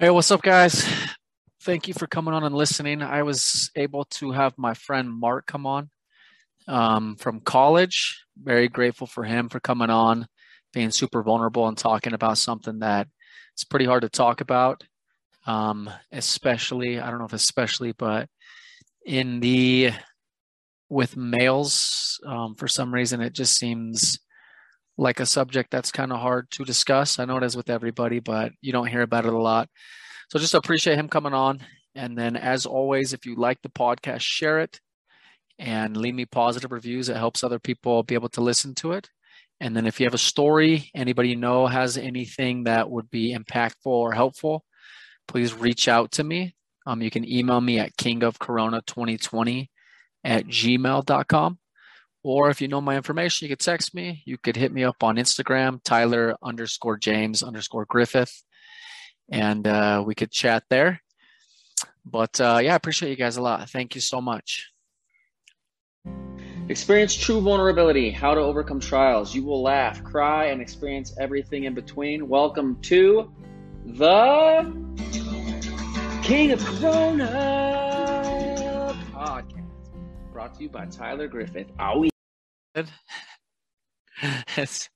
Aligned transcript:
Hey, 0.00 0.10
what's 0.10 0.30
up, 0.30 0.42
guys? 0.42 0.88
Thank 1.62 1.88
you 1.88 1.94
for 1.94 2.06
coming 2.06 2.32
on 2.32 2.44
and 2.44 2.54
listening. 2.54 3.02
I 3.02 3.24
was 3.24 3.68
able 3.74 4.04
to 4.04 4.30
have 4.30 4.56
my 4.56 4.74
friend 4.74 5.10
Mark 5.10 5.46
come 5.46 5.66
on 5.66 5.90
um, 6.68 7.16
from 7.16 7.40
college. 7.40 8.24
Very 8.40 8.68
grateful 8.68 9.08
for 9.08 9.24
him 9.24 9.48
for 9.48 9.58
coming 9.58 9.90
on, 9.90 10.28
being 10.72 10.92
super 10.92 11.24
vulnerable 11.24 11.66
and 11.66 11.76
talking 11.76 12.12
about 12.12 12.38
something 12.38 12.78
that 12.78 13.08
it's 13.54 13.64
pretty 13.64 13.86
hard 13.86 14.02
to 14.02 14.08
talk 14.08 14.40
about, 14.40 14.84
um, 15.48 15.90
especially, 16.12 17.00
I 17.00 17.10
don't 17.10 17.18
know 17.18 17.24
if 17.24 17.32
especially, 17.32 17.90
but 17.90 18.28
in 19.04 19.40
the 19.40 19.90
with 20.88 21.16
males, 21.16 22.20
um, 22.24 22.54
for 22.54 22.68
some 22.68 22.94
reason, 22.94 23.20
it 23.20 23.32
just 23.32 23.58
seems 23.58 24.20
like 24.98 25.20
a 25.20 25.26
subject 25.26 25.70
that's 25.70 25.92
kind 25.92 26.12
of 26.12 26.18
hard 26.18 26.50
to 26.50 26.64
discuss. 26.64 27.18
I 27.18 27.24
know 27.24 27.38
it 27.38 27.44
is 27.44 27.56
with 27.56 27.70
everybody, 27.70 28.18
but 28.18 28.52
you 28.60 28.72
don't 28.72 28.88
hear 28.88 29.02
about 29.02 29.24
it 29.24 29.32
a 29.32 29.38
lot. 29.38 29.68
So 30.28 30.38
just 30.38 30.54
appreciate 30.54 30.98
him 30.98 31.08
coming 31.08 31.32
on. 31.32 31.60
And 31.94 32.18
then, 32.18 32.36
as 32.36 32.66
always, 32.66 33.12
if 33.12 33.24
you 33.24 33.36
like 33.36 33.62
the 33.62 33.70
podcast, 33.70 34.20
share 34.20 34.60
it 34.60 34.80
and 35.58 35.96
leave 35.96 36.14
me 36.14 36.26
positive 36.26 36.72
reviews. 36.72 37.08
It 37.08 37.16
helps 37.16 37.42
other 37.42 37.58
people 37.58 38.02
be 38.02 38.14
able 38.14 38.28
to 38.30 38.40
listen 38.40 38.74
to 38.76 38.92
it. 38.92 39.08
And 39.60 39.74
then, 39.74 39.86
if 39.86 39.98
you 39.98 40.06
have 40.06 40.14
a 40.14 40.18
story, 40.18 40.90
anybody 40.94 41.30
you 41.30 41.36
know 41.36 41.66
has 41.66 41.96
anything 41.96 42.64
that 42.64 42.90
would 42.90 43.10
be 43.10 43.34
impactful 43.34 43.86
or 43.86 44.12
helpful, 44.12 44.64
please 45.26 45.54
reach 45.54 45.88
out 45.88 46.12
to 46.12 46.24
me. 46.24 46.54
Um, 46.86 47.02
you 47.02 47.10
can 47.10 47.28
email 47.28 47.60
me 47.60 47.78
at 47.78 47.96
kingofcorona2020 47.96 49.68
at 50.24 50.46
gmail.com. 50.46 51.58
Or 52.24 52.50
if 52.50 52.60
you 52.60 52.68
know 52.68 52.80
my 52.80 52.96
information, 52.96 53.46
you 53.46 53.50
could 53.50 53.64
text 53.64 53.94
me. 53.94 54.22
You 54.24 54.38
could 54.38 54.56
hit 54.56 54.72
me 54.72 54.84
up 54.84 55.02
on 55.02 55.16
Instagram, 55.16 55.80
Tyler 55.84 56.36
underscore 56.42 56.96
James 56.96 57.42
underscore 57.42 57.86
Griffith, 57.86 58.42
and 59.30 59.66
uh, 59.66 60.02
we 60.04 60.14
could 60.14 60.30
chat 60.30 60.64
there. 60.68 61.00
But 62.04 62.40
uh, 62.40 62.58
yeah, 62.62 62.72
I 62.72 62.76
appreciate 62.76 63.10
you 63.10 63.16
guys 63.16 63.36
a 63.36 63.42
lot. 63.42 63.70
Thank 63.70 63.94
you 63.94 64.00
so 64.00 64.20
much. 64.20 64.68
Experience 66.68 67.14
true 67.14 67.40
vulnerability, 67.40 68.10
how 68.10 68.34
to 68.34 68.40
overcome 68.40 68.78
trials. 68.78 69.34
You 69.34 69.44
will 69.44 69.62
laugh, 69.62 70.04
cry, 70.04 70.46
and 70.46 70.60
experience 70.60 71.14
everything 71.18 71.64
in 71.64 71.74
between. 71.74 72.28
Welcome 72.28 72.78
to 72.82 73.32
the 73.86 74.70
King 76.22 76.52
of 76.52 76.62
Corona 76.64 77.24
podcast 79.12 79.57
brought 80.38 80.54
to 80.54 80.62
you 80.62 80.68
by 80.68 80.86
Tyler 80.86 81.26
Griffith. 81.26 81.66
Owie. 81.78 82.10
It's 84.56 84.88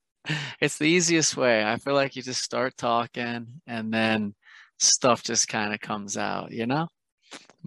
it's 0.60 0.78
the 0.78 0.84
easiest 0.84 1.36
way. 1.36 1.64
I 1.64 1.78
feel 1.78 1.94
like 1.94 2.14
you 2.14 2.22
just 2.22 2.44
start 2.44 2.76
talking 2.76 3.60
and 3.66 3.92
then 3.92 4.36
stuff 4.78 5.24
just 5.24 5.48
kind 5.48 5.74
of 5.74 5.80
comes 5.80 6.16
out, 6.16 6.52
you 6.52 6.66
know? 6.66 6.86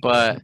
But 0.01 0.41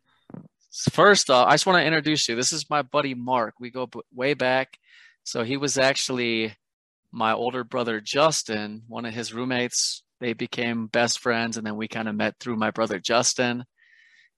first 0.92 1.30
off, 1.30 1.48
I 1.48 1.52
just 1.52 1.64
want 1.64 1.78
to 1.78 1.86
introduce 1.86 2.28
you. 2.28 2.36
This 2.36 2.52
is 2.52 2.68
my 2.68 2.82
buddy 2.82 3.14
Mark. 3.14 3.54
We 3.58 3.70
go 3.70 3.88
way 4.14 4.34
back. 4.34 4.76
So 5.24 5.42
he 5.42 5.56
was 5.56 5.78
actually 5.78 6.54
my 7.10 7.32
older 7.32 7.64
brother 7.64 7.98
Justin, 7.98 8.82
one 8.88 9.06
of 9.06 9.14
his 9.14 9.32
roommates. 9.32 10.02
They 10.20 10.34
became 10.34 10.86
best 10.86 11.20
friends 11.20 11.56
and 11.56 11.66
then 11.66 11.76
we 11.76 11.88
kind 11.88 12.08
of 12.08 12.14
met 12.14 12.34
through 12.40 12.56
my 12.56 12.72
brother 12.72 12.98
Justin. 12.98 13.64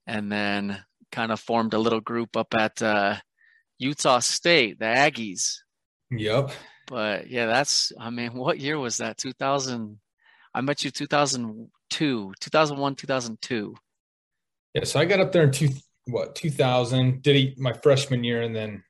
And 0.06 0.30
then 0.30 0.84
kind 1.12 1.30
of 1.30 1.38
formed 1.38 1.74
a 1.74 1.78
little 1.78 2.00
group 2.00 2.36
up 2.36 2.54
at 2.54 2.82
uh, 2.82 3.16
Utah 3.78 4.18
State, 4.18 4.78
the 4.78 4.86
Aggies. 4.86 5.58
Yep. 6.10 6.50
But 6.88 7.28
yeah, 7.30 7.46
that's, 7.46 7.92
I 8.00 8.10
mean, 8.10 8.32
what 8.34 8.58
year 8.58 8.78
was 8.78 8.96
that? 8.96 9.18
2000. 9.18 10.00
I 10.54 10.60
met 10.60 10.84
you 10.84 10.90
2002, 10.90 12.32
2001, 12.40 12.94
2002. 12.96 13.74
Yeah. 14.74 14.84
So 14.84 15.00
I 15.00 15.04
got 15.04 15.20
up 15.20 15.32
there 15.32 15.44
in 15.44 15.52
two, 15.52 15.68
what, 16.06 16.34
2000, 16.34 17.22
did 17.22 17.36
he, 17.36 17.54
my 17.58 17.72
freshman 17.72 18.24
year. 18.24 18.42
And 18.42 18.54
then, 18.54 18.82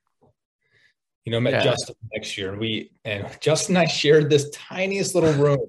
you 1.24 1.32
know, 1.32 1.40
met 1.40 1.52
yeah. 1.52 1.62
Justin 1.64 1.94
next 2.12 2.36
year. 2.36 2.50
And 2.50 2.60
we, 2.60 2.92
and 3.04 3.26
Justin 3.40 3.76
and 3.76 3.84
I 3.84 3.86
shared 3.86 4.28
this 4.28 4.50
tiniest 4.50 5.14
little 5.14 5.32
room. 5.34 5.60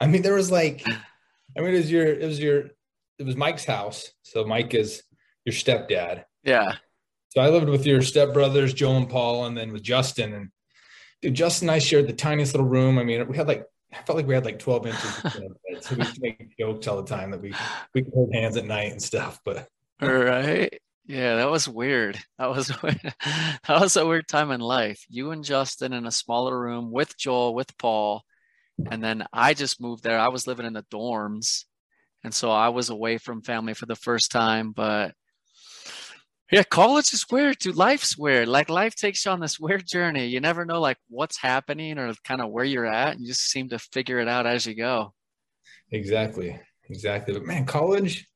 I 0.00 0.06
mean, 0.06 0.22
there 0.22 0.34
was 0.34 0.50
like, 0.50 0.84
I 0.86 1.60
mean, 1.60 1.74
it 1.74 1.78
was 1.78 1.90
your, 1.90 2.06
it 2.06 2.26
was 2.26 2.38
your, 2.38 2.70
it 3.18 3.26
was 3.26 3.36
Mike's 3.36 3.64
house. 3.64 4.12
So 4.22 4.44
Mike 4.44 4.72
is 4.74 5.02
your 5.44 5.54
stepdad. 5.54 6.24
Yeah. 6.44 6.76
So 7.30 7.40
I 7.40 7.48
lived 7.48 7.68
with 7.68 7.86
your 7.86 8.00
stepbrothers, 8.00 8.74
Joe 8.74 8.96
and 8.96 9.08
Paul, 9.08 9.46
and 9.46 9.56
then 9.56 9.72
with 9.72 9.82
Justin. 9.82 10.32
And 10.34 10.50
dude, 11.22 11.34
Justin 11.34 11.68
and 11.68 11.76
I 11.76 11.78
shared 11.78 12.08
the 12.08 12.12
tiniest 12.12 12.54
little 12.54 12.66
room. 12.66 12.98
I 12.98 13.04
mean, 13.04 13.26
we 13.28 13.36
had 13.36 13.48
like 13.48 13.64
I 13.92 14.02
felt 14.02 14.16
like 14.16 14.26
we 14.26 14.34
had 14.34 14.44
like 14.44 14.58
12 14.58 14.86
inches. 14.86 15.14
so 15.80 15.96
we 15.96 16.04
make 16.20 16.56
jokes 16.58 16.86
all 16.86 17.02
the 17.02 17.08
time 17.08 17.30
that 17.30 17.40
we 17.40 17.54
we 17.94 18.02
could 18.02 18.12
hold 18.12 18.34
hands 18.34 18.56
at 18.56 18.64
night 18.64 18.92
and 18.92 19.02
stuff. 19.02 19.40
But 19.44 19.68
all 20.00 20.08
right. 20.08 20.72
Yeah, 21.06 21.36
that 21.36 21.50
was 21.50 21.68
weird. 21.68 22.18
That 22.38 22.50
was 22.50 22.68
that 22.82 23.60
was 23.68 23.96
a 23.96 24.06
weird 24.06 24.28
time 24.28 24.50
in 24.50 24.60
life. 24.60 25.04
You 25.08 25.32
and 25.32 25.44
Justin 25.44 25.92
in 25.92 26.06
a 26.06 26.12
smaller 26.12 26.58
room 26.58 26.92
with 26.92 27.16
Joel, 27.18 27.54
with 27.54 27.76
Paul, 27.78 28.22
and 28.90 29.02
then 29.02 29.26
I 29.32 29.54
just 29.54 29.80
moved 29.80 30.04
there. 30.04 30.18
I 30.18 30.28
was 30.28 30.46
living 30.46 30.66
in 30.66 30.72
the 30.72 30.84
dorms, 30.84 31.64
and 32.22 32.32
so 32.32 32.50
I 32.50 32.68
was 32.68 32.90
away 32.90 33.18
from 33.18 33.42
family 33.42 33.74
for 33.74 33.86
the 33.86 33.96
first 33.96 34.30
time. 34.30 34.70
But 34.70 35.14
yeah, 36.50 36.62
college 36.64 37.12
is 37.12 37.24
weird, 37.30 37.58
dude. 37.58 37.76
Life's 37.76 38.18
weird. 38.18 38.48
Like 38.48 38.68
life 38.68 38.94
takes 38.94 39.24
you 39.24 39.30
on 39.30 39.40
this 39.40 39.60
weird 39.60 39.86
journey. 39.86 40.26
You 40.26 40.40
never 40.40 40.64
know 40.64 40.80
like 40.80 40.98
what's 41.08 41.38
happening 41.38 41.98
or 41.98 42.12
kind 42.24 42.40
of 42.40 42.50
where 42.50 42.64
you're 42.64 42.86
at. 42.86 43.20
You 43.20 43.26
just 43.26 43.50
seem 43.50 43.68
to 43.70 43.78
figure 43.78 44.18
it 44.18 44.28
out 44.28 44.46
as 44.46 44.66
you 44.66 44.74
go. 44.74 45.12
Exactly. 45.92 46.58
Exactly. 46.88 47.34
But 47.34 47.44
man, 47.44 47.66
college 47.66 48.26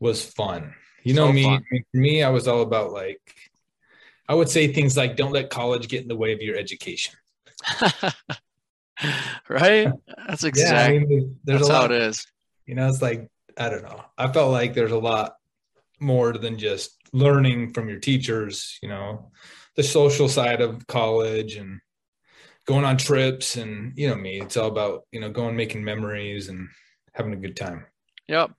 was 0.00 0.24
fun. 0.24 0.74
You 1.02 1.14
know 1.14 1.28
so 1.28 1.32
me, 1.32 1.44
fun. 1.44 1.64
for 1.70 1.98
me, 1.98 2.22
I 2.22 2.30
was 2.30 2.46
all 2.48 2.62
about 2.62 2.92
like 2.92 3.20
I 4.28 4.34
would 4.34 4.48
say 4.48 4.72
things 4.72 4.96
like 4.96 5.16
don't 5.16 5.32
let 5.32 5.50
college 5.50 5.88
get 5.88 6.02
in 6.02 6.08
the 6.08 6.16
way 6.16 6.32
of 6.32 6.42
your 6.42 6.56
education. 6.56 7.14
right? 9.48 9.92
That's 10.26 10.44
exactly 10.44 10.96
yeah, 10.96 11.02
I 11.02 11.06
mean, 11.06 11.38
there's 11.44 11.60
that's 11.60 11.70
lot, 11.70 11.90
how 11.90 11.96
it 11.96 12.02
is. 12.02 12.26
You 12.66 12.74
know, 12.74 12.88
it's 12.88 13.00
like 13.00 13.30
I 13.56 13.70
don't 13.70 13.82
know. 13.82 14.02
I 14.18 14.30
felt 14.32 14.52
like 14.52 14.74
there's 14.74 14.92
a 14.92 14.98
lot 14.98 15.36
more 16.00 16.32
than 16.32 16.58
just 16.58 16.96
learning 17.16 17.72
from 17.72 17.88
your 17.88 17.98
teachers, 17.98 18.78
you 18.82 18.88
know, 18.90 19.30
the 19.74 19.82
social 19.82 20.28
side 20.28 20.60
of 20.60 20.86
college 20.86 21.56
and 21.56 21.80
going 22.66 22.84
on 22.84 22.98
trips 22.98 23.56
and 23.56 23.92
you 23.96 24.08
know 24.08 24.14
me, 24.14 24.40
it's 24.40 24.56
all 24.56 24.68
about, 24.68 25.02
you 25.12 25.20
know, 25.20 25.30
going 25.30 25.56
making 25.56 25.82
memories 25.82 26.48
and 26.48 26.68
having 27.14 27.32
a 27.32 27.36
good 27.36 27.56
time. 27.56 27.86
Yep. 28.28 28.50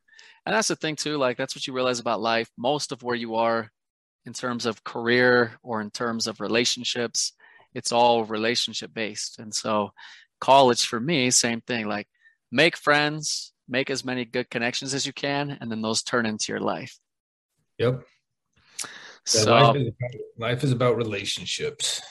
And 0.45 0.55
that's 0.55 0.69
the 0.69 0.75
thing 0.75 0.95
too, 0.95 1.17
like 1.17 1.37
that's 1.37 1.55
what 1.55 1.67
you 1.67 1.73
realize 1.73 1.99
about 1.99 2.19
life. 2.19 2.49
Most 2.57 2.91
of 2.91 3.03
where 3.03 3.15
you 3.15 3.35
are 3.35 3.69
in 4.25 4.33
terms 4.33 4.65
of 4.65 4.83
career 4.83 5.53
or 5.61 5.79
in 5.79 5.91
terms 5.91 6.25
of 6.25 6.39
relationships, 6.39 7.33
it's 7.75 7.91
all 7.91 8.25
relationship 8.25 8.91
based. 8.91 9.37
And 9.37 9.53
so 9.53 9.91
college 10.41 10.85
for 10.85 10.99
me, 10.99 11.29
same 11.29 11.61
thing, 11.61 11.87
like 11.87 12.07
make 12.51 12.75
friends, 12.75 13.53
make 13.69 13.91
as 13.91 14.03
many 14.03 14.25
good 14.25 14.49
connections 14.49 14.95
as 14.95 15.05
you 15.05 15.13
can, 15.13 15.57
and 15.61 15.69
then 15.69 15.83
those 15.83 16.01
turn 16.01 16.25
into 16.25 16.51
your 16.51 16.61
life. 16.61 16.97
Yep. 17.77 18.03
So 19.27 19.51
life 19.51 19.75
is, 19.75 19.87
about, 19.87 20.11
life 20.37 20.63
is 20.63 20.71
about 20.71 20.95
relationships. 20.95 22.01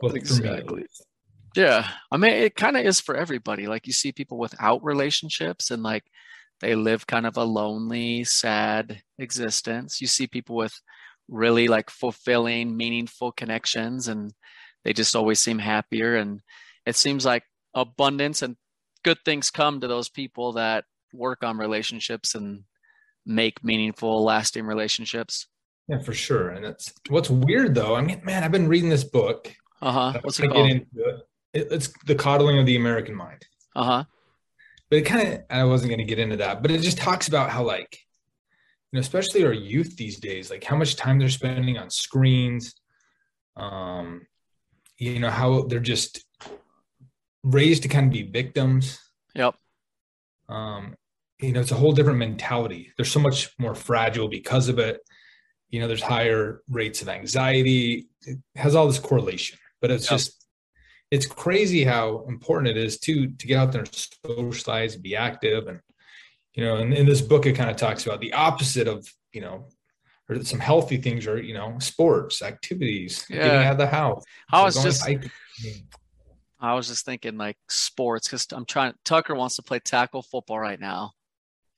Well, 0.00 0.14
exactly. 0.14 0.86
Yeah. 1.54 1.86
I 2.10 2.16
mean, 2.16 2.32
it 2.32 2.56
kind 2.56 2.78
of 2.78 2.86
is 2.86 2.98
for 2.98 3.14
everybody. 3.14 3.66
Like 3.66 3.86
you 3.86 3.92
see 3.92 4.10
people 4.10 4.38
without 4.38 4.82
relationships 4.82 5.70
and 5.70 5.82
like 5.82 6.04
they 6.62 6.74
live 6.74 7.06
kind 7.06 7.26
of 7.26 7.36
a 7.36 7.44
lonely, 7.44 8.24
sad 8.24 9.02
existence. 9.18 10.00
You 10.00 10.06
see 10.06 10.26
people 10.26 10.56
with 10.56 10.74
really 11.28 11.68
like 11.68 11.90
fulfilling, 11.90 12.74
meaningful 12.74 13.32
connections 13.32 14.08
and 14.08 14.32
they 14.82 14.94
just 14.94 15.14
always 15.14 15.40
seem 15.40 15.58
happier. 15.58 16.16
And 16.16 16.40
it 16.86 16.96
seems 16.96 17.26
like 17.26 17.44
abundance 17.74 18.40
and 18.40 18.56
good 19.04 19.18
things 19.26 19.50
come 19.50 19.80
to 19.80 19.88
those 19.88 20.08
people 20.08 20.54
that 20.54 20.84
work 21.12 21.44
on 21.44 21.58
relationships 21.58 22.34
and 22.34 22.64
make 23.26 23.62
meaningful, 23.62 24.24
lasting 24.24 24.64
relationships. 24.64 25.48
Yeah, 25.88 25.98
for 25.98 26.14
sure. 26.14 26.50
And 26.50 26.64
that's 26.64 26.92
what's 27.08 27.30
weird 27.30 27.74
though. 27.74 27.94
I 27.96 28.02
mean, 28.02 28.20
man, 28.24 28.44
I've 28.44 28.52
been 28.52 28.68
reading 28.68 28.88
this 28.88 29.04
book. 29.04 29.54
Uh 29.80 29.92
huh. 29.92 30.20
What's 30.22 30.38
it 30.40 30.48
called? 30.48 30.70
It. 30.70 30.86
It's 31.52 31.92
the 32.06 32.14
coddling 32.14 32.58
of 32.58 32.66
the 32.66 32.76
American 32.76 33.14
mind. 33.14 33.44
Uh 33.76 33.84
huh. 33.84 34.04
But 34.88 34.98
it 34.98 35.02
kind 35.02 35.32
of, 35.32 35.40
I 35.50 35.64
wasn't 35.64 35.90
going 35.90 35.98
to 35.98 36.04
get 36.04 36.18
into 36.18 36.36
that, 36.36 36.62
but 36.62 36.70
it 36.70 36.82
just 36.82 36.98
talks 36.98 37.26
about 37.26 37.50
how, 37.50 37.62
like, 37.62 37.98
you 38.90 38.96
know, 38.96 39.00
especially 39.00 39.44
our 39.44 39.52
youth 39.52 39.96
these 39.96 40.20
days, 40.20 40.50
like 40.50 40.64
how 40.64 40.76
much 40.76 40.96
time 40.96 41.18
they're 41.18 41.28
spending 41.28 41.78
on 41.78 41.90
screens. 41.90 42.74
Um, 43.56 44.26
you 44.98 45.18
know, 45.18 45.30
how 45.30 45.62
they're 45.62 45.80
just 45.80 46.24
raised 47.42 47.82
to 47.82 47.88
kind 47.88 48.06
of 48.06 48.12
be 48.12 48.22
victims. 48.22 48.98
Yep. 49.34 49.56
Um, 50.48 50.94
you 51.40 51.52
know, 51.52 51.60
it's 51.60 51.72
a 51.72 51.76
whole 51.76 51.92
different 51.92 52.18
mentality. 52.18 52.92
They're 52.96 53.04
so 53.04 53.20
much 53.20 53.50
more 53.58 53.74
fragile 53.74 54.28
because 54.28 54.68
of 54.68 54.78
it. 54.78 55.00
You 55.72 55.80
know, 55.80 55.88
there's 55.88 56.02
higher 56.02 56.62
rates 56.68 57.02
of 57.02 57.08
anxiety. 57.08 58.06
It 58.24 58.38
has 58.54 58.76
all 58.76 58.86
this 58.86 59.00
correlation, 59.00 59.58
but 59.80 59.90
it's 59.90 60.06
just, 60.06 60.46
it's 61.10 61.26
crazy 61.26 61.82
how 61.82 62.24
important 62.28 62.68
it 62.68 62.76
is 62.76 62.98
to 63.00 63.26
to 63.26 63.46
get 63.46 63.58
out 63.58 63.72
there 63.72 63.80
and 63.80 64.08
socialize, 64.24 64.94
and 64.94 65.02
be 65.02 65.16
active, 65.16 65.66
and 65.66 65.80
you 66.54 66.64
know, 66.64 66.76
and 66.76 66.92
in 66.92 67.06
this 67.06 67.22
book, 67.22 67.46
it 67.46 67.56
kind 67.56 67.70
of 67.70 67.76
talks 67.76 68.06
about 68.06 68.20
the 68.20 68.34
opposite 68.34 68.86
of, 68.86 69.10
you 69.32 69.40
know, 69.40 69.66
or 70.28 70.44
some 70.44 70.60
healthy 70.60 70.98
things 70.98 71.26
are, 71.26 71.40
you 71.40 71.54
know, 71.54 71.78
sports, 71.80 72.42
activities, 72.42 73.24
Yeah. 73.28 73.44
getting 73.44 73.66
out 73.66 73.72
of 73.72 73.78
the 73.78 73.86
house. 73.86 74.22
I 74.52 74.62
was 74.62 74.80
just 74.82 75.02
hiking. 75.02 75.30
I 76.60 76.74
was 76.74 76.86
just 76.86 77.04
thinking 77.04 77.38
like 77.38 77.56
sports 77.68 78.28
because 78.28 78.46
I'm 78.52 78.66
trying. 78.66 78.92
Tucker 79.04 79.34
wants 79.34 79.56
to 79.56 79.62
play 79.62 79.80
tackle 79.80 80.22
football 80.22 80.60
right 80.60 80.78
now, 80.78 81.12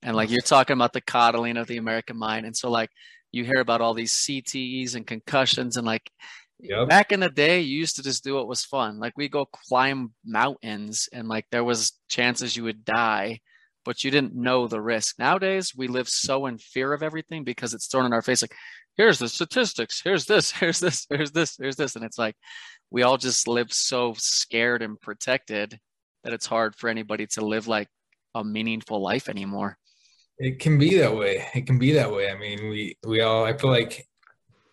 and 0.02 0.16
like 0.16 0.30
you're 0.30 0.42
talking 0.42 0.74
about 0.74 0.92
the 0.92 1.00
coddling 1.00 1.56
of 1.56 1.68
the 1.68 1.76
American 1.78 2.16
mind, 2.18 2.44
and 2.44 2.56
so 2.56 2.68
like 2.70 2.90
you 3.34 3.44
hear 3.44 3.60
about 3.60 3.80
all 3.80 3.94
these 3.94 4.12
CTEs 4.14 4.94
and 4.96 5.06
concussions, 5.06 5.76
and 5.76 5.86
like 5.86 6.10
Yep. 6.60 6.88
back 6.88 7.12
in 7.12 7.20
the 7.20 7.28
day, 7.30 7.60
you 7.60 7.78
used 7.78 7.96
to 7.96 8.02
just 8.02 8.24
do 8.24 8.34
what 8.36 8.48
was 8.48 8.64
fun. 8.64 8.98
Like 8.98 9.14
we 9.16 9.28
go 9.28 9.44
climb 9.46 10.14
mountains, 10.24 11.08
and 11.12 11.28
like 11.28 11.46
there 11.50 11.64
was 11.64 11.92
chances 12.08 12.56
you 12.56 12.64
would 12.64 12.84
die, 12.84 13.40
but 13.84 14.04
you 14.04 14.10
didn't 14.10 14.34
know 14.34 14.66
the 14.66 14.80
risk. 14.80 15.18
Nowadays, 15.18 15.72
we 15.76 15.88
live 15.88 16.08
so 16.08 16.46
in 16.46 16.58
fear 16.58 16.92
of 16.92 17.02
everything 17.02 17.44
because 17.44 17.74
it's 17.74 17.86
thrown 17.88 18.06
in 18.06 18.12
our 18.12 18.22
face. 18.22 18.42
Like 18.42 18.54
here's 18.96 19.18
the 19.18 19.28
statistics, 19.28 20.00
here's 20.02 20.26
this, 20.26 20.50
here's 20.60 20.80
this, 20.80 21.06
here's 21.10 21.32
this, 21.32 21.56
here's 21.58 21.76
this, 21.76 21.96
and 21.96 22.04
it's 22.04 22.18
like 22.18 22.36
we 22.90 23.02
all 23.02 23.16
just 23.18 23.48
live 23.48 23.72
so 23.72 24.14
scared 24.16 24.82
and 24.82 25.00
protected 25.00 25.78
that 26.22 26.32
it's 26.32 26.46
hard 26.46 26.76
for 26.76 26.88
anybody 26.88 27.26
to 27.26 27.44
live 27.44 27.68
like 27.68 27.88
a 28.34 28.44
meaningful 28.44 29.02
life 29.02 29.28
anymore. 29.28 29.76
It 30.38 30.58
can 30.58 30.78
be 30.78 30.98
that 30.98 31.16
way. 31.16 31.46
It 31.54 31.66
can 31.66 31.78
be 31.78 31.92
that 31.92 32.12
way. 32.12 32.30
I 32.30 32.36
mean, 32.36 32.68
we 32.68 32.96
we 33.06 33.20
all. 33.20 33.44
I 33.44 33.56
feel 33.56 33.70
like 33.70 34.06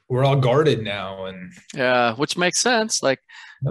we're 0.10 0.26
all 0.26 0.36
guarded 0.36 0.82
now, 0.84 1.26
and 1.26 1.54
Yeah, 1.74 2.16
which 2.16 2.38
makes 2.38 2.60
sense. 2.60 3.02
Like 3.04 3.20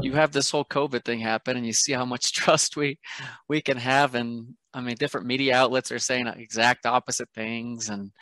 you 0.02 0.12
have 0.12 0.32
this 0.32 0.50
whole 0.50 0.64
COVID 0.64 1.04
thing 1.04 1.18
happen 1.20 1.56
and 1.56 1.66
you 1.66 1.72
see 1.72 1.92
how 1.92 2.04
much 2.04 2.32
trust 2.40 2.76
we 2.76 2.98
we 3.48 3.60
can 3.60 3.76
have 3.76 4.14
and 4.14 4.54
I 4.72 4.80
mean 4.80 4.96
different 4.98 5.26
media 5.26 5.56
outlets 5.56 5.90
are 5.92 5.98
saying 5.98 6.26
exact 6.28 6.86
opposite 6.86 7.28
things 7.34 7.88
and 7.88 8.12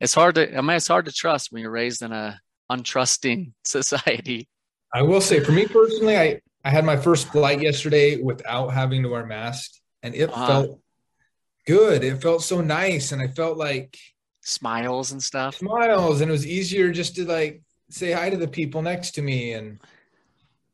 it's 0.00 0.14
hard 0.14 0.36
to 0.36 0.56
I 0.56 0.60
mean 0.60 0.76
it's 0.76 0.86
hard 0.88 1.06
to 1.06 1.12
trust 1.12 1.50
when 1.50 1.62
you're 1.62 1.70
raised 1.70 2.02
in 2.02 2.12
a 2.12 2.40
untrusting 2.70 3.52
society. 3.66 4.48
I 4.94 5.02
will 5.02 5.20
say, 5.20 5.40
for 5.40 5.52
me 5.52 5.66
personally, 5.66 6.16
I 6.16 6.40
I 6.64 6.70
had 6.70 6.84
my 6.84 6.96
first 6.96 7.28
flight 7.28 7.60
yesterday 7.60 8.20
without 8.20 8.68
having 8.68 9.02
to 9.02 9.08
wear 9.08 9.22
a 9.22 9.26
mask, 9.26 9.70
and 10.02 10.14
it 10.14 10.30
Uh-huh. 10.32 10.46
felt 10.46 10.80
good. 11.66 12.04
It 12.04 12.22
felt 12.22 12.42
so 12.42 12.60
nice, 12.60 13.12
and 13.12 13.20
I 13.22 13.28
felt 13.28 13.56
like 13.58 13.98
Smiles 14.42 15.10
and 15.12 15.22
stuff. 15.22 15.56
smiles, 15.56 16.20
and 16.20 16.30
it 16.30 16.32
was 16.32 16.46
easier 16.46 16.90
just 16.92 17.16
to 17.16 17.24
like 17.24 17.62
say 17.90 18.12
hi 18.12 18.30
to 18.30 18.36
the 18.36 18.46
people 18.48 18.80
next 18.82 19.12
to 19.12 19.22
me, 19.22 19.52
and 19.54 19.80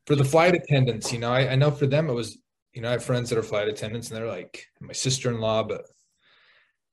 for 0.05 0.15
the 0.15 0.23
flight 0.25 0.53
attendants, 0.53 1.11
you 1.11 1.17
know, 1.19 1.31
I, 1.31 1.51
I 1.51 1.55
know 1.55 1.71
for 1.71 1.87
them 1.87 2.09
it 2.09 2.13
was, 2.13 2.37
you 2.73 2.81
know, 2.81 2.89
I 2.89 2.91
have 2.93 3.03
friends 3.03 3.29
that 3.29 3.39
are 3.39 3.43
flight 3.43 3.67
attendants, 3.67 4.09
and 4.09 4.17
they're 4.17 4.27
like 4.27 4.65
my 4.79 4.93
sister-in-law, 4.93 5.63
but 5.63 5.85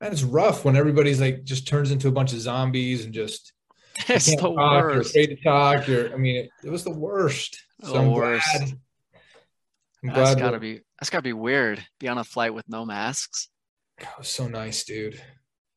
man, 0.01 0.11
it's 0.13 0.23
rough 0.23 0.65
when 0.65 0.75
everybody's 0.77 1.21
like 1.21 1.45
just 1.45 1.69
turns 1.69 1.91
into 1.91 2.09
a 2.09 2.13
bunch 2.13 2.33
of 2.33 2.41
zombies 2.41 3.05
and 3.05 3.13
just 3.13 3.53
It's 4.09 4.27
the 4.27 4.37
talk, 4.37 4.55
You're 4.57 5.01
afraid 5.03 5.27
to 5.27 5.37
talk. 5.43 5.87
You're, 5.87 6.15
I 6.15 6.17
mean, 6.17 6.37
it, 6.37 6.51
it 6.65 6.71
was 6.71 6.85
the 6.85 6.91
worst. 6.91 7.63
So 7.85 7.93
The 7.93 7.99
I'm 7.99 8.11
worst. 8.13 8.47
glad. 8.57 8.71
I'm 10.03 10.09
That's 10.15 10.17
glad 10.35 10.39
gotta 10.39 10.59
we're- 10.59 10.77
be 10.77 10.81
that's 10.99 11.11
gotta 11.11 11.23
be 11.23 11.35
weird. 11.35 11.85
Be 11.99 12.09
on 12.09 12.17
a 12.17 12.25
flight 12.25 12.55
with 12.55 12.67
no 12.71 12.87
masks. 12.87 13.50
That 14.01 14.19
was 14.19 14.29
so 14.29 14.49
nice, 14.49 14.85
dude. 14.85 15.15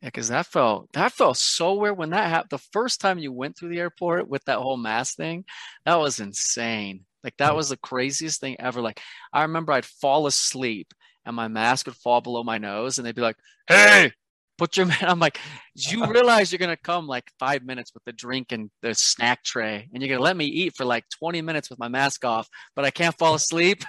Yeah, 0.01 0.07
because 0.07 0.27
that 0.29 0.47
felt 0.47 0.91
that 0.93 1.13
felt 1.13 1.37
so 1.37 1.75
weird 1.75 1.97
when 1.97 2.09
that 2.09 2.29
happened. 2.29 2.49
The 2.49 2.67
first 2.71 2.99
time 2.99 3.19
you 3.19 3.31
went 3.31 3.57
through 3.57 3.69
the 3.69 3.79
airport 3.79 4.27
with 4.27 4.43
that 4.45 4.59
whole 4.59 4.77
mask 4.77 5.15
thing, 5.15 5.45
that 5.85 5.95
was 5.95 6.19
insane. 6.19 7.05
Like 7.23 7.37
that 7.37 7.51
hmm. 7.51 7.57
was 7.57 7.69
the 7.69 7.77
craziest 7.77 8.41
thing 8.41 8.57
ever. 8.59 8.81
Like 8.81 8.99
I 9.31 9.43
remember 9.43 9.71
I'd 9.71 9.85
fall 9.85 10.27
asleep 10.27 10.93
and 11.25 11.35
my 11.35 11.47
mask 11.47 11.85
would 11.85 11.95
fall 11.95 12.21
below 12.21 12.43
my 12.43 12.57
nose, 12.57 12.97
and 12.97 13.05
they'd 13.05 13.15
be 13.15 13.21
like, 13.21 13.37
"Hey, 13.67 14.11
put 14.57 14.77
your." 14.77 14.85
Man. 14.87 14.97
I'm 15.01 15.19
like, 15.19 15.39
you 15.75 16.05
realize 16.11 16.51
you're 16.51 16.59
gonna 16.59 16.77
come 16.77 17.07
like 17.07 17.31
five 17.39 17.63
minutes 17.63 17.93
with 17.93 18.03
the 18.05 18.13
drink 18.13 18.51
and 18.51 18.69
the 18.81 18.93
snack 18.93 19.43
tray, 19.43 19.89
and 19.93 20.01
you're 20.01 20.09
gonna 20.09 20.23
let 20.23 20.37
me 20.37 20.45
eat 20.45 20.75
for 20.75 20.85
like 20.85 21.05
20 21.19 21.41
minutes 21.41 21.69
with 21.69 21.79
my 21.79 21.87
mask 21.87 22.25
off, 22.25 22.47
but 22.75 22.85
I 22.85 22.91
can't 22.91 23.17
fall 23.17 23.35
asleep. 23.35 23.83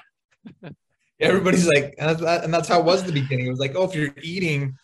Everybody's 1.20 1.66
like, 1.66 1.94
and 1.98 2.08
that's, 2.18 2.44
and 2.44 2.52
that's 2.52 2.68
how 2.68 2.80
it 2.80 2.84
was 2.84 3.04
the 3.04 3.12
beginning. 3.12 3.46
It 3.46 3.50
was 3.50 3.60
like, 3.60 3.74
oh, 3.76 3.84
if 3.84 3.94
you're 3.94 4.14
eating, 4.22 4.76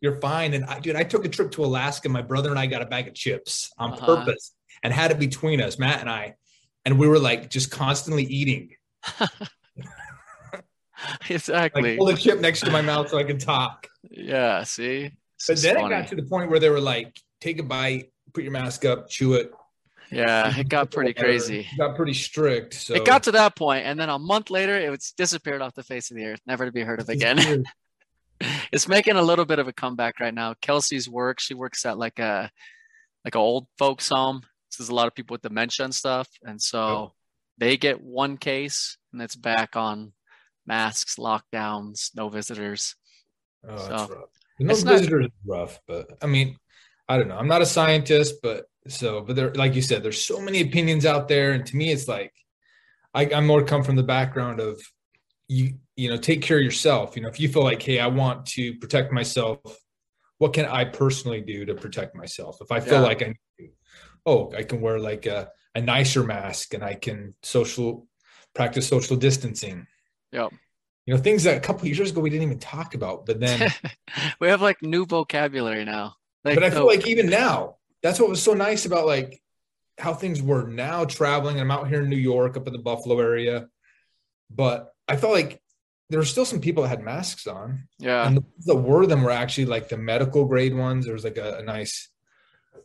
you're 0.00 0.20
fine. 0.20 0.54
And 0.54 0.64
I, 0.66 0.78
dude, 0.80 0.96
I 0.96 1.02
took 1.02 1.24
a 1.24 1.28
trip 1.28 1.50
to 1.52 1.64
Alaska. 1.64 2.08
My 2.08 2.22
brother 2.22 2.50
and 2.50 2.58
I 2.58 2.66
got 2.66 2.80
a 2.82 2.86
bag 2.86 3.08
of 3.08 3.14
chips 3.14 3.72
on 3.78 3.92
Uh-huh. 3.92 4.06
purpose 4.16 4.52
and 4.82 4.92
had 4.92 5.10
it 5.10 5.18
between 5.18 5.60
us, 5.60 5.78
Matt 5.78 6.00
and 6.00 6.08
I, 6.10 6.36
and 6.84 6.98
we 6.98 7.08
were 7.08 7.18
like 7.18 7.50
just 7.50 7.70
constantly 7.70 8.24
eating. 8.24 8.70
exactly. 11.28 11.82
Like 11.82 11.98
pull 11.98 12.06
the 12.06 12.14
chip 12.14 12.40
next 12.40 12.60
to 12.60 12.70
my 12.70 12.80
mouth 12.82 13.08
so 13.10 13.18
I 13.18 13.24
can 13.24 13.38
talk. 13.38 13.88
yeah. 14.10 14.62
See. 14.64 15.10
But 15.46 15.58
then 15.58 15.76
it 15.76 15.88
got 15.88 16.08
to 16.08 16.16
the 16.16 16.22
point 16.22 16.50
where 16.50 16.58
they 16.60 16.70
were 16.70 16.80
like, 16.80 17.18
take 17.40 17.58
a 17.58 17.62
bite, 17.62 18.12
put 18.32 18.44
your 18.44 18.52
mask 18.52 18.84
up, 18.84 19.08
chew 19.10 19.34
it. 19.34 19.52
Yeah, 20.10 20.56
it 20.56 20.68
got 20.68 20.90
pretty 20.90 21.12
crazy. 21.14 21.60
It 21.60 21.78
got 21.78 21.96
pretty 21.96 22.14
strict. 22.14 22.74
So 22.74 22.94
It 22.94 23.04
got 23.04 23.24
to 23.24 23.32
that 23.32 23.56
point, 23.56 23.86
and 23.86 23.98
then 23.98 24.08
a 24.08 24.18
month 24.18 24.50
later, 24.50 24.76
it 24.78 24.90
was 24.90 25.12
disappeared 25.16 25.62
off 25.62 25.74
the 25.74 25.82
face 25.82 26.10
of 26.10 26.16
the 26.16 26.24
earth, 26.26 26.40
never 26.46 26.66
to 26.66 26.72
be 26.72 26.82
heard 26.82 27.00
of 27.00 27.08
again. 27.08 27.64
it's 28.72 28.88
making 28.88 29.16
a 29.16 29.22
little 29.22 29.44
bit 29.44 29.58
of 29.58 29.68
a 29.68 29.72
comeback 29.72 30.20
right 30.20 30.34
now. 30.34 30.54
Kelsey's 30.60 31.08
work, 31.08 31.40
she 31.40 31.54
works 31.54 31.84
at 31.86 31.98
like 31.98 32.18
a 32.18 32.50
like 33.24 33.34
an 33.34 33.40
old 33.40 33.66
folks 33.78 34.08
home. 34.08 34.42
So 34.68 34.82
there's 34.82 34.90
a 34.90 34.94
lot 34.94 35.06
of 35.06 35.14
people 35.14 35.34
with 35.34 35.42
dementia 35.42 35.84
and 35.84 35.94
stuff, 35.94 36.28
and 36.42 36.60
so 36.60 36.80
Oh. 36.82 37.12
they 37.58 37.76
get 37.76 38.02
one 38.02 38.36
case, 38.36 38.98
and 39.12 39.22
it's 39.22 39.36
back 39.36 39.76
on 39.76 40.12
masks, 40.66 41.16
lockdowns, 41.16 42.10
no 42.14 42.28
visitors. 42.28 42.96
Oh, 43.68 43.76
So, 43.76 43.88
that's 43.88 44.10
rough. 44.10 44.28
No 44.60 44.66
not- 44.74 44.84
visitors 44.84 45.26
is 45.26 45.32
rough, 45.46 45.78
but 45.86 46.06
I 46.22 46.26
mean, 46.26 46.56
I 47.08 47.16
don't 47.18 47.28
know. 47.28 47.36
I'm 47.36 47.48
not 47.48 47.62
a 47.62 47.66
scientist, 47.66 48.36
but 48.42 48.66
so, 48.88 49.20
but 49.22 49.36
there, 49.36 49.52
like 49.54 49.74
you 49.74 49.82
said, 49.82 50.02
there's 50.02 50.22
so 50.22 50.40
many 50.40 50.60
opinions 50.60 51.06
out 51.06 51.28
there, 51.28 51.52
and 51.52 51.64
to 51.66 51.76
me, 51.76 51.90
it's 51.92 52.08
like 52.08 52.32
I, 53.14 53.26
I'm 53.34 53.46
more 53.46 53.64
come 53.64 53.82
from 53.82 53.96
the 53.96 54.02
background 54.02 54.60
of 54.60 54.80
you, 55.48 55.74
you 55.96 56.10
know, 56.10 56.16
take 56.16 56.42
care 56.42 56.58
of 56.58 56.64
yourself. 56.64 57.16
You 57.16 57.22
know, 57.22 57.28
if 57.28 57.38
you 57.40 57.48
feel 57.48 57.62
like, 57.64 57.82
hey, 57.82 57.98
I 58.00 58.06
want 58.08 58.46
to 58.46 58.74
protect 58.74 59.12
myself, 59.12 59.60
what 60.38 60.52
can 60.52 60.66
I 60.66 60.84
personally 60.84 61.40
do 61.40 61.64
to 61.66 61.74
protect 61.74 62.14
myself? 62.14 62.58
If 62.60 62.70
I 62.72 62.80
feel 62.80 62.94
Yeah. 62.94 63.00
like 63.00 63.22
I, 63.22 63.26
need 63.26 63.36
to, 63.60 63.68
oh, 64.26 64.52
I 64.56 64.62
can 64.64 64.80
wear 64.80 64.98
like 64.98 65.26
a, 65.26 65.50
a 65.74 65.80
nicer 65.80 66.22
mask, 66.24 66.74
and 66.74 66.84
I 66.84 66.94
can 66.94 67.34
social 67.42 68.06
practice 68.54 68.86
social 68.88 69.16
distancing. 69.16 69.86
Yeah 70.32 70.48
You 71.06 71.14
know, 71.14 71.20
things 71.20 71.44
that 71.44 71.56
a 71.56 71.60
couple 71.60 71.86
years 71.88 72.10
ago 72.10 72.20
we 72.20 72.30
didn't 72.30 72.44
even 72.44 72.58
talk 72.58 72.94
about, 72.94 73.26
but 73.26 73.40
then. 73.40 73.70
we 74.40 74.48
have 74.48 74.60
like 74.62 74.82
new 74.82 75.06
vocabulary 75.06 75.84
now. 75.84 76.16
Like, 76.44 76.56
but 76.56 76.64
I 76.64 76.70
feel 76.70 76.80
the- 76.80 76.86
like 76.96 77.06
even 77.06 77.28
now, 77.30 77.76
that's 78.04 78.20
what 78.20 78.28
was 78.28 78.42
so 78.42 78.52
nice 78.52 78.84
about 78.84 79.06
like 79.06 79.40
how 79.98 80.12
things 80.12 80.42
were 80.42 80.68
now 80.68 81.06
traveling. 81.06 81.58
I'm 81.58 81.70
out 81.70 81.88
here 81.88 82.02
in 82.02 82.10
New 82.10 82.16
York, 82.16 82.56
up 82.56 82.66
in 82.66 82.74
the 82.74 82.78
Buffalo 82.78 83.18
area, 83.18 83.66
but 84.50 84.92
I 85.08 85.16
felt 85.16 85.32
like 85.32 85.58
there 86.10 86.18
were 86.18 86.26
still 86.26 86.44
some 86.44 86.60
people 86.60 86.82
that 86.82 86.90
had 86.90 87.02
masks 87.02 87.46
on, 87.46 87.88
yeah, 87.98 88.26
and 88.26 88.44
the, 88.60 88.76
of 88.76 89.08
them 89.08 89.22
were 89.22 89.30
actually 89.30 89.64
like 89.64 89.88
the 89.88 89.96
medical 89.96 90.44
grade 90.44 90.76
ones. 90.76 91.06
There 91.06 91.14
was 91.14 91.24
like 91.24 91.38
a, 91.38 91.56
a 91.56 91.62
nice, 91.62 92.10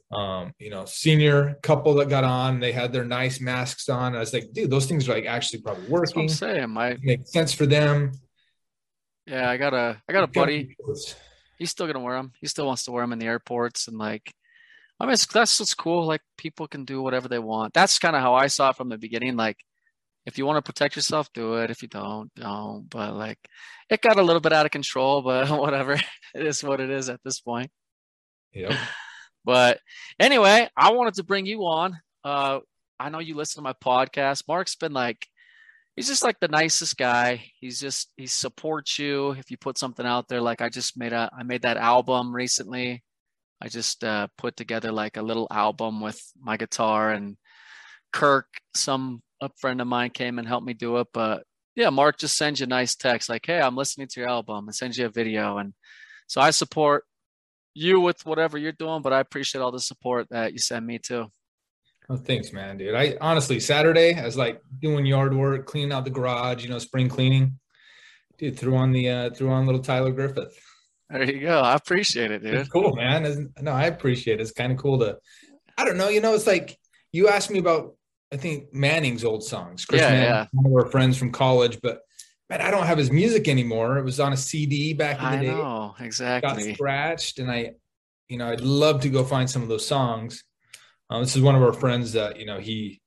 um, 0.10 0.54
you 0.58 0.70
know, 0.70 0.86
senior 0.86 1.60
couple 1.64 1.96
that 1.96 2.08
got 2.08 2.24
on. 2.24 2.62
They 2.62 2.72
had 2.72 2.94
their 2.94 3.04
nice 3.04 3.42
masks 3.42 3.90
on. 3.90 4.16
I 4.16 4.20
was 4.20 4.34
like, 4.34 4.54
dude, 4.54 4.72
those 4.72 4.86
things 4.86 5.10
are 5.10 5.16
like 5.16 5.26
actually 5.26 5.64
probably 5.64 5.90
working. 5.90 6.22
I'm 6.22 6.30
saying. 6.30 6.70
My 6.70 6.96
Makes 7.02 7.34
sense 7.34 7.54
for 7.54 7.66
them. 7.66 8.14
yeah, 9.28 9.50
I 9.50 9.58
got 9.58 9.74
a 9.74 10.02
I 10.08 10.14
got 10.14 10.24
a 10.24 10.28
buddy. 10.28 10.78
he's 11.58 11.72
still 11.72 11.88
gonna 11.88 12.00
wear 12.00 12.16
them. 12.16 12.32
He 12.40 12.48
still 12.48 12.68
wants 12.68 12.86
to 12.86 12.94
wear 12.94 13.04
them 13.04 13.12
in 13.12 13.20
the 13.20 13.26
airports 13.26 13.90
and 13.90 13.98
like, 13.98 14.34
I 15.00 15.06
mean, 15.06 15.16
that's 15.34 15.60
what's 15.60 15.74
cool. 15.74 16.06
Like 16.06 16.22
people 16.38 16.68
can 16.68 16.86
do 16.86 17.02
whatever 17.02 17.28
they 17.28 17.40
want. 17.40 17.74
That's 17.74 18.00
kind 18.00 18.16
of 18.16 18.22
how 18.22 18.34
I 18.34 18.48
saw 18.48 18.72
it 18.72 18.76
from 18.76 18.90
the 18.90 18.98
beginning. 18.98 19.38
Like, 19.38 19.58
if 20.26 20.38
you 20.38 20.46
want 20.46 20.58
to 20.58 20.70
protect 20.70 20.96
yourself, 20.96 21.32
do 21.34 21.56
it. 21.56 21.72
If 21.72 21.82
you 21.82 21.88
don't, 21.88 22.34
don't. 22.36 22.90
But 22.90 23.16
like, 23.16 23.40
it 23.90 24.02
got 24.02 24.20
a 24.20 24.24
little 24.24 24.42
bit 24.42 24.54
out 24.54 24.66
of 24.66 24.72
control. 24.72 25.22
But 25.24 25.50
whatever, 25.50 25.94
it 25.94 26.46
is 26.46 26.64
what 26.64 26.82
it 26.82 26.90
is 26.90 27.10
at 27.10 27.22
this 27.24 27.40
point. 27.40 27.72
Yep. 28.54 28.74
But 29.46 29.80
anyway, 30.20 30.70
I 30.76 30.92
wanted 30.92 31.16
to 31.16 31.24
bring 31.24 31.46
you 31.46 31.62
on. 31.62 31.98
Uh, 32.24 32.60
I 33.00 33.10
know 33.10 33.20
you 33.20 33.36
listen 33.36 33.64
to 33.64 33.64
my 33.64 33.74
podcast. 33.74 34.44
Mark's 34.48 34.76
been 34.76 34.92
like, 34.92 35.26
he's 35.96 36.08
just 36.08 36.24
like 36.24 36.40
the 36.40 36.50
nicest 36.50 36.98
guy. 36.98 37.44
He's 37.60 37.80
just 37.80 38.12
he 38.18 38.28
supports 38.28 39.00
you 39.00 39.32
if 39.32 39.50
you 39.50 39.58
put 39.58 39.78
something 39.78 40.06
out 40.06 40.28
there. 40.28 40.42
Like 40.42 40.62
I 40.62 40.70
just 40.70 40.98
made 40.98 41.14
a 41.14 41.30
I 41.36 41.44
made 41.44 41.64
that 41.64 41.78
album 41.78 42.36
recently. 42.36 43.04
I 43.62 43.68
just 43.68 44.04
uh, 44.04 44.28
put 44.38 44.56
together 44.56 44.92
like 44.92 45.18
a 45.18 45.22
little 45.22 45.48
album 45.52 46.02
with 46.02 46.22
my 46.40 46.58
guitar 46.58 47.12
and 47.12 47.38
Kirk, 48.12 48.48
some 48.74 49.22
a 49.42 49.50
friend 49.58 49.82
of 49.82 49.88
mine 49.88 50.10
came 50.10 50.40
and 50.40 50.48
helped 50.48 50.66
me 50.66 50.74
do 50.74 50.98
it. 50.98 51.08
But 51.14 51.44
yeah, 51.76 51.90
Mark 51.90 52.18
just 52.18 52.38
sends 52.38 52.60
you 52.60 52.66
a 52.66 52.68
nice 52.68 52.96
text 52.96 53.30
like, 53.30 53.46
"Hey, 53.46 53.62
I'm 53.62 53.76
listening 53.76 54.08
to 54.08 54.20
your 54.20 54.30
album," 54.30 54.68
and 54.68 54.76
sends 54.76 54.98
you 54.98 55.06
a 55.06 55.10
video. 55.10 55.58
And 55.58 55.74
so 56.28 56.42
I 56.42 56.52
support 56.52 57.06
you 57.74 58.00
with 58.00 58.26
whatever 58.26 58.58
you're 58.58 58.72
doing, 58.72 59.02
but 59.02 59.14
I 59.14 59.20
appreciate 59.20 59.62
all 59.62 59.72
the 59.72 59.80
support 59.80 60.28
that 60.30 60.54
you 60.54 60.60
send 60.60 60.86
me 60.86 61.00
too. 61.00 61.32
Oh, 62.10 62.18
thanks, 62.18 62.52
man, 62.52 62.78
dude. 62.78 62.96
I 62.96 63.16
honestly 63.22 63.60
Saturday 63.60 64.16
I 64.16 64.26
was 64.26 64.38
like 64.38 64.62
doing 64.80 65.06
yard 65.06 65.34
work, 65.34 65.68
cleaning 65.68 65.94
out 65.94 66.06
the 66.06 66.10
garage, 66.10 66.64
you 66.64 66.70
know, 66.70 66.80
spring 66.80 67.08
cleaning. 67.08 67.60
Dude, 68.38 68.58
threw 68.58 68.76
on 68.76 68.92
the 68.92 69.10
uh 69.10 69.30
threw 69.30 69.52
on 69.52 69.66
little 69.66 69.82
Tyler 69.82 70.12
Griffith. 70.12 70.58
There 71.10 71.24
you 71.24 71.40
go. 71.42 71.60
I 71.62 71.76
appreciate 71.76 72.32
it, 72.32 72.44
dude. 72.44 72.54
It's 72.54 72.70
cool, 72.70 72.96
man. 72.96 73.52
No, 73.62 73.72
I 73.72 73.86
appreciate 73.86 74.40
it. 74.40 74.42
It's 74.42 74.52
kind 74.52 74.72
of 74.72 74.78
cool 74.78 75.00
to, 75.00 75.18
I 75.78 75.86
don't 75.86 75.98
know, 75.98 76.10
you 76.10 76.22
know, 76.22 76.34
it's 76.36 76.46
like 76.48 76.78
you 77.12 77.28
asked 77.30 77.50
me 77.50 77.60
about, 77.60 77.96
I 78.32 78.38
think 78.38 78.74
Manning's 78.74 79.24
old 79.24 79.44
songs. 79.44 79.86
Chris 79.86 80.02
Yeah, 80.02 80.10
Manning, 80.10 80.24
yeah. 80.26 80.46
one 80.52 80.66
of 80.68 80.74
our 80.86 80.92
friends 80.92 81.18
from 81.18 81.32
college, 81.32 81.80
but 81.82 82.02
man, 82.50 82.62
I 82.62 82.70
don't 82.70 82.86
have 82.86 82.98
his 83.00 83.12
music 83.12 83.48
anymore. 83.48 83.98
It 83.98 84.04
was 84.04 84.20
on 84.20 84.34
a 84.34 84.38
CD 84.38 84.94
back 84.94 85.18
in 85.18 85.24
the 85.24 85.30
I 85.30 85.40
day. 85.42 85.48
know 85.48 85.96
exactly. 86.00 86.68
Got 86.68 86.76
scratched, 86.76 87.40
and 87.40 87.50
I, 87.50 87.72
you 88.28 88.38
know, 88.38 88.52
I'd 88.52 88.62
love 88.62 89.02
to 89.02 89.10
go 89.10 89.24
find 89.24 89.50
some 89.50 89.64
of 89.64 89.68
those 89.70 89.88
songs. 89.88 90.44
Uh, 91.10 91.20
this 91.22 91.36
is 91.36 91.42
one 91.42 91.56
of 91.56 91.64
our 91.64 91.74
friends 91.74 92.14
that 92.14 92.40
you 92.40 92.46
know 92.46 92.60
he 92.60 93.02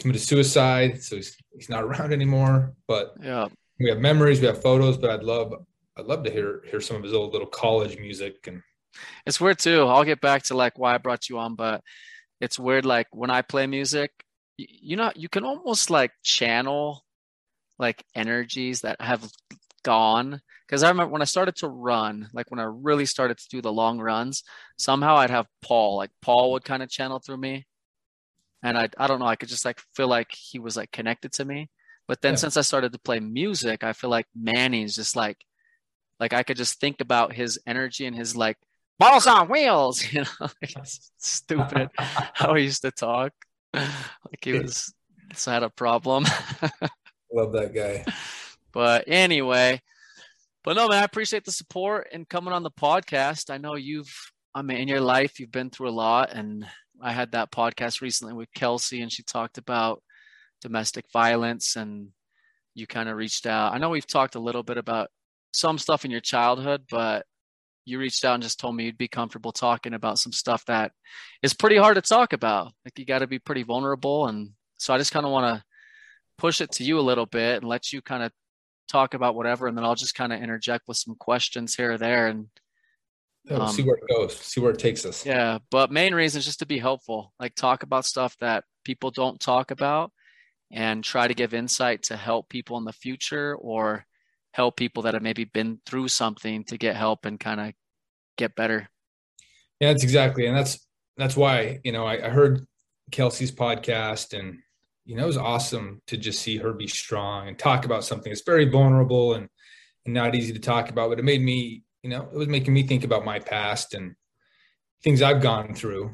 committed 0.00 0.20
suicide, 0.22 1.00
so 1.04 1.14
he's 1.14 1.36
he's 1.56 1.68
not 1.68 1.84
around 1.84 2.12
anymore. 2.12 2.74
But 2.88 3.14
Yeah. 3.22 3.46
we 3.78 3.88
have 3.90 3.98
memories, 4.00 4.40
we 4.40 4.48
have 4.48 4.60
photos. 4.60 4.96
But 4.98 5.10
I'd 5.10 5.22
love 5.22 5.54
I'd 5.96 6.06
love 6.06 6.24
to 6.24 6.30
hear 6.30 6.62
hear 6.70 6.80
some 6.80 6.96
of 6.96 7.02
his 7.02 7.12
old 7.12 7.32
little 7.32 7.46
college 7.48 7.98
music 7.98 8.46
and 8.46 8.62
It's 9.26 9.40
weird 9.40 9.58
too. 9.58 9.82
I'll 9.82 10.04
get 10.04 10.20
back 10.20 10.42
to 10.44 10.56
like 10.56 10.78
why 10.78 10.94
I 10.94 10.98
brought 10.98 11.28
you 11.28 11.38
on, 11.38 11.54
but 11.54 11.82
it's 12.40 12.58
weird. 12.58 12.84
Like 12.84 13.06
when 13.12 13.30
I 13.30 13.42
play 13.42 13.66
music, 13.66 14.10
you 14.56 14.96
know, 14.96 15.12
you 15.14 15.28
can 15.28 15.44
almost 15.44 15.90
like 15.90 16.12
channel 16.22 17.04
like 17.78 18.04
energies 18.14 18.82
that 18.82 19.00
have 19.00 19.28
gone. 19.82 20.40
Because 20.66 20.82
I 20.82 20.88
remember 20.88 21.12
when 21.12 21.22
I 21.22 21.26
started 21.26 21.56
to 21.56 21.68
run, 21.68 22.28
like 22.32 22.50
when 22.50 22.60
I 22.60 22.64
really 22.64 23.06
started 23.06 23.38
to 23.38 23.48
do 23.50 23.60
the 23.60 23.72
long 23.72 23.98
runs, 24.00 24.42
somehow 24.78 25.16
I'd 25.16 25.30
have 25.30 25.46
Paul, 25.62 25.96
like 25.96 26.10
Paul 26.22 26.52
would 26.52 26.64
kind 26.64 26.82
of 26.82 26.88
channel 26.90 27.20
through 27.24 27.36
me. 27.38 27.66
And 28.62 28.78
I, 28.78 28.88
I 28.98 29.06
don't 29.06 29.18
know, 29.20 29.26
I 29.26 29.36
could 29.36 29.48
just 29.50 29.64
like 29.64 29.80
feel 29.94 30.08
like 30.08 30.30
he 30.32 30.58
was 30.58 30.76
like 30.76 30.90
connected 30.90 31.32
to 31.34 31.44
me. 31.44 31.68
But 32.08 32.22
then 32.22 32.32
Yeah. 32.32 32.36
since 32.36 32.56
I 32.56 32.62
started 32.62 32.92
to 32.92 32.98
play 32.98 33.20
music, 33.20 33.84
I 33.84 33.92
feel 33.92 34.10
like 34.10 34.26
Manny's 34.34 34.96
just 34.96 35.16
like, 35.16 35.38
like 36.20 36.32
I 36.32 36.42
could 36.42 36.56
just 36.56 36.80
think 36.80 37.00
about 37.00 37.32
his 37.32 37.58
energy 37.66 38.06
and 38.06 38.16
his 38.16 38.36
like 38.36 38.56
balls 38.98 39.26
on 39.26 39.48
wheels, 39.48 40.04
you 40.12 40.22
know, 40.22 40.28
like 40.40 40.76
it's 40.76 41.10
stupid 41.18 41.90
how 41.98 42.54
he 42.54 42.64
used 42.64 42.82
to 42.82 42.90
talk. 42.90 43.32
Like 43.72 44.42
he 44.42 44.52
was, 44.52 44.94
so 45.34 45.50
had 45.50 45.62
a 45.62 45.70
problem. 45.70 46.24
love 47.32 47.52
that 47.52 47.74
guy. 47.74 48.04
But 48.72 49.04
anyway, 49.06 49.80
but 50.62 50.76
no, 50.76 50.88
man, 50.88 51.02
I 51.02 51.04
appreciate 51.04 51.44
the 51.44 51.52
support 51.52 52.08
and 52.12 52.28
coming 52.28 52.54
on 52.54 52.62
the 52.62 52.70
podcast. 52.70 53.50
I 53.50 53.58
know 53.58 53.74
you've, 53.74 54.12
I 54.54 54.62
mean, 54.62 54.78
in 54.78 54.88
your 54.88 55.00
life, 55.00 55.38
you've 55.38 55.52
been 55.52 55.70
through 55.70 55.88
a 55.88 55.90
lot. 55.90 56.32
And 56.32 56.66
I 57.02 57.12
had 57.12 57.32
that 57.32 57.52
podcast 57.52 58.00
recently 58.00 58.32
with 58.32 58.52
Kelsey, 58.54 59.02
and 59.02 59.12
she 59.12 59.22
talked 59.22 59.58
about 59.58 60.02
domestic 60.62 61.04
violence, 61.12 61.76
and 61.76 62.08
you 62.74 62.86
kind 62.86 63.08
of 63.08 63.16
reached 63.16 63.46
out. 63.46 63.74
I 63.74 63.78
know 63.78 63.90
we've 63.90 64.06
talked 64.06 64.36
a 64.36 64.40
little 64.40 64.62
bit 64.62 64.78
about 64.78 65.10
some 65.54 65.78
stuff 65.78 66.04
in 66.04 66.10
your 66.10 66.20
childhood, 66.20 66.82
but 66.90 67.24
you 67.84 67.98
reached 67.98 68.24
out 68.24 68.34
and 68.34 68.42
just 68.42 68.58
told 68.58 68.74
me 68.74 68.84
you'd 68.84 68.98
be 68.98 69.08
comfortable 69.08 69.52
talking 69.52 69.94
about 69.94 70.18
some 70.18 70.32
stuff 70.32 70.64
that 70.66 70.92
is 71.42 71.54
pretty 71.54 71.76
hard 71.76 71.96
to 71.96 72.02
talk 72.02 72.32
about. 72.32 72.72
Like 72.84 72.98
you 72.98 73.04
got 73.04 73.18
to 73.20 73.26
be 73.26 73.38
pretty 73.38 73.62
vulnerable. 73.62 74.26
And 74.26 74.50
so 74.78 74.94
I 74.94 74.98
just 74.98 75.12
kind 75.12 75.26
of 75.26 75.32
want 75.32 75.54
to 75.56 75.64
push 76.38 76.60
it 76.60 76.72
to 76.72 76.84
you 76.84 76.98
a 76.98 77.02
little 77.02 77.26
bit 77.26 77.58
and 77.58 77.68
let 77.68 77.92
you 77.92 78.00
kind 78.00 78.22
of 78.22 78.32
talk 78.88 79.14
about 79.14 79.34
whatever. 79.34 79.66
And 79.66 79.76
then 79.76 79.84
I'll 79.84 79.94
just 79.94 80.14
kind 80.14 80.32
of 80.32 80.40
interject 80.40 80.88
with 80.88 80.96
some 80.96 81.14
questions 81.14 81.74
here 81.74 81.92
or 81.92 81.98
there. 81.98 82.26
And 82.28 82.48
we'll 83.48 83.68
see 83.68 83.82
Um, 83.82 83.88
where 83.88 83.96
it 83.96 84.08
goes, 84.08 84.36
see 84.38 84.60
where 84.60 84.72
it 84.72 84.78
takes 84.78 85.04
us. 85.04 85.24
yeah, 85.26 85.58
but 85.70 85.92
main 85.92 86.14
reason 86.14 86.38
is 86.38 86.46
just 86.46 86.60
to 86.60 86.66
be 86.66 86.78
helpful, 86.78 87.32
like 87.38 87.54
talk 87.54 87.82
about 87.82 88.06
stuff 88.06 88.34
that 88.40 88.64
people 88.84 89.10
don't 89.10 89.38
talk 89.38 89.70
about 89.70 90.10
and 90.72 91.04
try 91.04 91.28
to 91.28 91.34
give 91.34 91.52
insight 91.54 92.04
to 92.04 92.16
help 92.16 92.48
people 92.48 92.78
in 92.78 92.84
the 92.84 92.92
future 92.92 93.54
or 93.56 94.06
help 94.54 94.76
people 94.76 95.02
that 95.02 95.14
have 95.14 95.22
maybe 95.22 95.42
been 95.42 95.80
through 95.84 96.06
something 96.06 96.62
to 96.62 96.78
get 96.78 96.94
help 96.94 97.26
and 97.26 97.40
kind 97.40 97.60
of 97.60 97.72
get 98.38 98.54
better. 98.54 98.88
Yeah, 99.80 99.90
that's 99.92 100.04
exactly, 100.04 100.46
and 100.46 100.56
that's 100.56 100.86
that's 101.16 101.36
why 101.36 101.80
you 101.82 101.90
know 101.90 102.06
I, 102.06 102.26
I 102.26 102.28
heard 102.30 102.64
Kelsey's 103.10 103.50
podcast, 103.50 104.38
and 104.38 104.58
you 105.04 105.16
know 105.16 105.24
it 105.24 105.26
was 105.26 105.36
awesome 105.36 106.00
to 106.06 106.16
just 106.16 106.40
see 106.40 106.56
her 106.58 106.72
be 106.72 106.86
strong 106.86 107.48
and 107.48 107.58
talk 107.58 107.84
about 107.84 108.04
something 108.04 108.30
that's 108.30 108.44
very 108.46 108.70
vulnerable 108.70 109.34
and 109.34 109.48
and 110.04 110.14
not 110.14 110.34
easy 110.36 110.52
to 110.52 110.60
talk 110.60 110.88
about, 110.88 111.08
but 111.10 111.18
it 111.18 111.24
made 111.24 111.42
me 111.42 111.82
you 112.04 112.10
know 112.10 112.22
it 112.32 112.36
was 112.38 112.48
making 112.48 112.72
me 112.72 112.84
think 112.84 113.02
about 113.02 113.24
my 113.24 113.40
past 113.40 113.92
and 113.94 114.14
things 115.02 115.20
I've 115.20 115.42
gone 115.42 115.74
through. 115.74 116.10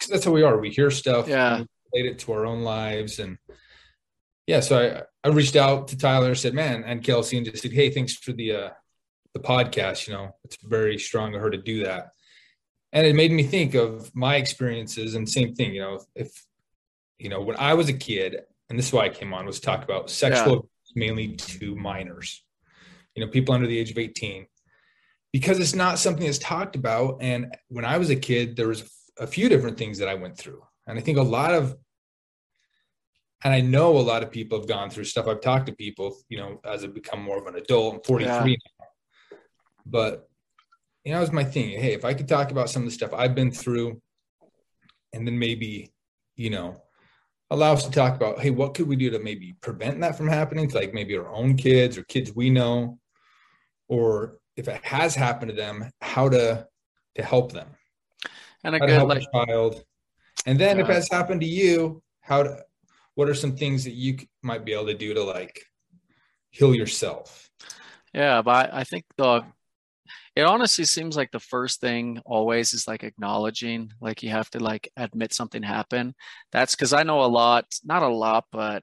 'Cause 0.00 0.08
that's 0.08 0.24
how 0.24 0.32
we 0.32 0.42
are. 0.42 0.58
We 0.58 0.70
hear 0.70 0.90
stuff, 0.90 1.28
Yeah. 1.28 1.62
relate 1.92 2.10
it 2.10 2.18
to 2.20 2.32
our 2.32 2.44
own 2.44 2.62
lives, 2.62 3.20
and 3.20 3.38
yeah. 4.46 4.60
So 4.60 5.06
I 5.24 5.28
I 5.28 5.32
reached 5.32 5.56
out 5.56 5.88
to 5.88 5.98
Tyler 5.98 6.28
and 6.28 6.38
said, 6.38 6.54
"Man," 6.54 6.84
and 6.84 7.02
Kelsey, 7.02 7.36
and 7.36 7.46
just 7.46 7.62
said, 7.62 7.72
"Hey, 7.72 7.90
thanks 7.90 8.14
for 8.14 8.32
the 8.32 8.52
uh 8.52 8.70
the 9.34 9.40
podcast. 9.40 10.06
You 10.06 10.14
know, 10.14 10.36
it's 10.44 10.56
very 10.62 10.98
strong 10.98 11.34
of 11.34 11.40
her 11.40 11.50
to 11.50 11.58
do 11.58 11.84
that." 11.84 12.12
and 12.92 13.06
it 13.06 13.16
made 13.16 13.32
me 13.32 13.42
think 13.42 13.74
of 13.74 14.14
my 14.14 14.36
experiences 14.36 15.14
and 15.14 15.28
same 15.28 15.54
thing 15.54 15.74
you 15.74 15.80
know 15.80 16.00
if 16.14 16.44
you 17.18 17.28
know 17.28 17.40
when 17.40 17.56
i 17.56 17.74
was 17.74 17.88
a 17.88 17.92
kid 17.92 18.36
and 18.68 18.78
this 18.78 18.88
is 18.88 18.92
why 18.92 19.04
i 19.04 19.08
came 19.08 19.32
on 19.32 19.46
was 19.46 19.60
talk 19.60 19.82
about 19.82 20.10
sexual 20.10 20.54
abuse 20.54 20.92
mainly 20.94 21.34
to 21.36 21.74
minors 21.74 22.44
you 23.14 23.24
know 23.24 23.30
people 23.30 23.54
under 23.54 23.66
the 23.66 23.78
age 23.78 23.90
of 23.90 23.98
18 23.98 24.46
because 25.32 25.58
it's 25.58 25.74
not 25.74 25.98
something 25.98 26.26
that's 26.26 26.38
talked 26.38 26.76
about 26.76 27.18
and 27.20 27.56
when 27.68 27.84
i 27.84 27.98
was 27.98 28.10
a 28.10 28.16
kid 28.16 28.56
there 28.56 28.68
was 28.68 28.90
a 29.18 29.26
few 29.26 29.48
different 29.48 29.78
things 29.78 29.98
that 29.98 30.08
i 30.08 30.14
went 30.14 30.36
through 30.36 30.62
and 30.86 30.98
i 30.98 31.02
think 31.02 31.18
a 31.18 31.22
lot 31.22 31.54
of 31.54 31.76
and 33.44 33.52
i 33.52 33.60
know 33.60 33.96
a 33.96 33.98
lot 33.98 34.22
of 34.22 34.30
people 34.30 34.58
have 34.58 34.68
gone 34.68 34.90
through 34.90 35.04
stuff 35.04 35.26
i've 35.28 35.40
talked 35.40 35.66
to 35.66 35.74
people 35.74 36.16
you 36.28 36.38
know 36.38 36.60
as 36.64 36.84
i've 36.84 36.94
become 36.94 37.20
more 37.20 37.38
of 37.38 37.46
an 37.46 37.56
adult 37.56 37.94
i'm 37.94 38.00
43 38.02 38.50
Yeah. 38.50 38.56
now 38.80 38.86
but 39.86 40.28
you 41.04 41.10
know, 41.10 41.18
that 41.18 41.22
was 41.22 41.32
my 41.32 41.44
thing. 41.44 41.70
Hey, 41.70 41.94
if 41.94 42.04
I 42.04 42.14
could 42.14 42.28
talk 42.28 42.50
about 42.52 42.70
some 42.70 42.82
of 42.82 42.86
the 42.88 42.94
stuff 42.94 43.12
I've 43.12 43.34
been 43.34 43.50
through, 43.50 44.00
and 45.12 45.26
then 45.26 45.38
maybe, 45.38 45.92
you 46.36 46.50
know, 46.50 46.80
allow 47.50 47.72
us 47.72 47.84
to 47.84 47.90
talk 47.90 48.14
about, 48.14 48.38
hey, 48.38 48.50
what 48.50 48.74
could 48.74 48.86
we 48.86 48.96
do 48.96 49.10
to 49.10 49.18
maybe 49.18 49.54
prevent 49.60 50.00
that 50.00 50.16
from 50.16 50.28
happening 50.28 50.68
to 50.68 50.76
like 50.76 50.94
maybe 50.94 51.16
our 51.16 51.28
own 51.28 51.56
kids 51.56 51.98
or 51.98 52.04
kids 52.04 52.32
we 52.34 52.50
know, 52.50 52.98
or 53.88 54.38
if 54.56 54.68
it 54.68 54.80
has 54.84 55.14
happened 55.14 55.50
to 55.50 55.56
them, 55.56 55.90
how 56.00 56.28
to 56.28 56.66
to 57.16 57.22
help 57.22 57.52
them, 57.52 57.68
And 58.64 58.74
a 58.76 58.78
how 58.78 58.86
good 58.86 58.94
help 58.94 59.08
like 59.08 59.22
a 59.22 59.46
child, 59.46 59.84
and 60.46 60.58
then 60.58 60.78
if 60.78 60.86
Yeah. 60.86 60.94
that's 60.94 61.10
happened 61.10 61.40
to 61.42 61.46
you, 61.48 62.02
how 62.20 62.44
to, 62.44 62.64
what 63.14 63.28
are 63.28 63.34
some 63.34 63.56
things 63.56 63.84
that 63.84 63.94
you 63.94 64.18
might 64.42 64.64
be 64.64 64.72
able 64.72 64.86
to 64.86 64.94
do 64.94 65.14
to 65.14 65.22
like 65.22 65.60
heal 66.50 66.74
yourself? 66.74 67.50
Yeah, 68.12 68.42
but 68.42 68.72
I 68.72 68.84
think 68.84 69.04
the 69.16 69.44
it 70.34 70.42
honestly 70.42 70.84
seems 70.86 71.16
like 71.16 71.30
the 71.30 71.40
first 71.40 71.80
thing 71.80 72.20
always 72.24 72.72
is 72.72 72.88
like 72.88 73.04
acknowledging, 73.04 73.92
like 74.00 74.22
you 74.22 74.30
have 74.30 74.48
to 74.50 74.60
like 74.60 74.90
admit 74.96 75.34
something 75.34 75.62
happened. 75.62 76.14
That's 76.52 76.74
because 76.74 76.94
I 76.94 77.02
know 77.02 77.22
a 77.22 77.26
lot, 77.26 77.66
not 77.84 78.02
a 78.02 78.08
lot, 78.08 78.46
but 78.50 78.82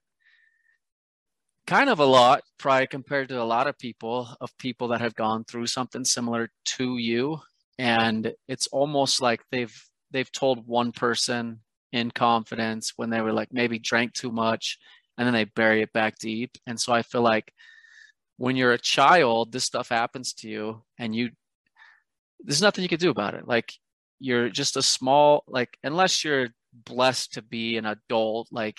kind 1.66 1.90
of 1.90 2.00
a 2.00 2.06
lot, 2.06 2.44
probably 2.60 2.88
compared 2.88 3.30
to 3.30 3.42
a 3.42 3.44
lot 3.44 3.66
of 3.68 3.80
people, 3.80 4.30
of 4.42 4.56
people 4.60 4.90
that 4.90 5.02
have 5.02 5.16
gone 5.16 5.44
through 5.44 5.68
something 5.68 6.06
similar 6.06 6.50
to 6.66 6.98
you. 6.98 7.40
And 7.80 8.32
it's 8.48 8.68
almost 8.68 9.22
like 9.22 9.42
they've 9.52 9.76
they've 10.12 10.32
told 10.32 10.68
one 10.68 10.92
person 10.92 11.62
in 11.92 12.12
confidence 12.12 12.94
when 12.96 13.10
they 13.10 13.22
were 13.22 13.34
like 13.34 13.50
maybe 13.52 13.80
drank 13.80 14.14
too 14.14 14.32
much 14.32 14.78
and 15.18 15.26
then 15.26 15.34
they 15.34 15.46
bury 15.46 15.82
it 15.82 15.94
back 15.94 16.18
deep. 16.20 16.52
And 16.66 16.80
so 16.80 16.94
I 16.94 17.02
feel 17.02 17.22
like 17.22 17.52
when 18.38 18.56
you're 18.56 18.72
a 18.72 18.78
child, 18.78 19.52
this 19.52 19.66
stuff 19.66 19.90
happens 19.90 20.34
to 20.34 20.50
you 20.50 20.84
and 20.98 21.16
you 21.16 21.32
there's 22.42 22.62
nothing 22.62 22.84
you 22.84 22.90
can 22.90 23.00
do 23.00 23.10
about 23.10 23.34
it. 23.34 23.48
Like 23.48 23.74
you're 24.20 24.50
just 24.50 24.78
a 24.78 24.82
small 24.82 25.44
like 25.48 25.78
unless 25.84 26.24
you're 26.24 26.48
blessed 26.74 27.34
to 27.34 27.42
be 27.42 27.78
an 27.78 27.86
adult 27.86 28.48
like 28.52 28.78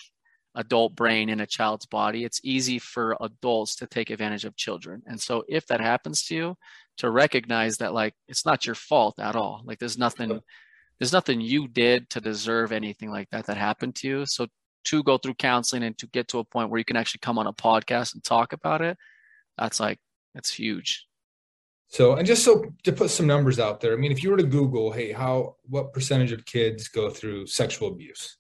adult 0.55 0.97
brain 0.97 1.29
in 1.29 1.40
a 1.40 1.47
child's 1.47 1.87
body, 1.87 2.25
it's 2.25 2.40
easy 2.43 2.79
for 2.79 3.17
adults 3.21 3.76
to 3.76 3.87
take 3.87 4.11
advantage 4.11 4.45
of 4.45 4.57
children. 4.57 5.02
And 5.07 5.21
so 5.21 5.45
if 5.49 5.67
that 5.67 5.81
happens 5.81 6.25
to 6.25 6.35
you, 6.35 6.57
to 6.99 7.11
recognize 7.11 7.79
that 7.79 7.95
like 7.95 8.14
it's 8.29 8.45
not 8.45 8.67
your 8.67 8.75
fault 8.75 9.19
at 9.19 9.37
all. 9.37 9.62
Like 9.64 9.79
there's 9.79 9.99
nothing 9.99 10.40
there's 11.00 11.12
nothing 11.12 11.40
you 11.40 11.66
did 11.66 12.09
to 12.11 12.21
deserve 12.21 12.71
anything 12.71 13.11
like 13.11 13.28
that 13.30 13.47
that 13.47 13.57
happened 13.57 13.97
to 13.97 14.09
you. 14.09 14.26
So 14.26 14.47
to 14.85 15.02
go 15.02 15.19
through 15.19 15.35
counseling 15.35 15.83
and 15.83 15.97
to 15.99 16.07
get 16.09 16.28
to 16.28 16.38
a 16.38 16.45
point 16.45 16.71
where 16.71 16.78
you 16.78 16.85
can 16.85 16.97
actually 16.97 17.21
come 17.21 17.38
on 17.38 17.47
a 17.47 17.52
podcast 17.52 18.14
and 18.14 18.23
talk 18.23 18.52
about 18.52 18.83
it, 18.83 18.97
that's 19.59 19.80
like 19.80 19.99
that's 20.35 20.52
huge. 20.52 21.07
So, 21.88 22.14
and 22.14 22.26
just 22.26 22.45
so 22.45 22.64
to 22.85 22.92
put 22.92 23.11
some 23.11 23.26
numbers 23.26 23.59
out 23.59 23.80
there, 23.80 23.95
I 23.95 23.97
mean, 23.97 24.12
if 24.12 24.23
you 24.23 24.30
were 24.30 24.37
to 24.37 24.45
Google, 24.45 24.92
hey, 24.92 25.11
how, 25.11 25.57
what 25.64 25.92
percentage 25.92 26.30
of 26.30 26.45
kids 26.45 26.87
go 26.87 27.11
through 27.11 27.49
sexual 27.49 27.88
abuse? 27.88 28.37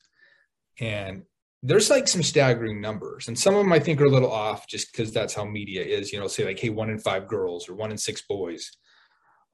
And 0.78 1.24
there's 1.60 1.90
like 1.90 2.06
some 2.06 2.22
staggering 2.22 2.80
numbers. 2.80 3.26
And 3.26 3.36
some 3.36 3.56
of 3.56 3.64
them 3.64 3.72
I 3.72 3.80
think 3.80 4.00
are 4.00 4.04
a 4.04 4.10
little 4.10 4.30
off 4.30 4.68
just 4.68 4.92
because 4.92 5.12
that's 5.12 5.34
how 5.34 5.44
media 5.44 5.82
is, 5.82 6.12
you 6.12 6.20
know, 6.20 6.28
say 6.28 6.44
like, 6.44 6.60
hey, 6.60 6.68
one 6.68 6.90
in 6.90 6.98
five 7.00 7.26
girls 7.26 7.68
or 7.68 7.74
one 7.74 7.90
in 7.90 7.98
six 7.98 8.22
boys. 8.22 8.70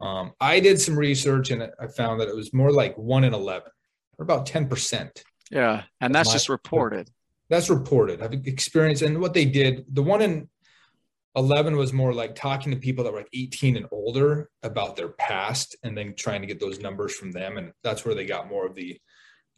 Um, 0.01 0.33
I 0.41 0.61
did 0.61 0.81
some 0.81 0.99
research 0.99 1.51
and 1.51 1.71
I 1.81 1.87
found 1.87 2.21
that 2.21 2.29
it 2.29 2.37
was 2.37 2.53
more 2.53 2.71
like 2.71 2.97
one 2.99 3.25
in 3.25 3.33
11 3.35 3.71
or 4.19 4.23
about 4.23 4.47
10%. 4.47 5.23
Yeah. 5.51 5.85
And 6.01 6.15
that's 6.15 6.29
My- 6.29 6.33
just 6.35 6.49
reported. 6.49 7.11
That's 7.49 7.71
reported. 7.71 8.23
I've 8.23 8.33
experienced, 8.33 9.03
and 9.03 9.21
what 9.21 9.33
they 9.33 9.45
did, 9.45 9.85
the 9.89 10.03
one 10.03 10.21
in 10.21 10.49
11 11.37 11.77
was 11.77 11.93
more 11.93 12.13
like 12.13 12.35
talking 12.35 12.73
to 12.73 12.79
people 12.79 13.05
that 13.05 13.13
were 13.13 13.21
like 13.21 13.29
18 13.33 13.77
and 13.77 13.87
older 13.93 14.51
about 14.65 14.97
their 14.97 15.11
past 15.11 15.77
and 15.85 15.97
then 15.97 16.15
trying 16.17 16.41
to 16.41 16.47
get 16.49 16.59
those 16.59 16.81
numbers 16.81 17.15
from 17.15 17.31
them. 17.31 17.57
And 17.57 17.73
that's 17.85 18.05
where 18.05 18.15
they 18.17 18.27
got 18.27 18.49
more 18.49 18.67
of 18.67 18.75
the, 18.75 19.01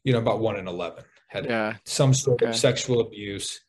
you 0.04 0.12
know, 0.12 0.18
about 0.18 0.40
one 0.40 0.56
in 0.56 0.68
11 0.68 1.02
had 1.28 1.46
Yeah. 1.46 1.76
some 1.86 2.12
sort 2.12 2.42
Okay. 2.42 2.50
of 2.50 2.56
sexual 2.56 3.00
abuse 3.00 3.60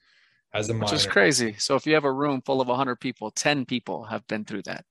as 0.54 0.70
a 0.70 0.74
Which 0.74 0.92
is 0.92 1.06
crazy. 1.08 1.56
So 1.58 1.76
if 1.76 1.86
you 1.88 1.94
have 1.94 2.04
a 2.06 2.12
room 2.12 2.42
full 2.42 2.60
of 2.62 2.68
100 2.68 2.98
people, 3.00 3.32
10 3.32 3.66
people 3.66 4.06
have 4.06 4.26
been 4.28 4.44
through 4.44 4.64
that. 4.64 4.86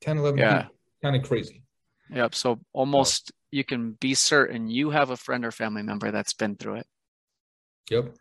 10, 0.00 0.16
11 0.16 0.38
Yeah. 0.38 0.68
Kind 1.02 1.16
of 1.16 1.22
crazy. 1.22 1.62
Yep. 2.12 2.34
So 2.34 2.60
almost 2.72 3.32
you 3.50 3.64
can 3.64 3.92
be 3.92 4.14
certain 4.14 4.68
you 4.68 4.90
have 4.90 5.10
a 5.10 5.16
friend 5.16 5.44
or 5.44 5.50
family 5.50 5.82
member 5.82 6.10
that's 6.10 6.32
been 6.34 6.56
through 6.56 6.76
it. 6.76 6.86
Yep. 7.90 8.14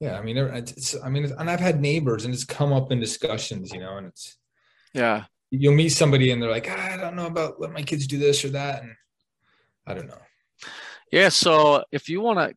Yeah. 0.00 0.18
I 0.18 0.22
mean, 0.22 0.36
it's, 0.36 0.96
I 1.02 1.08
mean, 1.08 1.30
and 1.38 1.50
I've 1.50 1.60
had 1.60 1.80
neighbors 1.80 2.24
and 2.24 2.32
it's 2.32 2.44
come 2.44 2.72
up 2.72 2.90
in 2.92 3.00
discussions, 3.00 3.72
you 3.72 3.80
know, 3.80 3.96
and 3.96 4.06
it's, 4.06 4.38
Yeah. 4.94 5.24
you'll 5.50 5.74
meet 5.74 5.90
somebody 5.90 6.30
and 6.30 6.40
they're 6.42 6.50
like, 6.50 6.68
"Ah, 6.70 6.92
I 6.92 6.96
don't 6.96 7.16
know 7.16 7.26
about 7.26 7.60
letting 7.60 7.74
my 7.74 7.82
kids 7.82 8.06
do 8.06 8.18
this 8.18 8.44
or 8.44 8.50
that. 8.50 8.82
And 8.82 8.94
I 9.86 9.94
don't 9.94 10.06
know. 10.08 10.20
Yeah. 11.12 11.28
So 11.28 11.84
if 11.92 12.08
you 12.08 12.20
want 12.20 12.38
to, 12.38 12.54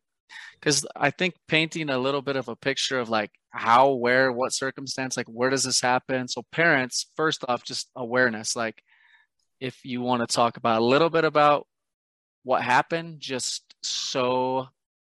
because 0.58 0.86
I 0.96 1.10
think 1.10 1.34
painting 1.48 1.90
a 1.90 1.98
little 1.98 2.22
bit 2.22 2.36
of 2.36 2.48
a 2.48 2.56
picture 2.56 2.98
of 2.98 3.10
like 3.10 3.30
how, 3.50 3.92
where, 3.92 4.32
what 4.32 4.52
circumstance, 4.52 5.16
like 5.16 5.26
where 5.26 5.50
does 5.50 5.64
this 5.64 5.80
happen? 5.80 6.26
So 6.28 6.42
parents, 6.50 7.10
first 7.16 7.44
off, 7.46 7.62
just 7.64 7.90
awareness. 7.94 8.56
Like 8.56 8.82
if 9.60 9.84
you 9.84 10.00
want 10.00 10.28
to 10.28 10.34
talk 10.34 10.56
about 10.56 10.80
a 10.80 10.84
little 10.84 11.10
bit 11.10 11.24
about 11.24 11.66
what 12.42 12.62
happened, 12.62 13.20
just 13.20 13.74
so 13.82 14.66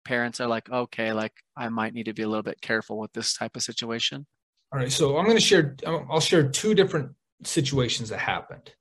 parents 0.05 0.41
are 0.41 0.47
like, 0.47 0.69
okay, 0.69 1.13
like 1.13 1.33
I 1.55 1.69
might 1.69 1.93
need 1.93 2.05
to 2.05 2.13
be 2.13 2.23
a 2.23 2.27
little 2.27 2.43
bit 2.43 2.61
careful 2.61 2.97
with 2.97 3.13
this 3.13 3.33
type 3.33 3.55
of 3.55 3.61
situation. 3.61 4.25
All 4.71 4.79
right, 4.79 4.91
so 4.91 5.17
I'm 5.17 5.25
going 5.25 5.37
to 5.37 5.43
share. 5.43 5.75
I'll 5.85 6.19
share 6.19 6.47
two 6.47 6.73
different 6.73 7.11
situations 7.43 8.09
that 8.09 8.19
happened. 8.19 8.71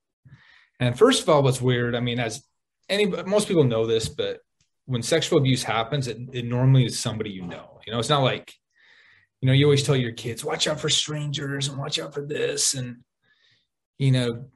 And 0.81 0.97
first 0.99 1.23
of 1.23 1.29
all, 1.29 1.43
what's 1.43 1.61
weird? 1.61 1.95
I 1.95 2.01
mean, 2.01 2.21
as 2.21 2.43
any 2.89 3.07
most 3.07 3.49
people 3.49 3.65
know 3.65 3.87
this, 3.87 4.09
but 4.09 4.41
when 4.87 5.03
sexual 5.03 5.39
abuse 5.39 5.63
happens, 5.63 6.09
it, 6.09 6.19
it 6.33 6.45
normally 6.45 6.85
is 6.85 6.99
somebody 6.99 7.31
you 7.31 7.43
know. 7.43 7.81
You 7.87 7.93
know, 7.93 7.99
it's 7.99 8.09
not 8.09 8.23
like, 8.23 8.55
you 9.41 9.47
know, 9.47 9.53
you 9.53 9.65
always 9.65 9.83
tell 9.83 9.97
your 9.97 10.13
kids, 10.13 10.45
watch 10.45 10.67
out 10.67 10.81
for 10.81 10.89
strangers 10.89 11.69
and 11.69 11.79
watch 11.79 11.99
out 11.99 12.15
for 12.15 12.25
this, 12.25 12.75
and 12.75 12.99
you 13.99 14.13
know, 14.13 14.47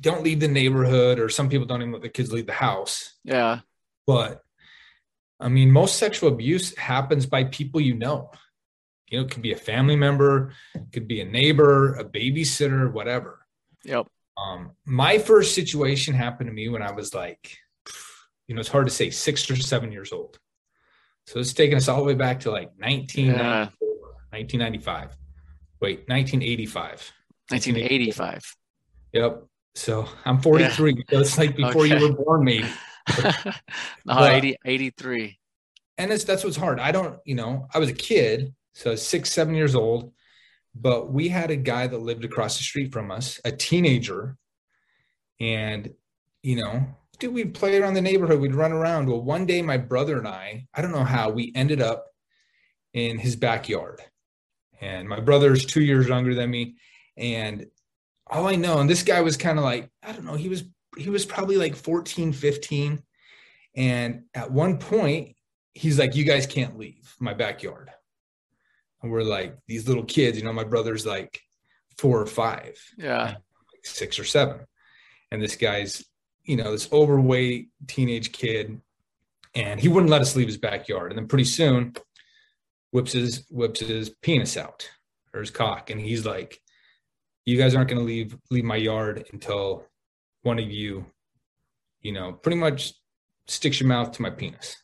don't 0.00 0.24
leave 0.24 0.40
the 0.40 0.48
neighborhood. 0.48 1.18
Or 1.18 1.28
some 1.28 1.48
people 1.48 1.66
don't 1.66 1.80
even 1.80 1.92
let 1.92 2.02
the 2.02 2.08
kids 2.08 2.32
leave 2.32 2.46
the 2.46 2.52
house. 2.52 3.14
Yeah. 3.24 3.60
But 4.06 4.42
I 5.40 5.48
mean, 5.48 5.70
most 5.70 5.96
sexual 5.96 6.28
abuse 6.30 6.76
happens 6.76 7.26
by 7.26 7.44
people 7.44 7.80
you 7.80 7.94
know. 7.94 8.30
You 9.08 9.18
know, 9.18 9.24
it 9.26 9.30
could 9.30 9.42
be 9.42 9.52
a 9.52 9.56
family 9.56 9.96
member, 9.96 10.54
it 10.74 10.92
could 10.92 11.06
be 11.06 11.20
a 11.20 11.24
neighbor, 11.24 11.94
a 11.96 12.04
babysitter, 12.04 12.90
whatever. 12.90 13.44
Yep. 13.84 14.06
Um, 14.38 14.70
my 14.86 15.18
first 15.18 15.54
situation 15.54 16.14
happened 16.14 16.48
to 16.48 16.54
me 16.54 16.68
when 16.68 16.82
I 16.82 16.92
was 16.92 17.14
like, 17.14 17.58
you 18.46 18.54
know, 18.54 18.60
it's 18.60 18.70
hard 18.70 18.86
to 18.86 18.92
say 18.92 19.10
six 19.10 19.50
or 19.50 19.56
seven 19.56 19.92
years 19.92 20.12
old. 20.12 20.38
So 21.26 21.40
it's 21.40 21.52
taking 21.52 21.76
us 21.76 21.88
all 21.88 21.98
the 21.98 22.04
way 22.04 22.14
back 22.14 22.40
to 22.40 22.50
like 22.50 22.70
1994, 22.78 23.68
1995. 24.30 25.16
Wait, 25.80 26.08
1985. 26.08 27.12
1985. 27.48 28.56
Yep. 29.12 29.44
So 29.74 30.08
I'm 30.24 30.40
43. 30.40 31.04
So 31.10 31.20
it's 31.20 31.38
like 31.38 31.56
before 31.56 31.84
Okay. 31.84 31.98
you 31.98 32.08
were 32.08 32.14
born, 32.14 32.44
maybe. 32.44 32.68
no, 33.24 33.52
But- 34.04 34.34
80, 34.34 34.56
83. 34.64 35.38
and 35.98 36.12
it's 36.12 36.24
that's 36.24 36.44
what's 36.44 36.56
hard. 36.56 36.78
I 36.78 36.92
don't, 36.92 37.18
you 37.24 37.34
know, 37.34 37.68
I 37.74 37.78
was 37.78 37.88
a 37.88 37.94
kid, 37.94 38.54
so 38.74 38.94
six, 38.94 39.32
seven 39.32 39.54
years 39.54 39.74
old, 39.74 40.12
but 40.74 41.12
we 41.12 41.28
had 41.28 41.50
a 41.50 41.56
guy 41.56 41.86
that 41.86 41.98
lived 41.98 42.24
across 42.24 42.56
the 42.58 42.62
street 42.64 42.92
from 42.92 43.10
us, 43.10 43.40
a 43.44 43.52
teenager, 43.52 44.36
and 45.40 45.92
you 46.42 46.56
know, 46.56 46.84
dude, 47.18 47.32
we'd 47.34 47.54
play 47.54 47.78
around 47.80 47.94
the 47.94 48.00
neighborhood, 48.00 48.40
we'd 48.40 48.54
run 48.54 48.72
around. 48.72 49.08
Well, 49.08 49.22
one 49.22 49.46
day, 49.46 49.62
my 49.62 49.76
brother 49.78 50.18
and 50.18 50.26
I, 50.28 50.66
I 50.74 50.82
don't 50.82 50.92
know 50.92 51.04
how, 51.04 51.30
we 51.30 51.52
ended 51.54 51.80
up 51.80 52.06
in 52.94 53.18
his 53.18 53.36
backyard, 53.36 54.00
and 54.80 55.08
my 55.08 55.20
brother's 55.20 55.64
two 55.64 55.82
years 55.82 56.08
younger 56.08 56.34
than 56.34 56.50
me, 56.50 56.76
and 57.16 57.66
all 58.32 58.46
I 58.48 58.56
know, 58.56 58.78
and 58.78 58.88
this 58.88 59.02
guy 59.02 59.20
was 59.20 59.36
kind 59.36 59.58
of 59.58 59.64
like, 59.64 59.90
I 60.02 60.12
don't 60.12 60.24
know, 60.24 60.34
he 60.34 60.48
was 60.48 60.64
he 60.98 61.08
was 61.10 61.24
probably 61.24 61.56
like 61.56 61.74
14, 61.76 62.32
15. 62.32 63.02
And 63.74 64.24
at 64.34 64.50
one 64.50 64.78
point, 64.78 65.36
he's 65.74 65.98
like, 65.98 66.14
You 66.14 66.24
guys 66.24 66.46
can't 66.46 66.78
leave 66.78 67.14
my 67.18 67.32
backyard. 67.34 67.90
And 69.02 69.10
we're 69.10 69.22
like, 69.22 69.56
These 69.66 69.88
little 69.88 70.04
kids, 70.04 70.36
you 70.38 70.44
know, 70.44 70.52
my 70.52 70.64
brother's 70.64 71.06
like 71.06 71.40
four 71.98 72.20
or 72.20 72.26
five, 72.26 72.78
Yeah. 72.98 73.24
like 73.72 73.84
six 73.84 74.18
or 74.18 74.24
seven. 74.24 74.60
And 75.30 75.40
this 75.40 75.56
guy's, 75.56 76.04
you 76.44 76.56
know, 76.56 76.72
this 76.72 76.92
overweight 76.92 77.68
teenage 77.86 78.32
kid. 78.32 78.80
And 79.54 79.78
he 79.80 79.88
wouldn't 79.88 80.10
let 80.10 80.22
us 80.22 80.36
leave 80.36 80.46
his 80.48 80.56
backyard. 80.58 81.12
And 81.12 81.18
then 81.18 81.28
pretty 81.28 81.44
soon, 81.44 81.94
whips 82.90 83.12
his 83.12 83.46
whips 83.50 83.80
his 83.80 84.10
penis 84.10 84.56
out 84.56 84.88
or 85.34 85.40
his 85.40 85.50
cock. 85.50 85.88
And 85.90 86.00
he's 86.00 86.24
like, 86.26 86.60
You 87.44 87.58
guys 87.58 87.74
aren't 87.74 87.88
gonna 87.88 88.02
leave 88.02 88.36
leave 88.50 88.64
my 88.64 88.76
yard 88.76 89.26
until 89.32 89.86
one 90.42 90.58
of 90.58 90.70
you, 90.70 91.06
you 92.00 92.12
know, 92.12 92.32
pretty 92.32 92.58
much 92.58 92.92
sticks 93.46 93.80
your 93.80 93.88
mouth 93.88 94.12
to 94.12 94.22
my 94.22 94.30
penis. 94.30 94.76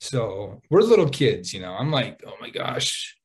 So 0.00 0.60
we're 0.70 0.80
little 0.82 1.08
kids, 1.08 1.54
you 1.54 1.60
know. 1.60 1.72
I'm 1.72 1.90
like, 1.90 2.22
oh 2.26 2.34
my 2.40 2.50
gosh, 2.50 3.16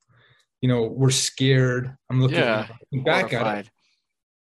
you 0.61 0.69
know, 0.69 0.83
we're 0.83 1.09
scared. 1.09 1.95
I'm 2.09 2.21
looking, 2.21 2.37
Yeah, 2.37 2.67
looking 2.91 3.03
back 3.03 3.33
at 3.33 3.59
it. 3.59 3.69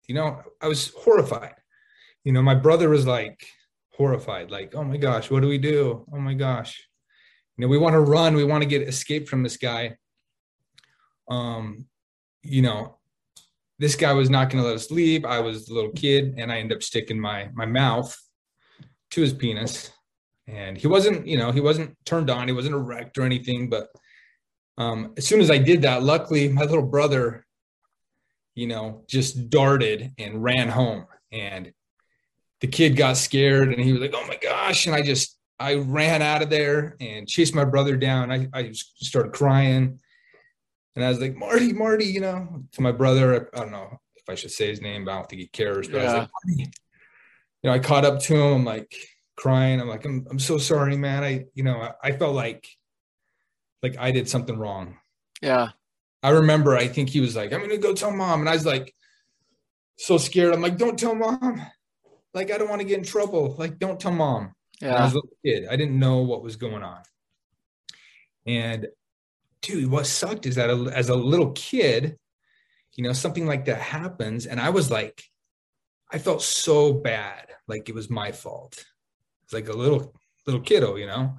You 0.09 0.15
know, 0.15 0.43
I 0.61 0.69
was 0.69 0.93
horrified. 0.97 1.55
You 2.25 2.33
know, 2.33 2.43
my 2.43 2.55
brother 2.55 2.89
was 2.89 3.07
like 3.07 3.45
horrified, 3.95 4.51
like, 4.51 4.75
oh 4.75 4.85
my 4.85 4.97
gosh, 4.97 5.31
what 5.31 5.43
do 5.43 5.49
we 5.49 5.59
do? 5.59 6.05
Oh 6.13 6.19
my 6.19 6.35
gosh. 6.35 6.87
You 7.57 7.63
know, 7.63 7.69
we 7.69 7.79
want 7.79 7.95
to 7.95 8.01
run, 8.01 8.35
we 8.35 8.45
want 8.45 8.63
to 8.63 8.69
get 8.69 8.87
escape 8.87 9.29
from 9.29 9.43
this 9.43 9.57
guy. 9.57 9.97
Um, 11.29 11.87
you 12.43 12.63
know, 12.63 12.99
this 13.83 13.97
guy 13.97 14.13
was 14.13 14.31
not 14.31 14.49
going 14.49 14.63
to 14.63 14.69
let 14.69 14.77
us 14.77 14.93
leave. 14.93 15.25
I 15.25 15.41
was 15.41 15.69
a 15.69 15.75
little 15.75 15.91
kid, 15.91 16.35
and 16.39 16.53
I 16.53 16.59
ended 16.59 16.77
up 16.77 16.85
sticking 16.85 17.19
my 17.19 17.49
my 17.53 17.67
mouth 17.67 18.17
to 19.11 19.21
his 19.21 19.33
penis, 19.33 19.91
and 20.47 20.79
he 20.79 20.87
wasn't, 20.87 21.27
you 21.27 21.37
know, 21.37 21.51
he 21.51 21.61
wasn't 21.61 21.97
turned 22.07 22.31
on. 22.31 22.47
He 22.47 22.55
wasn't 22.55 22.77
erect 22.77 23.19
or 23.19 23.23
anything. 23.23 23.69
But 23.69 23.89
um, 24.79 25.15
as 25.17 25.27
soon 25.27 25.41
as 25.41 25.51
I 25.51 25.59
did 25.59 25.83
that, 25.83 26.05
luckily, 26.05 26.49
my 26.49 26.63
little 26.63 26.87
brother, 26.87 27.45
you 28.55 28.69
know, 28.69 29.03
just 29.09 29.51
darted 29.51 30.13
and 30.17 30.45
ran 30.45 30.69
home, 30.69 31.07
and 31.33 31.73
the 32.61 32.69
kid 32.69 32.97
got 32.97 33.17
scared, 33.17 33.73
and 33.73 33.83
he 33.83 33.93
was 33.93 34.01
like, 34.01 34.15
"Oh 34.15 34.27
my 34.29 34.39
gosh!" 34.41 34.87
And 34.87 34.95
I 34.95 35.03
just 35.03 35.37
I 35.59 35.75
ran 35.75 36.23
out 36.23 36.43
of 36.43 36.51
there 36.51 36.97
and 37.01 37.27
chased 37.27 37.53
my 37.53 37.65
brother 37.65 37.97
down. 37.97 38.31
I 38.31 38.47
I 38.55 38.71
started 38.75 39.33
crying. 39.33 39.99
And 40.95 41.05
I 41.05 41.09
was 41.09 41.21
like, 41.21 41.35
Marty, 41.35 41.73
Marty, 41.73 42.05
you 42.05 42.21
know, 42.21 42.65
to 42.73 42.81
my 42.83 42.93
brother. 42.93 43.51
I 43.55 43.61
don't 43.61 43.73
know 43.73 43.99
if 44.17 44.29
I 44.29 44.35
should 44.35 44.51
say 44.51 44.69
his 44.69 44.81
name, 44.81 45.05
but 45.05 45.13
I 45.13 45.15
don't 45.17 45.29
think 45.29 45.41
he 45.41 45.49
cares. 45.49 45.89
But 45.89 46.01
I 46.01 46.05
was 46.05 46.13
like, 46.13 46.29
Marty. 46.47 46.71
You 47.63 47.71
know, 47.71 47.73
I 47.73 47.79
caught 47.79 48.05
up 48.05 48.21
to 48.21 48.35
him. 48.35 48.53
I'm 48.55 48.65
like 48.65 48.95
crying. 49.37 49.81
I'm 49.81 49.89
like, 49.89 50.05
I'm, 50.05 50.27
I'm 50.31 50.39
so 50.39 50.59
sorry, 50.59 50.97
man. 50.97 51.25
I, 51.25 51.47
you 51.55 51.63
know, 51.65 51.81
I, 51.81 51.93
I 52.03 52.13
felt 52.13 52.35
like, 52.35 52.67
like 53.83 53.97
I 53.99 54.11
did 54.11 54.29
something 54.29 54.59
wrong. 54.59 54.99
Yeah. 55.41 55.71
I 56.23 56.31
remember, 56.31 56.77
I 56.77 56.89
think 56.89 57.09
he 57.09 57.21
was 57.21 57.35
like, 57.35 57.53
I'm 57.53 57.61
going 57.61 57.71
to 57.71 57.79
go 57.79 57.95
tell 57.95 58.13
mom. 58.13 58.41
And 58.41 58.49
I 58.49 58.53
was 58.53 58.67
like, 58.67 58.95
so 59.97 60.19
scared. 60.19 60.53
I'm 60.53 60.63
like, 60.63 60.77
don't 60.77 60.99
tell 60.99 61.15
mom. 61.15 61.63
Like, 62.35 62.51
I 62.51 62.59
don't 62.59 62.69
want 62.69 62.81
to 62.81 62.87
get 62.87 62.99
in 62.99 63.05
trouble. 63.05 63.57
Like, 63.59 63.79
don't 63.79 63.99
tell 63.99 64.13
mom. 64.13 64.55
And 64.81 64.93
I 64.93 64.99
Yeah. 64.99 65.05
was 65.05 65.17
a 65.17 65.21
kid. 65.45 65.67
I 65.71 65.77
didn't 65.77 65.99
know 65.99 66.19
what 66.19 66.43
was 66.43 66.57
going 66.57 66.83
on. 66.83 67.01
And 68.47 68.89
dude, 69.63 69.91
what 69.91 70.07
sucked 70.07 70.47
is 70.47 70.57
that 70.57 70.71
as 70.71 71.09
a 71.09 71.15
little 71.15 71.53
kid, 71.53 72.17
you 72.95 73.05
know, 73.05 73.13
something 73.13 73.47
like 73.47 73.65
that 73.67 73.81
happens. 73.81 74.47
And 74.47 74.61
I 74.61 74.71
was 74.71 74.91
like, 74.91 75.25
I 76.11 76.19
felt 76.19 76.43
so 76.43 76.93
bad. 76.93 77.49
Like 77.67 77.89
it 77.89 77.95
was 77.95 78.11
my 78.11 78.33
fault. 78.33 78.85
It's 79.45 79.53
like 79.53 79.69
a 79.69 79.73
little, 79.73 80.15
little 80.47 80.61
kiddo, 80.61 80.97
you 80.97 81.07
know? 81.07 81.37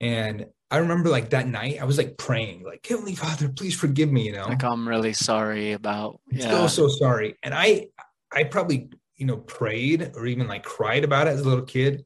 And 0.00 0.46
I 0.70 0.78
remember 0.78 1.08
like 1.10 1.30
that 1.30 1.46
night, 1.46 1.80
I 1.80 1.84
was 1.84 1.98
like 1.98 2.18
praying, 2.18 2.64
like, 2.64 2.84
Heavenly 2.84 3.14
Father, 3.14 3.48
please 3.48 3.74
forgive 3.74 4.10
me, 4.10 4.26
you 4.26 4.32
know? 4.32 4.46
Like 4.46 4.64
I'm 4.64 4.88
really 4.88 5.12
sorry 5.12 5.72
about. 5.72 6.20
Yeah. 6.30 6.50
so 6.50 6.66
so 6.66 6.88
sorry 6.88 7.36
and 7.42 7.54
i 7.54 7.86
i 8.32 8.44
probably 8.44 8.90
you 9.16 9.26
know 9.26 9.38
prayed 9.38 10.12
or 10.14 10.26
even 10.26 10.48
like 10.48 10.64
cried 10.64 11.04
about 11.04 11.26
it 11.28 11.30
as 11.30 11.40
a 11.40 11.48
little 11.48 11.64
kid 11.64 12.04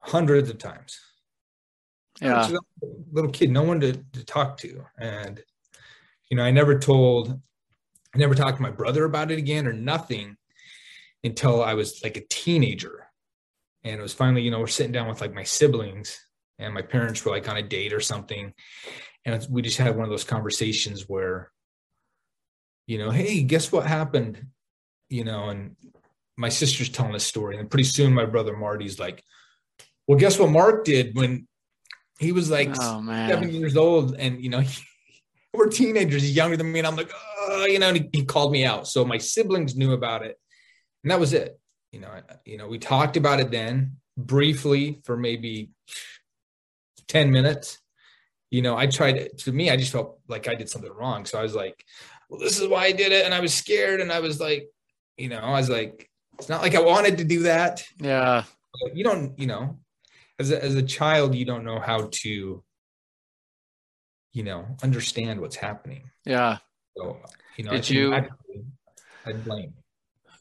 hundreds 0.00 0.48
of 0.50 0.58
times 0.58 0.98
Yeah. 2.20 2.48
Little 3.12 3.30
kid 3.30 3.50
no 3.50 3.62
one 3.62 3.80
to, 3.80 3.92
to 3.92 4.24
talk 4.24 4.58
to? 4.58 4.84
And 4.98 5.42
you 6.30 6.36
know 6.36 6.44
i 6.44 6.50
never 6.50 6.78
told 6.78 7.40
i 8.14 8.18
never 8.18 8.34
talked 8.34 8.56
to 8.56 8.62
my 8.62 8.70
brother 8.70 9.04
about 9.04 9.30
it 9.30 9.38
again 9.38 9.66
or 9.66 9.72
nothing 9.72 10.36
until 11.22 11.62
i 11.62 11.74
was 11.74 12.02
like 12.02 12.16
a 12.16 12.26
teenager. 12.28 13.06
And 13.82 13.98
it 13.98 14.02
was 14.02 14.14
finally 14.14 14.42
you 14.42 14.50
know 14.50 14.60
we're 14.60 14.66
sitting 14.66 14.92
down 14.92 15.08
with 15.08 15.20
like 15.20 15.34
my 15.34 15.44
siblings 15.44 16.18
and 16.58 16.72
my 16.72 16.82
parents 16.82 17.24
were 17.24 17.32
like 17.32 17.48
on 17.48 17.56
a 17.56 17.62
date 17.62 17.92
or 17.92 18.00
something. 18.00 18.52
And 19.24 19.46
we 19.50 19.62
just 19.62 19.78
had 19.78 19.96
one 19.96 20.04
of 20.04 20.10
those 20.10 20.24
conversations 20.24 21.08
where 21.08 21.50
you 22.86 22.98
know 22.98 23.10
hey 23.10 23.42
guess 23.42 23.70
what 23.70 23.86
happened? 23.86 24.46
You 25.08 25.24
know 25.24 25.50
and 25.50 25.76
my 26.36 26.48
sister's 26.48 26.88
telling 26.88 27.14
a 27.14 27.20
story. 27.20 27.58
And 27.58 27.70
pretty 27.70 27.84
soon 27.84 28.12
my 28.12 28.24
brother 28.26 28.56
marty's 28.56 28.98
like 28.98 29.22
well 30.06 30.18
guess 30.18 30.38
what 30.38 30.50
mark 30.50 30.84
did 30.84 31.14
when 31.14 31.46
he 32.24 32.32
was 32.32 32.50
like 32.50 32.70
Oh 32.80 33.04
seven 33.28 33.54
years 33.54 33.76
old 33.76 34.16
and 34.16 34.42
you 34.42 34.50
know 34.50 34.60
he, 34.60 34.82
we're 35.54 35.68
teenagers 35.68 36.22
he's 36.22 36.34
younger 36.34 36.56
than 36.56 36.72
me 36.72 36.80
and 36.80 36.88
i'm 36.88 36.96
like 36.96 37.10
oh 37.48 37.66
you 37.66 37.78
know 37.78 37.88
and 37.88 37.96
he, 37.96 38.08
he 38.12 38.24
called 38.24 38.52
me 38.52 38.64
out. 38.64 38.86
So 38.86 39.04
my 39.04 39.18
siblings 39.18 39.76
knew 39.76 39.92
about 39.92 40.22
it 40.22 40.38
and 41.02 41.10
that 41.10 41.20
was 41.20 41.32
it. 41.32 41.58
You 41.92 42.00
know 42.00 42.08
I, 42.08 42.22
you 42.44 42.58
know 42.58 42.68
we 42.68 42.78
talked 42.78 43.16
about 43.16 43.40
it 43.40 43.50
then 43.50 43.96
briefly 44.16 45.00
for 45.04 45.16
maybe 45.16 45.70
10 47.08 47.30
minutes. 47.30 47.78
You 48.50 48.62
know 48.62 48.76
i 48.76 48.86
tried 48.86 49.36
to 49.38 49.52
me 49.52 49.70
i 49.70 49.76
just 49.76 49.92
felt 49.92 50.18
like 50.28 50.48
i 50.48 50.54
did 50.54 50.68
something 50.68 50.92
wrong. 50.92 51.24
So 51.26 51.38
i 51.38 51.42
was 51.42 51.54
like 51.54 51.84
well 52.28 52.40
this 52.40 52.60
is 52.60 52.68
why 52.68 52.84
i 52.84 52.92
did 52.92 53.12
it 53.12 53.24
and 53.24 53.34
i 53.34 53.40
was 53.40 53.52
scared 53.52 54.00
and 54.00 54.10
i 54.12 54.20
was 54.20 54.40
like 54.40 54.68
you 55.16 55.28
know 55.28 55.38
i 55.38 55.52
was 55.52 55.68
like 55.68 56.08
it's 56.38 56.48
not 56.48 56.62
like 56.62 56.74
i 56.74 56.80
wanted 56.80 57.18
to 57.18 57.24
do 57.24 57.42
that. 57.44 57.84
Yeah. 58.00 58.44
but 58.82 58.96
you 58.96 59.04
don't 59.04 59.38
you 59.38 59.46
know 59.46 59.78
as 60.38 60.50
a, 60.50 60.62
as 60.62 60.74
a 60.74 60.82
child 60.82 61.34
you 61.34 61.44
don't 61.44 61.64
know 61.64 61.78
how 61.80 62.08
to 62.12 62.62
you 64.32 64.42
know 64.42 64.66
understand 64.82 65.40
what's 65.40 65.56
happening 65.56 66.10
Yeah. 66.24 66.58
so 66.96 67.18
you 67.56 67.64
know 67.64 67.70
Did 67.72 67.88
you- 67.90 68.14
i'd 69.26 69.44
blame 69.44 69.74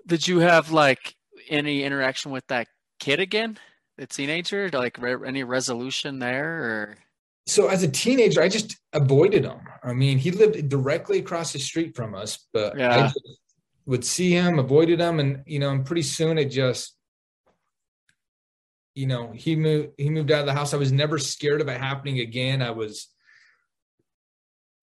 Did 0.07 0.27
you 0.27 0.39
have 0.39 0.71
like 0.71 1.15
any 1.49 1.83
interaction 1.83 2.31
with 2.31 2.45
that 2.47 2.67
kid 2.99 3.19
again? 3.19 3.57
The 3.97 4.07
teenager? 4.07 4.69
Like 4.71 4.97
re- 4.97 5.27
any 5.27 5.43
resolution 5.43 6.19
there 6.19 6.63
or 6.63 6.97
so 7.45 7.67
as 7.67 7.83
a 7.83 7.87
teenager 7.89 8.41
i 8.41 8.47
just 8.47 8.77
avoided 8.93 9.43
him 9.43 9.59
i 9.83 9.91
mean 9.93 10.17
he 10.17 10.31
lived 10.31 10.69
directly 10.69 11.19
across 11.19 11.51
the 11.53 11.59
street 11.59 11.93
from 11.95 12.15
us 12.15 12.47
but 12.53 12.73
i 12.75 12.79
Yeah. 12.79 13.01
just 13.03 13.19
would 13.85 14.05
see 14.05 14.31
him 14.31 14.59
avoided 14.59 14.99
him 15.01 15.19
and 15.19 15.43
you 15.45 15.59
know 15.59 15.69
and 15.71 15.85
pretty 15.85 16.03
soon 16.03 16.37
it 16.37 16.45
just 16.45 16.95
you 18.95 19.07
know 19.07 19.31
he 19.31 19.55
moved 19.55 19.89
he 19.97 20.09
moved 20.09 20.31
out 20.31 20.41
of 20.41 20.45
the 20.45 20.53
house. 20.53 20.73
I 20.73 20.77
was 20.77 20.91
never 20.91 21.17
scared 21.17 21.61
of 21.61 21.67
it 21.67 21.79
happening 21.79 22.19
again. 22.19 22.61
I 22.61 22.71
was 22.71 23.07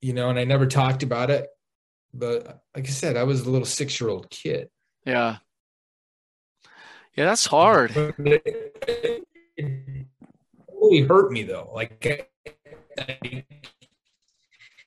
you 0.00 0.12
know 0.12 0.30
and 0.30 0.38
i 0.38 0.44
never 0.44 0.66
talked 0.66 1.02
about 1.02 1.30
it. 1.30 1.46
But 2.12 2.62
like 2.74 2.86
i 2.86 2.90
said 2.90 3.16
i 3.16 3.22
was 3.22 3.42
a 3.42 3.50
little 3.50 3.66
six 3.66 4.00
year 4.00 4.10
old 4.10 4.30
kid. 4.30 4.68
Yeah. 5.04 5.36
Yeah, 7.16 7.24
that's 7.26 7.46
hard. 7.46 7.92
It, 7.96 9.26
really 10.80 11.02
hurt 11.02 11.32
me 11.32 11.42
though. 11.42 11.70
Like 11.74 12.04
it, 12.06 12.30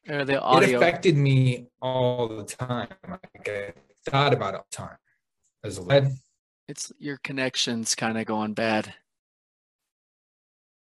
Or 0.10 0.26
the 0.26 0.42
it 0.44 0.74
affected 0.74 1.16
me 1.16 1.68
all 1.82 2.28
the 2.28 2.44
time. 2.44 2.90
Like 3.08 3.50
i 3.50 3.74
thought 4.10 4.34
about 4.34 4.54
it 4.54 4.58
all 4.58 4.68
the 4.70 4.76
time 4.76 4.98
as 5.64 5.78
a 5.78 5.82
lad 5.82 6.12
It's 6.68 6.92
your 7.00 7.18
connection's 7.18 7.96
kind 7.96 8.18
of 8.18 8.26
going 8.26 8.54
bad. 8.54 8.94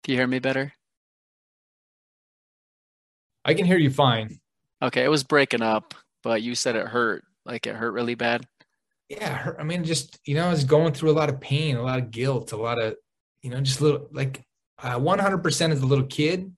Can 0.04 0.12
you 0.14 0.18
hear 0.18 0.28
me 0.28 0.40
better? 0.40 0.74
i 3.46 3.54
can 3.54 3.66
hear 3.66 3.78
you 3.78 3.90
fine 3.90 4.40
Okay, 4.82 5.06
it 5.06 5.10
was 5.10 5.24
breaking 5.24 5.62
up, 5.62 5.94
but 6.24 6.42
you 6.42 6.56
said 6.56 6.76
it 6.76 6.86
hurt. 6.88 7.24
Like 7.46 7.68
it 7.68 7.74
hurt 7.76 7.92
really 7.94 8.16
bad. 8.16 8.46
yeah 9.10 9.34
hurt. 9.34 9.58
i 9.60 9.64
mean 9.64 9.84
just 9.86 10.20
you 10.26 10.36
know 10.36 10.46
i 10.48 10.50
was 10.50 10.64
going 10.66 10.94
through 10.94 11.12
a 11.12 11.18
lot 11.22 11.30
of 11.30 11.40
pain 11.40 11.76
a 11.78 11.82
lot 11.82 12.00
of 12.00 12.10
guilt 12.12 12.52
a 12.52 12.58
lot 12.58 12.82
of 12.82 12.96
you 13.42 13.50
know 13.50 13.60
just 13.62 13.80
little 13.82 14.08
like 14.12 14.42
uh, 14.82 14.98
100% 15.00 15.72
as 15.72 15.82
a 15.82 15.86
little 15.86 16.06
kid 16.06 16.52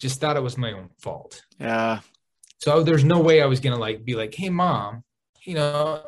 just 0.00 0.20
thought 0.20 0.36
it 0.36 0.42
was 0.42 0.56
my 0.58 0.72
own 0.72 0.88
fault 0.98 1.42
Yeah. 1.58 2.00
so 2.58 2.82
there's 2.82 3.04
no 3.04 3.20
way 3.20 3.40
i 3.42 3.46
was 3.46 3.60
gonna 3.60 3.78
like 3.78 4.04
be 4.04 4.14
like 4.14 4.34
hey 4.34 4.48
mom 4.50 5.04
you 5.42 5.54
know 5.54 6.02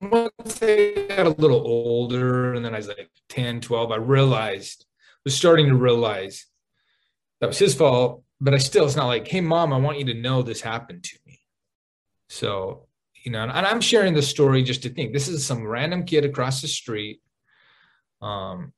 once 0.00 0.62
i 0.62 1.06
got 1.08 1.26
a 1.26 1.30
little 1.42 1.60
older 1.66 2.54
and 2.54 2.64
then 2.64 2.74
i 2.74 2.78
was 2.78 2.88
like 2.88 3.10
10 3.28 3.60
12 3.60 3.92
i 3.92 3.96
realized 3.96 4.84
was 5.28 5.36
starting 5.36 5.66
to 5.66 5.74
realize 5.76 6.46
that 7.40 7.48
was 7.48 7.58
his 7.58 7.74
fault 7.74 8.22
but 8.40 8.54
i 8.54 8.56
still 8.58 8.86
it's 8.86 8.96
not 8.96 9.04
like 9.06 9.28
hey 9.28 9.42
mom 9.42 9.74
i 9.74 9.76
want 9.76 9.98
you 9.98 10.06
to 10.06 10.14
know 10.14 10.40
this 10.40 10.62
happened 10.62 11.04
to 11.04 11.18
me 11.26 11.38
so 12.30 12.86
you 13.24 13.30
know 13.30 13.42
and, 13.42 13.52
i'm 13.66 13.80
sharing 13.82 14.14
the 14.14 14.22
story 14.22 14.62
just 14.62 14.82
to 14.82 14.88
think 14.88 15.12
this 15.12 15.28
is 15.28 15.44
some 15.44 15.66
random 15.66 16.02
kid 16.04 16.24
across 16.24 16.62
the 16.62 16.68
street 16.68 17.20
um 18.22 18.72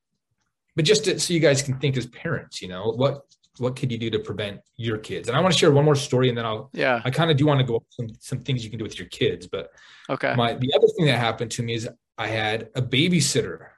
but 0.74 0.84
just 0.84 1.04
to, 1.04 1.20
so 1.20 1.32
you 1.32 1.38
guys 1.38 1.62
can 1.62 1.78
think 1.78 1.96
as 1.96 2.06
parents 2.06 2.60
you 2.60 2.66
know 2.66 2.90
what 2.90 3.20
what 3.58 3.76
could 3.76 3.92
you 3.92 3.98
do 3.98 4.10
to 4.10 4.18
prevent 4.18 4.60
your 4.76 4.98
kids 4.98 5.28
and 5.28 5.36
i 5.36 5.40
want 5.40 5.52
to 5.52 5.58
share 5.58 5.70
one 5.70 5.84
more 5.84 5.94
story 5.94 6.28
and 6.28 6.36
then 6.36 6.44
i'll 6.44 6.68
Yeah. 6.72 7.00
i 7.04 7.10
kind 7.10 7.30
of 7.30 7.36
do 7.36 7.46
want 7.46 7.60
to 7.60 7.66
go 7.66 7.80
some 7.90 8.08
some 8.18 8.40
things 8.40 8.64
you 8.64 8.70
can 8.70 8.78
do 8.80 8.84
with 8.84 8.98
your 8.98 9.08
kids 9.08 9.46
but 9.46 9.70
Okay. 10.08 10.34
my 10.34 10.54
the 10.54 10.72
other 10.74 10.88
thing 10.96 11.06
that 11.06 11.18
happened 11.18 11.52
to 11.52 11.62
me 11.62 11.74
is 11.74 11.88
I 12.18 12.26
had 12.26 12.68
a 12.74 12.82
babysitter 12.82 13.68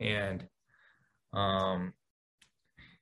and 0.00 0.38
um 1.34 1.92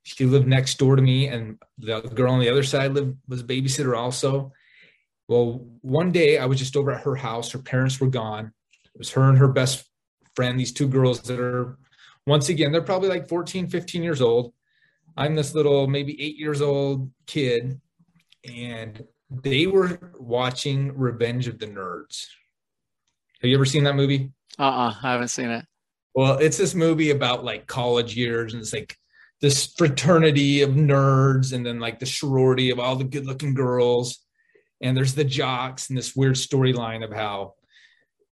she 0.05 0.27
lived 0.27 0.47
next 0.47 0.79
door 0.79 0.97
to 0.97 1.03
me 1.03 1.29
and 1.29 1.59
the 1.79 2.01
girl 2.01 2.33
on 2.33 2.41
the 2.41 2.49
other 2.49 2.63
side 2.63 2.93
lived 2.93 3.17
was 3.27 3.41
a 3.41 3.45
babysitter 3.45 3.97
also. 3.97 4.53
Well, 5.29 5.67
one 5.81 6.13
day 6.13 6.39
I 6.39 6.47
was 6.47 6.59
just 6.59 6.77
over 6.77 6.93
at 6.93 7.03
her 7.03 7.17
house. 7.17 7.51
Her 7.51 7.59
parents 7.59 8.01
were 8.01 8.09
gone. 8.09 8.53
It 8.95 8.99
was 8.99 9.11
her 9.13 9.29
and 9.29 9.39
her 9.39 9.49
best 9.49 9.85
friend, 10.37 10.61
these 10.61 10.73
two 10.73 10.87
girls 10.87 11.23
that 11.23 11.41
are 11.41 11.79
once 12.27 12.49
again, 12.49 12.73
they're 12.73 12.83
probably 12.83 13.09
like 13.09 13.29
14, 13.29 13.69
15 13.69 14.03
years 14.03 14.23
old. 14.23 14.53
I'm 15.17 15.35
this 15.35 15.55
little 15.55 15.87
maybe 15.87 16.21
8 16.23 16.37
years 16.37 16.63
old 16.63 17.11
kid 17.27 17.81
and 18.49 19.03
they 19.31 19.67
were 19.67 20.13
watching 20.19 20.97
Revenge 20.97 21.49
of 21.49 21.59
the 21.59 21.67
Nerds. 21.67 22.27
Have 23.41 23.49
you 23.49 23.57
ever 23.57 23.65
seen 23.65 23.85
that 23.85 23.97
movie? 23.97 24.31
Uh-uh. 24.59 24.95
I 25.03 25.13
haven't 25.13 25.29
seen 25.29 25.51
it. 25.51 25.65
Well, 26.15 26.39
it's 26.39 26.57
this 26.57 26.75
movie 26.75 27.11
about 27.11 27.45
like 27.45 27.67
college 27.67 28.17
years, 28.17 28.53
and 28.53 28.63
it's 28.63 28.73
like 28.73 28.97
this 29.41 29.75
fraternity 29.77 30.63
of 30.63 30.71
nerds, 30.71 31.53
and 31.53 31.65
then 31.65 31.81
like 31.81 31.99
the 31.99 32.07
sorority 32.07 32.71
of 32.71 32.79
all 32.79 32.97
the 32.97 33.05
good 33.05 33.27
looking 33.27 33.55
girls. 33.55 34.21
And 34.81 34.97
there's 34.97 35.15
the 35.15 35.25
jocks, 35.25 35.89
and 35.89 35.97
this 35.97 36.17
weird 36.17 36.35
storyline 36.35 37.05
of 37.05 37.13
how, 37.13 37.55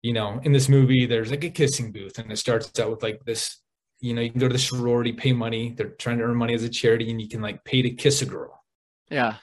you 0.03 0.13
know, 0.13 0.41
in 0.43 0.53
this 0.53 0.69
movie, 0.69 1.07
there's 1.07 1.31
like 1.31 1.45
a 1.45 1.51
kissing 1.51 1.93
booth, 1.93 2.19
and 2.19 2.31
it 2.33 2.37
starts 2.37 2.79
out 2.81 2.91
with 2.91 3.03
like 3.03 3.25
this, 3.25 3.59
you 4.01 4.15
know, 4.15 4.23
you 4.23 4.31
can 4.31 4.41
go 4.41 4.49
to 4.49 4.53
the 4.53 4.59
sorority, 4.59 5.13
pay 5.13 5.33
money. 5.33 5.75
They're 5.77 5.91
trying 5.91 6.19
to 6.19 6.25
earn 6.25 6.37
money 6.37 6.55
as 6.55 6.65
a 6.65 6.69
charity, 6.69 7.11
and 7.11 7.21
you 7.21 7.29
can 7.29 7.43
like 7.43 7.65
pay 7.65 7.83
to 7.83 7.91
kiss 7.91 8.23
a 8.23 8.27
girl. 8.27 8.65
Yeah. 9.11 9.35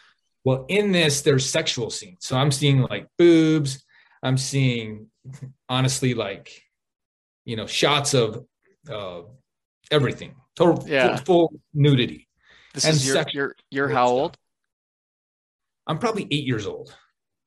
Well, 0.43 0.65
in 0.70 0.91
this, 0.91 1.22
there's 1.22 1.48
sexual 1.48 1.89
scenes. 1.89 2.20
So 2.22 2.38
I'm 2.38 2.52
seeing 2.52 2.82
like 2.82 3.08
boobs. 3.17 3.84
I'm 4.24 4.38
seeing, 4.38 5.08
honestly, 5.70 6.13
like, 6.13 6.50
you 7.46 7.56
know, 7.56 7.67
shots 7.67 8.13
of 8.13 8.46
uh, 8.89 9.22
everything, 9.91 10.36
total 10.58 10.84
Yeah. 10.88 11.15
full, 11.17 11.50
full 11.50 11.62
nudity. 11.74 12.28
This 12.74 12.86
And 12.86 12.96
is 12.96 13.08
your 13.08 13.26
your 13.32 13.56
you're 13.72 13.89
how 13.89 14.08
old? 14.08 14.38
I'm 15.88 16.00
probably 16.00 16.28
eight 16.32 16.46
years 16.46 16.65
old. 16.67 16.93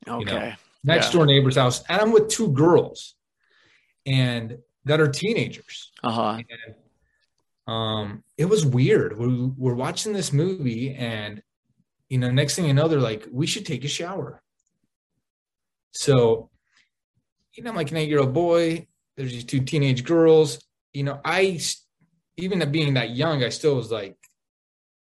Okay. 0.09 0.25
know, 0.25 0.53
Next 0.83 1.09
Yeah. 1.09 1.12
door 1.12 1.27
neighbor's 1.27 1.57
house, 1.57 1.83
and 1.90 2.01
I'm 2.01 2.11
with 2.11 2.29
two 2.31 2.53
girls, 2.53 3.14
and 4.07 4.57
that 4.87 4.99
are 4.99 5.09
teenagers. 5.09 5.92
Uh-huh. 6.03 6.40
And 6.49 6.75
um, 7.66 8.25
it 8.38 8.46
was 8.46 8.64
weird. 8.64 9.18
We 9.18 9.27
we're 9.59 9.75
watching 9.75 10.14
this 10.14 10.33
movie, 10.33 10.94
and 10.94 11.42
you 12.09 12.16
know, 12.18 12.31
next 12.31 12.57
thing 12.57 12.64
you 12.64 12.73
know, 12.73 12.88
they're 12.88 12.99
like, 12.99 13.27
"We 13.31 13.46
should 13.46 13.66
take 13.66 13.85
a 13.85 13.88
shower." 13.88 14.42
So, 15.92 16.51
you 17.53 17.62
know, 17.62 17.70
I'm 17.70 17.77
like 17.77 17.90
an 17.90 17.99
eight-year-old 17.99 18.33
boy. 18.33 18.87
There's 19.16 19.33
these 19.33 19.44
two 19.44 19.61
teenage 19.61 20.05
girls. 20.05 20.64
You 20.94 21.03
know, 21.05 21.20
I 21.25 21.61
even 22.40 22.62
at 22.62 22.72
being 22.72 22.94
that 22.94 23.11
young, 23.11 23.44
I 23.44 23.48
still 23.50 23.76
was 23.76 23.90
like, 23.90 24.16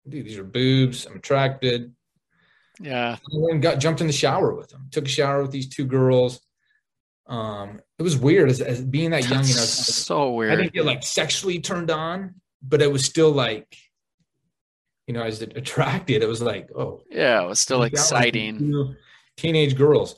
"Dude, 0.09 0.27
these 0.27 0.39
are 0.39 0.45
boobs. 0.45 1.07
I'm 1.07 1.17
attracted." 1.17 1.95
Yeah. 2.81 3.19
And 3.31 3.61
got 3.61 3.79
jumped 3.79 4.01
in 4.01 4.07
the 4.07 4.13
shower 4.13 4.55
with 4.55 4.71
them. 4.71 4.89
Took 4.91 5.05
a 5.05 5.09
shower 5.09 5.43
with 5.43 5.51
these 5.51 5.69
two 5.69 5.85
girls. 5.85 6.41
Um, 7.27 7.81
it 7.99 8.03
was 8.03 8.17
weird 8.17 8.49
as, 8.49 8.61
as 8.61 8.81
being 8.81 9.11
that 9.11 9.23
young. 9.29 9.45
You 9.45 9.55
know, 9.55 9.61
That's 9.61 9.95
so 9.95 10.33
I 10.33 10.35
weird. 10.35 10.59
didn't 10.59 10.73
get 10.73 10.85
like 10.87 11.03
sexually 11.03 11.61
turned 11.61 11.91
on, 11.91 12.37
but 12.63 12.81
it 12.81 12.91
was 12.91 13.05
still 13.05 13.31
like, 13.31 13.77
you 15.07 15.15
know, 15.15 15.23
I 15.23 15.27
was 15.27 15.43
attracted. 15.43 16.23
It 16.23 16.29
was 16.29 16.41
like, 16.43 16.71
oh, 16.75 17.03
Yeah, 17.11 17.43
it 17.43 17.47
was 17.47 17.61
still 17.61 17.83
exciting. 17.83 18.97
Teenage 19.37 19.77
girls. 19.77 20.17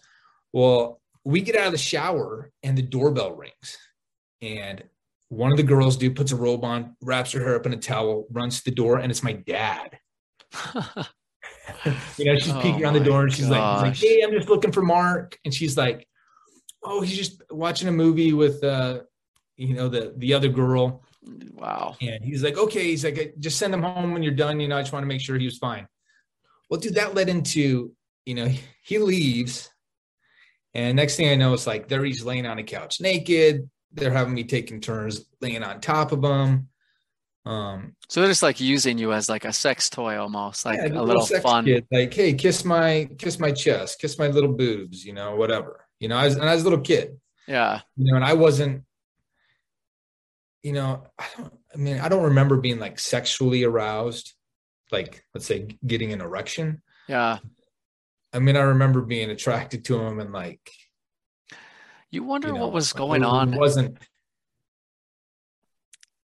Well, 0.53 1.01
we 1.25 1.41
get 1.41 1.57
out 1.57 1.67
of 1.67 1.73
the 1.73 1.79
shower 1.79 2.51
and 2.63 2.79
the 2.79 2.83
doorbell 2.83 3.35
rings, 3.35 3.77
and 4.41 4.83
one 5.33 5.51
of 5.51 5.57
the 5.57 5.63
girls, 5.63 5.97
dude, 5.97 6.15
puts 6.15 6.31
a 6.31 6.37
robe 6.37 6.63
on, 6.63 6.95
wraps 7.01 7.33
her 7.33 7.41
hair 7.41 7.57
up 7.57 7.65
in 7.65 7.73
a 7.73 7.77
towel, 7.79 8.27
runs 8.31 8.59
to 8.59 8.65
the 8.67 8.75
door, 8.75 8.99
and 8.99 9.11
it's 9.11 9.23
my 9.23 9.33
dad. 9.33 9.99
You 12.19 12.25
know, 12.25 12.37
she's 12.37 12.53
Oh 12.53 12.61
peeking 12.61 12.83
around 12.83 12.95
the 12.95 13.01
door 13.01 13.23
and 13.23 13.33
she's 13.33 13.49
like, 13.49 13.61
he's 13.75 13.83
like, 13.83 13.97
"Hey, 13.97 14.23
I'm 14.23 14.33
just 14.33 14.49
looking 14.49 14.73
for 14.73 14.83
Mark," 14.83 15.39
and 15.45 15.55
she's 15.55 15.77
like, 15.77 16.07
"Oh, 16.83 17.01
he's 17.01 17.17
just 17.17 17.43
watching 17.51 17.89
a 17.89 17.93
movie 17.93 18.33
with, 18.33 18.63
uh, 18.65 19.01
you 19.57 19.75
know, 19.75 19.89
the 19.89 20.13
the 20.17 20.35
other 20.35 20.49
girl." 20.49 21.03
wow. 21.55 21.97
And 22.01 22.23
he's 22.25 22.43
like, 22.43 22.59
okay, 22.59 22.85
he's 22.85 23.05
like, 23.05 23.35
just 23.39 23.59
send 23.59 23.73
him 23.73 23.83
home 23.83 24.13
when 24.13 24.23
you're 24.23 24.33
done. 24.33 24.61
You 24.61 24.69
know, 24.69 24.77
I 24.77 24.83
just 24.83 24.93
want 24.93 25.05
to 25.05 25.09
make 25.09 25.21
sure 25.21 25.39
he 25.39 25.45
was 25.45 25.59
fine. 25.59 25.87
well, 26.69 26.81
dude, 26.81 26.95
that 26.97 27.15
led 27.15 27.29
into, 27.29 27.93
you 28.25 28.35
know, 28.35 28.51
he 28.83 28.99
leaves. 28.99 29.71
And 30.75 30.97
next 30.97 31.17
thing 31.17 31.29
I 31.29 31.35
know, 31.37 31.53
it's 31.53 31.67
like 31.67 31.89
there 31.89 32.05
he's 32.05 32.25
laying 32.25 32.47
on 32.47 32.59
a 32.59 32.65
couch 32.65 33.01
naked. 33.01 33.71
They're 33.95 34.13
having 34.13 34.35
me 34.35 34.45
taking 34.45 34.81
turns 34.81 35.25
laying 35.41 35.63
on 35.63 35.81
top 35.81 36.13
of 36.13 36.23
them. 36.23 36.69
Um, 37.45 37.97
so 38.09 38.21
they're 38.21 38.31
just 38.31 38.43
like 38.43 38.61
using 38.61 38.99
you 38.99 39.13
as 39.13 39.29
like 39.29 39.45
a 39.45 39.53
sex 39.53 39.91
toy 39.91 40.17
almost, 40.19 40.65
like 40.65 40.79
yeah, 40.79 40.87
a 40.87 41.03
little, 41.03 41.25
little 41.25 41.41
fun. 41.41 41.65
Kid, 41.65 41.87
like, 41.91 42.15
hey, 42.15 42.35
kiss 42.35 42.65
my 42.65 43.09
kiss 43.19 43.39
my 43.39 43.51
chest, 43.51 43.99
kiss 44.01 44.19
my 44.19 44.29
little 44.29 44.53
boobs, 44.53 45.05
you 45.05 45.13
know, 45.13 45.35
whatever. 45.37 45.85
You 45.99 46.09
know, 46.09 46.17
I 46.17 46.25
was 46.25 46.37
and 46.37 46.49
I 46.49 46.55
was 46.55 46.63
a 46.63 46.65
little 46.65 46.85
kid. 46.85 47.19
Yeah. 47.49 47.81
You 47.97 48.11
know, 48.11 48.17
and 48.17 48.25
I 48.25 48.35
wasn't, 48.35 48.85
you 50.63 50.73
know, 50.73 51.05
I 51.19 51.27
don't 51.37 51.53
I 51.75 51.79
mean, 51.79 51.99
I 51.99 52.09
don't 52.09 52.25
remember 52.25 52.57
being 52.57 52.79
like 52.79 52.99
sexually 52.99 53.65
aroused, 53.65 54.35
like 54.91 55.25
let's 55.35 55.47
say 55.47 55.69
getting 55.85 56.13
an 56.13 56.21
erection. 56.21 56.83
Yeah. 57.09 57.39
I 58.33 58.39
mean, 58.39 58.57
I 58.57 58.61
remember 58.61 59.03
being 59.03 59.31
attracted 59.31 59.85
to 59.87 59.99
him 60.01 60.21
and 60.21 60.33
like 60.33 60.71
you 62.13 62.23
wonder 62.23 62.49
you 62.49 62.55
know, 62.55 62.61
what 62.61 62.73
was 62.73 62.93
going 62.93 63.25
on. 63.25 63.55
It 63.55 63.59
wasn't 63.59 63.99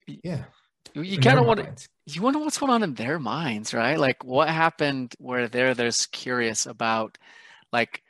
yeah. 0.08 0.44
You 0.94 1.20
kind 1.20 1.40
of 1.40 1.46
want 1.46 1.88
you 2.06 2.22
wonder 2.22 2.40
what's 2.40 2.58
going 2.58 2.72
on 2.72 2.84
in 2.84 2.96
their 2.96 3.20
minds 3.20 3.74
right? 3.74 3.98
Like 3.98 4.24
what 4.24 4.50
happened 4.50 5.14
where 5.20 5.48
they're 5.48 5.74
there's 5.74 6.08
curious 6.08 6.66
about 6.66 7.18
like 7.72 8.02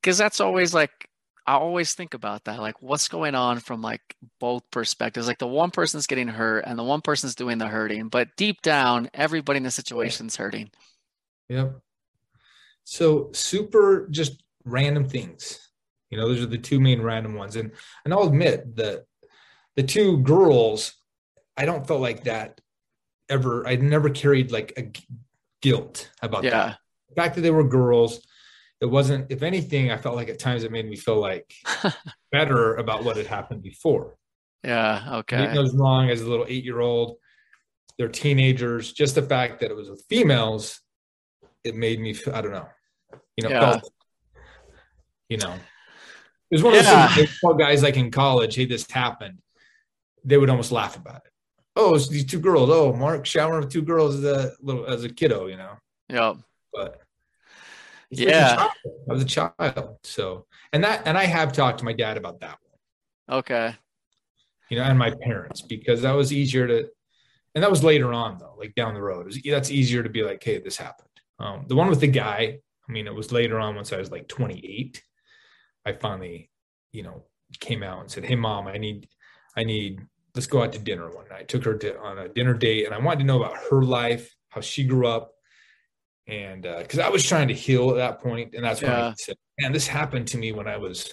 because 0.00 0.16
that's 0.16 0.40
always 0.40 0.72
like 0.74 1.08
i 1.46 1.54
always 1.54 1.94
think 1.94 2.14
about 2.14 2.44
that 2.44 2.60
like 2.60 2.82
what's 2.82 3.08
going 3.08 3.34
on 3.34 3.58
from 3.58 3.82
like 3.82 4.16
both 4.38 4.62
perspectives? 4.70 5.26
Like 5.26 5.38
the 5.38 5.46
one 5.48 5.72
person's 5.72 6.06
getting 6.06 6.28
hurt 6.28 6.64
and 6.66 6.78
the 6.78 6.84
one 6.84 7.00
person's 7.00 7.34
doing 7.34 7.58
the 7.58 7.66
hurting 7.66 8.08
but 8.08 8.36
deep 8.36 8.62
down 8.62 9.10
everybody 9.12 9.56
in 9.56 9.64
the 9.64 9.70
situation's 9.72 10.36
hurting. 10.36 10.70
Yep. 11.48 11.80
So 12.84 13.30
super 13.32 14.06
just 14.10 14.42
random 14.64 15.08
things 15.08 15.65
you 16.10 16.18
know 16.18 16.28
those 16.28 16.42
are 16.42 16.46
the 16.46 16.58
two 16.58 16.80
main 16.80 17.02
random 17.02 17.34
ones 17.34 17.56
and 17.56 17.72
and 18.04 18.14
i'll 18.14 18.28
admit 18.28 18.76
that 18.76 19.04
the 19.76 19.82
two 19.82 20.18
girls 20.18 20.94
I 21.56 21.64
don't 21.64 21.86
feel 21.86 21.98
like 21.98 22.24
that 22.24 22.60
ever. 23.28 23.66
I 23.66 23.76
never 23.76 24.10
carried 24.10 24.52
like 24.52 24.72
a 24.76 24.92
guilt 25.62 26.10
about 26.22 26.44
yeah. 26.44 26.50
that. 26.50 26.78
The 27.08 27.14
fact 27.14 27.34
that 27.36 27.40
they 27.40 27.50
were 27.50 27.64
girls, 27.64 28.20
it 28.80 28.86
wasn't. 28.86 29.30
If 29.30 29.42
anything, 29.42 29.90
I 29.90 29.96
felt 29.96 30.16
like 30.16 30.28
at 30.28 30.38
times 30.38 30.64
it 30.64 30.72
made 30.72 30.88
me 30.88 30.96
feel 30.96 31.18
like 31.18 31.54
better 32.32 32.76
about 32.76 33.04
what 33.04 33.16
had 33.16 33.26
happened 33.26 33.62
before. 33.62 34.16
Yeah. 34.62 35.18
Okay. 35.20 35.44
It 35.44 35.58
was 35.58 35.74
wrong 35.74 36.10
as 36.10 36.20
a 36.20 36.28
little 36.28 36.46
eight-year-old. 36.48 37.16
They're 37.98 38.08
teenagers. 38.08 38.92
Just 38.92 39.14
the 39.14 39.22
fact 39.22 39.60
that 39.60 39.70
it 39.70 39.76
was 39.76 39.88
with 39.88 40.04
females, 40.10 40.80
it 41.64 41.74
made 41.74 42.00
me. 42.00 42.14
I 42.32 42.42
don't 42.42 42.52
know. 42.52 42.68
You 43.36 43.48
know. 43.48 43.50
Yeah. 43.50 43.60
Felt, 43.60 43.92
you 45.30 45.38
know. 45.38 45.54
It 46.50 46.54
was 46.54 46.62
one 46.62 46.74
of 46.74 46.84
yeah. 46.84 47.08
those 47.08 47.14
things 47.14 47.58
guys 47.58 47.82
like 47.82 47.96
in 47.96 48.10
college, 48.10 48.54
hey, 48.54 48.66
this 48.66 48.88
happened. 48.90 49.38
They 50.24 50.36
would 50.36 50.50
almost 50.50 50.72
laugh 50.72 50.96
about 50.96 51.22
it 51.24 51.32
oh, 51.76 51.94
it's 51.94 52.08
these 52.08 52.24
two 52.24 52.40
girls. 52.40 52.70
Oh, 52.70 52.92
Mark 52.92 53.26
showering 53.26 53.60
with 53.60 53.72
two 53.72 53.82
girls 53.82 54.16
as 54.16 54.24
a 54.24 54.52
little 54.60 54.86
as 54.86 55.04
a 55.04 55.08
kiddo, 55.08 55.46
you 55.46 55.56
know. 55.56 55.74
Yeah. 56.08 56.34
But 56.72 57.02
yeah, 58.10 58.68
I 59.08 59.12
was 59.12 59.22
a 59.22 59.26
child. 59.26 59.98
So, 60.02 60.46
and 60.72 60.82
that, 60.82 61.02
and 61.06 61.16
I 61.16 61.24
have 61.24 61.52
talked 61.52 61.78
to 61.78 61.84
my 61.84 61.92
dad 61.92 62.16
about 62.16 62.40
that 62.40 62.58
one. 63.28 63.38
Okay. 63.38 63.74
You 64.70 64.78
know, 64.78 64.84
and 64.84 64.98
my 64.98 65.12
parents 65.22 65.62
because 65.62 66.02
that 66.02 66.12
was 66.12 66.32
easier 66.32 66.66
to, 66.66 66.88
and 67.54 67.62
that 67.62 67.70
was 67.70 67.84
later 67.84 68.12
on 68.12 68.38
though, 68.38 68.54
like 68.58 68.74
down 68.74 68.94
the 68.94 69.02
road. 69.02 69.26
Was, 69.26 69.38
that's 69.48 69.70
easier 69.70 70.02
to 70.02 70.10
be 70.10 70.22
like, 70.22 70.42
hey, 70.42 70.58
this 70.58 70.76
happened. 70.76 71.08
Um, 71.38 71.66
the 71.68 71.76
one 71.76 71.88
with 71.88 72.00
the 72.00 72.08
guy, 72.08 72.58
I 72.88 72.92
mean, 72.92 73.06
it 73.06 73.14
was 73.14 73.30
later 73.30 73.60
on 73.60 73.76
once 73.76 73.92
I 73.92 73.98
was 73.98 74.10
like 74.10 74.26
28. 74.26 75.02
I 75.86 75.92
finally, 75.92 76.50
you 76.92 77.02
know, 77.04 77.22
came 77.60 77.82
out 77.82 78.00
and 78.00 78.10
said, 78.10 78.24
"Hey, 78.24 78.34
mom, 78.34 78.66
I 78.66 78.76
need, 78.76 79.08
I 79.56 79.64
need 79.64 80.02
let's 80.34 80.46
go 80.46 80.62
out 80.62 80.72
to 80.72 80.78
dinner 80.78 81.08
one 81.08 81.28
night. 81.30 81.40
I 81.40 81.44
took 81.44 81.64
her 81.64 81.76
to, 81.78 81.98
on 81.98 82.18
a 82.18 82.28
dinner 82.28 82.52
date, 82.52 82.84
and 82.84 82.94
I 82.94 82.98
wanted 82.98 83.20
to 83.20 83.24
know 83.24 83.42
about 83.42 83.56
her 83.70 83.82
life, 83.82 84.34
how 84.50 84.60
she 84.60 84.84
grew 84.84 85.06
up, 85.06 85.32
and 86.26 86.62
because 86.62 86.98
uh, 86.98 87.06
I 87.06 87.08
was 87.08 87.24
trying 87.24 87.48
to 87.48 87.54
heal 87.54 87.90
at 87.90 87.96
that 87.96 88.20
point, 88.20 88.54
and 88.54 88.64
that's 88.64 88.82
when. 88.82 88.90
I 88.90 89.14
said, 89.16 89.36
"Man, 89.60 89.72
this 89.72 89.86
happened 89.86 90.26
to 90.28 90.38
me 90.38 90.52
when 90.52 90.66
I 90.66 90.76
was, 90.76 91.12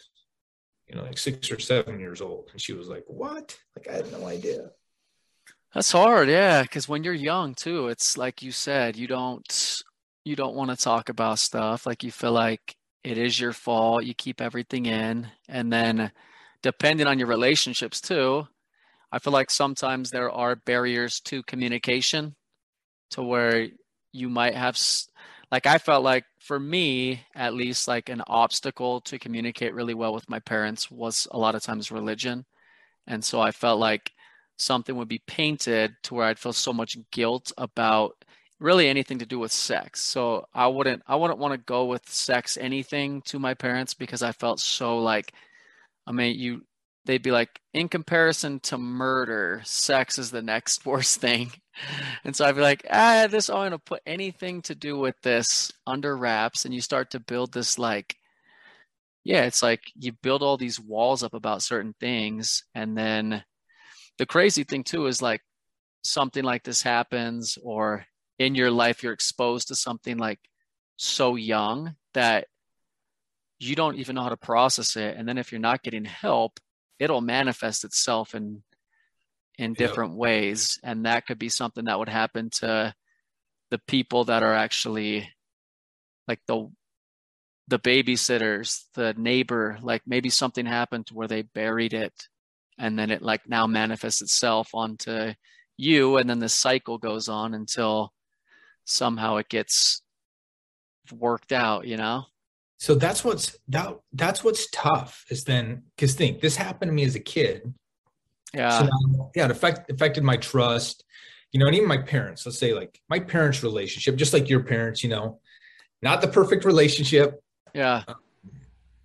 you 0.87 0.95
know, 0.95 1.03
like 1.03 1.17
six 1.17 1.51
or 1.51 1.59
seven 1.59 1.99
years 1.99 2.19
old." 2.19 2.49
And 2.51 2.59
she 2.59 2.73
was 2.73 2.87
like, 2.87 3.03
"What?" 3.07 3.57
Like 3.77 3.87
I 3.87 3.93
had 3.97 4.11
no 4.11 4.25
idea. 4.25 4.71
That's 5.73 5.91
hard, 5.91 6.29
yeah, 6.29 6.61
because 6.61 6.87
when 6.87 7.03
you're 7.03 7.13
young 7.13 7.55
too, 7.55 7.87
it's 7.87 8.17
like 8.17 8.43
you 8.43 8.51
said, 8.51 8.95
you 8.95 9.07
don't 9.07 9.83
you 10.25 10.35
don't 10.35 10.55
want 10.55 10.71
to 10.71 10.77
talk 10.77 11.09
about 11.09 11.39
stuff 11.39 11.85
like 11.85 12.03
you 12.03 12.11
feel 12.11 12.31
like 12.31 12.75
it 13.03 13.17
is 13.17 13.39
your 13.39 13.53
fault. 13.53 14.05
You 14.05 14.13
keep 14.13 14.41
everything 14.41 14.85
in, 14.85 15.27
and 15.47 15.71
then 15.71 16.11
depending 16.61 17.07
on 17.07 17.19
your 17.19 17.27
relationships 17.27 18.01
too, 18.01 18.47
I 19.11 19.19
feel 19.19 19.33
like 19.33 19.51
sometimes 19.51 20.09
there 20.09 20.31
are 20.31 20.55
barriers 20.55 21.19
to 21.21 21.43
communication 21.43 22.35
to 23.11 23.23
where 23.23 23.67
you 24.11 24.29
might 24.29 24.55
have 24.55 24.79
like 25.51 25.67
I 25.67 25.77
felt 25.77 26.03
like 26.03 26.25
for 26.39 26.59
me 26.59 27.21
at 27.35 27.53
least 27.53 27.87
like 27.87 28.09
an 28.09 28.23
obstacle 28.27 29.01
to 29.01 29.19
communicate 29.19 29.73
really 29.73 29.93
well 29.93 30.13
with 30.13 30.29
my 30.29 30.39
parents 30.39 30.89
was 30.89 31.27
a 31.31 31.37
lot 31.37 31.55
of 31.55 31.61
times 31.61 31.91
religion. 31.91 32.45
And 33.05 33.23
so 33.23 33.39
I 33.41 33.51
felt 33.51 33.79
like 33.79 34.11
something 34.57 34.95
would 34.95 35.07
be 35.07 35.21
painted 35.27 35.93
to 36.03 36.15
where 36.15 36.25
I'd 36.25 36.39
feel 36.39 36.53
so 36.53 36.73
much 36.73 36.97
guilt 37.11 37.51
about 37.57 38.25
really 38.63 38.87
anything 38.87 39.19
to 39.19 39.25
do 39.25 39.37
with 39.37 39.51
sex. 39.51 40.01
So 40.01 40.47
I 40.53 40.67
wouldn't 40.67 41.03
I 41.07 41.15
wouldn't 41.15 41.39
want 41.39 41.53
to 41.53 41.57
go 41.59 41.85
with 41.85 42.09
sex 42.09 42.57
anything 42.57 43.21
to 43.23 43.37
my 43.39 43.53
parents 43.53 43.93
because 43.93 44.23
I 44.23 44.31
felt 44.31 44.59
so 44.59 44.99
like 44.99 45.33
I 46.07 46.11
mean 46.11 46.39
you 46.39 46.63
they'd 47.05 47.21
be 47.21 47.31
like, 47.31 47.59
in 47.73 47.89
comparison 47.89 48.59
to 48.61 48.77
murder, 48.77 49.61
sex 49.65 50.17
is 50.17 50.31
the 50.31 50.41
next 50.41 50.85
worst 50.85 51.19
thing. 51.19 51.51
And 52.23 52.35
so 52.35 52.45
I'd 52.45 52.55
be 52.55 52.61
like, 52.61 52.85
ah, 52.89 53.27
this, 53.29 53.49
I'm 53.49 53.71
to 53.71 53.79
put 53.79 54.01
anything 54.05 54.61
to 54.63 54.75
do 54.75 54.97
with 54.97 55.15
this 55.21 55.71
under 55.87 56.15
wraps. 56.15 56.65
And 56.65 56.73
you 56.73 56.81
start 56.81 57.11
to 57.11 57.19
build 57.19 57.51
this, 57.51 57.79
like, 57.79 58.15
yeah, 59.23 59.45
it's 59.45 59.63
like 59.63 59.81
you 59.95 60.11
build 60.11 60.43
all 60.43 60.57
these 60.57 60.79
walls 60.79 61.23
up 61.23 61.33
about 61.33 61.63
certain 61.63 61.95
things. 61.99 62.63
And 62.75 62.97
then 62.97 63.43
the 64.17 64.25
crazy 64.25 64.63
thing, 64.63 64.83
too, 64.83 65.07
is 65.07 65.21
like 65.21 65.41
something 66.03 66.43
like 66.43 66.63
this 66.63 66.83
happens, 66.83 67.57
or 67.63 68.05
in 68.39 68.55
your 68.55 68.71
life, 68.71 69.03
you're 69.03 69.13
exposed 69.13 69.67
to 69.69 69.75
something 69.75 70.17
like 70.17 70.39
so 70.97 71.35
young 71.35 71.95
that 72.13 72.47
you 73.59 73.75
don't 73.75 73.97
even 73.97 74.15
know 74.15 74.23
how 74.23 74.29
to 74.29 74.37
process 74.37 74.95
it. 74.95 75.15
And 75.17 75.27
then 75.27 75.37
if 75.37 75.51
you're 75.51 75.61
not 75.61 75.83
getting 75.83 76.05
help, 76.05 76.59
it'll 76.99 77.21
manifest 77.21 77.83
itself 77.83 78.35
in 78.35 78.63
in 79.57 79.73
different 79.73 80.15
ways. 80.15 80.79
And 80.83 81.05
that 81.05 81.27
could 81.27 81.37
be 81.37 81.49
something 81.49 81.85
that 81.85 81.99
would 81.99 82.09
happen 82.09 82.49
to 82.49 82.93
the 83.69 83.77
people 83.87 84.25
that 84.25 84.43
are 84.43 84.53
actually 84.53 85.29
like 86.27 86.39
the 86.47 86.69
the 87.67 87.79
babysitters 87.79 88.83
the 88.95 89.13
neighbor. 89.15 89.77
Like 89.81 90.01
maybe 90.05 90.29
something 90.29 90.65
happened 90.65 91.07
where 91.13 91.27
they 91.27 91.43
buried 91.43 91.93
it 91.93 92.13
and 92.77 92.97
then 92.97 93.11
it 93.11 93.21
like 93.21 93.47
now 93.47 93.67
manifests 93.67 94.21
itself 94.21 94.69
onto 94.73 95.33
you 95.77 96.17
and 96.17 96.29
then 96.29 96.39
the 96.39 96.49
cycle 96.49 96.97
goes 96.97 97.29
on 97.29 97.53
until 97.53 98.11
somehow 98.85 99.37
it 99.37 99.49
gets 99.49 100.01
worked 101.11 101.51
out 101.51 101.87
you 101.87 101.97
know? 101.97 102.25
So 102.77 102.95
that's 102.95 103.23
what's 103.23 103.57
that 103.69 103.97
that's 104.11 104.43
what's 104.43 104.69
tough 104.71 105.25
is 105.29 105.45
then 105.45 105.83
because 105.95 106.15
think 106.15 106.41
this 106.41 106.55
happened 106.55 106.89
to 106.89 106.93
me 106.93 107.05
as 107.05 107.15
a 107.15 107.19
kid. 107.19 107.73
Yeah. 108.53 108.77
So 108.77 108.83
now, 108.85 109.31
yeah 109.35 109.45
it 109.45 109.51
affect, 109.51 109.89
affected 109.89 110.23
my 110.23 110.37
trust 110.37 111.03
you 111.53 111.59
know 111.59 111.67
and 111.67 111.75
even 111.75 111.87
my 111.87 111.99
parents. 111.99 112.45
Let's 112.45 112.57
say 112.57 112.73
like 112.73 112.99
my 113.09 113.19
parents 113.19 113.63
relationship 113.63 114.15
just 114.15 114.33
like 114.33 114.49
your 114.49 114.63
parents 114.63 115.03
you 115.03 115.09
know 115.09 115.39
not 116.01 116.21
the 116.21 116.27
perfect 116.27 116.65
relationship. 116.65 117.41
Yeah. 117.73 118.03
Um, 118.07 118.15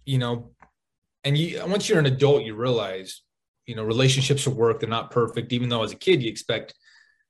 you 0.05 0.19
know 0.19 0.51
and 1.23 1.37
you 1.37 1.63
once 1.67 1.89
you're 1.89 1.99
an 1.99 2.07
adult 2.07 2.43
you 2.43 2.55
realize 2.55 3.23
you 3.67 3.77
know 3.77 3.85
relationships 3.85 4.47
at 4.47 4.55
work 4.55 4.81
they're 4.81 4.89
not 4.89 5.11
perfect. 5.11 5.53
Even 5.53 5.69
though 5.69 5.83
as 5.83 5.93
a 5.93 5.97
kid 5.97 6.23
you 6.23 6.31
expect 6.31 6.75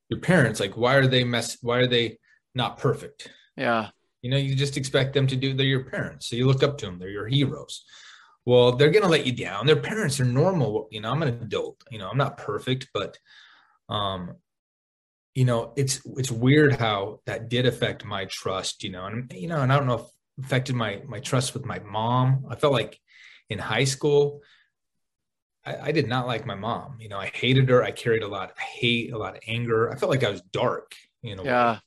your 0.08 0.20
parents 0.20 0.60
like 0.60 0.76
why 0.76 0.94
are 0.94 1.06
they 1.06 1.24
mess 1.24 1.58
why 1.60 1.78
are 1.78 1.86
they 1.86 2.16
not 2.58 2.78
perfect 2.78 3.30
yeah 3.56 3.88
you 4.22 4.30
know, 4.30 4.36
you 4.36 4.54
just 4.54 4.76
expect 4.76 5.14
them 5.14 5.26
to 5.26 5.36
do, 5.36 5.54
they're 5.54 5.66
your 5.66 5.84
parents. 5.84 6.28
So 6.28 6.36
you 6.36 6.46
look 6.46 6.62
up 6.62 6.78
to 6.78 6.86
them, 6.86 6.98
they're 6.98 7.08
your 7.08 7.28
heroes. 7.28 7.84
Well, 8.44 8.72
they're 8.72 8.90
going 8.90 9.02
to 9.02 9.08
let 9.08 9.26
you 9.26 9.32
down. 9.32 9.66
Their 9.66 9.76
parents 9.76 10.20
are 10.20 10.24
normal. 10.24 10.88
You 10.90 11.00
know, 11.00 11.10
I'm 11.10 11.22
an 11.22 11.28
adult, 11.28 11.82
you 11.90 11.98
know, 11.98 12.08
I'm 12.08 12.16
not 12.16 12.38
perfect, 12.38 12.88
but, 12.94 13.18
um, 13.88 14.36
you 15.34 15.44
know, 15.44 15.72
it's, 15.76 16.00
it's 16.16 16.30
weird 16.30 16.74
how 16.74 17.20
that 17.26 17.48
did 17.48 17.66
affect 17.66 18.04
my 18.04 18.24
trust, 18.24 18.82
you 18.82 18.90
know, 18.90 19.04
and, 19.04 19.32
you 19.32 19.46
know, 19.46 19.60
and 19.60 19.72
I 19.72 19.76
don't 19.76 19.86
know 19.86 20.06
if 20.38 20.44
affected 20.44 20.74
my, 20.74 21.02
my 21.06 21.20
trust 21.20 21.54
with 21.54 21.64
my 21.64 21.78
mom. 21.80 22.46
I 22.50 22.56
felt 22.56 22.72
like 22.72 22.98
in 23.48 23.58
high 23.58 23.84
school, 23.84 24.40
I, 25.64 25.76
I 25.76 25.92
did 25.92 26.08
not 26.08 26.26
like 26.26 26.44
my 26.46 26.54
mom. 26.54 26.96
You 27.00 27.08
know, 27.08 27.18
I 27.18 27.26
hated 27.26 27.68
her. 27.68 27.84
I 27.84 27.92
carried 27.92 28.22
a 28.22 28.28
lot 28.28 28.50
of 28.50 28.58
hate, 28.58 29.12
a 29.12 29.18
lot 29.18 29.36
of 29.36 29.42
anger. 29.46 29.92
I 29.92 29.96
felt 29.96 30.10
like 30.10 30.24
I 30.24 30.30
was 30.30 30.40
dark, 30.40 30.94
you 31.22 31.36
know. 31.36 31.44
Yeah. 31.44 31.78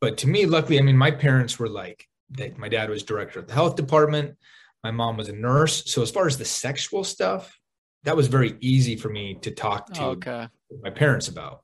But 0.00 0.18
to 0.18 0.28
me, 0.28 0.46
luckily, 0.46 0.78
I 0.78 0.82
mean, 0.82 0.96
my 0.96 1.10
parents 1.10 1.58
were 1.58 1.68
like, 1.68 2.06
they, 2.30 2.54
my 2.56 2.68
dad 2.68 2.88
was 2.90 3.02
director 3.02 3.40
of 3.40 3.46
the 3.48 3.54
health 3.54 3.76
department. 3.76 4.36
My 4.82 4.90
mom 4.90 5.16
was 5.16 5.28
a 5.28 5.32
nurse. 5.32 5.90
So 5.92 6.00
as 6.02 6.10
far 6.10 6.26
as 6.26 6.38
the 6.38 6.44
sexual 6.44 7.04
stuff, 7.04 7.58
that 8.04 8.16
was 8.16 8.28
very 8.28 8.56
easy 8.60 8.96
for 8.96 9.10
me 9.10 9.34
to 9.42 9.50
talk 9.50 9.92
to 9.94 10.02
Okay. 10.02 10.48
my 10.82 10.90
parents 10.90 11.28
about. 11.28 11.62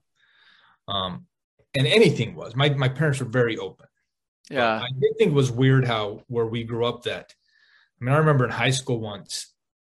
Um, 0.88 1.26
and 1.74 1.86
anything 1.86 2.34
was. 2.34 2.54
My 2.54 2.68
my 2.70 2.88
parents 2.88 3.20
were 3.20 3.26
very 3.26 3.56
open. 3.58 3.86
But 4.48 4.54
Yeah. 4.54 4.80
I 4.80 4.88
did 5.00 5.16
think 5.18 5.30
it 5.30 5.34
was 5.34 5.50
weird 5.50 5.86
how 5.86 6.22
where 6.26 6.46
we 6.46 6.64
grew 6.64 6.84
up 6.86 7.04
that 7.04 7.32
I 8.00 8.04
mean, 8.04 8.14
I 8.14 8.18
remember 8.18 8.44
in 8.44 8.50
high 8.50 8.70
school 8.70 9.00
once, 9.00 9.54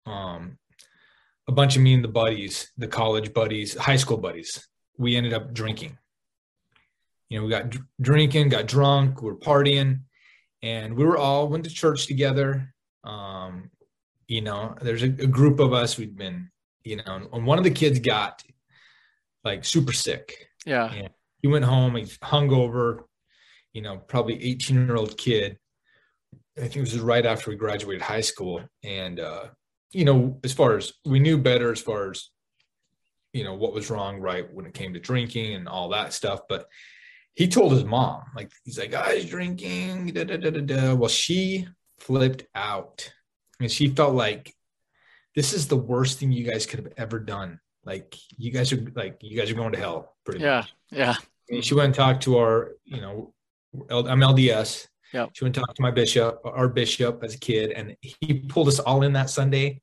um, 0.04 0.58
a 1.48 1.52
bunch 1.52 1.76
of 1.76 1.82
me 1.82 1.94
and 1.94 2.04
the 2.04 2.08
buddies, 2.08 2.70
the 2.76 2.88
college 2.88 3.32
buddies, 3.32 3.74
high 3.76 3.96
school 3.96 4.18
buddies, 4.18 4.68
we 4.98 5.16
ended 5.16 5.32
up 5.32 5.54
drinking. 5.54 5.96
You 7.28 7.38
know, 7.38 7.44
we 7.44 7.50
got 7.50 7.70
dr- 7.70 7.86
drinking, 8.00 8.50
got 8.50 8.66
drunk, 8.66 9.22
we 9.22 9.30
were 9.30 9.36
partying, 9.36 10.00
and 10.62 10.96
we 10.96 11.04
were 11.04 11.18
all 11.18 11.48
went 11.48 11.64
to 11.64 11.70
church 11.70 12.06
together. 12.06 12.74
Um, 13.04 13.70
you 14.28 14.40
know, 14.40 14.74
there's 14.80 15.02
a, 15.02 15.06
a 15.06 15.26
group 15.26 15.60
of 15.60 15.72
us. 15.72 15.98
We'd 15.98 16.16
been, 16.16 16.50
you 16.84 16.96
know, 16.96 17.28
and 17.32 17.46
one 17.46 17.58
of 17.58 17.64
the 17.64 17.70
kids 17.70 17.98
got 17.98 18.42
like 19.44 19.64
super 19.64 19.92
sick. 19.92 20.48
Yeah. 20.64 20.92
Yeah. 20.92 21.08
He 21.40 21.48
went 21.48 21.64
home. 21.64 21.96
He's 21.96 22.18
hungover. 22.18 23.04
You 23.72 23.82
know, 23.82 23.98
probably 23.98 24.42
18 24.42 24.86
year 24.86 24.96
old 24.96 25.16
kid. 25.16 25.58
I 26.56 26.62
think 26.62 26.76
it 26.76 26.80
was 26.80 26.98
right 26.98 27.26
after 27.26 27.50
we 27.50 27.56
graduated 27.56 28.00
high 28.00 28.22
school, 28.22 28.62
and 28.82 29.20
uh, 29.20 29.44
you 29.92 30.06
know, 30.06 30.40
as 30.42 30.54
far 30.54 30.76
as 30.76 30.94
we 31.04 31.18
knew 31.20 31.36
better, 31.36 31.70
as 31.70 31.80
far 31.80 32.10
as 32.10 32.30
you 33.34 33.44
know 33.44 33.54
what 33.54 33.74
was 33.74 33.90
wrong, 33.90 34.18
right 34.20 34.50
when 34.54 34.64
it 34.64 34.72
came 34.72 34.94
to 34.94 35.00
drinking 35.00 35.52
and 35.52 35.68
all 35.68 35.90
that 35.90 36.14
stuff. 36.14 36.40
But 36.48 36.66
he 37.36 37.46
told 37.46 37.72
his 37.72 37.84
mom, 37.84 38.22
like 38.34 38.50
he's 38.64 38.78
like, 38.78 38.92
oh, 38.94 38.98
I 39.04 39.14
was 39.14 39.26
drinking. 39.26 40.08
Da, 40.14 40.24
da, 40.24 40.36
da, 40.38 40.50
da, 40.50 40.60
da. 40.60 40.94
Well, 40.94 41.08
she 41.08 41.68
flipped 41.98 42.46
out, 42.54 43.12
and 43.60 43.70
she 43.70 43.88
felt 43.88 44.14
like 44.14 44.52
this 45.34 45.52
is 45.52 45.68
the 45.68 45.76
worst 45.76 46.18
thing 46.18 46.32
you 46.32 46.44
guys 46.44 46.66
could 46.66 46.80
have 46.80 46.92
ever 46.96 47.18
done. 47.20 47.60
Like 47.84 48.16
you 48.36 48.50
guys 48.50 48.72
are 48.72 48.82
like 48.94 49.18
you 49.20 49.36
guys 49.38 49.50
are 49.50 49.54
going 49.54 49.72
to 49.72 49.78
hell. 49.78 50.16
Pretty 50.24 50.40
Yeah. 50.40 50.56
much. 50.56 50.74
Yeah. 50.90 51.14
She 51.60 51.74
went 51.74 51.86
and 51.86 51.94
talked 51.94 52.22
to 52.24 52.38
our, 52.38 52.72
you 52.84 53.00
know, 53.00 53.32
I'm 53.90 54.20
LDS. 54.20 54.88
Yeah. 55.12 55.26
She 55.34 55.44
went 55.44 55.56
and 55.56 55.64
talked 55.64 55.76
to 55.76 55.82
my 55.82 55.92
bishop, 55.92 56.40
our 56.44 56.68
bishop 56.68 57.22
as 57.22 57.34
a 57.34 57.38
kid, 57.38 57.70
and 57.70 57.94
he 58.00 58.40
pulled 58.48 58.66
us 58.66 58.80
all 58.80 59.02
in 59.04 59.12
that 59.12 59.30
Sunday. 59.30 59.80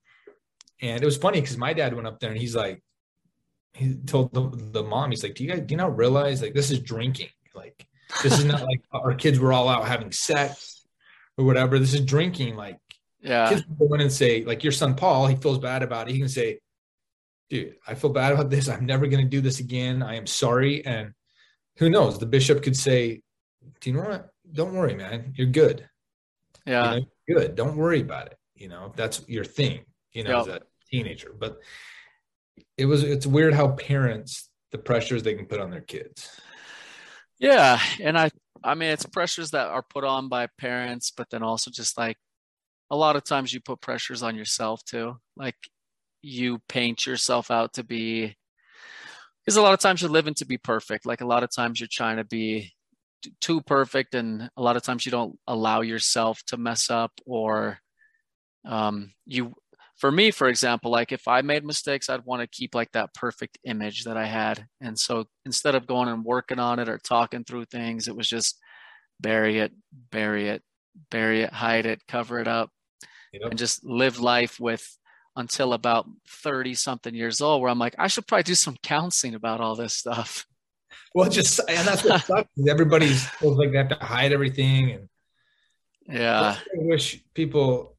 And 0.82 1.02
it 1.02 1.06
was 1.06 1.16
funny 1.18 1.40
because 1.40 1.56
my 1.56 1.72
dad 1.72 1.94
went 1.94 2.08
up 2.08 2.20
there 2.20 2.32
and 2.32 2.38
he's 2.40 2.56
like, 2.56 2.84
he 3.74 3.96
told 4.06 4.34
the, 4.34 4.50
the 4.72 4.84
mom, 4.84 5.12
he's 5.12 5.24
like, 5.24 5.36
Do 5.36 5.44
you 5.46 5.50
guys 5.52 5.62
do 5.62 5.72
you 5.72 5.78
not 5.78 5.96
realize 5.96 6.42
like 6.42 6.54
this 6.54 6.72
is 6.72 6.80
drinking? 6.80 7.30
Like 7.54 7.86
this 8.22 8.38
is 8.40 8.46
not 8.46 8.64
like 8.64 8.82
our 8.92 9.14
kids 9.14 9.40
were 9.40 9.54
all 9.54 9.70
out 9.70 9.88
having 9.88 10.12
sex 10.12 10.86
or 11.38 11.46
whatever. 11.46 11.80
This 11.80 11.94
is 11.94 12.02
drinking. 12.02 12.56
Like 12.56 12.78
Yeah. 13.22 13.50
kids 13.50 13.64
go 13.80 13.94
in 13.94 14.02
and 14.02 14.12
say, 14.12 14.44
like 14.44 14.64
your 14.64 14.72
son 14.72 14.96
Paul, 14.96 15.28
he 15.28 15.36
feels 15.36 15.60
bad 15.60 15.84
about 15.84 16.08
it. 16.10 16.14
He 16.14 16.20
can 16.20 16.30
say, 16.30 16.60
dude, 17.50 17.76
I 17.88 17.96
feel 17.96 18.10
bad 18.12 18.34
about 18.34 18.50
this. 18.50 18.68
I'm 18.70 18.86
never 18.86 19.08
going 19.08 19.24
to 19.24 19.30
do 19.30 19.42
this 19.42 19.60
again. 19.60 20.02
I 20.04 20.16
am 20.16 20.28
sorry. 20.28 20.86
And 20.86 21.14
who 21.78 21.90
knows? 21.90 22.20
The 22.20 22.26
bishop 22.26 22.64
could 22.64 22.76
say, 22.78 23.22
do 23.82 23.90
you 23.90 23.96
know 23.96 24.04
what? 24.10 24.30
Don't 24.52 24.74
worry, 24.74 24.96
man. 24.96 25.34
You're 25.36 25.48
good. 25.48 25.88
Yeah. 26.66 26.94
You 26.96 27.00
know, 27.02 27.06
you're 27.28 27.40
good. 27.40 27.56
Don't 27.56 27.78
worry 27.78 28.02
about 28.02 28.28
it. 28.28 28.38
You 28.56 28.70
know, 28.70 28.86
if 28.88 28.96
that's 28.96 29.28
your 29.28 29.44
thing, 29.46 29.86
you 30.14 30.24
know, 30.24 30.40
Yep. 30.40 30.48
as 30.48 30.48
a 30.56 30.62
teenager. 30.90 31.34
But 31.38 31.60
it 32.78 32.86
was, 32.86 33.04
it's 33.04 33.26
weird 33.26 33.54
how 33.54 33.70
parents, 33.72 34.50
the 34.72 34.78
pressures 34.78 35.24
they 35.24 35.34
can 35.34 35.46
put 35.46 35.60
on 35.60 35.72
their 35.72 35.82
kids. 35.82 36.30
Yeah, 37.44 37.80
and 38.02 38.18
I 38.18 38.32
I 38.64 38.76
mean 38.76 38.90
it's 38.92 39.06
pressures 39.06 39.52
that 39.52 39.68
are 39.68 39.84
put 39.84 40.04
on 40.06 40.30
by 40.30 40.48
parents, 40.60 41.12
but 41.16 41.30
then 41.32 41.44
also 41.44 41.72
just 41.72 41.98
like 41.98 42.18
a 42.92 42.98
lot 42.98 43.16
of 43.18 43.24
times 43.26 43.54
you 43.54 43.62
put 43.62 43.82
pressures 43.82 44.24
on 44.24 44.36
yourself 44.36 44.84
too. 44.86 45.18
Like 45.38 45.58
you 46.24 46.60
paint 46.70 47.06
yourself 47.08 47.52
out 47.52 47.74
to 47.76 47.84
be 47.86 48.36
because 49.46 49.58
a 49.58 49.62
lot 49.62 49.74
of 49.74 49.80
times 49.80 50.02
you're 50.02 50.12
living 50.12 50.34
to 50.36 50.46
be 50.46 50.58
perfect. 50.58 51.06
Like 51.06 51.22
a 51.22 51.26
lot 51.28 51.44
of 51.44 51.54
times 51.54 51.80
you're 51.80 51.88
trying 51.92 52.18
to 52.18 52.24
be 52.24 52.72
too 53.42 53.62
perfect 53.62 54.16
and 54.16 54.50
a 54.58 54.62
lot 54.64 54.78
of 54.78 54.84
times 54.84 55.06
you 55.06 55.12
don't 55.12 55.38
allow 55.48 55.82
yourself 55.82 56.42
to 56.48 56.58
mess 56.58 56.90
up 56.90 57.12
or 57.26 57.80
um 58.66 59.14
you 59.26 59.54
for 59.98 60.12
me 60.12 60.32
for 60.32 60.48
example 60.48 60.92
like 60.92 61.12
if 61.12 61.28
i 61.28 61.42
made 61.42 61.66
mistakes 61.66 62.10
i'd 62.10 62.26
want 62.26 62.42
to 62.42 62.48
keep 62.48 62.76
like 62.76 62.92
that 62.92 63.14
perfect 63.14 63.58
image 63.66 64.04
that 64.04 64.18
i 64.18 64.26
had 64.26 64.66
and 64.82 64.98
so 64.98 65.26
instead 65.46 65.76
of 65.76 65.88
going 65.88 66.08
and 66.08 66.24
working 66.24 66.60
on 66.60 66.80
it 66.80 66.90
or 66.90 66.98
talking 66.98 67.44
through 67.44 67.66
things 67.66 68.08
it 68.08 68.16
was 68.16 68.28
just 68.28 68.60
bury 69.20 69.60
it 69.60 69.72
bury 70.12 70.50
it 70.50 70.62
bury 71.10 71.42
it 71.42 71.54
hide 71.54 71.86
it 71.86 72.02
cover 72.08 72.40
it 72.40 72.48
up 72.48 72.70
You 73.32 73.40
know, 73.40 73.48
and 73.48 73.58
just 73.58 73.84
live 73.86 74.20
life 74.20 74.60
with 74.60 74.86
until 75.36 75.74
about 75.74 76.06
30 76.28 76.76
something 76.76 77.16
years 77.16 77.42
old 77.42 77.62
where 77.62 77.72
i'm 77.72 77.80
like 77.80 77.96
i 77.98 78.08
should 78.08 78.28
probably 78.28 78.44
do 78.44 78.56
some 78.56 78.78
counseling 78.84 79.36
about 79.36 79.62
all 79.62 79.76
this 79.76 79.96
stuff 79.96 80.46
well, 81.16 81.30
just, 81.30 81.60
and 81.68 81.88
that's 81.88 82.04
what 82.04 82.24
sucks. 82.24 82.50
is 82.58 82.68
Everybody's 82.68 83.28
feels 83.28 83.58
like 83.58 83.72
they 83.72 83.78
have 83.78 83.90
to 83.90 83.96
hide 83.96 84.32
everything. 84.32 84.92
And 84.92 85.10
yeah 86.08 86.58
I 86.60 86.78
wish 86.80 87.24
people 87.34 87.93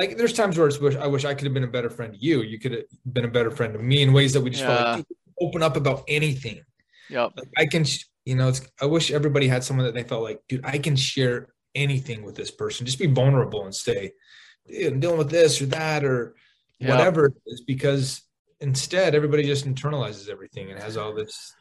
like 0.00 0.16
there's 0.16 0.32
times 0.32 0.56
where 0.56 0.66
it's 0.66 0.80
wish 0.80 0.96
I 0.96 1.06
wish 1.06 1.24
I 1.24 1.34
could 1.34 1.44
have 1.44 1.54
been 1.54 1.64
a 1.64 1.74
better 1.78 1.90
friend 1.90 2.14
to 2.14 2.18
you. 2.18 2.42
You 2.42 2.58
could 2.58 2.72
have 2.72 2.84
been 3.12 3.26
a 3.26 3.28
better 3.38 3.50
friend 3.50 3.72
to 3.74 3.78
me 3.78 4.00
in 4.02 4.12
ways 4.12 4.32
that 4.32 4.40
we 4.40 4.50
just 4.50 4.64
felt 4.64 4.98
like 4.98 5.06
open 5.40 5.62
up 5.62 5.76
about 5.76 6.02
anything. 6.08 6.62
yep 7.10 7.32
Like 7.36 7.48
I 7.58 7.66
can, 7.66 7.84
you 8.24 8.34
know, 8.34 8.48
it's 8.48 8.62
I 8.80 8.86
wish 8.86 9.10
everybody 9.10 9.46
had 9.46 9.62
someone 9.62 9.84
that 9.86 9.94
they 9.94 10.02
felt 10.04 10.22
like, 10.22 10.40
dude, 10.48 10.64
I 10.64 10.78
can 10.78 10.96
share 10.96 11.48
anything 11.74 12.22
with 12.22 12.34
this 12.34 12.50
person. 12.50 12.86
Just 12.86 12.98
be 12.98 13.06
vulnerable 13.06 13.64
and 13.64 13.74
say, 13.74 14.12
dude, 14.66 14.92
I'm 14.94 15.00
dealing 15.00 15.18
with 15.18 15.30
this 15.30 15.60
or 15.60 15.66
that 15.66 16.02
or 16.04 16.34
Yeah. 16.78 16.90
whatever 16.90 17.26
it 17.26 17.34
is, 17.46 17.60
because 17.60 18.22
instead 18.60 19.14
everybody 19.14 19.42
just 19.44 19.66
internalizes 19.66 20.28
everything 20.30 20.70
and 20.70 20.82
has 20.82 20.96
all 20.96 21.14
this 21.14 21.54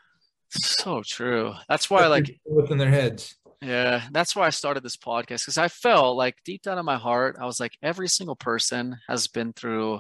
so 0.52 1.04
true 1.06 1.54
that's 1.68 1.90
why 1.92 2.08
like 2.08 2.28
within 2.46 2.78
their 2.78 2.90
heads. 2.90 3.36
Yeah, 3.62 4.04
that's 4.12 4.36
why 4.36 4.48
I 4.48 4.52
started 4.52 4.84
this 4.84 4.96
podcast 4.96 5.42
because 5.42 5.58
I 5.58 5.68
felt 5.68 6.16
like 6.16 6.36
deep 6.46 6.62
down 6.62 6.80
in 6.80 6.86
my 6.86 6.98
heart, 6.98 7.36
I 7.40 7.46
was 7.46 7.60
like, 7.60 7.78
every 7.84 8.08
single 8.08 8.36
person 8.36 8.98
has 9.10 9.28
been 9.28 9.52
through 9.52 10.00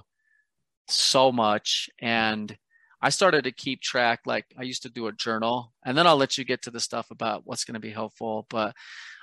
so 0.88 1.32
much. 1.32 1.90
And 2.00 2.58
I 3.02 3.10
started 3.10 3.44
to 3.44 3.52
keep 3.52 3.82
track. 3.82 4.22
Like, 4.26 4.46
I 4.58 4.64
used 4.64 4.84
to 4.84 4.90
do 4.90 5.08
a 5.08 5.12
journal, 5.14 5.74
and 5.86 5.98
then 5.98 6.08
I'll 6.08 6.18
let 6.18 6.38
you 6.38 6.46
get 6.46 6.62
to 6.64 6.72
the 6.72 6.80
stuff 6.80 7.12
about 7.12 7.42
what's 7.46 7.66
going 7.66 7.74
to 7.74 7.80
be 7.82 7.92
helpful. 7.92 8.46
But 8.50 8.76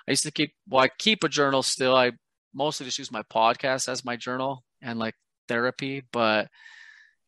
I 0.06 0.12
used 0.12 0.24
to 0.24 0.30
keep, 0.30 0.52
well, 0.68 0.84
I 0.84 0.88
keep 0.98 1.24
a 1.24 1.28
journal 1.28 1.62
still. 1.62 1.96
I 1.96 2.12
mostly 2.54 2.86
just 2.86 2.98
use 2.98 3.12
my 3.12 3.22
podcast 3.22 3.88
as 3.88 4.04
my 4.04 4.16
journal 4.16 4.64
and 4.82 4.98
like 4.98 5.14
therapy, 5.48 6.02
but 6.12 6.48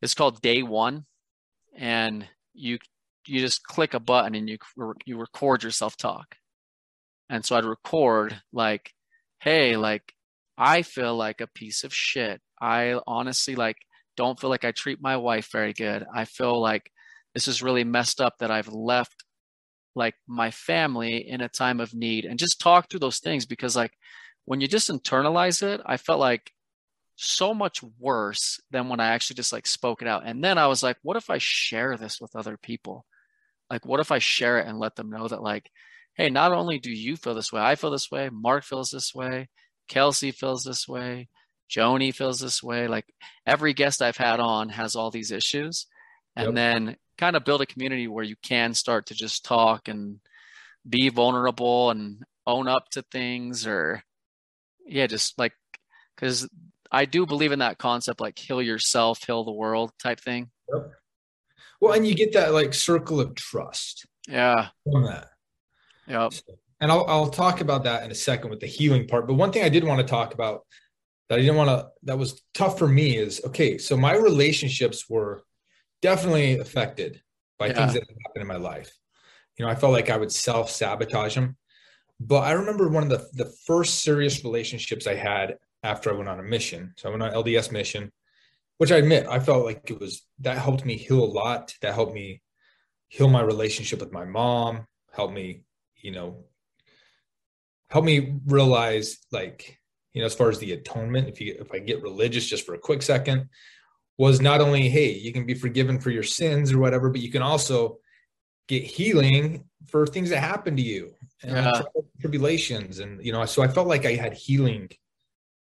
it's 0.02 0.14
called 0.14 0.42
Day 0.42 0.62
One. 0.62 1.06
And 1.76 2.26
you, 2.52 2.78
you 3.26 3.40
just 3.40 3.62
click 3.62 3.94
a 3.94 4.00
button 4.00 4.34
and 4.34 4.48
you 4.48 4.58
you 5.04 5.18
record 5.18 5.62
yourself 5.62 5.96
talk 5.96 6.36
and 7.30 7.44
so 7.44 7.56
I'd 7.56 7.64
record 7.64 8.40
like, 8.52 8.92
hey, 9.40 9.76
like 9.76 10.14
I 10.56 10.82
feel 10.82 11.16
like 11.16 11.40
a 11.40 11.46
piece 11.46 11.84
of 11.84 11.94
shit. 11.94 12.40
I 12.60 12.98
honestly 13.06 13.54
like 13.54 13.76
don't 14.16 14.38
feel 14.40 14.50
like 14.50 14.64
I 14.64 14.72
treat 14.72 15.00
my 15.00 15.16
wife 15.16 15.50
very 15.52 15.72
good. 15.72 16.04
I 16.12 16.24
feel 16.24 16.60
like 16.60 16.90
this 17.34 17.46
is 17.48 17.62
really 17.62 17.84
messed 17.84 18.20
up 18.20 18.38
that 18.38 18.50
I've 18.50 18.68
left 18.68 19.24
like 19.94 20.14
my 20.26 20.50
family 20.50 21.28
in 21.28 21.40
a 21.40 21.48
time 21.48 21.80
of 21.80 21.94
need 21.94 22.24
and 22.24 22.38
just 22.38 22.60
talk 22.60 22.88
through 22.88 23.00
those 23.00 23.20
things 23.20 23.46
because 23.46 23.76
like 23.76 23.92
when 24.44 24.60
you 24.60 24.68
just 24.68 24.90
internalize 24.90 25.62
it, 25.62 25.80
I 25.84 25.96
felt 25.98 26.20
like 26.20 26.52
so 27.16 27.52
much 27.52 27.82
worse 27.98 28.60
than 28.70 28.88
when 28.88 29.00
I 29.00 29.08
actually 29.08 29.34
just 29.34 29.52
like 29.52 29.66
spoke 29.66 30.02
it 30.02 30.08
out. 30.08 30.22
And 30.24 30.42
then 30.42 30.56
I 30.56 30.68
was 30.68 30.82
like, 30.82 30.96
what 31.02 31.16
if 31.16 31.30
I 31.30 31.38
share 31.38 31.96
this 31.96 32.20
with 32.20 32.36
other 32.36 32.56
people? 32.56 33.04
Like, 33.70 33.84
what 33.84 34.00
if 34.00 34.12
I 34.12 34.18
share 34.18 34.58
it 34.60 34.66
and 34.66 34.78
let 34.78 34.96
them 34.96 35.10
know 35.10 35.28
that, 35.28 35.42
like, 35.42 35.70
hey, 36.18 36.28
not 36.28 36.52
only 36.52 36.78
do 36.78 36.90
you 36.90 37.16
feel 37.16 37.34
this 37.34 37.52
way, 37.52 37.62
I 37.62 37.76
feel 37.76 37.90
this 37.90 38.10
way, 38.10 38.28
Mark 38.30 38.64
feels 38.64 38.90
this 38.90 39.14
way, 39.14 39.48
Kelsey 39.88 40.32
feels 40.32 40.64
this 40.64 40.86
way, 40.86 41.28
Joni 41.70 42.14
feels 42.14 42.40
this 42.40 42.62
way. 42.62 42.88
Like, 42.88 43.06
every 43.46 43.72
guest 43.72 44.02
I've 44.02 44.16
had 44.16 44.40
on 44.40 44.68
has 44.70 44.96
all 44.96 45.10
these 45.10 45.30
issues. 45.30 45.86
And 46.36 46.48
Yep. 46.48 46.54
then 46.54 46.96
kind 47.16 47.36
of 47.36 47.44
build 47.44 47.62
a 47.62 47.66
community 47.66 48.06
where 48.08 48.24
you 48.24 48.36
can 48.42 48.74
start 48.74 49.06
to 49.06 49.14
just 49.14 49.44
talk 49.44 49.88
and 49.88 50.20
be 50.88 51.08
vulnerable 51.08 51.90
and 51.90 52.22
own 52.46 52.68
up 52.68 52.88
to 52.90 53.02
things 53.10 53.66
or, 53.66 54.02
yeah, 54.86 55.06
just 55.06 55.38
like, 55.38 55.52
because 56.14 56.48
I 56.90 57.04
do 57.04 57.26
believe 57.26 57.52
in 57.52 57.58
that 57.58 57.78
concept, 57.78 58.20
like 58.20 58.38
heal 58.38 58.62
yourself, 58.62 59.22
heal 59.24 59.44
the 59.44 59.52
world 59.52 59.92
type 60.02 60.20
thing. 60.20 60.50
Yep. 60.72 60.92
Well, 61.80 61.92
and 61.92 62.06
you 62.06 62.14
get 62.14 62.32
that 62.32 62.52
like 62.52 62.72
circle 62.72 63.20
of 63.20 63.34
trust 63.34 64.06
Yeah. 64.26 64.68
from 64.90 65.04
that. 65.04 65.28
Yep. 66.08 66.32
And 66.80 66.90
I'll 66.92 67.04
I'll 67.06 67.30
talk 67.30 67.60
about 67.60 67.84
that 67.84 68.04
in 68.04 68.10
a 68.10 68.14
second 68.14 68.50
with 68.50 68.60
the 68.60 68.66
healing 68.66 69.06
part. 69.06 69.26
But 69.26 69.34
one 69.34 69.52
thing 69.52 69.64
I 69.64 69.68
did 69.68 69.84
want 69.84 70.00
to 70.00 70.06
talk 70.06 70.34
about 70.34 70.66
that 71.28 71.38
I 71.38 71.42
didn't 71.42 71.56
want 71.56 71.70
to 71.70 71.88
that 72.04 72.18
was 72.18 72.42
tough 72.54 72.78
for 72.78 72.88
me 72.88 73.16
is 73.16 73.40
okay, 73.44 73.78
so 73.78 73.96
my 73.96 74.14
relationships 74.14 75.08
were 75.10 75.42
definitely 76.02 76.58
affected 76.58 77.20
by 77.58 77.66
Yeah. 77.68 77.72
things 77.74 77.94
that 77.94 78.02
happened 78.26 78.42
in 78.42 78.46
my 78.46 78.56
life. 78.56 78.92
you 79.58 79.64
know, 79.64 79.70
I 79.72 79.74
felt 79.74 79.92
like 79.92 80.08
I 80.10 80.16
would 80.16 80.30
self 80.32 80.70
sabotage 80.70 81.34
them. 81.34 81.56
But 82.20 82.44
I 82.44 82.52
remember 82.52 82.88
one 82.88 83.02
of 83.04 83.08
the 83.10 83.28
the 83.44 83.52
first 83.66 84.02
serious 84.02 84.44
relationships 84.44 85.06
I 85.06 85.14
had 85.16 85.58
after 85.82 86.10
I 86.10 86.16
went 86.16 86.28
on 86.28 86.40
a 86.40 86.44
mission. 86.44 86.94
So 86.96 87.08
I 87.08 87.10
went 87.12 87.22
on 87.24 87.32
LDS 87.32 87.70
mission, 87.72 88.12
which 88.78 88.92
I 88.92 88.96
admit 88.98 89.26
I 89.28 89.40
felt 89.40 89.64
like 89.64 89.90
it 89.90 89.98
was 90.00 90.22
that 90.40 90.58
helped 90.58 90.84
me 90.84 90.96
heal 90.96 91.22
a 91.24 91.26
lot. 91.42 91.74
That 91.82 91.94
helped 91.94 92.14
me 92.14 92.42
heal 93.08 93.28
my 93.28 93.42
relationship 93.42 94.00
with 94.00 94.12
my 94.12 94.24
mom, 94.24 94.86
helped 95.12 95.34
me, 95.34 95.62
you 96.00 96.12
know, 96.12 96.44
help 97.90 98.04
me 98.04 98.40
realize 98.46 99.18
like, 99.32 99.78
you 100.12 100.20
know, 100.20 100.26
as 100.26 100.34
far 100.34 100.48
as 100.48 100.58
the 100.58 100.72
atonement, 100.72 101.28
if 101.28 101.40
you 101.40 101.56
if 101.60 101.72
I 101.72 101.78
get 101.78 102.02
religious 102.02 102.46
just 102.46 102.66
for 102.66 102.74
a 102.74 102.78
quick 102.78 103.02
second, 103.02 103.48
was 104.16 104.40
not 104.40 104.60
only, 104.60 104.88
hey, 104.88 105.12
you 105.12 105.32
can 105.32 105.46
be 105.46 105.54
forgiven 105.54 106.00
for 106.00 106.10
your 106.10 106.24
sins 106.24 106.72
or 106.72 106.78
whatever, 106.78 107.08
but 107.08 107.20
you 107.20 107.30
can 107.30 107.42
also 107.42 107.98
get 108.66 108.82
healing 108.82 109.64
for 109.86 110.06
things 110.06 110.30
that 110.30 110.40
happen 110.40 110.76
to 110.76 110.82
you 110.82 111.14
and 111.42 111.52
yeah. 111.52 111.82
tribulations. 112.20 112.98
And, 112.98 113.24
you 113.24 113.32
know, 113.32 113.44
so 113.46 113.62
I 113.62 113.68
felt 113.68 113.86
like 113.86 114.04
I 114.04 114.14
had 114.14 114.34
healing 114.34 114.90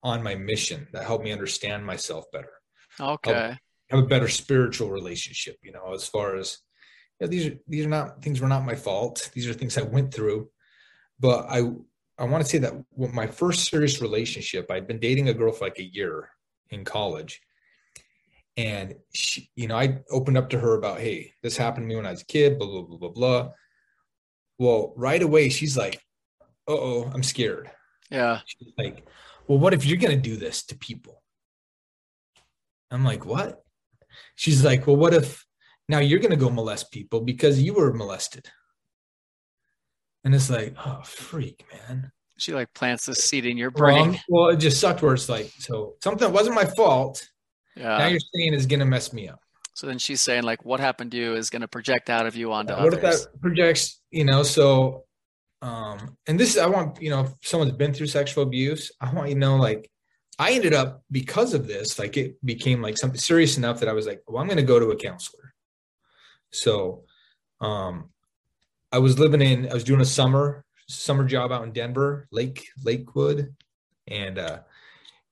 on 0.03 0.22
my 0.22 0.34
mission 0.34 0.89
that 0.93 1.05
helped 1.05 1.24
me 1.24 1.32
understand 1.32 1.84
myself 1.84 2.24
better. 2.32 2.53
Okay. 2.99 3.57
Have 3.91 4.01
a 4.01 4.07
better 4.07 4.28
spiritual 4.28 4.91
relationship, 4.91 5.59
you 5.62 5.72
know, 5.72 5.93
as 5.93 6.09
far 6.09 6.37
as 6.37 6.59
know, 7.20 7.26
these 7.26 7.46
are 7.46 7.58
these 7.66 7.86
are 7.86 7.90
not 7.90 8.22
things 8.22 8.40
were 8.40 8.48
not 8.48 8.64
my 8.64 8.74
fault. 8.74 9.30
These 9.34 9.48
are 9.48 9.54
things 9.54 9.78
I 9.78 9.82
went 9.82 10.12
through. 10.12 10.50
But 11.18 11.46
I 11.48 11.62
I 12.18 12.24
want 12.24 12.44
to 12.44 12.50
say 12.50 12.58
that 12.58 12.74
my 12.96 13.26
first 13.26 13.68
serious 13.68 14.00
relationship, 14.00 14.70
I'd 14.70 14.86
been 14.86 15.00
dating 15.00 15.28
a 15.28 15.34
girl 15.34 15.52
for 15.52 15.64
like 15.64 15.78
a 15.78 15.84
year 15.84 16.30
in 16.70 16.84
college. 16.84 17.40
And 18.56 18.94
she, 19.12 19.50
you 19.54 19.68
know, 19.68 19.76
I 19.76 19.98
opened 20.10 20.38
up 20.38 20.48
to 20.50 20.58
her 20.58 20.76
about, 20.76 20.98
hey, 20.98 21.34
this 21.42 21.58
happened 21.58 21.84
to 21.84 21.88
me 21.88 21.96
when 21.96 22.06
I 22.06 22.12
was 22.12 22.22
a 22.22 22.26
kid, 22.26 22.58
blah, 22.58 22.66
blah, 22.66 22.82
blah, 22.82 22.96
blah, 22.96 23.10
blah. 23.10 23.48
Well, 24.58 24.94
right 24.96 25.20
away, 25.20 25.50
she's 25.50 25.76
like, 25.76 26.00
uh 26.68 26.72
oh, 26.72 27.10
I'm 27.12 27.22
scared. 27.22 27.70
Yeah. 28.10 28.40
She's 28.46 28.72
like, 28.78 29.06
well, 29.46 29.58
what 29.58 29.74
if 29.74 29.84
you're 29.84 29.98
going 29.98 30.16
to 30.16 30.30
do 30.30 30.36
this 30.36 30.64
to 30.66 30.76
people? 30.76 31.22
I'm 32.90 33.04
like, 33.04 33.26
what? 33.26 33.62
She's 34.36 34.64
like, 34.64 34.86
well, 34.86 34.96
what 34.96 35.12
if 35.14 35.45
now 35.89 35.99
you're 35.99 36.18
going 36.18 36.30
to 36.30 36.37
go 36.37 36.51
molest 36.51 36.91
people 36.91 37.20
because 37.20 37.61
you 37.61 37.74
were 37.74 37.93
molested? 37.93 38.49
And 40.24 40.34
it's 40.34 40.51
like, 40.51 40.74
oh, 40.84 41.03
freak, 41.05 41.64
man. 41.72 42.11
She 42.39 42.53
like 42.53 42.74
plants 42.74 43.07
the 43.07 43.14
seed 43.14 43.47
in 43.47 43.57
your 43.57 43.70
brain. 43.70 44.20
Well, 44.28 44.45
well, 44.47 44.49
it 44.49 44.57
just 44.57 44.80
sucked 44.80 45.01
where 45.01 45.14
it's 45.14 45.28
like, 45.28 45.51
so 45.59 45.95
something 46.03 46.26
that 46.26 46.34
wasn't 46.34 46.57
my 46.57 46.64
fault. 46.64 47.26
Yeah. 47.76 47.99
Now 47.99 48.09
you're 48.09 48.20
saying 48.34 48.53
is 48.53 48.66
going 48.66 48.80
to 48.80 48.87
mess 48.87 49.12
me 49.12 49.28
up. 49.28 49.41
So 49.74 49.87
then 49.87 49.99
she's 49.99 50.20
saying 50.20 50.43
like, 50.43 50.64
what 50.64 50.80
happened 50.80 51.12
to 51.12 51.16
you 51.16 51.34
is 51.34 51.51
going 51.51 51.62
to 51.62 51.68
project 51.68 52.11
out 52.11 52.26
of 52.26 52.34
you 52.34 52.53
onto 52.53 52.72
what 52.72 52.80
others. 52.80 52.95
What 52.95 53.12
if 53.12 53.20
that 53.20 53.41
projects, 53.41 54.01
you 54.11 54.24
know, 54.24 54.43
so, 54.43 55.05
um, 55.62 56.16
and 56.26 56.41
this 56.41 56.57
is, 56.57 56.59
I 56.59 56.66
want, 56.66 57.01
you 57.01 57.11
know, 57.11 57.20
if 57.20 57.30
someone's 57.43 57.72
been 57.72 57.95
through 57.95 58.09
sexual 58.09 58.43
abuse, 58.43 58.91
I 59.01 59.12
want 59.12 59.28
you 59.28 59.34
to 59.34 59.41
know, 59.41 59.57
like, 59.57 59.91
I 60.39 60.53
ended 60.53 60.74
up 60.74 61.03
because 61.11 61.55
of 61.55 61.66
this, 61.66 61.99
like 61.99 62.16
it 62.16 62.37
became 62.45 62.82
like 62.82 62.99
something 62.99 63.20
serious 63.20 63.57
enough 63.57 63.80
that 63.80 63.89
I 63.89 63.93
was 63.93 64.07
like, 64.07 64.22
well, 64.26 64.43
I'm 64.43 64.49
going 64.49 64.59
to 64.59 64.62
go 64.62 64.78
to 64.78 64.91
a 64.91 64.97
counselor. 64.97 65.45
So, 66.57 67.04
um, 67.61 68.11
I 68.92 68.98
was 68.98 69.18
living 69.18 69.42
in, 69.42 69.70
I 69.70 69.74
was 69.74 69.84
doing 69.84 70.00
a 70.00 70.07
summer 70.07 70.64
summer 70.88 71.24
job 71.24 71.52
out 71.52 71.64
in 71.64 71.72
Denver, 71.72 72.28
Lake 72.30 72.68
Lakewood, 72.84 73.54
and 74.07 74.38
uh, 74.38 74.61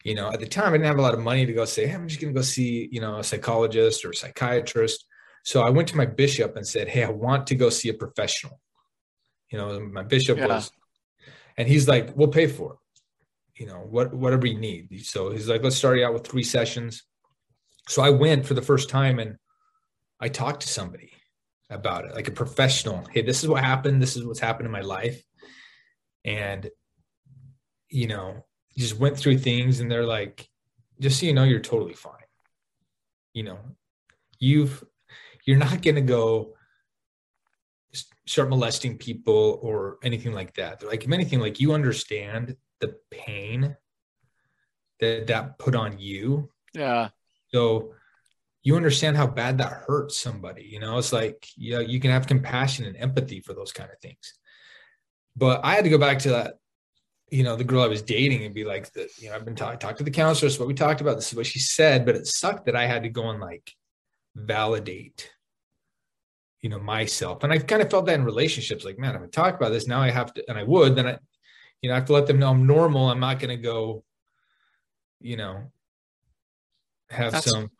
you 0.04 0.14
know, 0.14 0.30
at 0.30 0.40
the 0.40 0.46
time 0.46 0.68
I 0.68 0.72
didn't 0.72 0.86
have 0.86 0.98
a 0.98 1.02
lot 1.02 1.14
of 1.14 1.20
money 1.20 1.46
to 1.46 1.52
go 1.52 1.64
say, 1.64 1.86
hey, 1.86 1.94
I'm 1.94 2.08
just 2.08 2.20
going 2.20 2.34
to 2.34 2.38
go 2.38 2.42
see, 2.42 2.88
you 2.92 3.00
know, 3.00 3.18
a 3.18 3.24
psychologist 3.24 4.04
or 4.04 4.10
a 4.10 4.14
psychiatrist. 4.14 5.06
So 5.44 5.62
I 5.62 5.70
went 5.70 5.88
to 5.88 5.96
my 5.96 6.06
bishop 6.06 6.56
and 6.56 6.66
said, 6.66 6.88
hey, 6.88 7.04
I 7.04 7.10
want 7.10 7.46
to 7.48 7.54
go 7.54 7.70
see 7.70 7.88
a 7.88 7.94
professional. 7.94 8.60
You 9.50 9.58
know, 9.58 9.80
my 9.80 10.02
bishop 10.02 10.38
yeah. 10.38 10.46
was, 10.46 10.70
and 11.56 11.68
he's 11.68 11.88
like, 11.88 12.16
we'll 12.16 12.28
pay 12.28 12.48
for 12.48 12.74
it. 12.74 13.60
You 13.62 13.66
know, 13.68 13.86
what 13.88 14.12
whatever 14.12 14.46
you 14.46 14.58
need. 14.58 15.06
So 15.06 15.30
he's 15.30 15.48
like, 15.48 15.62
let's 15.62 15.76
start 15.76 15.98
you 15.98 16.04
out 16.04 16.12
with 16.12 16.26
three 16.26 16.42
sessions. 16.42 17.04
So 17.88 18.02
I 18.02 18.10
went 18.10 18.44
for 18.44 18.54
the 18.54 18.62
first 18.62 18.90
time 18.90 19.18
and 19.20 19.36
I 20.18 20.28
talked 20.28 20.62
to 20.62 20.68
somebody 20.68 21.12
about 21.70 22.04
it, 22.04 22.14
like 22.14 22.28
a 22.28 22.32
professional. 22.32 23.04
Hey, 23.10 23.22
this 23.22 23.42
is 23.42 23.48
what 23.48 23.64
happened. 23.64 24.02
This 24.02 24.16
is 24.16 24.24
what's 24.24 24.40
happened 24.40 24.66
in 24.66 24.72
my 24.72 24.80
life. 24.80 25.22
And, 26.24 26.70
you 27.88 28.06
know, 28.06 28.44
just 28.76 28.98
went 28.98 29.16
through 29.16 29.38
things 29.38 29.80
and 29.80 29.90
they're 29.90 30.06
like, 30.06 30.48
just 31.00 31.20
so 31.20 31.26
you 31.26 31.32
know, 31.32 31.44
you're 31.44 31.60
totally 31.60 31.94
fine. 31.94 32.12
You 33.32 33.44
know, 33.44 33.58
you've, 34.38 34.84
you're 35.46 35.58
not 35.58 35.82
going 35.82 35.96
to 35.96 36.00
go 36.00 36.54
start 38.26 38.48
molesting 38.48 38.96
people 38.96 39.58
or 39.62 39.98
anything 40.02 40.32
like 40.32 40.54
that. 40.54 40.80
They're 40.80 40.88
like, 40.88 41.04
if 41.04 41.12
anything, 41.12 41.40
like 41.40 41.60
you 41.60 41.72
understand 41.72 42.56
the 42.80 42.96
pain 43.10 43.76
that 45.00 45.26
that 45.26 45.58
put 45.58 45.74
on 45.74 45.98
you. 45.98 46.50
Yeah. 46.72 47.10
So 47.52 47.94
you 48.64 48.76
understand 48.76 49.16
how 49.16 49.26
bad 49.26 49.58
that 49.58 49.84
hurts 49.86 50.18
somebody. 50.18 50.64
You 50.64 50.80
know, 50.80 50.96
it's 50.96 51.12
like, 51.12 51.46
yeah, 51.56 51.80
you 51.80 52.00
can 52.00 52.10
have 52.10 52.26
compassion 52.26 52.86
and 52.86 52.96
empathy 52.96 53.40
for 53.40 53.52
those 53.52 53.72
kind 53.72 53.90
of 53.90 53.98
things. 54.00 54.34
But 55.36 55.60
I 55.62 55.74
had 55.74 55.84
to 55.84 55.90
go 55.90 55.98
back 55.98 56.18
to 56.20 56.30
that, 56.30 56.54
you 57.30 57.42
know, 57.42 57.56
the 57.56 57.64
girl 57.64 57.82
I 57.82 57.88
was 57.88 58.00
dating 58.00 58.44
and 58.44 58.54
be 58.54 58.64
like, 58.64 58.90
the, 58.94 59.08
you 59.18 59.28
know, 59.28 59.34
I've 59.36 59.44
been 59.44 59.54
talking, 59.54 59.78
talk 59.78 59.96
to 59.98 60.04
the 60.04 60.10
counselor. 60.10 60.48
This 60.48 60.58
what 60.58 60.66
we 60.66 60.74
talked 60.74 61.02
about. 61.02 61.16
This 61.16 61.28
is 61.28 61.36
what 61.36 61.46
she 61.46 61.58
said. 61.58 62.06
But 62.06 62.16
it 62.16 62.26
sucked 62.26 62.64
that 62.66 62.76
I 62.76 62.86
had 62.86 63.02
to 63.02 63.10
go 63.10 63.28
and 63.28 63.38
like 63.40 63.70
validate, 64.34 65.30
you 66.62 66.70
know, 66.70 66.78
myself. 66.78 67.44
And 67.44 67.52
I 67.52 67.58
kind 67.58 67.82
of 67.82 67.90
felt 67.90 68.06
that 68.06 68.14
in 68.14 68.24
relationships, 68.24 68.84
like, 68.84 68.98
man, 68.98 69.14
if 69.14 69.20
I 69.20 69.26
talk 69.26 69.56
about 69.56 69.72
this 69.72 69.86
now, 69.86 70.00
I 70.00 70.10
have 70.10 70.32
to, 70.34 70.44
and 70.48 70.56
I 70.56 70.62
would, 70.62 70.96
then 70.96 71.06
I, 71.06 71.18
you 71.82 71.90
know, 71.90 71.96
I 71.96 71.98
have 71.98 72.06
to 72.06 72.14
let 72.14 72.26
them 72.26 72.38
know 72.38 72.50
I'm 72.50 72.66
normal. 72.66 73.10
I'm 73.10 73.20
not 73.20 73.40
going 73.40 73.54
to 73.54 73.62
go, 73.62 74.04
you 75.20 75.36
know, 75.36 75.70
have 77.10 77.32
That's- 77.32 77.50
some 77.50 77.70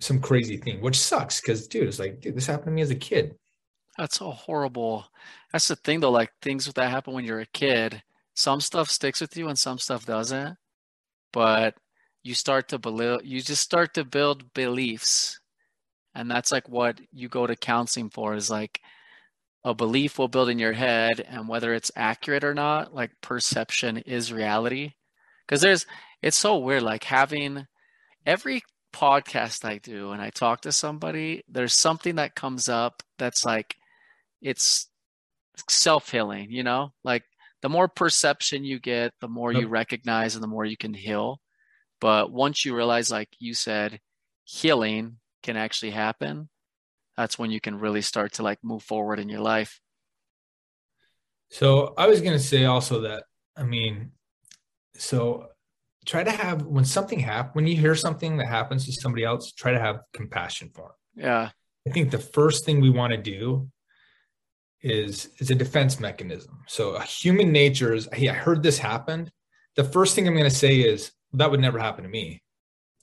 some 0.00 0.20
crazy 0.20 0.56
thing, 0.56 0.80
which 0.80 0.98
sucks 0.98 1.40
because 1.40 1.66
dude, 1.66 1.88
it's 1.88 1.98
like, 1.98 2.20
dude, 2.20 2.36
this 2.36 2.46
happened 2.46 2.66
to 2.66 2.70
me 2.72 2.82
as 2.82 2.90
a 2.90 2.96
kid. 2.96 3.36
That's 3.96 4.20
a 4.20 4.30
horrible. 4.30 5.06
That's 5.52 5.68
the 5.68 5.76
thing 5.76 6.00
though. 6.00 6.10
Like 6.10 6.30
things 6.40 6.72
that 6.72 6.90
happen 6.90 7.14
when 7.14 7.24
you're 7.24 7.40
a 7.40 7.46
kid, 7.46 8.02
some 8.34 8.60
stuff 8.60 8.90
sticks 8.90 9.20
with 9.20 9.36
you 9.36 9.48
and 9.48 9.58
some 9.58 9.78
stuff 9.78 10.06
doesn't. 10.06 10.56
But 11.32 11.74
you 12.22 12.34
start 12.34 12.68
to 12.68 12.78
believe. 12.78 13.24
You 13.24 13.40
just 13.40 13.62
start 13.62 13.94
to 13.94 14.04
build 14.04 14.52
beliefs, 14.54 15.40
and 16.14 16.30
that's 16.30 16.52
like 16.52 16.68
what 16.68 17.00
you 17.12 17.28
go 17.28 17.46
to 17.46 17.56
counseling 17.56 18.10
for. 18.10 18.34
Is 18.34 18.50
like 18.50 18.80
a 19.64 19.74
belief 19.74 20.18
will 20.18 20.28
build 20.28 20.48
in 20.48 20.58
your 20.58 20.72
head, 20.72 21.20
and 21.20 21.48
whether 21.48 21.74
it's 21.74 21.90
accurate 21.96 22.44
or 22.44 22.54
not, 22.54 22.94
like 22.94 23.10
perception 23.20 23.98
is 23.98 24.32
reality. 24.32 24.92
Because 25.46 25.60
there's, 25.60 25.86
it's 26.22 26.36
so 26.36 26.58
weird. 26.58 26.82
Like 26.82 27.04
having 27.04 27.66
every 28.26 28.62
podcast 28.98 29.64
I 29.64 29.78
do 29.78 30.10
and 30.10 30.20
I 30.20 30.30
talk 30.30 30.62
to 30.62 30.72
somebody, 30.72 31.44
there's 31.48 31.74
something 31.74 32.16
that 32.16 32.34
comes 32.34 32.68
up 32.68 33.02
that's 33.16 33.44
like 33.44 33.76
it's 34.42 34.88
self-healing, 35.68 36.50
you 36.50 36.64
know? 36.64 36.92
Like 37.04 37.22
the 37.62 37.68
more 37.68 37.86
perception 37.86 38.64
you 38.64 38.80
get, 38.80 39.12
the 39.20 39.28
more 39.28 39.52
you 39.52 39.68
recognize 39.68 40.34
and 40.34 40.42
the 40.42 40.48
more 40.48 40.64
you 40.64 40.76
can 40.76 40.94
heal. 40.94 41.40
But 42.00 42.32
once 42.32 42.64
you 42.64 42.74
realize 42.74 43.10
like 43.10 43.28
you 43.38 43.54
said 43.54 44.00
healing 44.44 45.18
can 45.42 45.56
actually 45.56 45.92
happen, 45.92 46.48
that's 47.16 47.38
when 47.38 47.50
you 47.50 47.60
can 47.60 47.78
really 47.78 48.02
start 48.02 48.32
to 48.34 48.42
like 48.42 48.58
move 48.62 48.82
forward 48.82 49.20
in 49.20 49.28
your 49.28 49.40
life. 49.40 49.80
So 51.50 51.94
I 51.96 52.08
was 52.08 52.20
going 52.20 52.36
to 52.36 52.42
say 52.42 52.64
also 52.64 53.02
that 53.02 53.24
I 53.56 53.62
mean 53.62 54.12
so 54.96 55.48
try 56.08 56.24
to 56.24 56.32
have 56.32 56.62
when 56.62 56.84
something 56.84 57.20
happens 57.20 57.54
when 57.54 57.66
you 57.66 57.76
hear 57.76 57.94
something 57.94 58.38
that 58.38 58.48
happens 58.48 58.86
to 58.86 58.92
somebody 58.92 59.24
else 59.24 59.52
try 59.52 59.70
to 59.70 59.78
have 59.78 60.00
compassion 60.12 60.70
for 60.74 60.88
them 60.88 60.98
yeah. 61.18 61.50
I 61.86 61.90
think 61.90 62.10
the 62.10 62.18
first 62.18 62.64
thing 62.64 62.80
we 62.80 62.90
want 62.90 63.12
to 63.12 63.16
do 63.16 63.68
is 64.80 65.30
is 65.40 65.50
a 65.50 65.54
defense 65.54 65.98
mechanism. 65.98 66.62
So 66.68 66.98
human 67.00 67.50
nature 67.50 67.92
is 67.92 68.08
hey 68.12 68.28
i 68.28 68.32
heard 68.32 68.62
this 68.62 68.78
happened 68.78 69.32
the 69.74 69.84
first 69.84 70.14
thing 70.14 70.26
i'm 70.28 70.34
going 70.34 70.48
to 70.48 70.54
say 70.54 70.80
is 70.80 71.12
that 71.32 71.50
would 71.50 71.60
never 71.60 71.78
happen 71.78 72.04
to 72.04 72.10
me. 72.10 72.42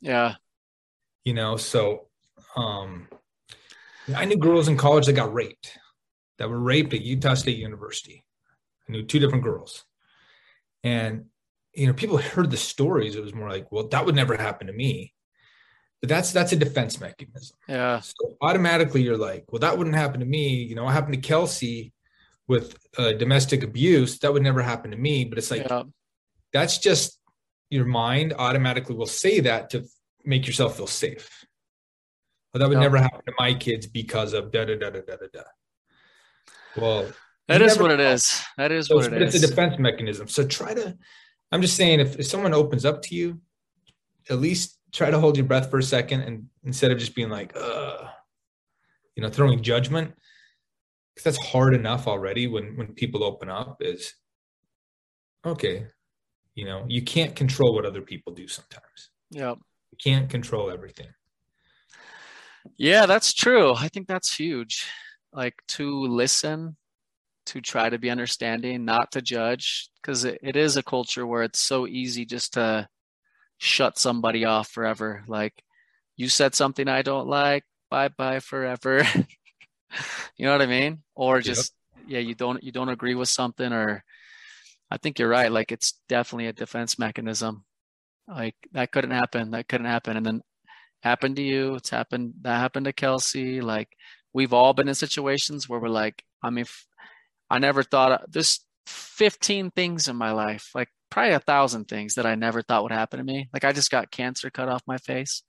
Yeah. 0.01 0.35
You 1.25 1.33
know 1.33 1.57
so 1.57 2.07
um 2.55 3.07
i 4.15 4.23
knew 4.23 4.37
girls 4.37 4.67
in 4.67 4.77
college 4.77 5.07
that 5.07 5.13
got 5.13 5.33
raped 5.33 5.77
that 6.37 6.49
were 6.49 6.59
raped 6.59 6.93
at 6.93 7.01
utah 7.01 7.33
state 7.33 7.57
university. 7.57 8.23
I 8.87 8.91
knew 8.91 9.03
two 9.03 9.19
different 9.19 9.43
girls. 9.43 9.83
And 10.83 11.25
you 11.75 11.87
know, 11.87 11.93
people 11.93 12.17
heard 12.17 12.51
the 12.51 12.57
stories. 12.57 13.15
It 13.15 13.23
was 13.23 13.33
more 13.33 13.49
like, 13.49 13.71
well, 13.71 13.87
that 13.89 14.05
would 14.05 14.15
never 14.15 14.35
happen 14.35 14.67
to 14.67 14.73
me. 14.73 15.13
But 16.01 16.09
that's 16.09 16.31
that's 16.31 16.51
a 16.51 16.55
defense 16.55 16.99
mechanism. 16.99 17.57
Yeah. 17.67 17.99
So 17.99 18.37
automatically 18.41 19.01
you're 19.01 19.17
like, 19.17 19.45
well, 19.51 19.59
that 19.59 19.77
wouldn't 19.77 19.95
happen 19.95 20.19
to 20.19 20.25
me. 20.25 20.49
You 20.49 20.75
know, 20.75 20.83
what 20.83 20.93
happened 20.93 21.15
to 21.15 21.27
Kelsey 21.27 21.93
with 22.47 22.77
uh, 22.97 23.13
domestic 23.13 23.63
abuse? 23.63 24.19
That 24.19 24.31
would 24.31 24.43
never 24.43 24.61
happen 24.61 24.91
to 24.91 24.97
me. 24.97 25.25
But 25.25 25.37
it's 25.37 25.51
like 25.51 25.67
yeah. 25.67 25.83
that's 26.53 26.77
just 26.77 27.19
your 27.69 27.85
mind 27.85 28.33
automatically 28.37 28.95
will 28.95 29.05
say 29.07 29.39
that 29.41 29.71
to 29.71 29.85
make 30.23 30.45
yourself 30.45 30.77
feel 30.77 30.87
safe. 30.87 31.45
But 32.53 32.59
that 32.59 32.69
would 32.69 32.75
yeah. 32.75 32.81
never 32.81 32.97
happen 32.97 33.21
to 33.25 33.33
my 33.39 33.53
kids 33.53 33.87
because 33.87 34.33
of 34.33 34.51
da 34.51 34.65
da 34.65 34.75
da 34.77 34.89
da 34.91 35.01
da 35.01 35.15
da 35.15 35.27
da. 35.33 35.41
Well, 36.77 37.11
That 37.47 37.61
is 37.61 37.77
what 37.77 37.91
it 37.91 37.99
is. 37.99 38.41
That 38.57 38.71
is 38.71 38.87
so 38.87 38.95
what 38.95 39.13
it 39.13 39.21
is. 39.21 39.35
It's 39.35 39.43
a 39.43 39.47
defense 39.47 39.77
mechanism. 39.79 40.27
So 40.27 40.45
try 40.45 40.73
to. 40.73 40.97
I'm 41.55 41.61
just 41.61 41.77
saying, 41.77 42.01
if, 42.01 42.19
if 42.19 42.27
someone 42.27 42.53
opens 42.53 42.83
up 42.83 43.01
to 43.03 43.15
you, 43.15 43.39
at 44.29 44.41
least 44.41 44.77
try 44.91 45.09
to 45.09 45.17
hold 45.17 45.37
your 45.37 45.45
breath 45.45 45.69
for 45.69 45.79
a 45.79 45.83
second, 45.83 46.19
and 46.23 46.47
instead 46.65 46.91
of 46.91 46.97
just 46.97 47.15
being 47.15 47.29
like, 47.29 47.55
uh, 47.55 48.09
you 49.15 49.23
know, 49.23 49.29
throwing 49.29 49.63
judgment, 49.63 50.13
because 51.13 51.23
that's 51.23 51.47
hard 51.47 51.73
enough 51.73 52.09
already 52.09 52.47
when 52.47 52.75
when 52.75 52.93
people 52.93 53.23
open 53.23 53.49
up. 53.49 53.77
Is 53.79 54.13
okay, 55.45 55.87
you 56.55 56.65
know, 56.65 56.83
you 56.89 57.01
can't 57.01 57.37
control 57.37 57.73
what 57.73 57.85
other 57.85 58.01
people 58.01 58.33
do 58.33 58.49
sometimes. 58.49 59.11
Yeah, 59.31 59.55
you 59.91 59.97
can't 60.03 60.29
control 60.29 60.69
everything. 60.69 61.07
Yeah, 62.75 63.05
that's 63.05 63.33
true. 63.33 63.75
I 63.75 63.87
think 63.87 64.07
that's 64.09 64.35
huge. 64.35 64.85
Like 65.31 65.55
to 65.69 66.01
listen, 66.05 66.75
to 67.47 67.61
try 67.61 67.89
to 67.89 67.97
be 67.97 68.09
understanding, 68.09 68.85
not 68.85 69.11
to 69.11 69.21
judge, 69.21 69.89
because 70.01 70.25
it, 70.25 70.39
it 70.41 70.55
is 70.55 70.77
a 70.77 70.83
culture 70.83 71.25
where 71.25 71.43
it's 71.43 71.59
so 71.59 71.87
easy 71.87 72.25
just 72.25 72.53
to 72.53 72.87
shut 73.57 73.97
somebody 73.97 74.45
off 74.45 74.69
forever. 74.69 75.23
Like 75.27 75.53
you 76.17 76.29
said 76.29 76.55
something 76.55 76.87
I 76.87 77.01
don't 77.01 77.27
like, 77.27 77.63
bye 77.89 78.09
bye 78.09 78.39
forever. 78.39 79.03
you 80.37 80.45
know 80.45 80.51
what 80.51 80.61
I 80.61 80.65
mean? 80.65 81.03
Or 81.15 81.41
just 81.41 81.73
yep. 81.97 82.05
yeah, 82.07 82.19
you 82.19 82.35
don't 82.35 82.63
you 82.63 82.71
don't 82.71 82.89
agree 82.89 83.15
with 83.15 83.29
something 83.29 83.71
or 83.71 84.03
I 84.91 84.97
think 84.97 85.19
you're 85.19 85.29
right. 85.29 85.51
Like 85.51 85.71
it's 85.71 85.99
definitely 86.09 86.47
a 86.47 86.53
defense 86.53 86.99
mechanism. 86.99 87.63
Like 88.27 88.55
that 88.71 88.91
couldn't 88.91 89.11
happen. 89.11 89.51
That 89.51 89.67
couldn't 89.67 89.87
happen. 89.87 90.17
And 90.17 90.25
then 90.25 90.41
happened 91.01 91.35
to 91.37 91.41
you. 91.41 91.75
It's 91.75 91.89
happened. 91.89 92.33
That 92.41 92.59
happened 92.59 92.85
to 92.85 92.93
Kelsey. 92.93 93.61
Like 93.61 93.89
we've 94.33 94.53
all 94.53 94.73
been 94.73 94.87
in 94.87 94.95
situations 94.95 95.69
where 95.69 95.79
we're 95.79 95.89
like, 95.89 96.23
I 96.43 96.49
mean, 96.49 96.65
I 97.55 97.59
never 97.59 97.83
thought 97.83 98.29
there's 98.29 98.59
15 98.85 99.71
things 99.71 100.09
in 100.09 100.17
my 100.17 100.33
life, 100.33 100.71
like 100.75 100.89
probably 101.09 101.35
a 101.35 101.39
thousand 101.39 101.85
things 101.85 102.15
that 102.15 102.25
I 102.25 102.35
never 102.35 102.61
thought 102.61 102.83
would 102.83 102.91
happen 102.91 103.17
to 103.17 103.23
me. 103.23 103.47
Like 103.53 103.63
I 103.63 103.71
just 103.71 103.89
got 103.89 104.11
cancer 104.11 104.49
cut 104.49 104.67
off 104.67 104.83
my 104.85 104.97
face. 104.97 105.41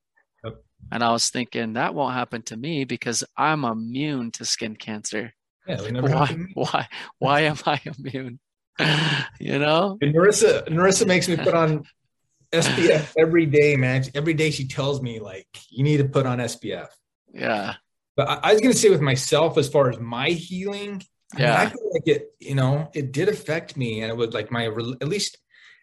Yep. 0.44 0.62
And 0.92 1.02
I 1.02 1.10
was 1.10 1.30
thinking 1.30 1.72
that 1.72 1.96
won't 1.96 2.14
happen 2.14 2.42
to 2.42 2.56
me 2.56 2.84
because 2.84 3.24
I'm 3.36 3.64
immune 3.64 4.30
to 4.32 4.44
skin 4.44 4.76
cancer. 4.76 5.34
Yeah, 5.66 5.80
why, 6.00 6.36
why, 6.54 6.88
why 7.18 7.40
am 7.40 7.56
I 7.66 7.80
immune? 7.84 8.38
you 9.40 9.58
know? 9.58 9.98
And 10.00 10.14
Narissa, 10.14 10.68
Narissa 10.68 11.08
makes 11.08 11.28
me 11.28 11.36
put 11.36 11.54
on 11.54 11.86
SPF 12.52 13.14
every 13.18 13.46
day, 13.46 13.74
man. 13.74 14.04
Every 14.14 14.34
day 14.34 14.52
she 14.52 14.68
tells 14.68 15.02
me 15.02 15.18
like, 15.18 15.48
you 15.70 15.82
need 15.82 15.96
to 15.96 16.04
put 16.04 16.24
on 16.24 16.38
SPF. 16.38 16.86
Yeah. 17.34 17.74
But 18.14 18.28
I, 18.28 18.38
I 18.44 18.52
was 18.52 18.60
going 18.60 18.72
to 18.72 18.78
say 18.78 18.90
with 18.90 19.00
myself, 19.00 19.58
as 19.58 19.68
far 19.68 19.90
as 19.90 19.98
my 19.98 20.28
healing, 20.28 21.02
I 21.34 21.40
yeah, 21.40 21.50
mean, 21.50 21.66
I 21.66 21.70
feel 21.70 21.90
like 21.92 22.06
it. 22.06 22.34
You 22.38 22.54
know, 22.54 22.90
it 22.94 23.12
did 23.12 23.28
affect 23.28 23.76
me, 23.76 24.02
and 24.02 24.10
it 24.10 24.16
was 24.16 24.32
like 24.32 24.50
my 24.50 24.66
at 24.66 25.08
least, 25.08 25.38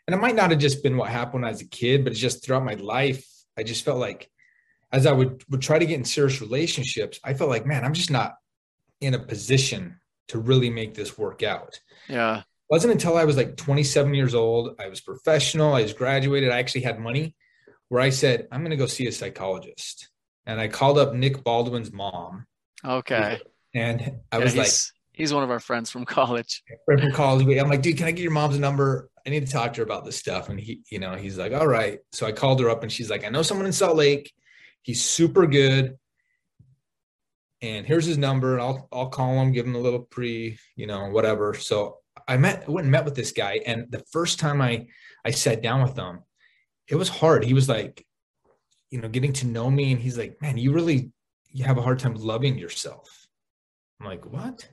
and 0.08 0.16
it 0.16 0.20
might 0.20 0.36
not 0.36 0.52
have 0.52 0.60
just 0.60 0.84
been 0.84 0.98
what 0.98 1.10
happened 1.10 1.44
when 1.44 1.46
I 1.46 1.52
was 1.52 1.62
a 1.62 1.68
kid, 1.68 2.04
but 2.04 2.12
it's 2.12 2.22
just 2.22 2.44
throughout 2.44 2.66
my 2.66 2.76
life, 2.76 3.26
I 3.58 3.64
just 3.64 3.84
felt 3.84 4.00
like, 4.00 4.30
as 4.92 5.06
I 5.06 5.12
would 5.12 5.44
would 5.50 5.62
try 5.62 5.80
to 5.80 5.86
get 5.86 5.98
in 5.98 6.06
serious 6.06 6.42
relationships, 6.42 7.20
I 7.24 7.34
felt 7.34 7.50
like, 7.50 7.66
man, 7.66 7.84
I'm 7.84 7.94
just 7.94 8.12
not 8.12 8.36
in 9.02 9.14
a 9.14 9.20
position 9.20 10.00
to 10.30 10.40
really 10.40 10.70
make 10.70 10.94
this 10.94 11.18
work 11.18 11.44
out. 11.44 11.80
Yeah. 12.08 12.40
It 12.40 12.44
wasn't 12.70 12.94
until 12.94 13.18
I 13.18 13.26
was 13.26 13.38
like 13.38 13.58
27 13.58 14.14
years 14.14 14.34
old, 14.34 14.76
I 14.80 14.88
was 14.88 15.02
professional, 15.02 15.74
I 15.74 15.84
was 15.84 15.94
graduated, 15.94 16.50
I 16.50 16.60
actually 16.60 16.82
had 16.82 17.00
money, 17.00 17.36
where 17.90 18.02
I 18.02 18.10
said, 18.10 18.48
I'm 18.52 18.62
going 18.62 18.72
to 18.72 18.78
go 18.78 18.86
see 18.86 19.06
a 19.08 19.12
psychologist, 19.12 20.10
and 20.46 20.60
I 20.60 20.70
called 20.70 20.98
up 20.98 21.14
Nick 21.14 21.44
Baldwin's 21.44 21.92
mom. 21.92 22.48
Okay. 22.84 23.42
And 23.76 24.20
I 24.32 24.38
yeah, 24.38 24.44
was 24.44 24.56
like, 24.56 24.72
He's 25.14 25.34
one 25.34 25.44
of 25.44 25.52
our 25.52 25.60
friends 25.60 25.90
from 25.90 26.06
college. 26.18 26.64
Friend 26.86 27.02
from 27.02 27.12
college. 27.12 27.58
I'm 27.58 27.70
like, 27.70 27.82
dude, 27.82 27.98
can 27.98 28.08
I 28.08 28.12
get 28.12 28.24
your 28.24 28.32
mom's 28.32 28.60
number? 28.60 29.10
I 29.26 29.30
need 29.30 29.46
to 29.46 29.52
talk 29.52 29.74
to 29.74 29.82
her 29.82 29.86
about 29.86 30.06
this 30.06 30.18
stuff. 30.18 30.50
And 30.50 30.60
he, 30.60 30.82
you 30.90 31.00
know, 31.00 31.16
he's 31.16 31.38
like, 31.38 31.54
all 31.54 31.68
right. 31.68 32.00
So 32.12 32.26
I 32.26 32.32
called 32.32 32.60
her 32.60 32.70
up 32.70 32.84
and 32.84 32.92
she's 32.92 33.10
like, 33.10 33.24
I 33.24 33.30
know 33.30 33.42
someone 33.42 33.66
in 33.66 33.72
Salt 33.72 33.96
Lake. 33.96 34.34
He's 34.82 35.04
super 35.04 35.48
good. 35.48 35.98
And 37.62 37.86
here's 37.86 38.06
his 38.06 38.18
number. 38.18 38.54
And 38.54 38.62
I'll 38.62 38.90
I'll 38.92 39.08
call 39.08 39.34
him, 39.36 39.54
give 39.54 39.66
him 39.66 39.76
a 39.76 39.80
little 39.80 40.02
pre, 40.02 40.58
you 40.76 40.88
know, 40.88 41.10
whatever. 41.10 41.54
So 41.54 42.00
I 42.28 42.36
met, 42.36 42.66
I 42.68 42.72
went 42.72 42.86
and 42.86 42.92
met 42.92 43.06
with 43.06 43.16
this 43.16 43.32
guy. 43.32 43.62
And 43.66 43.90
the 43.90 44.04
first 44.12 44.40
time 44.40 44.62
I 44.62 44.88
I 45.24 45.32
sat 45.32 45.62
down 45.62 45.82
with 45.82 45.96
him, 45.96 46.20
it 46.90 46.96
was 46.96 47.08
hard. 47.08 47.46
He 47.46 47.54
was 47.54 47.70
like, 47.70 48.06
you 48.92 49.00
know, 49.00 49.08
getting 49.08 49.32
to 49.34 49.48
know 49.48 49.72
me. 49.72 49.94
And 49.94 50.02
he's 50.02 50.18
like, 50.18 50.42
man, 50.42 50.58
you 50.58 50.74
really 50.74 51.14
you 51.50 51.64
have 51.64 51.78
a 51.78 51.82
hard 51.82 52.00
time 52.00 52.16
loving 52.16 52.58
yourself. 52.58 53.28
I'm 54.02 54.08
like, 54.08 54.26
what? 54.26 54.68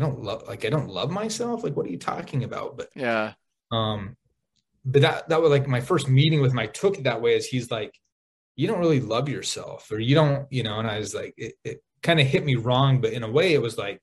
I 0.00 0.06
don't 0.06 0.22
love 0.22 0.48
like 0.48 0.64
I 0.64 0.70
don't 0.70 0.88
love 0.88 1.10
myself. 1.10 1.62
Like, 1.62 1.76
what 1.76 1.84
are 1.84 1.90
you 1.90 1.98
talking 1.98 2.44
about? 2.44 2.78
But 2.78 2.88
yeah. 2.96 3.34
Um, 3.70 4.16
but 4.82 5.02
that 5.02 5.28
that 5.28 5.42
was 5.42 5.50
like 5.50 5.68
my 5.68 5.80
first 5.80 6.08
meeting 6.08 6.40
with 6.40 6.52
him. 6.52 6.58
I 6.58 6.66
took 6.66 6.96
it 6.96 7.04
that 7.04 7.20
way 7.20 7.36
as 7.36 7.44
he's 7.44 7.70
like, 7.70 7.94
you 8.56 8.66
don't 8.66 8.78
really 8.78 9.00
love 9.00 9.28
yourself, 9.28 9.90
or 9.92 10.00
you 10.00 10.14
don't, 10.14 10.50
you 10.50 10.62
know. 10.62 10.78
And 10.78 10.88
I 10.88 10.98
was 10.98 11.14
like, 11.14 11.34
it, 11.36 11.52
it 11.64 11.82
kind 12.02 12.18
of 12.18 12.26
hit 12.26 12.46
me 12.46 12.54
wrong, 12.54 13.02
but 13.02 13.12
in 13.12 13.22
a 13.22 13.30
way, 13.30 13.52
it 13.52 13.60
was 13.60 13.76
like 13.76 14.00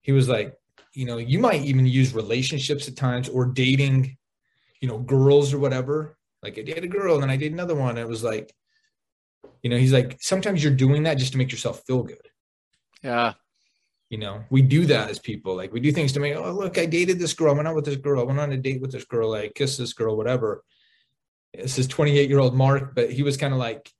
he 0.00 0.12
was 0.12 0.26
like, 0.26 0.56
you 0.94 1.04
know, 1.04 1.18
you 1.18 1.38
might 1.38 1.60
even 1.60 1.84
use 1.84 2.14
relationships 2.14 2.88
at 2.88 2.96
times 2.96 3.28
or 3.28 3.44
dating, 3.44 4.16
you 4.80 4.88
know, 4.88 4.98
girls 4.98 5.52
or 5.52 5.58
whatever. 5.58 6.16
Like 6.42 6.58
I 6.58 6.62
dated 6.62 6.84
a 6.84 6.88
girl 6.88 7.14
and 7.14 7.22
then 7.24 7.30
I 7.30 7.36
did 7.36 7.52
another 7.52 7.74
one. 7.74 7.98
It 7.98 8.08
was 8.08 8.24
like, 8.24 8.54
you 9.62 9.68
know, 9.68 9.76
he's 9.76 9.92
like, 9.92 10.16
sometimes 10.22 10.64
you're 10.64 10.72
doing 10.72 11.02
that 11.02 11.18
just 11.18 11.32
to 11.32 11.38
make 11.38 11.52
yourself 11.52 11.82
feel 11.86 12.04
good. 12.04 12.26
Yeah 13.02 13.34
you 14.10 14.18
know 14.18 14.44
we 14.50 14.62
do 14.62 14.86
that 14.86 15.10
as 15.10 15.18
people 15.18 15.56
like 15.56 15.72
we 15.72 15.80
do 15.80 15.92
things 15.92 16.12
to 16.12 16.20
make 16.20 16.36
oh 16.36 16.52
look 16.52 16.78
i 16.78 16.86
dated 16.86 17.18
this 17.18 17.32
girl 17.32 17.52
i 17.52 17.56
went 17.56 17.68
out 17.68 17.74
with 17.74 17.84
this 17.84 17.96
girl 17.96 18.20
i 18.20 18.24
went 18.24 18.38
on 18.38 18.52
a 18.52 18.56
date 18.56 18.80
with 18.80 18.92
this 18.92 19.04
girl 19.04 19.32
i 19.32 19.48
kissed 19.48 19.78
this 19.78 19.92
girl 19.92 20.16
whatever 20.16 20.62
this 21.54 21.78
is 21.78 21.86
28 21.86 22.28
year 22.28 22.38
old 22.38 22.54
mark 22.54 22.94
but 22.94 23.10
he 23.10 23.22
was 23.22 23.36
kind 23.36 23.52
of 23.52 23.58
like 23.58 23.90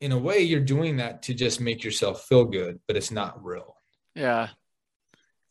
in 0.00 0.12
a 0.12 0.18
way 0.18 0.40
you're 0.40 0.60
doing 0.60 0.98
that 0.98 1.22
to 1.22 1.34
just 1.34 1.60
make 1.60 1.82
yourself 1.82 2.24
feel 2.24 2.44
good 2.44 2.78
but 2.86 2.96
it's 2.96 3.10
not 3.10 3.42
real 3.44 3.76
yeah 4.14 4.48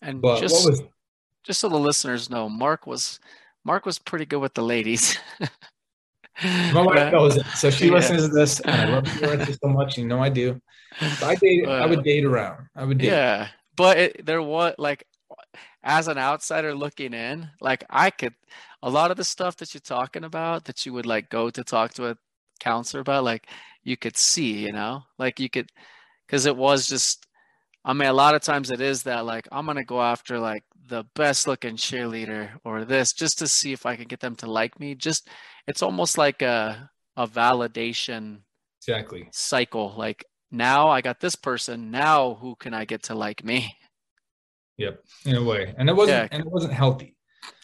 and 0.01 0.21
but 0.21 0.39
just 0.39 0.69
was, 0.69 0.83
just 1.43 1.59
so 1.59 1.69
the 1.69 1.77
listeners 1.77 2.29
know 2.29 2.47
mark 2.47 2.85
was 2.85 3.19
mark 3.63 3.85
was 3.85 3.97
pretty 3.97 4.25
good 4.25 4.39
with 4.39 4.53
the 4.53 4.63
ladies 4.63 5.17
my 6.71 6.81
wife 6.81 7.11
knows 7.11 7.35
it 7.35 7.45
so 7.55 7.71
she 7.71 7.85
yeah. 7.87 7.93
listens 7.93 8.27
to 8.27 8.27
this 8.29 8.61
i 8.65 8.85
love 8.85 9.07
her 9.21 9.45
so 9.45 9.67
much 9.67 9.97
you 9.97 10.05
know 10.05 10.21
i 10.21 10.29
do 10.29 10.59
I 10.99 11.35
date. 11.35 11.67
Uh, 11.67 11.71
I 11.71 11.85
would 11.85 12.03
date 12.03 12.25
around. 12.25 12.67
I 12.75 12.83
would 12.83 12.97
date. 12.97 13.07
Yeah, 13.07 13.47
but 13.78 13.97
it, 13.97 14.25
there 14.25 14.41
was 14.41 14.75
like 14.78 15.05
as 15.84 16.07
an 16.07 16.17
outsider 16.17 16.75
looking 16.75 17.13
in 17.13 17.49
like 17.61 17.84
i 17.89 18.09
could 18.09 18.34
a 18.84 18.89
lot 18.89 19.11
of 19.11 19.17
the 19.17 19.23
stuff 19.23 19.55
that 19.57 19.73
you're 19.73 19.82
talking 19.82 20.23
about 20.23 20.65
that 20.65 20.86
you 20.86 20.93
would 20.93 21.05
like 21.05 21.30
go 21.30 21.49
to 21.49 21.63
talk 21.63 21.93
to 21.93 22.09
a 22.09 22.17
counselor 22.59 23.01
about 23.01 23.23
like 23.23 23.47
you 23.84 23.95
could 23.95 24.17
see 24.17 24.65
you 24.65 24.73
know? 24.73 25.03
Like 25.17 25.39
you 25.39 25.49
could 25.49 25.69
because 26.25 26.45
it 26.45 26.57
was 26.57 26.88
just 26.88 27.25
i 27.86 27.93
mean 27.93 28.09
a 28.09 28.13
lot 28.13 28.36
of 28.36 28.41
times 28.41 28.71
it 28.71 28.82
is 28.82 29.03
that 29.03 29.25
like 29.25 29.47
i'm 29.51 29.65
gonna 29.65 29.84
go 29.84 30.01
after 30.01 30.39
like 30.39 30.63
the 30.88 31.05
best 31.15 31.47
looking 31.47 31.75
cheerleader 31.75 32.49
or 32.63 32.86
this 32.86 33.13
just 33.13 33.39
to 33.39 33.47
see 33.47 33.73
if 33.73 33.86
i 33.86 33.95
can 33.95 34.07
get 34.07 34.19
them 34.19 34.36
to 34.36 34.49
like 34.49 34.80
me. 34.80 34.95
Just 34.95 35.28
it's 35.67 35.84
almost 35.84 36.17
like 36.17 36.41
a 36.41 36.89
a 37.15 37.28
validation 37.28 38.39
exactly. 38.82 39.28
cycle 39.32 39.93
like 39.97 40.23
now 40.51 40.89
I 40.89 41.01
got 41.01 41.19
this 41.19 41.35
person. 41.35 41.91
Now 41.91 42.35
who 42.35 42.55
can 42.55 42.73
I 42.73 42.85
get 42.85 43.03
to 43.03 43.15
like 43.15 43.43
me? 43.43 43.75
Yep, 44.77 45.03
in 45.25 45.35
a 45.35 45.43
way, 45.43 45.73
and 45.77 45.89
it 45.89 45.95
wasn't 45.95 46.17
yeah. 46.17 46.27
and 46.31 46.45
it 46.45 46.51
wasn't 46.51 46.73
healthy. 46.73 47.15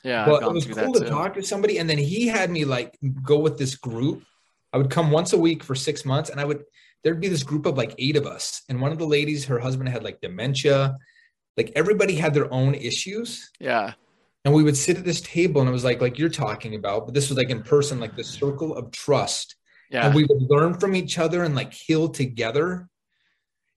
Yeah, 0.04 0.26
but 0.26 0.42
it 0.42 0.52
was 0.52 0.66
cool 0.66 0.94
to 0.94 1.08
talk 1.08 1.36
to 1.36 1.44
somebody, 1.44 1.78
and 1.78 1.90
then 1.90 2.00
he 2.00 2.28
had 2.28 2.50
me 2.50 2.66
like 2.66 2.98
go 3.24 3.38
with 3.38 3.58
this 3.58 3.76
group. 3.76 4.24
I 4.72 4.78
would 4.78 4.90
come 4.90 5.12
once 5.12 5.34
a 5.34 5.38
week 5.38 5.64
for 5.64 5.76
six 5.76 6.06
months, 6.06 6.32
and 6.32 6.40
I 6.40 6.46
would 6.46 6.64
there'd 7.04 7.22
be 7.22 7.28
this 7.28 7.44
group 7.44 7.66
of 7.66 7.78
like 7.78 7.94
eight 8.00 8.16
of 8.16 8.26
us, 8.26 8.64
and 8.68 8.82
one 8.82 8.92
of 8.92 8.98
the 8.98 9.06
ladies, 9.06 9.46
her 9.46 9.60
husband 9.60 9.90
had 9.90 10.04
like 10.04 10.22
dementia, 10.22 10.98
like 11.56 11.72
everybody 11.76 12.16
had 12.16 12.34
their 12.34 12.52
own 12.52 12.74
issues. 12.74 13.52
Yeah. 13.60 13.94
And 14.46 14.54
we 14.54 14.64
would 14.64 14.76
sit 14.76 14.98
at 14.98 15.06
this 15.06 15.22
table, 15.22 15.62
and 15.62 15.70
it 15.70 15.74
was 15.74 15.84
like 15.84 16.02
like 16.02 16.18
you're 16.18 16.30
talking 16.30 16.76
about, 16.76 17.06
but 17.06 17.14
this 17.14 17.30
was 17.30 17.38
like 17.38 17.52
in 17.52 17.62
person, 17.62 18.00
like 18.00 18.16
the 18.16 18.24
circle 18.24 18.76
of 18.76 18.92
trust 18.92 19.56
yeah. 19.94 20.08
And 20.08 20.16
we 20.16 20.26
would 20.26 20.50
learn 20.50 20.74
from 20.74 20.96
each 20.96 21.20
other 21.20 21.44
and 21.44 21.56
like 21.56 21.72
heal 21.72 22.10
together. 22.10 22.90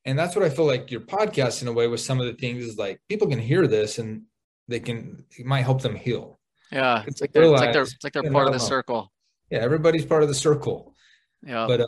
And 0.06 0.18
that's 0.18 0.34
what 0.34 0.44
I 0.44 0.48
feel 0.48 0.64
like 0.64 0.90
your 0.90 1.02
podcast 1.02 1.60
in 1.60 1.68
a 1.68 1.72
way 1.72 1.88
with 1.88 2.00
some 2.00 2.20
of 2.20 2.26
the 2.26 2.32
things 2.32 2.64
is 2.64 2.78
like 2.78 3.00
people 3.08 3.28
can 3.28 3.38
hear 3.38 3.66
this 3.66 3.98
and 3.98 4.22
they 4.66 4.80
can 4.80 5.24
it 5.38 5.44
might 5.44 5.62
help 5.62 5.82
them 5.82 5.94
heal. 5.94 6.40
Yeah. 6.72 7.04
It's 7.06 7.20
like, 7.20 7.32
they're, 7.32 7.42
it's 7.42 7.60
like 7.60 7.72
they're 7.74 7.82
it's 7.82 8.02
like 8.02 8.14
they're 8.14 8.32
part 8.32 8.46
of 8.46 8.54
the 8.54 8.58
circle. 8.58 9.12
Yeah, 9.50 9.58
everybody's 9.58 10.06
part 10.06 10.22
of 10.22 10.28
the 10.28 10.34
circle. 10.34 10.94
Yeah. 11.42 11.66
But 11.66 11.82
uh, 11.82 11.86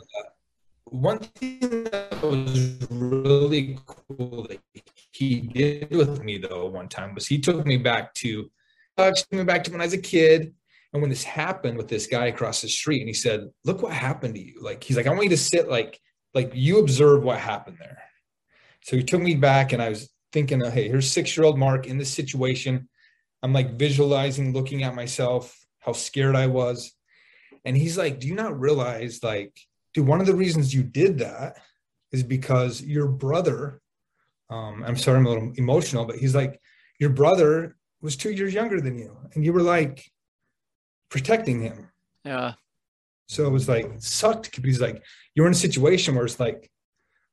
one 0.85 1.19
thing 1.19 1.85
that 1.85 2.21
was 2.21 2.87
really 2.91 3.79
cool 3.85 4.47
that 4.47 4.59
he 5.11 5.39
did 5.41 5.89
with 5.89 6.23
me 6.23 6.37
though 6.37 6.67
one 6.67 6.87
time 6.87 7.15
was 7.15 7.25
he 7.25 7.39
took 7.39 7.65
me 7.65 7.77
back 7.77 8.13
to 8.15 8.51
uh, 8.97 9.11
took 9.11 9.31
me 9.31 9.43
back 9.43 9.63
to 9.63 9.71
when 9.71 9.81
I 9.81 9.85
was 9.85 9.93
a 9.93 9.97
kid 9.97 10.53
and 10.91 11.01
when 11.01 11.09
this 11.09 11.23
happened 11.23 11.77
with 11.77 11.87
this 11.87 12.07
guy 12.07 12.27
across 12.27 12.61
the 12.61 12.69
street, 12.69 13.01
and 13.01 13.07
he 13.07 13.13
said, 13.13 13.47
"Look 13.63 13.81
what 13.81 13.93
happened 13.93 14.35
to 14.35 14.41
you." 14.41 14.59
Like 14.61 14.83
he's 14.83 14.97
like, 14.97 15.07
"I 15.07 15.11
want 15.11 15.23
you 15.23 15.29
to 15.29 15.37
sit 15.37 15.69
like 15.69 15.99
like 16.33 16.51
you 16.53 16.79
observe 16.79 17.23
what 17.23 17.39
happened 17.39 17.77
there." 17.79 18.01
So 18.81 18.97
he 18.97 19.03
took 19.03 19.21
me 19.21 19.35
back, 19.35 19.73
and 19.73 19.81
I 19.81 19.89
was 19.89 20.09
thinking, 20.31 20.61
hey, 20.61 20.87
here's 20.87 21.11
six 21.11 21.35
year 21.35 21.45
old 21.45 21.57
Mark 21.57 21.87
in 21.87 21.97
this 21.97 22.11
situation. 22.11 22.87
I'm 23.41 23.53
like 23.53 23.77
visualizing, 23.77 24.53
looking 24.53 24.83
at 24.83 24.95
myself, 24.95 25.57
how 25.79 25.93
scared 25.93 26.35
I 26.35 26.47
was. 26.47 26.93
And 27.65 27.75
he's 27.75 27.97
like, 27.97 28.19
Do 28.19 28.27
you 28.27 28.35
not 28.35 28.59
realize, 28.59 29.23
like, 29.23 29.57
dude, 29.93 30.07
one 30.07 30.21
of 30.21 30.27
the 30.27 30.35
reasons 30.35 30.73
you 30.73 30.83
did 30.83 31.19
that 31.19 31.57
is 32.11 32.23
because 32.23 32.81
your 32.81 33.07
brother, 33.07 33.81
um, 34.49 34.83
I'm 34.85 34.97
sorry, 34.97 35.17
I'm 35.17 35.25
a 35.25 35.29
little 35.29 35.53
emotional, 35.55 36.05
but 36.05 36.17
he's 36.17 36.35
like, 36.35 36.59
Your 36.99 37.11
brother 37.11 37.75
was 38.01 38.15
two 38.15 38.31
years 38.31 38.53
younger 38.53 38.81
than 38.81 38.97
you, 38.97 39.17
and 39.33 39.43
you 39.43 39.53
were 39.53 39.61
like 39.61 40.09
protecting 41.09 41.61
him. 41.61 41.89
Yeah. 42.23 42.53
So 43.27 43.45
it 43.45 43.51
was 43.51 43.69
like 43.69 43.91
sucked 43.99 44.45
because 44.45 44.63
he's 44.63 44.81
like, 44.81 45.03
you're 45.35 45.45
in 45.45 45.53
a 45.53 45.55
situation 45.55 46.15
where 46.15 46.25
it's 46.25 46.39
like, 46.39 46.69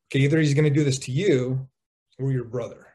okay, 0.09 0.21
either 0.21 0.39
he's 0.39 0.55
going 0.55 0.65
to 0.65 0.71
do 0.71 0.85
this 0.85 0.99
to 1.01 1.13
you 1.13 1.69
or 2.19 2.33
your 2.33 2.45
brother. 2.45 2.87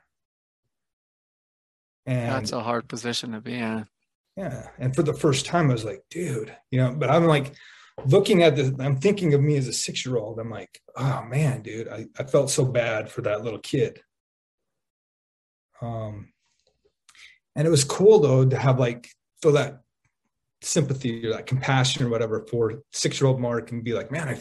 And 2.05 2.31
that's 2.31 2.51
a 2.51 2.61
hard 2.61 2.87
position 2.87 3.31
to 3.31 3.41
be 3.41 3.55
in. 3.55 3.87
Yeah. 4.37 4.67
And 4.79 4.95
for 4.95 5.03
the 5.03 5.13
first 5.13 5.45
time, 5.45 5.69
I 5.69 5.73
was 5.73 5.85
like, 5.85 6.03
dude, 6.09 6.55
you 6.71 6.79
know, 6.79 6.93
but 6.93 7.09
I'm 7.09 7.25
like 7.25 7.53
looking 8.05 8.43
at 8.43 8.55
this, 8.55 8.71
I'm 8.79 8.97
thinking 8.97 9.33
of 9.33 9.41
me 9.41 9.57
as 9.57 9.67
a 9.67 9.73
six 9.73 10.05
year 10.05 10.17
old. 10.17 10.39
I'm 10.39 10.49
like, 10.49 10.79
oh 10.95 11.23
man, 11.23 11.61
dude, 11.61 11.87
I, 11.87 12.07
I 12.17 12.23
felt 12.23 12.49
so 12.49 12.65
bad 12.65 13.09
for 13.09 13.21
that 13.23 13.43
little 13.43 13.59
kid. 13.59 14.01
Um, 15.81 16.31
and 17.55 17.67
it 17.67 17.71
was 17.71 17.83
cool 17.83 18.19
though 18.19 18.45
to 18.45 18.57
have 18.57 18.79
like 18.79 19.09
feel 19.41 19.53
that 19.53 19.81
sympathy 20.61 21.25
or 21.25 21.31
that 21.31 21.47
compassion 21.47 22.05
or 22.05 22.09
whatever 22.09 22.45
for 22.49 22.83
six 22.91 23.19
year 23.19 23.27
old 23.27 23.39
Mark 23.39 23.71
and 23.71 23.83
be 23.83 23.93
like, 23.93 24.11
man, 24.11 24.29
I 24.29 24.39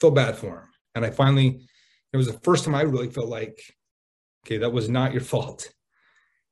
feel 0.00 0.10
bad 0.10 0.36
for 0.36 0.60
him. 0.60 0.68
And 0.94 1.04
I 1.04 1.10
finally, 1.10 1.66
it 2.12 2.16
was 2.16 2.26
the 2.26 2.38
first 2.40 2.64
time 2.64 2.74
I 2.74 2.82
really 2.82 3.10
felt 3.10 3.28
like, 3.28 3.60
okay, 4.46 4.58
that 4.58 4.72
was 4.72 4.88
not 4.88 5.12
your 5.12 5.22
fault. 5.22 5.72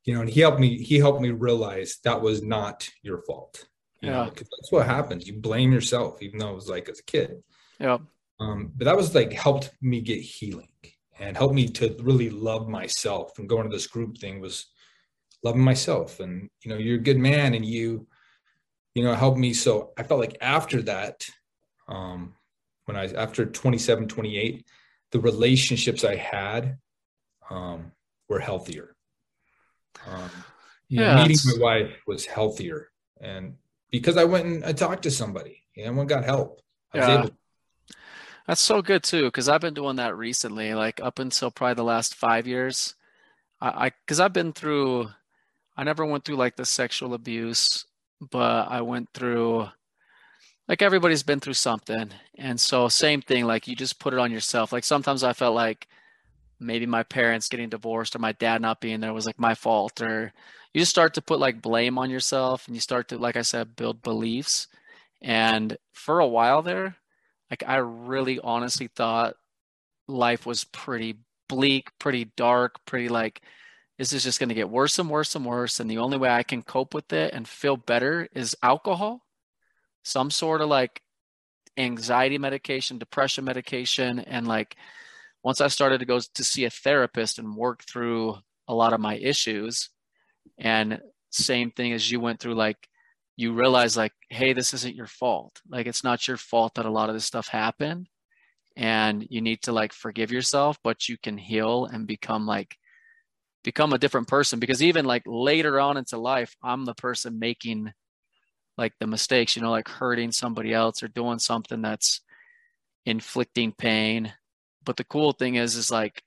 You 0.05 0.15
know, 0.15 0.21
and 0.21 0.29
he 0.29 0.41
helped 0.41 0.59
me, 0.59 0.77
he 0.77 0.97
helped 0.97 1.21
me 1.21 1.29
realize 1.29 1.99
that 2.03 2.21
was 2.21 2.41
not 2.41 2.89
your 3.03 3.21
fault. 3.23 3.65
You 4.01 4.09
yeah. 4.09 4.15
Know, 4.15 4.31
that's 4.35 4.71
what 4.71 4.87
happens. 4.87 5.27
You 5.27 5.39
blame 5.39 5.71
yourself, 5.71 6.21
even 6.21 6.39
though 6.39 6.49
it 6.49 6.55
was 6.55 6.69
like 6.69 6.89
as 6.89 6.99
a 6.99 7.03
kid. 7.03 7.43
Yeah. 7.79 7.99
Um, 8.39 8.71
but 8.75 8.85
that 8.85 8.97
was 8.97 9.13
like 9.13 9.31
helped 9.31 9.71
me 9.81 10.01
get 10.01 10.19
healing 10.19 10.69
and 11.19 11.37
helped 11.37 11.53
me 11.53 11.67
to 11.67 11.95
really 11.99 12.31
love 12.31 12.67
myself 12.67 13.37
and 13.37 13.47
going 13.47 13.69
to 13.69 13.75
this 13.75 13.85
group 13.85 14.17
thing 14.17 14.41
was 14.41 14.65
loving 15.43 15.61
myself. 15.61 16.19
And, 16.19 16.49
you 16.63 16.71
know, 16.71 16.77
you're 16.77 16.95
a 16.95 17.03
good 17.03 17.19
man 17.19 17.53
and 17.53 17.63
you, 17.63 18.07
you 18.93 19.03
know, 19.03 19.13
helped 19.13 19.37
me. 19.37 19.53
So 19.53 19.91
I 19.97 20.03
felt 20.03 20.19
like 20.19 20.37
after 20.41 20.81
that, 20.83 21.25
um, 21.87 22.33
when 22.85 22.97
I, 22.97 23.05
after 23.07 23.45
27, 23.45 24.07
28, 24.07 24.65
the 25.11 25.19
relationships 25.19 26.03
I 26.03 26.15
had, 26.15 26.77
um, 27.49 27.91
were 28.27 28.39
healthier. 28.39 28.95
Um, 30.07 30.29
yeah, 30.87 31.15
know, 31.15 31.27
meeting 31.27 31.37
my 31.45 31.63
wife 31.63 32.01
was 32.07 32.25
healthier. 32.25 32.89
And 33.19 33.55
because 33.91 34.17
I 34.17 34.23
went 34.23 34.45
and 34.45 34.65
I 34.65 34.73
talked 34.73 35.03
to 35.03 35.11
somebody 35.11 35.63
and 35.77 35.95
one 35.95 36.07
got 36.07 36.23
help. 36.23 36.61
I 36.93 36.97
yeah. 36.97 37.21
To- 37.23 37.33
That's 38.47 38.61
so 38.61 38.81
good 38.81 39.03
too. 39.03 39.29
Cause 39.31 39.47
I've 39.47 39.61
been 39.61 39.73
doing 39.73 39.97
that 39.97 40.17
recently, 40.17 40.73
like 40.73 40.99
up 41.01 41.19
until 41.19 41.51
probably 41.51 41.75
the 41.75 41.83
last 41.83 42.15
five 42.15 42.47
years. 42.47 42.95
I, 43.59 43.87
I 43.87 43.91
cause 44.07 44.19
I've 44.19 44.33
been 44.33 44.53
through, 44.53 45.09
I 45.77 45.83
never 45.83 46.05
went 46.05 46.25
through 46.25 46.37
like 46.37 46.55
the 46.55 46.65
sexual 46.65 47.13
abuse 47.13 47.85
but 48.29 48.69
I 48.69 48.81
went 48.81 49.09
through 49.13 49.67
like 50.67 50.81
everybody's 50.81 51.23
been 51.23 51.39
through 51.39 51.53
something. 51.53 52.11
And 52.37 52.59
so 52.59 52.87
same 52.87 53.21
thing, 53.21 53.45
like 53.45 53.67
you 53.67 53.75
just 53.75 53.99
put 53.99 54.13
it 54.13 54.19
on 54.19 54.31
yourself. 54.31 54.71
Like 54.71 54.83
sometimes 54.83 55.23
I 55.23 55.33
felt 55.33 55.55
like 55.55 55.87
maybe 56.59 56.85
my 56.85 57.03
parents 57.03 57.49
getting 57.49 57.69
divorced 57.69 58.15
or 58.15 58.19
my 58.19 58.31
dad 58.33 58.61
not 58.61 58.79
being 58.79 58.99
there 58.99 59.13
was 59.13 59.25
like 59.25 59.39
my 59.39 59.55
fault 59.55 59.99
or 60.01 60.31
you 60.73 60.79
just 60.79 60.91
start 60.91 61.15
to 61.15 61.21
put 61.21 61.39
like 61.39 61.61
blame 61.61 61.97
on 61.97 62.09
yourself 62.09 62.67
and 62.67 62.75
you 62.75 62.79
start 62.79 63.09
to 63.09 63.17
like 63.17 63.35
I 63.35 63.41
said 63.41 63.75
build 63.75 64.01
beliefs. 64.03 64.67
And 65.21 65.77
for 65.93 66.19
a 66.19 66.27
while 66.27 66.61
there, 66.61 66.95
like 67.49 67.63
I 67.67 67.77
really 67.77 68.39
honestly 68.39 68.87
thought 68.87 69.35
life 70.07 70.45
was 70.45 70.63
pretty 70.63 71.17
bleak, 71.49 71.89
pretty 71.99 72.25
dark, 72.37 72.75
pretty 72.85 73.09
like 73.09 73.41
this 74.01 74.13
is 74.13 74.23
just 74.23 74.39
going 74.39 74.49
to 74.49 74.55
get 74.55 74.71
worse 74.71 74.97
and 74.97 75.11
worse 75.11 75.35
and 75.35 75.45
worse. 75.45 75.79
And 75.79 75.87
the 75.87 75.99
only 75.99 76.17
way 76.17 76.27
I 76.27 76.41
can 76.41 76.63
cope 76.63 76.95
with 76.95 77.13
it 77.13 77.35
and 77.35 77.47
feel 77.47 77.77
better 77.77 78.27
is 78.33 78.57
alcohol, 78.63 79.21
some 80.03 80.31
sort 80.31 80.61
of 80.61 80.69
like 80.69 81.03
anxiety 81.77 82.39
medication, 82.39 82.97
depression 82.97 83.45
medication. 83.45 84.17
And 84.17 84.47
like 84.47 84.75
once 85.43 85.61
I 85.61 85.67
started 85.67 85.99
to 85.99 86.07
go 86.07 86.19
to 86.19 86.43
see 86.43 86.65
a 86.65 86.71
therapist 86.71 87.37
and 87.37 87.55
work 87.55 87.83
through 87.83 88.37
a 88.67 88.73
lot 88.73 88.93
of 88.93 88.99
my 88.99 89.17
issues, 89.17 89.91
and 90.57 90.99
same 91.29 91.69
thing 91.69 91.93
as 91.93 92.09
you 92.09 92.19
went 92.19 92.39
through, 92.39 92.55
like 92.55 92.87
you 93.37 93.53
realize, 93.53 93.95
like, 93.95 94.13
hey, 94.29 94.53
this 94.53 94.73
isn't 94.73 94.95
your 94.95 95.05
fault. 95.05 95.61
Like, 95.69 95.85
it's 95.85 96.03
not 96.03 96.27
your 96.27 96.37
fault 96.37 96.73
that 96.73 96.87
a 96.87 96.91
lot 96.91 97.09
of 97.09 97.13
this 97.13 97.25
stuff 97.25 97.49
happened. 97.49 98.09
And 98.75 99.27
you 99.29 99.41
need 99.41 99.61
to 99.65 99.71
like 99.71 99.93
forgive 99.93 100.31
yourself, 100.31 100.79
but 100.83 101.07
you 101.07 101.17
can 101.21 101.37
heal 101.37 101.85
and 101.85 102.07
become 102.07 102.47
like 102.47 102.77
become 103.63 103.93
a 103.93 103.97
different 103.97 104.27
person 104.27 104.59
because 104.59 104.81
even 104.81 105.05
like 105.05 105.23
later 105.25 105.79
on 105.79 105.97
into 105.97 106.17
life 106.17 106.55
i'm 106.63 106.85
the 106.85 106.95
person 106.95 107.37
making 107.37 107.91
like 108.77 108.93
the 108.99 109.07
mistakes 109.07 109.55
you 109.55 109.61
know 109.61 109.69
like 109.69 109.87
hurting 109.87 110.31
somebody 110.31 110.73
else 110.73 111.03
or 111.03 111.07
doing 111.07 111.37
something 111.37 111.81
that's 111.81 112.21
inflicting 113.05 113.71
pain. 113.71 114.33
But 114.83 114.97
the 114.97 115.03
cool 115.03 115.31
thing 115.31 115.55
is 115.55 115.75
is 115.75 115.91
like 115.91 116.23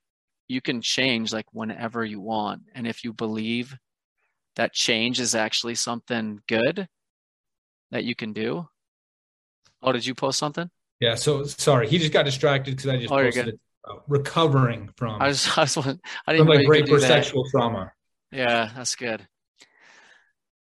you 0.49 0.61
can 0.61 0.81
change 0.81 1.33
like 1.33 1.47
whenever 1.53 2.05
you 2.05 2.21
want. 2.21 2.63
And 2.75 2.87
if 2.87 3.05
you 3.05 3.13
believe 3.13 3.77
that 4.57 4.73
change 4.73 5.21
is 5.21 5.35
actually 5.35 5.75
something 5.75 6.41
good 6.49 6.89
that 7.91 8.05
you 8.05 8.15
can 8.15 8.33
do. 8.33 8.69
Oh 9.83 9.93
did 9.93 10.07
you 10.07 10.15
post 10.15 10.39
something? 10.39 10.71
Yeah 11.01 11.17
so 11.17 11.45
sorry 11.45 11.89
he 11.89 11.99
just 11.99 12.13
got 12.13 12.25
distracted 12.25 12.77
because 12.77 12.89
i 12.89 12.97
just 12.97 13.13
oh, 13.13 13.17
posted 13.17 13.49
it 13.49 13.61
recovering 14.09 14.91
from. 14.97 15.21
I 15.21 15.29
was, 15.29 15.49
I 15.57 15.63
was, 15.63 15.77
I 16.27 16.33
didn't 16.33 16.49
like 16.49 16.69
rape 16.69 16.91
or 16.91 17.01
sexual 17.01 17.45
trauma. 17.51 17.93
Yeah, 18.33 18.71
that's 18.75 18.95
good. 18.95 19.27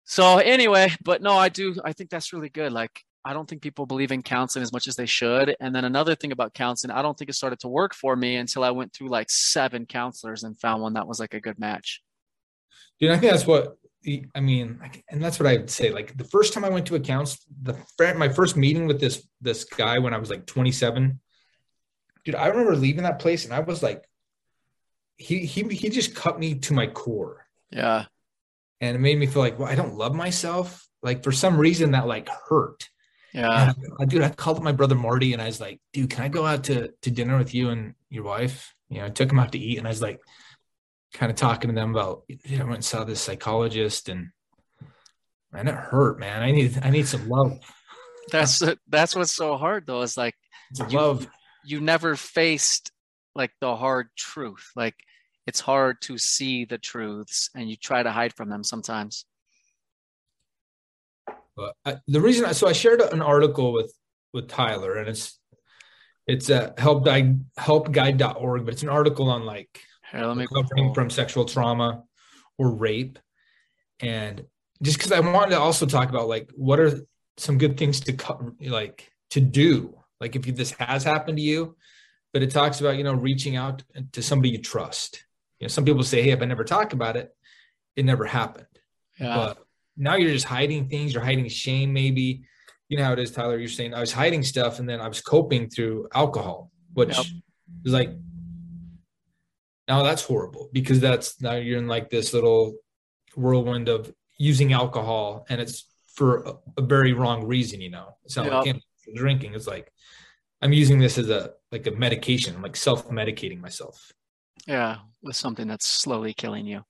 So 0.04 0.38
anyway, 0.38 0.90
but 1.04 1.22
no, 1.22 1.36
I 1.36 1.48
do. 1.48 1.76
I 1.84 1.92
think 1.92 2.10
that's 2.10 2.32
really 2.32 2.48
good. 2.48 2.72
Like, 2.72 3.00
I 3.24 3.32
don't 3.32 3.48
think 3.48 3.62
people 3.62 3.86
believe 3.86 4.12
in 4.12 4.22
counseling 4.22 4.62
as 4.62 4.72
much 4.72 4.88
as 4.88 4.96
they 4.96 5.06
should. 5.06 5.54
And 5.60 5.74
then 5.74 5.84
another 5.84 6.14
thing 6.14 6.32
about 6.32 6.54
counseling, 6.54 6.90
I 6.90 7.02
don't 7.02 7.16
think 7.16 7.30
it 7.30 7.34
started 7.34 7.60
to 7.60 7.68
work 7.68 7.94
for 7.94 8.16
me 8.16 8.36
until 8.36 8.64
I 8.64 8.70
went 8.70 8.92
through 8.92 9.08
like 9.08 9.30
seven 9.30 9.86
counselors 9.86 10.42
and 10.42 10.58
found 10.58 10.82
one 10.82 10.94
that 10.94 11.06
was 11.06 11.20
like 11.20 11.34
a 11.34 11.40
good 11.40 11.58
match. 11.58 12.00
Dude, 12.98 13.10
I 13.10 13.18
think 13.18 13.30
that's 13.30 13.46
what 13.46 13.76
I 14.34 14.40
mean, 14.40 14.80
and 15.10 15.22
that's 15.22 15.38
what 15.38 15.46
I 15.46 15.58
would 15.58 15.70
say. 15.70 15.90
Like 15.90 16.16
the 16.16 16.24
first 16.24 16.54
time 16.54 16.64
I 16.64 16.70
went 16.70 16.86
to 16.86 16.94
a 16.94 17.00
counselor, 17.00 17.38
the 17.62 18.14
my 18.16 18.28
first 18.30 18.56
meeting 18.56 18.86
with 18.86 18.98
this 18.98 19.28
this 19.40 19.64
guy 19.64 19.98
when 19.98 20.14
I 20.14 20.18
was 20.18 20.30
like 20.30 20.46
27, 20.46 21.20
dude, 22.24 22.34
I 22.34 22.48
remember 22.48 22.76
leaving 22.76 23.04
that 23.04 23.18
place 23.18 23.44
and 23.44 23.54
I 23.54 23.60
was 23.60 23.82
like, 23.82 24.04
he 25.16 25.40
he 25.40 25.62
he 25.64 25.90
just 25.90 26.14
cut 26.14 26.38
me 26.38 26.54
to 26.56 26.72
my 26.72 26.86
core. 26.86 27.46
Yeah. 27.70 28.06
And 28.80 28.96
it 28.96 29.00
made 29.00 29.18
me 29.18 29.26
feel 29.26 29.42
like, 29.42 29.58
well, 29.58 29.68
I 29.68 29.74
don't 29.74 29.96
love 29.96 30.14
myself. 30.14 30.88
Like 31.02 31.22
for 31.22 31.32
some 31.32 31.58
reason 31.58 31.90
that 31.92 32.06
like 32.06 32.28
hurt. 32.48 32.88
Yeah. 33.34 33.72
I, 33.98 34.04
dude, 34.06 34.22
I 34.22 34.30
called 34.30 34.62
my 34.62 34.72
brother 34.72 34.94
Marty 34.94 35.34
and 35.34 35.42
I 35.42 35.46
was 35.46 35.60
like, 35.60 35.80
dude, 35.92 36.10
can 36.10 36.24
I 36.24 36.28
go 36.28 36.46
out 36.46 36.64
to 36.64 36.92
to 37.02 37.10
dinner 37.10 37.36
with 37.36 37.54
you 37.54 37.68
and 37.68 37.94
your 38.08 38.24
wife? 38.24 38.74
You 38.88 38.98
know, 38.98 39.06
I 39.06 39.10
took 39.10 39.30
him 39.30 39.38
out 39.38 39.52
to 39.52 39.58
eat 39.58 39.78
and 39.78 39.86
I 39.86 39.90
was 39.90 40.02
like 40.02 40.20
kind 41.12 41.30
of 41.30 41.36
talking 41.36 41.68
to 41.68 41.74
them 41.74 41.90
about 41.90 42.22
you 42.28 42.58
know, 42.58 42.64
I 42.64 42.66
went 42.66 42.76
and 42.76 42.84
saw 42.84 43.04
this 43.04 43.20
psychologist 43.20 44.08
and 44.08 44.30
man, 45.52 45.68
it 45.68 45.74
hurt, 45.74 46.18
man. 46.18 46.42
I 46.42 46.50
need 46.50 46.78
I 46.82 46.90
need 46.90 47.06
some 47.06 47.28
love. 47.28 47.58
That's 48.32 48.62
that's 48.88 49.14
what's 49.14 49.32
so 49.32 49.56
hard 49.56 49.86
though. 49.86 50.02
It's 50.02 50.16
like 50.16 50.34
you, 50.88 50.98
love 50.98 51.26
you 51.64 51.80
never 51.80 52.16
faced 52.16 52.92
like 53.34 53.52
the 53.60 53.76
hard 53.76 54.08
truth. 54.16 54.70
Like 54.76 54.94
it's 55.46 55.60
hard 55.60 56.00
to 56.02 56.18
see 56.18 56.64
the 56.64 56.78
truths 56.78 57.50
and 57.54 57.68
you 57.68 57.76
try 57.76 58.02
to 58.02 58.10
hide 58.10 58.34
from 58.34 58.48
them 58.48 58.64
sometimes. 58.64 59.24
But 61.56 61.74
I, 61.84 61.96
the 62.06 62.20
reason 62.20 62.44
I, 62.44 62.52
so 62.52 62.68
I 62.68 62.72
shared 62.72 63.00
an 63.00 63.22
article 63.22 63.72
with 63.72 63.92
with 64.32 64.48
Tyler 64.48 64.96
and 64.96 65.08
it's 65.08 65.38
it's 66.26 66.50
a 66.50 66.74
help 66.78 67.04
guide 67.04 67.44
helpguide.org, 67.58 68.64
but 68.64 68.74
it's 68.74 68.82
an 68.82 68.88
article 68.88 69.28
on 69.30 69.44
like 69.44 69.80
Here, 70.12 70.24
let 70.24 70.36
me 70.36 70.46
recovering 70.50 70.94
from 70.94 71.10
sexual 71.10 71.44
trauma 71.44 72.04
or 72.58 72.70
rape. 72.70 73.18
And 74.00 74.44
just 74.82 74.98
because 74.98 75.12
I 75.12 75.20
wanted 75.20 75.50
to 75.50 75.60
also 75.60 75.86
talk 75.86 76.08
about 76.08 76.28
like 76.28 76.50
what 76.54 76.80
are 76.80 77.00
some 77.36 77.58
good 77.58 77.76
things 77.76 78.00
to 78.00 78.12
co- 78.12 78.54
like 78.60 79.10
to 79.30 79.40
do 79.40 79.99
like 80.20 80.36
if 80.36 80.42
this 80.56 80.72
has 80.72 81.04
happened 81.04 81.38
to 81.38 81.42
you 81.42 81.76
but 82.32 82.42
it 82.42 82.50
talks 82.50 82.80
about 82.80 82.96
you 82.96 83.04
know 83.04 83.14
reaching 83.14 83.56
out 83.56 83.82
to 84.12 84.22
somebody 84.22 84.50
you 84.50 84.58
trust 84.58 85.24
you 85.58 85.64
know 85.64 85.68
some 85.68 85.84
people 85.84 86.02
say 86.02 86.22
hey 86.22 86.30
if 86.30 86.42
i 86.42 86.44
never 86.44 86.64
talk 86.64 86.92
about 86.92 87.16
it 87.16 87.34
it 87.96 88.04
never 88.04 88.24
happened 88.24 88.66
yeah. 89.18 89.34
but 89.36 89.58
now 89.96 90.14
you're 90.14 90.32
just 90.32 90.46
hiding 90.46 90.88
things 90.88 91.12
you're 91.12 91.22
hiding 91.22 91.48
shame 91.48 91.92
maybe 91.92 92.42
you 92.88 92.96
know 92.96 93.04
how 93.04 93.12
it 93.12 93.18
is 93.18 93.30
tyler 93.30 93.58
you're 93.58 93.68
saying 93.68 93.94
i 93.94 94.00
was 94.00 94.12
hiding 94.12 94.42
stuff 94.42 94.78
and 94.78 94.88
then 94.88 95.00
i 95.00 95.08
was 95.08 95.20
coping 95.20 95.68
through 95.68 96.08
alcohol 96.14 96.70
which 96.94 97.16
yep. 97.16 97.26
is 97.84 97.92
like 97.92 98.10
Now 99.88 100.02
that's 100.02 100.22
horrible 100.22 100.70
because 100.72 101.00
that's 101.00 101.40
now 101.40 101.54
you're 101.54 101.78
in 101.78 101.88
like 101.88 102.10
this 102.10 102.32
little 102.32 102.76
whirlwind 103.34 103.88
of 103.88 104.12
using 104.38 104.72
alcohol 104.72 105.46
and 105.48 105.60
it's 105.60 105.86
for 106.14 106.42
a, 106.42 106.54
a 106.78 106.82
very 106.82 107.12
wrong 107.12 107.44
reason, 107.44 107.80
you 107.80 107.90
know. 107.90 108.16
It's 108.24 108.36
not 108.36 108.46
like 108.46 108.76
drinking. 109.14 109.54
It's 109.54 109.66
like 109.66 109.92
I'm 110.62 110.72
using 110.72 110.98
this 110.98 111.18
as 111.18 111.30
a 111.30 111.52
like 111.72 111.86
a 111.86 111.92
medication. 111.92 112.56
I'm 112.56 112.62
like 112.62 112.76
self-medicating 112.76 113.60
myself. 113.60 114.12
Yeah, 114.66 114.98
with 115.22 115.36
something 115.36 115.66
that's 115.66 115.86
slowly 115.86 116.34
killing 116.34 116.66
you. 116.66 116.84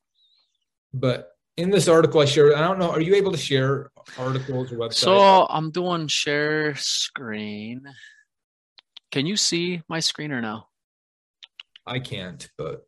But 0.93 1.29
in 1.57 1.71
this 1.71 1.89
article 1.89 2.21
I 2.21 2.25
shared, 2.25 2.55
I 2.55 2.67
don't 2.67 2.79
know, 2.79 2.91
are 2.91 3.01
you 3.01 3.15
able 3.15 3.33
to 3.33 3.39
share 3.39 3.91
articles 4.19 4.73
or 4.73 4.77
websites? 4.77 4.95
So 4.95 5.47
I'm 5.49 5.71
doing 5.71 6.09
share 6.09 6.75
screen. 6.77 7.83
Can 9.13 9.27
you 9.27 9.37
see 9.37 9.83
my 9.89 10.01
screen 10.01 10.33
or 10.33 10.41
no? 10.41 10.65
I 11.87 11.99
can't, 11.99 12.49
but 12.57 12.87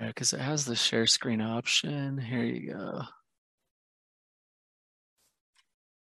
Yeah, 0.00 0.08
because 0.08 0.32
it 0.32 0.40
has 0.40 0.64
the 0.64 0.76
share 0.76 1.06
screen 1.06 1.40
option. 1.40 2.18
Here 2.18 2.44
you 2.44 2.72
go. 2.72 3.02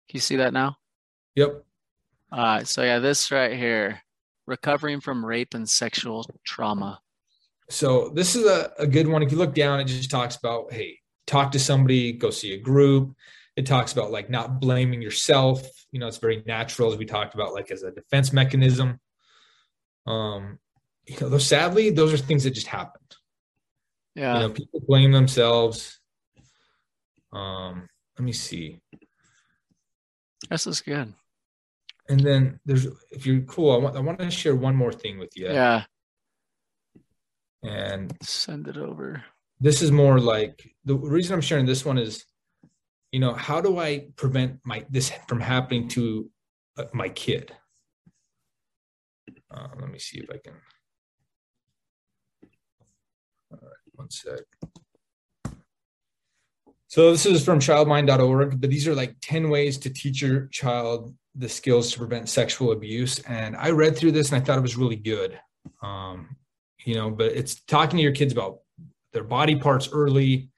Can 0.08 0.18
you 0.18 0.20
see 0.20 0.38
that 0.38 0.54
now? 0.54 0.78
Yep. 1.36 1.64
All 2.32 2.40
right. 2.40 2.68
So 2.68 2.84
yeah, 2.84 3.00
this 3.00 3.32
right 3.32 3.58
here, 3.58 4.02
recovering 4.48 5.00
from 5.00 5.26
rape 5.26 5.54
and 5.54 5.70
sexual 5.70 6.26
trauma. 6.44 7.00
So 7.70 8.10
this 8.10 8.36
is 8.36 8.46
a, 8.46 8.72
a 8.80 8.88
good 8.88 9.08
one. 9.08 9.24
If 9.24 9.32
you 9.32 9.38
look 9.38 9.56
down, 9.56 9.80
it 9.80 9.86
just 9.86 10.12
talks 10.12 10.36
about, 10.36 10.74
hey, 10.74 11.00
talk 11.28 11.52
to 11.52 11.60
somebody, 11.60 12.12
go 12.12 12.30
see 12.30 12.54
a 12.54 12.58
group. 12.58 13.16
It 13.56 13.66
talks 13.66 13.94
about 13.94 14.12
like 14.12 14.30
not 14.30 14.60
blaming 14.60 15.02
yourself. 15.02 15.62
You 15.92 16.00
know, 16.00 16.08
it's 16.08 16.18
very 16.18 16.44
natural 16.46 16.92
as 16.92 16.98
we 16.98 17.06
talked 17.06 17.34
about, 17.34 17.54
like 17.54 17.72
as 17.72 17.84
a 17.84 17.92
defense 17.92 18.34
mechanism. 18.34 19.00
Um, 20.06 20.60
you 21.06 21.18
know, 21.20 21.30
those 21.30 21.46
sadly, 21.46 21.90
those 21.90 22.14
are 22.14 22.18
things 22.18 22.44
that 22.44 22.52
just 22.52 22.68
happened. 22.68 23.16
Yeah. 24.16 24.34
You 24.34 24.40
know, 24.40 24.50
people 24.54 24.82
blame 24.88 25.12
themselves. 25.12 26.00
Um, 27.32 27.88
let 28.18 28.26
me 28.26 28.34
see. 28.34 28.82
This 30.50 30.68
is 30.68 30.82
good. 30.82 31.14
And 32.12 32.20
then 32.20 32.60
there's 32.66 32.86
if 33.12 33.26
you're 33.26 33.42
cool, 33.54 33.72
I 33.72 33.78
want 33.78 33.96
I 33.96 34.02
want 34.02 34.20
to 34.20 34.30
share 34.30 34.56
one 34.56 34.76
more 34.76 34.92
thing 34.92 35.18
with 35.18 35.32
you. 35.38 35.46
Yeah. 35.48 35.84
And 37.64 38.12
Send 38.22 38.68
it 38.68 38.78
over. 38.78 39.24
this 39.60 39.82
is 39.82 39.92
more 39.92 40.20
like 40.20 40.56
the 40.84 40.96
reason 40.96 41.34
I'm 41.36 41.42
sharing 41.50 41.66
this 41.66 41.86
one 41.86 41.98
is, 41.98 42.26
you 43.14 43.20
know, 43.24 43.34
how 43.34 43.62
do 43.62 43.80
I 43.80 44.08
prevent 44.18 44.60
my 44.66 44.86
this 44.90 45.12
from 45.28 45.40
happening 45.40 45.88
to 45.96 46.30
uh, 46.78 46.86
my 46.94 47.10
kid? 47.10 47.54
Uh, 49.54 49.68
let 49.80 49.90
me 49.90 50.00
see 50.00 50.20
if 50.20 50.30
I 50.30 50.38
can. 50.44 50.56
All 53.52 53.60
right, 53.62 53.86
one 53.94 54.10
sec. 54.10 54.40
So 56.92 57.10
this 57.10 57.26
is 57.26 57.46
from 57.46 57.60
childmind.org, 57.60 58.60
but 58.60 58.70
these 58.70 58.86
are 58.86 58.94
like 58.94 59.16
10 59.22 59.50
ways 59.50 59.78
to 59.78 59.90
teach 59.90 60.22
your 60.22 60.48
child 60.48 61.16
the 61.36 61.48
skills 61.48 61.90
to 61.94 61.98
prevent 61.98 62.28
sexual 62.28 62.74
abuse. 62.74 63.20
And 63.20 63.56
I 63.56 63.70
read 63.70 63.96
through 63.96 64.12
this 64.12 64.34
and 64.34 64.42
I 64.42 64.46
thought 64.46 64.58
it 64.58 64.62
was 64.62 64.76
really 64.76 64.98
good. 64.98 65.40
Um, 65.82 66.36
you 66.84 66.96
know, 66.96 67.10
but 67.10 67.28
it's 67.28 67.62
talking 67.64 67.96
to 67.96 68.04
your 68.04 68.12
kids 68.12 68.34
about 68.34 68.58
their 69.14 69.24
body 69.24 69.56
parts 69.56 69.88
early, 69.94 70.50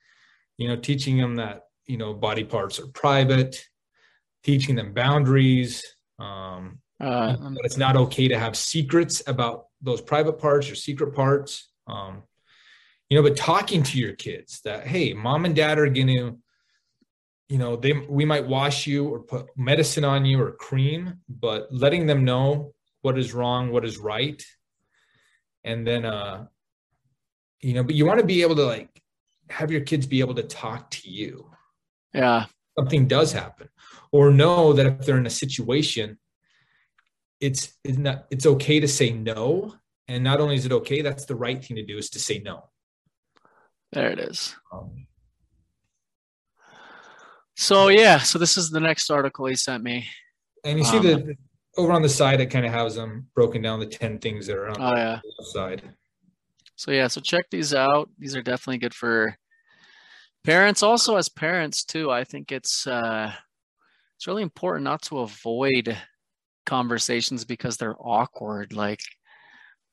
you 0.58 0.68
know, 0.68 0.76
teaching 0.76 1.18
them 1.18 1.36
that, 1.36 1.66
you 1.86 1.98
know, 1.98 2.16
body 2.16 2.44
parts 2.44 2.80
are 2.80 2.88
private, 2.88 3.64
teaching 4.44 4.74
them 4.74 4.92
boundaries. 4.92 5.84
Um, 6.18 6.80
Uh, 7.00 7.34
that 7.54 7.62
it's 7.64 7.78
not 7.78 7.96
okay 7.96 8.28
to 8.28 8.40
have 8.40 8.56
secrets 8.56 9.22
about 9.28 9.66
those 9.84 10.02
private 10.02 10.40
parts 10.40 10.72
or 10.72 10.74
secret 10.74 11.14
parts. 11.14 11.70
Um, 11.86 12.24
you 13.10 13.18
know, 13.18 13.24
but 13.24 13.38
talking 13.38 13.84
to 13.84 14.00
your 14.00 14.14
kids 14.14 14.62
that, 14.66 14.88
hey, 14.88 15.14
mom 15.14 15.46
and 15.46 15.56
dad 15.56 15.78
are 15.78 15.90
going 15.90 16.08
to, 16.08 16.38
you 17.50 17.58
know, 17.58 17.76
they 17.76 17.94
we 17.94 18.26
might 18.26 18.48
wash 18.48 18.88
you 18.88 19.08
or 19.08 19.20
put 19.20 19.48
medicine 19.58 20.04
on 20.04 20.26
you 20.26 20.42
or 20.42 20.52
cream, 20.52 21.20
but 21.30 21.68
letting 21.72 22.08
them 22.08 22.26
know 22.26 22.74
what 23.02 23.18
is 23.18 23.34
wrong, 23.34 23.72
what 23.72 23.86
is 23.86 23.98
right, 23.98 24.44
and 25.64 25.86
then, 25.86 26.06
uh, 26.06 26.46
you 27.60 27.74
know, 27.74 27.84
but 27.84 27.96
you 27.96 28.06
want 28.06 28.20
to 28.20 28.26
be 28.26 28.42
able 28.42 28.56
to 28.56 28.66
like 28.66 28.90
have 29.50 29.72
your 29.72 29.82
kids 29.82 30.08
be 30.08 30.20
able 30.20 30.36
to 30.36 30.44
talk 30.44 30.90
to 30.92 31.10
you. 31.10 31.50
Yeah. 32.14 32.46
something 32.78 33.08
does 33.08 33.32
happen. 33.34 33.70
Or 34.12 34.32
know 34.32 34.74
that 34.74 34.86
if 34.86 35.06
they're 35.06 35.18
in 35.18 35.26
a 35.26 35.32
situation 35.32 36.18
it's 37.40 37.74
it's 37.84 37.98
not 37.98 38.26
it's 38.32 38.46
okay 38.46 38.80
to 38.80 38.88
say 38.88 39.12
no. 39.12 39.76
And 40.08 40.24
not 40.24 40.40
only 40.40 40.56
is 40.56 40.66
it 40.66 40.72
okay 40.72 41.02
that's 41.02 41.26
the 41.26 41.36
right 41.36 41.64
thing 41.64 41.76
to 41.78 41.86
do 41.86 41.98
is 41.98 42.10
to 42.12 42.20
say 42.20 42.40
no 42.40 42.70
There 43.94 44.10
it 44.10 44.20
is. 44.20 44.56
um, 44.72 45.06
So 47.56 47.90
yeah, 47.90 48.18
so 48.18 48.40
this 48.40 48.58
is 48.58 48.70
the 48.72 48.80
next 48.80 49.10
article 49.12 49.46
he 49.46 49.56
sent 49.56 49.84
me. 49.84 50.08
and 50.66 50.80
you 50.80 50.86
see 50.86 50.98
Um, 50.98 51.04
the 51.04 51.36
over 51.78 51.92
on 51.92 52.02
the 52.02 52.10
side 52.10 52.40
it 52.40 52.48
kind 52.48 52.66
of 52.66 52.72
has 52.72 52.96
them 52.96 53.28
broken 53.36 53.62
down 53.62 53.80
the 53.80 53.86
10 53.86 54.20
things 54.20 54.48
that 54.48 54.56
are 54.58 54.70
on 54.70 54.82
Oh 54.82 54.96
the 54.96 55.22
left 55.40 55.52
side 55.52 55.96
So 56.76 56.92
yeah, 56.92 57.08
so 57.08 57.20
check 57.22 57.46
these 57.52 57.74
out. 57.74 58.10
These 58.18 58.36
are 58.36 58.42
definitely 58.42 58.78
good 58.80 58.94
for 58.94 59.38
parents. 60.44 60.84
Also 60.84 61.16
as 61.18 61.30
parents 61.30 61.84
too, 61.84 62.12
I 62.12 62.24
think 62.24 62.52
it's 62.52 62.88
uh 62.88 63.32
it's 64.16 64.28
really 64.28 64.44
important 64.44 64.84
not 64.84 65.02
to 65.04 65.20
avoid 65.20 65.98
conversations 66.66 67.44
because 67.46 67.78
they're 67.78 67.98
awkward. 68.00 68.74
Like 68.74 69.02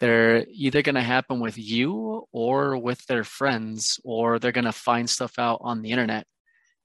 they're 0.01 0.46
either 0.51 0.82
going 0.82 0.94
to 0.94 1.03
happen 1.03 1.40
with 1.40 1.59
you 1.59 2.24
or 2.32 2.76
with 2.78 3.05
their 3.07 3.24
friends 3.24 4.01
or 4.03 4.38
they're 4.38 4.53
going 4.53 4.64
to 4.64 4.72
find 4.72 5.09
stuff 5.09 5.38
out 5.38 5.61
on 5.62 5.82
the 5.82 5.90
internet. 5.90 6.26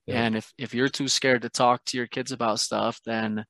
Yeah. 0.05 0.22
And 0.22 0.36
if 0.36 0.53
if 0.57 0.74
you're 0.76 0.89
too 0.89 1.07
scared 1.07 1.41
to 1.41 1.49
talk 1.49 1.84
to 1.86 1.97
your 1.97 2.07
kids 2.07 2.32
about 2.32 2.59
stuff, 2.59 2.99
then 3.05 3.45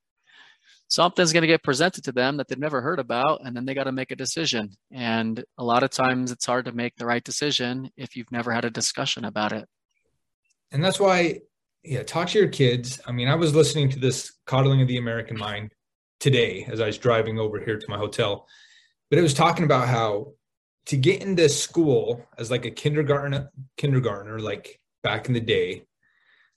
something's 0.88 1.34
going 1.34 1.42
to 1.42 1.48
get 1.48 1.64
presented 1.64 2.04
to 2.04 2.12
them 2.12 2.38
that 2.38 2.48
they've 2.48 2.60
never 2.60 2.82
heard 2.82 3.00
about 3.00 3.42
and 3.44 3.56
then 3.56 3.66
they 3.66 3.74
got 3.74 3.86
to 3.86 3.92
make 3.92 4.12
a 4.12 4.16
decision 4.16 4.70
and 4.92 5.44
a 5.58 5.64
lot 5.64 5.84
of 5.84 5.90
times 5.90 6.32
it's 6.32 6.46
hard 6.46 6.66
to 6.66 6.72
make 6.72 6.96
the 6.96 7.06
right 7.06 7.24
decision 7.24 7.90
if 7.98 8.16
you've 8.16 8.32
never 8.32 8.52
had 8.52 8.66
a 8.66 8.70
discussion 8.70 9.26
about 9.26 9.52
it 9.52 9.68
and 10.72 10.84
that's 10.84 11.00
why 11.00 11.40
yeah 11.84 12.04
talk 12.04 12.28
to 12.30 12.38
your 12.38 12.48
kids 12.48 13.00
i 13.08 13.12
mean 13.12 13.28
i 13.28 13.36
was 13.36 13.56
listening 13.56 13.90
to 13.90 14.00
this 14.00 14.34
coddling 14.46 14.82
of 14.82 14.88
the 14.88 14.98
american 14.98 15.38
mind 15.38 15.72
today 16.20 16.66
as 16.72 16.80
i 16.80 16.86
was 16.86 16.98
driving 16.98 17.40
over 17.40 17.60
here 17.60 17.80
to 17.80 17.86
my 17.90 17.98
hotel 17.98 18.48
but 19.16 19.20
it 19.20 19.24
was 19.24 19.34
talking 19.34 19.64
about 19.64 19.88
how 19.88 20.34
to 20.88 20.98
get 20.98 21.22
into 21.22 21.48
school 21.48 22.22
as 22.38 22.52
like 22.52 22.66
a 22.66 22.70
kindergarten 22.70 23.48
kindergartner 23.78 24.40
like 24.40 24.78
back 25.04 25.30
in 25.30 25.34
the 25.34 25.40
day 25.40 25.86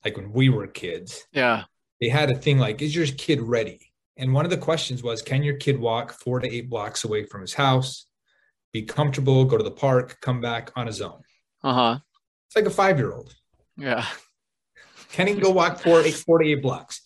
like 0.04 0.16
when 0.16 0.32
we 0.32 0.48
were 0.48 0.66
kids 0.66 1.24
yeah. 1.30 1.62
they 2.00 2.08
had 2.08 2.32
a 2.32 2.34
thing 2.34 2.58
like 2.58 2.82
is 2.82 2.96
your 2.96 3.06
kid 3.06 3.40
ready? 3.40 3.78
And 4.16 4.34
one 4.34 4.44
of 4.44 4.50
the 4.50 4.56
questions 4.56 5.04
was 5.04 5.22
can 5.22 5.44
your 5.44 5.54
kid 5.54 5.78
walk 5.78 6.10
four 6.10 6.40
to 6.40 6.52
eight 6.52 6.68
blocks 6.68 7.04
away 7.04 7.22
from 7.26 7.42
his 7.42 7.54
house 7.54 8.06
be 8.72 8.82
comfortable 8.82 9.44
go 9.44 9.56
to 9.56 9.62
the 9.62 9.70
park 9.70 10.18
come 10.20 10.40
back 10.40 10.72
on 10.74 10.88
his 10.88 11.00
own? 11.00 11.22
Uh-huh. 11.62 12.00
It's 12.48 12.56
like 12.56 12.66
a 12.66 12.70
five 12.70 12.98
year 12.98 13.12
old 13.12 13.32
yeah. 13.76 14.04
Can 15.12 15.28
he 15.28 15.34
go 15.34 15.50
walk 15.50 15.78
four, 15.78 16.00
eight, 16.00 16.14
four 16.14 16.38
to 16.40 16.48
eight 16.48 16.60
blocks? 16.60 17.02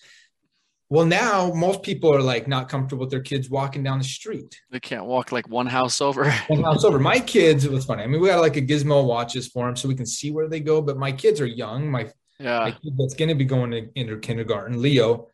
Well, 0.92 1.06
now 1.06 1.50
most 1.54 1.82
people 1.82 2.14
are 2.14 2.20
like 2.20 2.46
not 2.46 2.68
comfortable 2.68 3.00
with 3.00 3.10
their 3.10 3.22
kids 3.22 3.48
walking 3.48 3.82
down 3.82 3.96
the 3.96 4.04
street. 4.04 4.60
they 4.70 4.78
can't 4.78 5.06
walk 5.06 5.32
like 5.32 5.48
one 5.48 5.66
house 5.66 6.02
over 6.02 6.30
One 6.48 6.62
house 6.62 6.84
over. 6.84 6.98
My 6.98 7.18
kids, 7.18 7.64
it 7.64 7.72
was 7.72 7.86
funny. 7.86 8.02
I 8.02 8.06
mean, 8.06 8.20
we 8.20 8.28
got 8.28 8.42
like 8.42 8.58
a 8.58 8.60
gizmo 8.60 9.02
watches 9.02 9.48
for 9.48 9.64
them 9.64 9.74
so 9.74 9.88
we 9.88 9.94
can 9.94 10.04
see 10.04 10.30
where 10.30 10.50
they 10.50 10.60
go. 10.60 10.82
But 10.82 10.98
my 10.98 11.10
kids 11.10 11.40
are 11.40 11.46
young. 11.46 11.90
My, 11.90 12.10
yeah, 12.38 12.58
my 12.58 12.72
kid 12.72 12.92
that's 12.98 13.14
going 13.14 13.30
to 13.30 13.34
be 13.34 13.46
going 13.46 13.70
to 13.70 13.88
into 13.94 14.18
kindergarten, 14.18 14.82
Leo, 14.82 15.28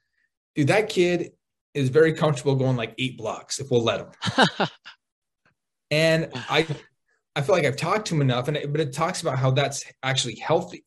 dude, 0.54 0.68
that 0.68 0.88
kid 0.88 1.32
is 1.74 1.88
very 1.88 2.12
comfortable 2.12 2.54
going 2.54 2.76
like 2.76 2.94
eight 2.98 3.18
blocks 3.18 3.58
if 3.58 3.68
we'll 3.68 3.82
let 3.82 4.00
him. 4.00 4.68
And 5.90 6.28
I, 6.34 6.66
I 7.34 7.40
feel 7.40 7.54
like 7.54 7.64
I've 7.64 7.76
talked 7.76 8.08
to 8.08 8.14
him 8.14 8.20
enough, 8.20 8.46
and 8.46 8.56
it, 8.58 8.70
but 8.70 8.80
it 8.80 8.92
talks 8.92 9.22
about 9.22 9.38
how 9.38 9.50
that's 9.50 9.84
actually 10.02 10.36
healthy. 10.36 10.84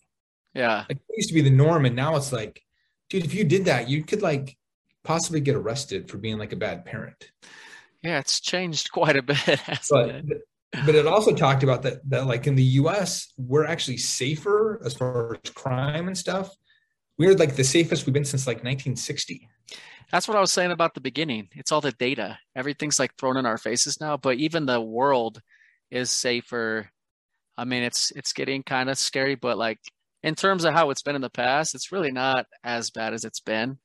yeah 0.53 0.85
Like 0.87 0.97
it 0.97 1.17
used 1.17 1.29
to 1.29 1.35
be 1.35 1.41
the 1.41 1.49
norm, 1.49 1.85
and 1.85 1.95
now 1.95 2.15
it's 2.15 2.31
like, 2.31 2.61
dude, 3.09 3.25
if 3.25 3.33
you 3.33 3.43
did 3.43 3.65
that, 3.65 3.89
you 3.89 4.03
could 4.03 4.21
like 4.21 4.57
possibly 5.03 5.39
get 5.41 5.55
arrested 5.55 6.09
for 6.09 6.17
being 6.17 6.37
like 6.37 6.53
a 6.53 6.55
bad 6.55 6.85
parent. 6.85 7.31
yeah 8.03 8.19
it's 8.19 8.39
changed 8.39 8.91
quite 8.91 9.15
a 9.15 9.21
bit 9.23 9.39
But 9.89 10.09
it? 10.09 10.25
but 10.85 10.95
it 10.95 11.05
also 11.07 11.33
talked 11.35 11.63
about 11.63 11.81
that 11.83 12.07
that 12.09 12.25
like 12.27 12.47
in 12.47 12.55
the 12.55 12.63
U.S. 12.81 13.33
we're 13.37 13.65
actually 13.65 13.97
safer 13.97 14.81
as 14.85 14.93
far 14.93 15.35
as 15.43 15.51
crime 15.51 16.07
and 16.07 16.17
stuff. 16.17 16.55
We're 17.17 17.35
like 17.35 17.55
the 17.55 17.63
safest 17.63 18.05
we've 18.05 18.13
been 18.13 18.25
since 18.25 18.47
like 18.47 18.63
1960. 18.63 19.47
that's 20.11 20.27
what 20.27 20.35
i 20.37 20.41
was 20.41 20.51
saying 20.51 20.71
about 20.71 20.93
the 20.93 21.01
beginning 21.01 21.47
it's 21.53 21.71
all 21.71 21.81
the 21.81 21.91
data 21.93 22.37
everything's 22.55 22.99
like 22.99 23.15
thrown 23.15 23.37
in 23.37 23.45
our 23.45 23.57
faces 23.57 23.99
now 24.01 24.17
but 24.17 24.37
even 24.37 24.65
the 24.65 24.81
world 24.81 25.41
is 25.91 26.09
safer 26.11 26.89
i 27.57 27.63
mean 27.65 27.83
it's 27.83 28.11
it's 28.11 28.33
getting 28.33 28.63
kind 28.63 28.89
of 28.89 28.97
scary 28.97 29.35
but 29.35 29.57
like 29.57 29.79
in 30.23 30.35
terms 30.35 30.63
of 30.65 30.73
how 30.73 30.89
it's 30.89 31.01
been 31.03 31.15
in 31.15 31.21
the 31.21 31.29
past 31.29 31.75
it's 31.75 31.91
really 31.91 32.11
not 32.11 32.45
as 32.63 32.89
bad 32.91 33.13
as 33.13 33.23
it's 33.23 33.39
been 33.39 33.77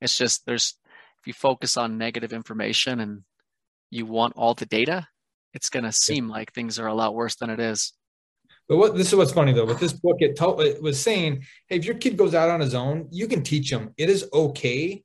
it's 0.00 0.16
just 0.16 0.44
there's 0.46 0.74
if 1.20 1.26
you 1.26 1.32
focus 1.32 1.76
on 1.76 1.98
negative 1.98 2.32
information 2.32 3.00
and 3.00 3.22
you 3.90 4.06
want 4.06 4.34
all 4.36 4.54
the 4.54 4.66
data 4.66 5.08
it's 5.54 5.70
going 5.70 5.84
to 5.84 5.92
seem 5.92 6.28
like 6.28 6.52
things 6.52 6.78
are 6.78 6.86
a 6.86 6.94
lot 6.94 7.14
worse 7.14 7.36
than 7.36 7.50
it 7.50 7.60
is. 7.60 7.92
But 8.68 8.76
what 8.76 8.96
this 8.96 9.08
is 9.08 9.14
what's 9.14 9.32
funny 9.32 9.52
though 9.52 9.64
with 9.64 9.80
this 9.80 9.94
book, 9.94 10.16
it, 10.20 10.36
told, 10.36 10.60
it 10.60 10.82
was 10.82 11.00
saying, 11.00 11.44
hey, 11.68 11.76
if 11.76 11.84
your 11.84 11.94
kid 11.94 12.16
goes 12.16 12.34
out 12.34 12.50
on 12.50 12.60
his 12.60 12.74
own, 12.74 13.08
you 13.10 13.26
can 13.26 13.42
teach 13.42 13.72
him. 13.72 13.94
It 13.96 14.10
is 14.10 14.28
okay. 14.32 15.02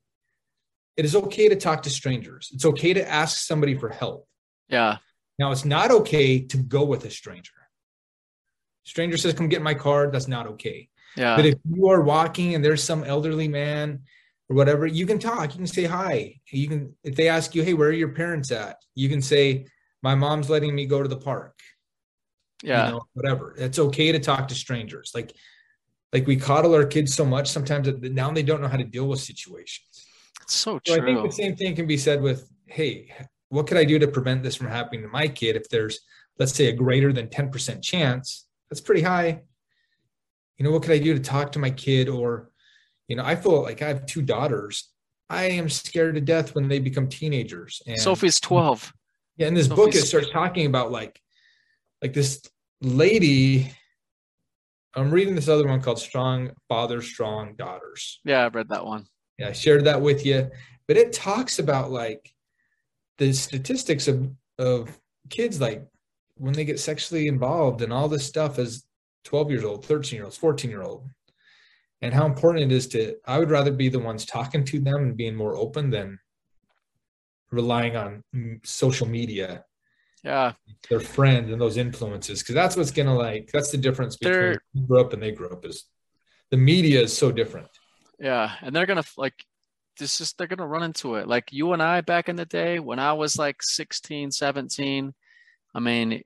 It 0.97 1.05
is 1.05 1.15
okay 1.15 1.49
to 1.49 1.55
talk 1.55 1.83
to 1.83 1.89
strangers. 1.89 2.51
It's 2.53 2.65
okay 2.65 2.93
to 2.93 3.09
ask 3.09 3.37
somebody 3.37 3.75
for 3.75 3.89
help. 3.89 4.27
Yeah. 4.67 4.97
Now 5.39 5.51
it's 5.51 5.65
not 5.65 5.91
okay 5.91 6.41
to 6.41 6.57
go 6.57 6.83
with 6.83 7.05
a 7.05 7.09
stranger. 7.09 7.53
Stranger 8.83 9.17
says, 9.17 9.33
"Come 9.33 9.47
get 9.47 9.61
my 9.61 9.73
card." 9.73 10.11
That's 10.11 10.27
not 10.27 10.45
okay. 10.45 10.89
Yeah. 11.15 11.35
But 11.35 11.45
if 11.45 11.55
you 11.67 11.87
are 11.87 12.01
walking 12.01 12.53
and 12.53 12.63
there's 12.63 12.83
some 12.83 13.03
elderly 13.03 13.47
man 13.47 14.01
or 14.49 14.55
whatever, 14.55 14.85
you 14.85 15.05
can 15.05 15.19
talk. 15.19 15.51
You 15.53 15.57
can 15.57 15.67
say 15.67 15.85
hi. 15.85 16.39
You 16.51 16.67
can 16.67 16.95
if 17.03 17.15
they 17.15 17.29
ask 17.29 17.55
you, 17.55 17.63
"Hey, 17.63 17.73
where 17.73 17.89
are 17.89 17.93
your 17.93 18.09
parents 18.09 18.51
at?" 18.51 18.77
You 18.95 19.09
can 19.09 19.21
say, 19.21 19.65
"My 20.01 20.15
mom's 20.15 20.49
letting 20.49 20.75
me 20.75 20.85
go 20.85 21.01
to 21.01 21.09
the 21.09 21.17
park." 21.17 21.59
Yeah. 22.61 22.85
You 22.85 22.91
know, 22.93 23.01
whatever. 23.13 23.55
It's 23.57 23.79
okay 23.79 24.11
to 24.11 24.19
talk 24.19 24.47
to 24.49 24.55
strangers. 24.55 25.11
Like 25.13 25.33
like 26.11 26.27
we 26.27 26.35
coddle 26.37 26.75
our 26.75 26.85
kids 26.85 27.15
so 27.15 27.25
much 27.25 27.49
sometimes 27.49 27.87
that 27.87 28.01
now 28.01 28.31
they 28.31 28.43
don't 28.43 28.61
know 28.61 28.67
how 28.67 28.77
to 28.77 28.83
deal 28.83 29.07
with 29.07 29.19
situations. 29.19 30.05
It's 30.43 30.55
so 30.55 30.79
true. 30.79 30.95
So 30.95 31.01
I 31.01 31.05
think 31.05 31.23
the 31.23 31.31
same 31.31 31.55
thing 31.55 31.75
can 31.75 31.87
be 31.87 31.97
said 31.97 32.21
with, 32.21 32.49
"Hey, 32.67 33.11
what 33.49 33.67
could 33.67 33.77
I 33.77 33.83
do 33.83 33.97
to 33.99 34.07
prevent 34.07 34.43
this 34.43 34.55
from 34.55 34.67
happening 34.67 35.01
to 35.01 35.07
my 35.07 35.27
kid 35.27 35.55
if 35.55 35.69
there's 35.69 35.99
let's 36.37 36.53
say 36.53 36.67
a 36.67 36.73
greater 36.73 37.11
than 37.11 37.29
10% 37.29 37.83
chance?" 37.83 38.45
That's 38.69 38.81
pretty 38.81 39.01
high. 39.01 39.41
You 40.57 40.65
know, 40.65 40.71
what 40.71 40.83
could 40.83 40.91
I 40.91 40.99
do 40.99 41.13
to 41.13 41.19
talk 41.19 41.51
to 41.53 41.59
my 41.59 41.71
kid 41.71 42.07
or 42.09 42.52
you 43.13 43.17
know, 43.17 43.25
I 43.25 43.35
feel 43.35 43.61
like 43.61 43.83
I 43.83 43.89
have 43.89 44.07
two 44.07 44.23
daughters. 44.23 44.89
I 45.29 45.43
am 45.43 45.69
scared 45.69 46.15
to 46.15 46.21
death 46.21 46.55
when 46.55 46.67
they 46.67 46.79
become 46.79 47.07
teenagers. 47.07 47.79
And 47.85 47.99
Sophie's 47.99 48.39
12. 48.39 48.91
Yeah, 49.37 49.49
in 49.49 49.53
this 49.53 49.67
Sophie's 49.67 49.85
book 49.85 49.93
it 49.93 50.07
starts 50.07 50.31
talking 50.31 50.65
about 50.65 50.91
like 50.91 51.21
like 52.01 52.13
this 52.13 52.41
lady 52.81 53.71
I'm 54.95 55.11
reading 55.11 55.35
this 55.35 55.47
other 55.47 55.67
one 55.67 55.79
called 55.79 55.99
Strong 55.99 56.53
father 56.67 57.03
Strong 57.03 57.53
Daughters. 57.55 58.19
Yeah, 58.25 58.47
I've 58.47 58.55
read 58.55 58.69
that 58.69 58.83
one. 58.83 59.05
Yeah, 59.37 59.49
I 59.49 59.51
shared 59.51 59.85
that 59.85 60.01
with 60.01 60.25
you. 60.25 60.49
But 60.87 60.97
it 60.97 61.13
talks 61.13 61.59
about 61.59 61.91
like 61.91 62.33
the 63.19 63.31
statistics 63.31 64.07
of 64.07 64.27
of 64.57 64.99
kids 65.29 65.61
like 65.61 65.85
when 66.37 66.53
they 66.53 66.65
get 66.65 66.79
sexually 66.79 67.27
involved 67.27 67.83
and 67.83 67.93
all 67.93 68.09
this 68.09 68.25
stuff 68.25 68.57
as 68.57 68.85
12 69.25 69.51
years 69.51 69.63
old, 69.63 69.85
13 69.85 70.17
year 70.17 70.25
olds, 70.25 70.37
14 70.37 70.71
year 70.71 70.81
old 70.81 71.07
and 72.03 72.13
how 72.13 72.25
important 72.25 72.71
it 72.71 72.75
is 72.75 72.87
to 72.87 73.15
i 73.25 73.39
would 73.39 73.49
rather 73.49 73.71
be 73.71 73.89
the 73.89 73.99
ones 73.99 74.25
talking 74.25 74.63
to 74.63 74.79
them 74.79 74.97
and 74.97 75.17
being 75.17 75.35
more 75.35 75.55
open 75.57 75.89
than 75.89 76.19
relying 77.53 77.95
on 77.95 78.23
social 78.63 79.07
media. 79.07 79.63
Yeah. 80.23 80.53
Their 80.89 80.99
friends 80.99 81.51
and 81.51 81.61
those 81.61 81.77
influences 81.77 82.41
because 82.41 82.55
that's 82.55 82.75
what's 82.75 82.91
gonna 82.91 83.15
like 83.15 83.49
that's 83.53 83.71
the 83.71 83.77
difference 83.77 84.17
between 84.17 84.33
they're, 84.33 84.61
you 84.73 84.87
grew 84.87 85.01
up 85.01 85.13
and 85.13 85.21
they 85.21 85.31
grew 85.31 85.49
up 85.49 85.65
is 85.65 85.85
the 86.49 86.57
media 86.57 87.01
is 87.01 87.15
so 87.15 87.31
different. 87.31 87.67
Yeah 88.19 88.51
and 88.61 88.75
they're 88.75 88.85
gonna 88.85 89.03
like 89.17 89.45
this 89.99 90.21
is 90.21 90.33
they're 90.33 90.47
gonna 90.47 90.67
run 90.67 90.83
into 90.83 91.15
it. 91.15 91.27
Like 91.27 91.51
you 91.51 91.73
and 91.73 91.83
i 91.83 92.01
back 92.01 92.29
in 92.29 92.35
the 92.35 92.45
day 92.45 92.79
when 92.79 92.99
i 92.99 93.13
was 93.13 93.37
like 93.37 93.61
16 93.61 94.31
17 94.31 95.13
i 95.75 95.79
mean 95.79 96.23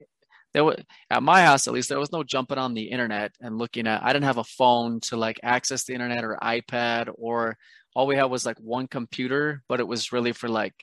there 0.54 0.64
was 0.64 0.76
at 1.10 1.22
my 1.22 1.42
house 1.42 1.66
at 1.66 1.74
least 1.74 1.88
there 1.88 1.98
was 1.98 2.12
no 2.12 2.22
jumping 2.22 2.58
on 2.58 2.74
the 2.74 2.90
internet 2.90 3.32
and 3.40 3.58
looking 3.58 3.86
at 3.86 4.02
i 4.02 4.12
didn't 4.12 4.24
have 4.24 4.38
a 4.38 4.44
phone 4.44 5.00
to 5.00 5.16
like 5.16 5.38
access 5.42 5.84
the 5.84 5.94
internet 5.94 6.24
or 6.24 6.38
ipad 6.42 7.08
or 7.16 7.56
all 7.94 8.06
we 8.06 8.16
had 8.16 8.24
was 8.24 8.46
like 8.46 8.58
one 8.58 8.86
computer 8.86 9.62
but 9.68 9.80
it 9.80 9.86
was 9.86 10.12
really 10.12 10.32
for 10.32 10.48
like 10.48 10.74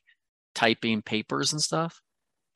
typing 0.55 1.01
papers 1.01 1.53
and 1.53 1.61
stuff. 1.61 2.01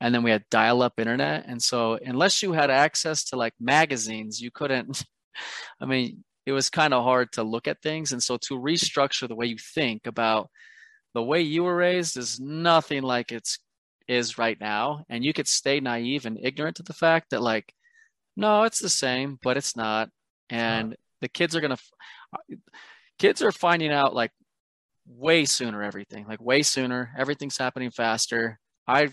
And 0.00 0.14
then 0.14 0.22
we 0.22 0.30
had 0.30 0.48
dial 0.50 0.82
up 0.82 0.98
internet. 0.98 1.44
And 1.46 1.62
so 1.62 1.98
unless 2.02 2.42
you 2.42 2.52
had 2.52 2.70
access 2.70 3.22
to 3.24 3.36
like 3.36 3.52
magazines 3.60 4.40
you 4.40 4.50
couldn't 4.50 5.04
i 5.80 5.84
mean 5.86 6.24
it 6.46 6.52
was 6.52 6.70
kind 6.70 6.94
of 6.94 7.04
hard 7.04 7.30
to 7.32 7.44
look 7.44 7.68
at 7.68 7.82
things. 7.82 8.10
And 8.12 8.22
so 8.22 8.38
to 8.48 8.58
restructure 8.58 9.28
the 9.28 9.36
way 9.36 9.46
you 9.46 9.58
think 9.58 10.06
about 10.06 10.48
the 11.12 11.22
way 11.22 11.42
you 11.42 11.64
were 11.64 11.76
raised 11.76 12.16
is 12.16 12.40
nothing 12.40 13.02
like 13.02 13.30
it's 13.30 13.58
is 14.10 14.38
right 14.38 14.60
now 14.60 15.04
and 15.08 15.24
you 15.24 15.32
could 15.32 15.48
stay 15.48 15.80
naive 15.80 16.26
and 16.26 16.38
ignorant 16.42 16.76
to 16.76 16.82
the 16.82 16.92
fact 16.92 17.30
that 17.30 17.42
like 17.42 17.72
no 18.36 18.64
it's 18.64 18.80
the 18.80 18.88
same 18.88 19.38
but 19.42 19.56
it's 19.56 19.76
not. 19.76 20.08
And 20.48 20.96
the 21.20 21.28
kids 21.28 21.54
are 21.54 21.60
going 21.60 21.76
to 21.76 22.58
kids 23.18 23.42
are 23.42 23.52
finding 23.52 23.92
out 23.92 24.14
like 24.14 24.32
way 25.06 25.44
sooner 25.44 25.82
everything 25.82 26.26
like 26.26 26.42
way 26.42 26.62
sooner. 26.62 27.12
Everything's 27.16 27.58
happening 27.58 27.90
faster. 27.90 28.58
I 28.86 29.08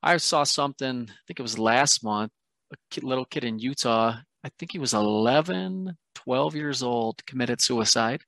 i 0.00 0.16
saw 0.16 0.44
something 0.44 1.08
i 1.10 1.14
think 1.26 1.40
it 1.40 1.42
was 1.42 1.58
last 1.58 2.04
month 2.04 2.30
a 2.72 2.76
kid, 2.88 3.02
little 3.02 3.24
kid 3.24 3.42
in 3.42 3.58
utah 3.58 4.14
i 4.44 4.48
think 4.56 4.70
he 4.70 4.78
was 4.78 4.94
11 4.94 5.96
12 6.28 6.56
years 6.56 6.82
old 6.82 7.24
committed 7.24 7.60
suicide. 7.60 8.22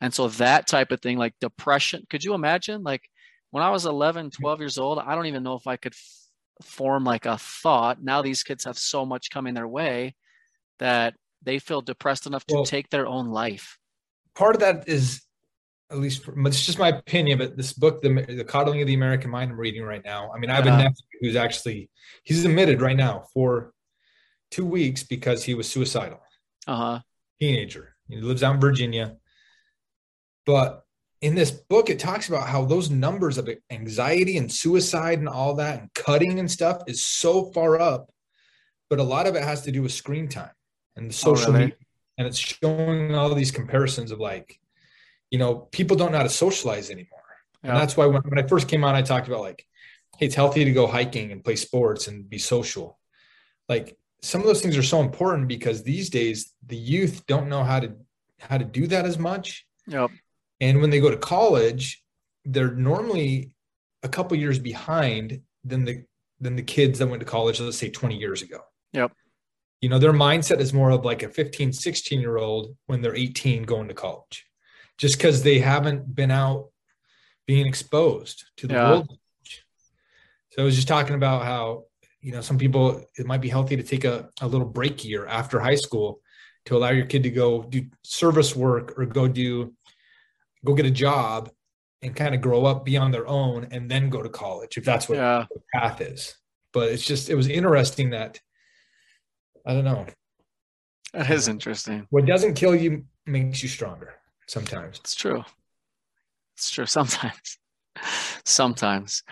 And 0.00 0.14
so 0.14 0.28
that 0.28 0.68
type 0.68 0.92
of 0.92 1.00
thing 1.00 1.18
like 1.18 1.34
depression 1.40 2.04
could 2.08 2.22
you 2.22 2.34
imagine 2.34 2.84
like 2.84 3.08
when 3.50 3.62
I 3.62 3.70
was 3.70 3.86
11, 3.86 4.30
12 4.30 4.60
years 4.60 4.78
old, 4.78 4.98
I 4.98 5.14
don't 5.14 5.26
even 5.26 5.42
know 5.42 5.54
if 5.54 5.66
I 5.66 5.76
could 5.76 5.94
f- 5.94 6.66
form 6.66 7.04
like 7.04 7.26
a 7.26 7.38
thought. 7.38 8.02
Now 8.02 8.22
these 8.22 8.42
kids 8.42 8.64
have 8.64 8.78
so 8.78 9.06
much 9.06 9.30
coming 9.30 9.54
their 9.54 9.68
way 9.68 10.14
that 10.78 11.14
they 11.42 11.58
feel 11.58 11.80
depressed 11.80 12.26
enough 12.26 12.44
to 12.46 12.56
well, 12.56 12.64
take 12.64 12.90
their 12.90 13.06
own 13.06 13.28
life. 13.28 13.78
Part 14.34 14.54
of 14.54 14.60
that 14.60 14.88
is, 14.88 15.22
at 15.90 15.98
least, 15.98 16.24
for, 16.24 16.34
it's 16.46 16.66
just 16.66 16.78
my 16.78 16.88
opinion, 16.88 17.38
but 17.38 17.56
this 17.56 17.72
book, 17.72 18.02
the, 18.02 18.08
the 18.28 18.44
Coddling 18.44 18.80
of 18.80 18.86
the 18.86 18.94
American 18.94 19.30
Mind, 19.30 19.50
I'm 19.50 19.58
reading 19.58 19.82
right 19.82 20.04
now. 20.04 20.30
I 20.34 20.38
mean, 20.38 20.50
I 20.50 20.56
have 20.56 20.66
a 20.66 20.70
nephew 20.70 21.06
who's 21.20 21.36
actually 21.36 21.90
he's 22.24 22.44
admitted 22.44 22.80
right 22.80 22.96
now 22.96 23.24
for 23.32 23.72
two 24.50 24.66
weeks 24.66 25.02
because 25.02 25.44
he 25.44 25.54
was 25.54 25.68
suicidal. 25.68 26.20
Uh 26.66 26.76
huh. 26.76 27.00
Teenager. 27.40 27.94
He 28.08 28.20
lives 28.20 28.42
out 28.42 28.54
in 28.54 28.60
Virginia, 28.60 29.16
but 30.44 30.84
in 31.20 31.34
this 31.34 31.50
book, 31.50 31.90
it 31.90 31.98
talks 31.98 32.28
about 32.28 32.48
how 32.48 32.64
those 32.64 32.90
numbers 32.90 33.38
of 33.38 33.48
anxiety 33.70 34.36
and 34.36 34.50
suicide 34.50 35.18
and 35.18 35.28
all 35.28 35.54
that 35.56 35.80
and 35.80 35.92
cutting 35.94 36.38
and 36.38 36.50
stuff 36.50 36.82
is 36.86 37.04
so 37.04 37.46
far 37.52 37.80
up, 37.80 38.10
but 38.88 39.00
a 39.00 39.04
lot 39.04 39.26
of 39.26 39.34
it 39.34 39.42
has 39.42 39.62
to 39.62 39.72
do 39.72 39.82
with 39.82 39.92
screen 39.92 40.28
time 40.28 40.50
and 40.96 41.10
the 41.10 41.14
oh, 41.14 41.34
social 41.34 41.50
oh, 41.50 41.52
really? 41.54 41.64
media. 41.66 41.78
And 42.18 42.26
it's 42.26 42.38
showing 42.38 43.14
all 43.14 43.34
these 43.34 43.50
comparisons 43.50 44.10
of 44.10 44.20
like, 44.20 44.58
you 45.30 45.38
know, 45.38 45.54
people 45.54 45.96
don't 45.96 46.12
know 46.12 46.18
how 46.18 46.24
to 46.24 46.28
socialize 46.28 46.90
anymore. 46.90 47.18
Yeah. 47.62 47.70
And 47.70 47.78
that's 47.78 47.96
why 47.96 48.06
when, 48.06 48.22
when 48.22 48.38
I 48.38 48.46
first 48.46 48.68
came 48.68 48.84
on, 48.84 48.94
I 48.94 49.02
talked 49.02 49.28
about 49.28 49.40
like, 49.40 49.64
hey, 50.18 50.26
it's 50.26 50.34
healthy 50.34 50.64
to 50.64 50.72
go 50.72 50.86
hiking 50.86 51.32
and 51.32 51.44
play 51.44 51.56
sports 51.56 52.06
and 52.08 52.28
be 52.28 52.38
social. 52.38 52.98
Like 53.68 53.96
some 54.22 54.40
of 54.40 54.46
those 54.46 54.62
things 54.62 54.76
are 54.76 54.82
so 54.82 55.00
important 55.00 55.48
because 55.48 55.82
these 55.82 56.10
days 56.10 56.54
the 56.66 56.76
youth 56.76 57.26
don't 57.26 57.48
know 57.48 57.62
how 57.62 57.80
to 57.80 57.92
how 58.40 58.56
to 58.56 58.64
do 58.64 58.86
that 58.86 59.04
as 59.04 59.18
much. 59.18 59.66
Yep. 59.88 60.10
And 60.60 60.80
when 60.80 60.90
they 60.90 61.00
go 61.00 61.10
to 61.10 61.16
college, 61.16 62.02
they're 62.44 62.72
normally 62.72 63.52
a 64.02 64.08
couple 64.08 64.36
years 64.36 64.58
behind 64.58 65.40
than 65.64 65.84
the 65.84 66.04
than 66.40 66.56
the 66.56 66.62
kids 66.62 66.98
that 66.98 67.08
went 67.08 67.20
to 67.20 67.26
college, 67.26 67.60
let's 67.60 67.76
say 67.76 67.90
20 67.90 68.16
years 68.16 68.42
ago. 68.42 68.60
Yep. 68.92 69.12
You 69.80 69.88
know, 69.88 69.98
their 69.98 70.12
mindset 70.12 70.60
is 70.60 70.72
more 70.72 70.90
of 70.90 71.04
like 71.04 71.24
a 71.24 71.28
15, 71.28 71.72
16 71.72 72.20
year 72.20 72.36
old 72.36 72.76
when 72.86 73.02
they're 73.02 73.14
18 73.14 73.64
going 73.64 73.88
to 73.88 73.94
college, 73.94 74.46
just 74.98 75.18
because 75.18 75.42
they 75.42 75.58
haven't 75.58 76.14
been 76.14 76.30
out 76.30 76.68
being 77.46 77.66
exposed 77.66 78.44
to 78.58 78.66
the 78.66 78.74
yeah. 78.74 78.90
world. 78.90 79.18
So 80.50 80.62
I 80.62 80.64
was 80.64 80.76
just 80.76 80.88
talking 80.88 81.14
about 81.14 81.44
how, 81.44 81.84
you 82.20 82.32
know, 82.32 82.40
some 82.40 82.58
people, 82.58 83.04
it 83.16 83.26
might 83.26 83.40
be 83.40 83.48
healthy 83.48 83.76
to 83.76 83.82
take 83.82 84.04
a, 84.04 84.28
a 84.40 84.46
little 84.46 84.66
break 84.66 85.04
year 85.04 85.26
after 85.26 85.60
high 85.60 85.76
school 85.76 86.20
to 86.66 86.76
allow 86.76 86.90
your 86.90 87.06
kid 87.06 87.22
to 87.22 87.30
go 87.30 87.62
do 87.62 87.86
service 88.02 88.54
work 88.54 88.98
or 88.98 89.06
go 89.06 89.28
do 89.28 89.72
go 90.64 90.74
get 90.74 90.86
a 90.86 90.90
job 90.90 91.50
and 92.02 92.14
kind 92.14 92.34
of 92.34 92.40
grow 92.40 92.64
up, 92.64 92.84
be 92.84 92.96
on 92.96 93.10
their 93.10 93.26
own, 93.26 93.68
and 93.70 93.90
then 93.90 94.08
go 94.08 94.22
to 94.22 94.28
college 94.28 94.76
if 94.76 94.84
that's 94.84 95.08
what 95.08 95.18
yeah. 95.18 95.46
the 95.50 95.60
path 95.74 96.00
is. 96.00 96.34
But 96.72 96.90
it's 96.90 97.04
just 97.04 97.30
it 97.30 97.34
was 97.34 97.48
interesting 97.48 98.10
that 98.10 98.40
I 99.66 99.74
don't 99.74 99.84
know. 99.84 100.06
That 101.12 101.30
is 101.30 101.48
interesting. 101.48 102.06
What 102.10 102.26
doesn't 102.26 102.54
kill 102.54 102.74
you 102.74 103.04
makes 103.26 103.62
you 103.62 103.68
stronger 103.68 104.14
sometimes. 104.46 104.98
It's 104.98 105.14
true. 105.14 105.44
It's 106.56 106.70
true 106.70 106.86
sometimes. 106.98 107.58
sometimes. 108.44 109.22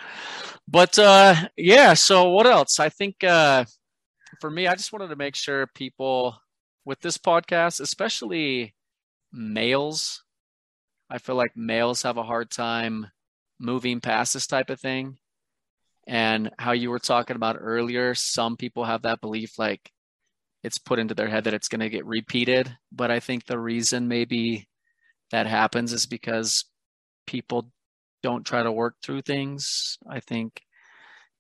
But 0.67 0.99
uh 0.99 1.35
yeah, 1.57 1.95
so 1.95 2.31
what 2.31 2.47
else? 2.47 2.81
I 2.81 2.89
think 2.89 3.23
uh 3.23 3.65
for 4.41 4.51
me, 4.51 4.67
I 4.67 4.75
just 4.75 4.93
wanted 4.93 5.09
to 5.09 5.17
make 5.17 5.37
sure 5.37 5.67
people 5.75 6.37
with 6.85 7.01
this 7.01 7.19
podcast, 7.19 7.81
especially 7.81 8.75
males 9.33 10.25
I 11.11 11.19
feel 11.19 11.37
like 11.37 11.57
males 11.57 12.03
have 12.03 12.17
a 12.17 12.23
hard 12.23 12.51
time 12.51 13.07
moving 13.59 14.01
past 14.01 14.35
this 14.35 14.47
type 14.47 14.71
of 14.71 14.81
thing. 14.81 15.19
And 16.07 16.51
how 16.59 16.73
you 16.73 16.91
were 16.91 16.99
talking 16.99 17.37
about 17.37 17.57
earlier, 17.59 18.15
some 18.15 18.57
people 18.57 18.85
have 18.85 19.03
that 19.03 19.21
belief 19.21 19.59
like 19.59 19.91
it's 20.63 20.79
put 20.79 20.99
into 20.99 21.15
their 21.15 21.29
head 21.29 21.45
that 21.45 21.55
it's 21.55 21.69
going 21.69 21.81
to 21.81 21.89
get 21.89 22.07
repeated. 22.07 22.77
But 22.93 23.11
I 23.11 23.21
think 23.21 23.45
the 23.45 23.59
reason 23.59 24.09
maybe 24.09 24.69
that 25.31 25.47
happens 25.47 25.93
is 25.93 26.07
because 26.07 26.65
people 27.27 27.71
don't 28.23 28.45
try 28.45 28.63
to 28.63 28.73
work 28.73 28.97
through 29.03 29.23
things. 29.23 29.99
I 30.09 30.21
think 30.21 30.61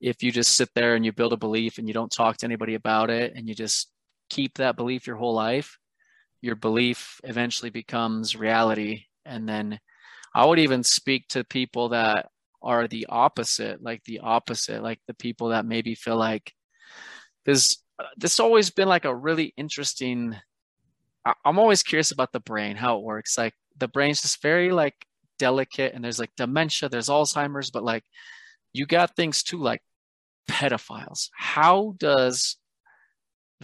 if 0.01 0.23
you 0.23 0.31
just 0.31 0.55
sit 0.55 0.69
there 0.75 0.95
and 0.95 1.05
you 1.05 1.13
build 1.13 1.33
a 1.33 1.37
belief 1.37 1.79
and 1.79 1.89
you 1.89 1.95
don't 1.95 2.13
talk 2.13 2.37
to 2.39 2.47
anybody 2.47 2.75
about 2.75 3.11
it 3.11 3.33
and 3.35 3.49
you 3.49 3.55
just 3.55 3.91
keep 4.31 4.59
that 4.59 4.77
belief 4.77 5.07
your 5.07 5.17
whole 5.17 5.35
life, 5.35 5.79
your 6.41 6.55
belief 6.55 7.21
eventually 7.25 7.71
becomes 7.71 8.37
reality. 8.37 9.06
And 9.27 9.49
then 9.49 9.81
I 10.35 10.45
would 10.45 10.59
even 10.59 10.83
speak 10.83 11.29
to 11.29 11.45
people 11.45 11.91
that 11.91 12.29
are 12.63 12.89
the 12.89 13.07
opposite, 13.09 13.83
like 13.83 14.03
the 14.05 14.21
opposite, 14.21 14.83
like 14.83 15.01
the 15.07 15.15
people 15.15 15.49
that 15.49 15.65
maybe 15.65 15.95
feel 15.95 16.17
like 16.17 16.53
this. 17.45 17.79
This 18.17 18.41
always 18.41 18.69
been 18.71 18.89
like 18.89 19.07
a 19.07 19.15
really 19.15 19.55
interesting. 19.57 20.37
I'm 21.45 21.59
always 21.59 21.83
curious 21.83 22.11
about 22.11 22.33
the 22.33 22.41
brain, 22.41 22.77
how 22.77 22.99
it 22.99 23.05
works. 23.05 23.39
Like 23.39 23.55
the 23.79 23.89
brain's 23.89 24.23
just 24.23 24.43
very 24.43 24.71
like 24.71 24.95
delicate, 25.39 25.95
and 25.95 26.05
there's 26.05 26.19
like 26.19 26.31
dementia, 26.37 26.89
there's 26.89 27.09
Alzheimer's, 27.09 27.71
but 27.71 27.85
like 27.85 28.05
you 28.73 28.85
got 28.87 29.17
things 29.17 29.43
too, 29.43 29.59
like 29.59 29.83
pedophiles. 30.49 31.31
How 31.35 31.95
does 31.99 32.57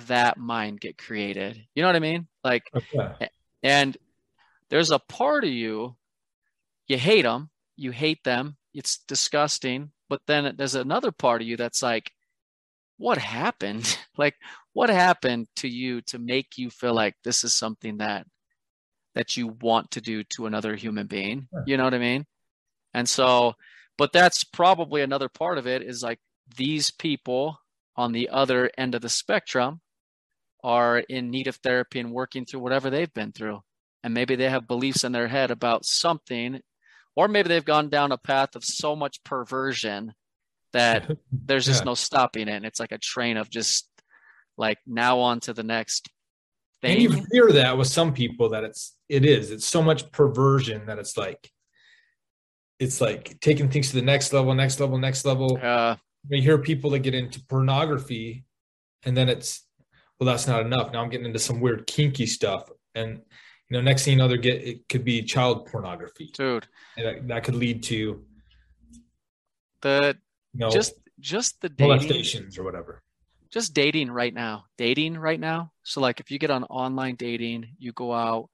that 0.07 0.39
mind 0.39 0.81
get 0.81 0.99
created? 0.99 1.63
You 1.75 1.83
know 1.83 1.89
what 1.89 1.97
I 1.97 2.01
mean? 2.01 2.27
Like, 2.43 2.65
okay. 2.75 3.29
and 3.63 3.97
there's 4.73 4.91
a 4.91 4.99
part 4.99 5.45
of 5.45 5.51
you, 5.51 5.95
you 6.89 6.97
hate 6.97 7.23
them, 7.23 7.51
you 7.77 7.91
hate 7.91 8.25
them, 8.25 8.57
it's 8.73 9.01
disgusting. 9.07 9.93
But 10.09 10.23
then 10.27 10.55
there's 10.57 10.75
another 10.75 11.13
part 11.13 11.43
of 11.43 11.47
you 11.47 11.59
that's 11.59 11.83
like, 11.83 12.11
what 12.97 13.19
happened? 13.19 13.99
like, 14.17 14.35
what 14.73 14.89
happened 14.89 15.49
to 15.57 15.69
you 15.69 16.01
to 16.07 16.19
make 16.19 16.57
you 16.57 16.71
feel 16.71 16.95
like 16.95 17.15
this 17.23 17.45
is 17.45 17.53
something 17.53 17.99
that 17.99 18.27
that 19.15 19.37
you 19.37 19.49
want 19.61 19.91
to 19.91 20.01
do 20.01 20.25
to 20.25 20.47
another 20.47 20.75
human 20.75 21.07
being? 21.07 21.49
You 21.67 21.77
know 21.77 21.85
what 21.85 21.93
I 21.93 21.99
mean? 21.99 22.25
And 22.95 23.07
so, 23.07 23.53
but 23.99 24.15
that's 24.15 24.43
probably 24.43 25.03
another 25.03 25.29
part 25.29 25.59
of 25.59 25.67
it 25.67 25.83
is 25.83 26.03
like 26.03 26.19
these 26.57 26.91
people 26.91 27.59
on 27.95 28.13
the 28.13 28.31
other 28.31 28.71
end 28.79 28.95
of 28.95 29.03
the 29.03 29.11
spectrum 29.11 29.83
are 30.65 31.01
in 31.01 31.31
need 31.31 31.47
of 31.47 31.57
therapy 31.57 32.01
and 32.01 32.11
working 32.11 32.47
through 32.47 32.61
whatever 32.61 32.89
they've 32.89 33.13
been 33.13 33.33
through. 33.33 33.61
And 34.03 34.15
maybe 34.15 34.35
they 34.35 34.49
have 34.49 34.67
beliefs 34.67 35.05
in 35.05 35.13
their 35.13 35.29
head 35.29 35.51
about 35.51 35.85
something, 35.85 36.61
or 37.15 37.29
maybe 37.29 37.49
they've 37.49 37.65
gone 37.65 37.89
down 37.89 38.13
a 38.13 38.19
path 38.19 38.57
of 38.57 38.65
so 38.65 38.97
much 38.97 39.23
perversion 39.25 40.15
that 40.73 41.11
there's 41.33 41.67
just 41.67 41.83
yeah. 41.83 41.87
no 41.87 41.95
stopping 41.95 42.49
it. 42.49 42.55
And 42.55 42.65
it's 42.65 42.81
like 42.81 42.93
a 42.93 42.99
train 42.99 43.37
of 43.37 43.49
just 43.49 43.89
like 44.57 44.79
now 44.87 45.21
on 45.21 45.41
to 45.41 45.53
the 45.53 45.63
next 45.63 46.09
thing. 46.81 46.93
And 46.93 47.03
you 47.03 47.25
hear 47.31 47.53
that 47.53 47.79
with 47.79 47.89
some 47.89 48.13
people 48.13 48.51
that 48.51 48.65
it's 48.65 48.97
it 49.09 49.25
is. 49.25 49.51
It's 49.51 49.67
so 49.67 49.83
much 49.83 50.11
perversion 50.11 50.87
that 50.87 50.99
it's 50.99 51.17
like 51.17 51.51
it's 52.79 53.01
like 53.01 53.39
taking 53.41 53.69
things 53.69 53.91
to 53.91 53.97
the 53.97 54.03
next 54.03 54.33
level, 54.33 54.53
next 54.55 54.81
level, 54.81 54.99
next 54.99 55.25
level. 55.25 55.59
Uh, 55.63 55.97
you 56.29 56.43
hear 56.43 56.59
people 56.59 56.91
that 56.91 57.01
get 57.01 57.15
into 57.15 57.45
pornography 57.47 58.45
and 59.05 59.17
then 59.17 59.29
it's 59.29 59.67
well 60.19 60.27
that's 60.27 60.47
not 60.47 60.65
enough 60.65 60.93
now 60.93 61.03
i'm 61.03 61.11
getting 61.11 61.27
into 61.27 61.39
some 61.39 61.61
weird 61.61 61.87
kinky 61.87 62.27
stuff 62.27 62.69
and 62.95 63.21
you 63.73 63.79
know 63.79 63.85
next 63.85 64.05
thing 64.05 64.13
you 64.13 64.19
know 64.19 64.29
they 64.29 64.37
get 64.37 64.63
it 64.63 64.89
could 64.89 65.05
be 65.05 65.23
child 65.23 65.67
pornography. 65.67 66.31
Dude. 66.35 66.67
That, 66.97 67.27
that 67.29 67.45
could 67.45 67.55
lead 67.55 67.83
to 67.85 68.23
the 69.81 70.17
you 70.53 70.61
know, 70.61 70.71
just 70.71 70.95
just 71.19 71.61
the 71.63 71.69
dating 71.69 72.51
or 72.59 72.65
whatever. 72.65 73.03
Just 73.51 73.75
dating 73.75 74.11
right 74.11 74.33
now. 74.33 74.65
Dating 74.77 75.17
right 75.17 75.41
now. 75.41 75.73
So 75.83 76.01
like 76.01 76.21
if 76.21 76.31
you 76.31 76.39
get 76.39 76.51
on 76.51 76.65
online 76.65 77.17
dating 77.17 77.69
you 77.79 77.93
go 77.93 78.13
out. 78.13 78.51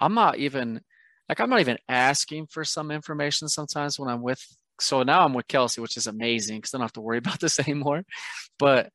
I'm 0.00 0.14
not 0.14 0.38
even 0.38 0.80
like 1.28 1.40
i'm 1.40 1.50
not 1.50 1.60
even 1.60 1.76
asking 1.88 2.46
for 2.46 2.64
some 2.64 2.92
information 2.92 3.48
sometimes 3.48 3.98
when 3.98 4.08
i'm 4.08 4.22
with 4.22 4.40
so 4.80 5.02
now 5.02 5.24
I'm 5.24 5.34
with 5.34 5.48
Kelsey, 5.48 5.80
which 5.80 5.96
is 5.96 6.06
amazing 6.06 6.58
because 6.58 6.74
I 6.74 6.78
don't 6.78 6.84
have 6.84 6.92
to 6.94 7.00
worry 7.00 7.18
about 7.24 7.40
this 7.40 7.58
anymore. 7.58 8.04
But 8.58 8.90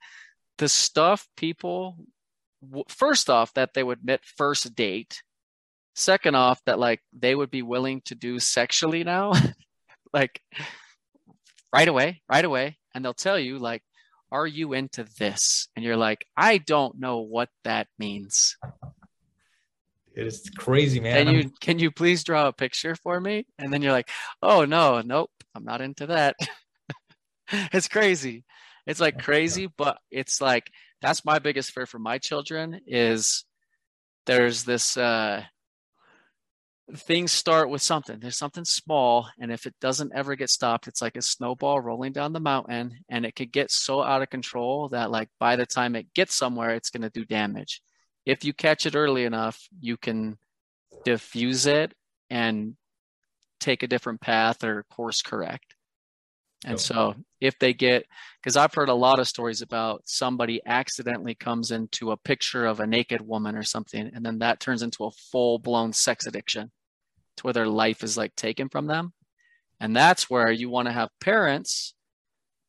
the 0.57 0.69
stuff 0.69 1.27
people, 1.37 1.97
first 2.87 3.29
off, 3.29 3.53
that 3.53 3.73
they 3.73 3.83
would 3.83 3.99
admit 3.99 4.21
first 4.37 4.73
date. 4.75 5.21
Second 5.95 6.35
off, 6.35 6.59
that 6.65 6.79
like 6.79 7.01
they 7.13 7.35
would 7.35 7.51
be 7.51 7.61
willing 7.61 8.01
to 8.05 8.15
do 8.15 8.39
sexually 8.39 9.03
now, 9.03 9.33
like 10.13 10.41
right 11.71 11.87
away, 11.87 12.21
right 12.29 12.45
away. 12.45 12.77
And 12.95 13.03
they'll 13.03 13.13
tell 13.13 13.39
you, 13.39 13.59
like, 13.59 13.83
are 14.31 14.47
you 14.47 14.73
into 14.73 15.05
this? 15.19 15.67
And 15.75 15.85
you're 15.85 15.97
like, 15.97 16.25
I 16.35 16.57
don't 16.57 16.99
know 16.99 17.19
what 17.19 17.49
that 17.63 17.87
means. 17.99 18.57
It 20.15 20.27
is 20.27 20.49
crazy, 20.57 20.99
man. 20.99 21.25
Can 21.25 21.35
you 21.35 21.51
can 21.59 21.79
you 21.79 21.91
please 21.91 22.23
draw 22.23 22.47
a 22.47 22.53
picture 22.53 22.95
for 22.95 23.19
me? 23.19 23.45
And 23.57 23.73
then 23.73 23.81
you're 23.81 23.91
like, 23.91 24.09
oh 24.41 24.65
no, 24.65 25.01
nope, 25.01 25.31
I'm 25.55 25.63
not 25.63 25.81
into 25.81 26.07
that. 26.07 26.35
it's 27.51 27.87
crazy. 27.87 28.43
It's 28.85 28.99
like 28.99 29.19
crazy, 29.19 29.67
but 29.75 29.97
it's 30.11 30.39
like 30.39 30.69
that's 31.01 31.25
my 31.25 31.39
biggest 31.39 31.71
fear 31.71 31.85
for 31.85 31.99
my 31.99 32.17
children 32.17 32.79
is 32.85 33.45
there's 34.25 34.63
this 34.63 34.97
uh 34.97 35.43
things 36.95 37.31
start 37.31 37.69
with 37.69 37.81
something. 37.81 38.19
There's 38.19 38.37
something 38.37 38.65
small, 38.65 39.27
and 39.39 39.51
if 39.51 39.65
it 39.65 39.75
doesn't 39.81 40.13
ever 40.13 40.35
get 40.35 40.49
stopped, 40.49 40.87
it's 40.87 41.01
like 41.01 41.15
a 41.17 41.21
snowball 41.21 41.81
rolling 41.81 42.11
down 42.11 42.33
the 42.33 42.39
mountain, 42.39 42.99
and 43.09 43.25
it 43.25 43.35
could 43.35 43.51
get 43.51 43.71
so 43.71 44.01
out 44.01 44.21
of 44.21 44.29
control 44.29 44.89
that 44.89 45.11
like 45.11 45.29
by 45.39 45.55
the 45.55 45.65
time 45.65 45.95
it 45.95 46.13
gets 46.13 46.35
somewhere, 46.35 46.71
it's 46.71 46.89
gonna 46.89 47.09
do 47.09 47.25
damage 47.25 47.81
if 48.25 48.45
you 48.45 48.53
catch 48.53 48.85
it 48.85 48.95
early 48.95 49.25
enough, 49.25 49.67
you 49.79 49.97
can 49.97 50.37
diffuse 51.03 51.65
it 51.65 51.93
and 52.29 52.75
take 53.59 53.83
a 53.83 53.87
different 53.87 54.21
path 54.21 54.63
or 54.63 54.83
course 54.89 55.21
correct. 55.21 55.75
And 56.65 56.75
oh. 56.75 56.77
so 56.77 57.15
if 57.41 57.59
they 57.59 57.73
get, 57.73 58.05
because 58.41 58.55
I've 58.55 58.73
heard 58.73 58.89
a 58.89 58.93
lot 58.93 59.19
of 59.19 59.27
stories 59.27 59.61
about 59.61 60.03
somebody 60.05 60.61
accidentally 60.65 61.35
comes 61.35 61.71
into 61.71 62.11
a 62.11 62.17
picture 62.17 62.65
of 62.65 62.79
a 62.79 62.87
naked 62.87 63.21
woman 63.21 63.55
or 63.57 63.63
something, 63.63 64.11
and 64.13 64.25
then 64.25 64.39
that 64.39 64.61
turns 64.61 64.81
into 64.81 65.03
a 65.03 65.11
full 65.11 65.59
blown 65.59 65.91
sex 65.91 66.25
addiction 66.25 66.71
to 67.37 67.43
where 67.43 67.53
their 67.53 67.67
life 67.67 68.03
is 68.03 68.17
like 68.17 68.35
taken 68.35 68.69
from 68.69 68.87
them. 68.87 69.13
And 69.79 69.95
that's 69.95 70.29
where 70.29 70.51
you 70.51 70.69
want 70.69 70.87
to 70.87 70.93
have 70.93 71.09
parents 71.19 71.93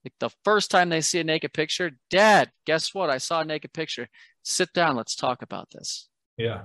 like 0.04 0.12
the 0.20 0.30
first 0.44 0.70
time 0.70 0.90
they 0.90 1.00
see 1.00 1.18
a 1.20 1.24
naked 1.24 1.52
picture, 1.54 1.92
Dad, 2.10 2.50
guess 2.66 2.94
what? 2.94 3.08
I 3.08 3.18
saw 3.18 3.40
a 3.40 3.44
naked 3.44 3.72
picture. 3.72 4.08
Sit 4.42 4.72
down. 4.74 4.96
Let's 4.96 5.16
talk 5.16 5.40
about 5.40 5.70
this. 5.70 6.08
Yeah, 6.36 6.62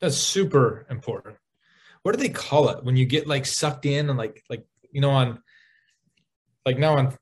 that's 0.00 0.16
super 0.16 0.86
important. 0.88 1.36
What 2.02 2.16
do 2.16 2.22
they 2.22 2.30
call 2.30 2.70
it 2.70 2.82
when 2.82 2.96
you 2.96 3.04
get 3.04 3.26
like 3.26 3.44
sucked 3.44 3.84
in 3.84 4.08
and 4.08 4.18
like 4.18 4.42
like 4.48 4.64
you 4.90 5.02
know 5.02 5.10
on 5.10 5.42
like 6.64 6.78
now 6.78 6.96
on 6.96 7.14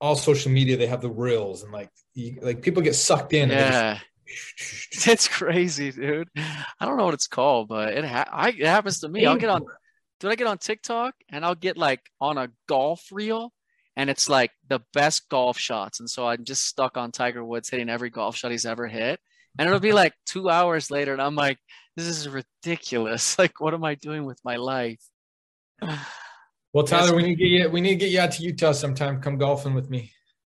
all 0.00 0.16
social 0.16 0.52
media 0.52 0.76
they 0.76 0.86
have 0.86 1.00
the 1.00 1.10
reels 1.10 1.62
and 1.62 1.72
like 1.72 1.90
you, 2.14 2.38
like 2.42 2.60
people 2.60 2.82
get 2.82 2.94
sucked 2.94 3.32
in. 3.32 3.48
Yeah. 3.48 3.98
It's 5.06 5.28
crazy, 5.28 5.92
dude. 5.92 6.28
I 6.36 6.84
don't 6.84 6.96
know 6.96 7.04
what 7.04 7.14
it's 7.14 7.26
called, 7.26 7.68
but 7.68 7.94
it, 7.94 8.04
ha- 8.04 8.28
I, 8.30 8.50
it 8.50 8.66
happens 8.66 9.00
to 9.00 9.08
me. 9.08 9.24
I'll 9.26 9.36
get 9.36 9.50
on, 9.50 9.64
did 10.20 10.30
I 10.30 10.34
get 10.34 10.46
on 10.46 10.58
TikTok 10.58 11.14
and 11.30 11.44
I'll 11.44 11.54
get 11.54 11.76
like 11.76 12.00
on 12.20 12.36
a 12.38 12.50
golf 12.68 13.06
reel 13.10 13.52
and 13.96 14.08
it's 14.08 14.28
like 14.28 14.50
the 14.68 14.80
best 14.92 15.28
golf 15.28 15.58
shots. 15.58 16.00
And 16.00 16.08
so 16.08 16.26
I'm 16.26 16.44
just 16.44 16.66
stuck 16.66 16.96
on 16.96 17.12
Tiger 17.12 17.44
Woods 17.44 17.68
hitting 17.68 17.88
every 17.88 18.10
golf 18.10 18.36
shot 18.36 18.50
he's 18.50 18.66
ever 18.66 18.86
hit. 18.86 19.20
And 19.58 19.66
it'll 19.66 19.80
be 19.80 19.92
like 19.92 20.14
two 20.26 20.48
hours 20.48 20.90
later, 20.90 21.12
and 21.12 21.20
I'm 21.20 21.34
like, 21.34 21.58
this 21.96 22.06
is 22.06 22.28
ridiculous. 22.28 23.36
Like, 23.38 23.60
what 23.60 23.74
am 23.74 23.84
I 23.84 23.96
doing 23.96 24.24
with 24.24 24.38
my 24.44 24.56
life? 24.56 25.02
Well, 26.72 26.86
Tyler, 26.86 27.16
we 27.16 27.24
need 27.24 27.34
to 27.34 27.34
get 27.34 27.48
you. 27.48 27.68
We 27.68 27.80
need 27.80 27.94
to 27.94 27.96
get 27.96 28.10
you 28.10 28.20
out 28.20 28.30
to 28.30 28.44
Utah 28.44 28.70
sometime. 28.70 29.20
Come 29.20 29.38
golfing 29.38 29.74
with 29.74 29.90
me. 29.90 30.12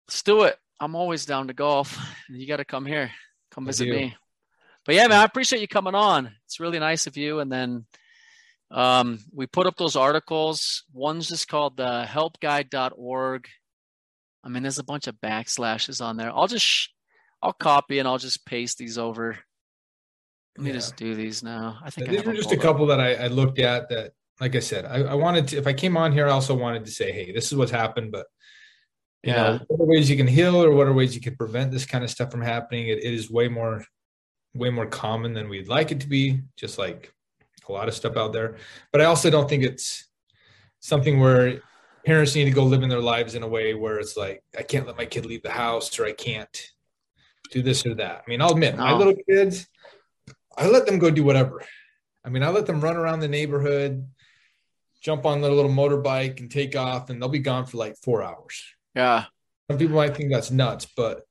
Let's 0.09 0.23
do 0.23 0.45
it. 0.45 0.57
I'm 0.81 0.95
always 0.95 1.27
down 1.27 1.49
to 1.49 1.53
golf. 1.53 1.95
You 2.31 2.47
got 2.47 2.57
to 2.57 2.65
come 2.65 2.87
here. 2.87 3.11
Come 3.57 3.67
visit 3.67 3.89
me. 3.89 4.15
But 4.85 4.95
yeah, 4.95 5.09
man, 5.09 5.19
I 5.19 5.25
appreciate 5.25 5.61
you 5.61 5.67
coming 5.67 5.95
on. 5.95 6.31
It's 6.45 6.61
really 6.61 6.79
nice 6.79 7.07
of 7.07 7.17
you. 7.17 7.41
And 7.41 7.51
then 7.51 7.87
um, 8.71 9.19
we 9.33 9.47
put 9.47 9.67
up 9.67 9.77
those 9.77 9.97
articles. 9.97 10.85
One's 10.93 11.29
just 11.29 11.49
called 11.49 11.77
the 11.77 12.05
helpguide.org. 12.07 13.49
I 14.45 14.49
mean, 14.49 14.63
there's 14.63 14.79
a 14.79 14.85
bunch 14.85 15.07
of 15.07 15.17
backslashes 15.17 16.05
on 16.05 16.19
there. 16.19 16.31
I'll 16.31 16.47
just, 16.47 16.65
sh- 16.65 16.89
I'll 17.43 17.55
copy 17.55 17.99
and 17.99 18.07
I'll 18.07 18.19
just 18.19 18.45
paste 18.45 18.77
these 18.77 18.99
over. 18.99 19.39
Let 20.57 20.65
me 20.65 20.71
yeah. 20.71 20.77
just 20.77 20.97
do 20.97 21.15
these 21.15 21.43
now. 21.43 21.79
I 21.83 21.91
think 21.91 22.11
these 22.11 22.25
were 22.25 22.35
just 22.35 22.53
a 22.53 22.59
couple 22.59 22.91
up. 22.91 22.99
that 22.99 23.01
I, 23.01 23.25
I, 23.25 23.27
looked 23.29 23.59
at 23.59 23.89
that, 23.89 24.13
like 24.41 24.55
I 24.55 24.61
said, 24.61 24.85
I, 24.85 25.03
I, 25.03 25.15
wanted 25.15 25.49
to, 25.49 25.57
if 25.57 25.67
I 25.67 25.73
came 25.73 25.97
on 25.97 26.13
here, 26.13 26.29
I 26.29 26.31
also 26.31 26.55
wanted 26.55 26.85
to 26.85 26.91
say, 26.91 27.11
hey, 27.11 27.33
this 27.33 27.47
is 27.47 27.57
what's 27.57 27.71
happened, 27.71 28.13
but 28.13 28.27
you 29.23 29.33
yeah. 29.33 29.43
know, 29.43 29.61
what 29.69 29.81
are 29.81 29.89
ways 29.89 30.09
you 30.09 30.17
can 30.17 30.27
heal 30.27 30.63
or 30.63 30.71
what 30.73 30.87
are 30.87 30.93
ways 30.93 31.15
you 31.15 31.21
can 31.21 31.37
prevent 31.37 31.73
this 31.73 31.87
kind 31.87 32.05
of 32.05 32.11
stuff 32.11 32.31
from 32.31 32.43
happening? 32.43 32.89
it, 32.89 32.99
it 32.99 33.15
is 33.15 33.31
way 33.31 33.49
more, 33.49 33.85
way 34.55 34.71
more 34.71 34.87
common 34.87 35.33
than 35.33 35.49
we'd 35.49 35.69
like 35.69 35.91
it 35.91 36.01
to 36.01 36.09
be. 36.09 36.43
Just 36.57 36.79
like 36.79 37.13
a 37.69 37.73
lot 37.73 37.89
of 37.89 37.95
stuff 37.95 38.17
out 38.17 38.33
there. 38.33 38.57
But 38.93 39.01
I 39.01 39.05
also 39.05 39.31
don't 39.31 39.49
think 39.49 39.65
it's 39.65 40.07
something 40.81 41.19
where 41.19 41.61
parents 42.05 42.35
need 42.37 42.45
to 42.45 42.51
go 42.53 42.63
living 42.63 42.89
their 42.89 43.01
lives 43.01 43.35
in 43.35 43.43
a 43.43 43.49
way 43.49 43.75
where 43.75 43.99
it's 43.99 44.17
like, 44.17 44.43
I 44.57 44.63
can't 44.63 44.87
let 44.87 44.97
my 44.97 45.07
kid 45.07 45.27
leave 45.27 45.43
the 45.43 45.51
house 45.51 45.99
or 45.99 46.07
I 46.07 46.13
can't 46.13 46.73
do 47.51 47.63
this 47.63 47.85
or 47.85 47.95
that. 47.95 48.23
I 48.25 48.31
mean, 48.31 48.41
I'll 48.41 48.53
admit, 48.53 48.77
no. 48.77 48.85
my 48.85 48.93
little 48.93 49.17
kids, 49.29 49.67
I 50.57 50.69
let 50.69 50.87
them 50.87 50.99
go 50.99 51.11
do 51.11 51.25
whatever. 51.25 51.63
I 52.25 52.29
mean, 52.29 52.43
I 52.43 52.49
let 52.51 52.67
them 52.67 52.81
run 52.81 52.97
around 52.97 53.21
the 53.21 53.29
neighborhood, 53.29 54.07
jump 55.01 55.27
on 55.27 55.41
their 55.41 55.51
little 55.51 55.71
motorbike 55.71 56.41
and 56.41 56.51
take 56.51 56.77
off, 56.77 57.11
and 57.11 57.21
they'll 57.21 57.29
be 57.29 57.41
gone 57.41 57.67
for 57.67 57.77
like 57.77 57.97
four 57.97 58.23
hours. 58.23 58.65
Yeah. 58.97 59.27
some 59.71 59.79
people 59.79 59.97
might 59.97 60.17
think 60.17 60.33
that's 60.33 60.51
nuts, 60.51 60.87
but 60.97 61.23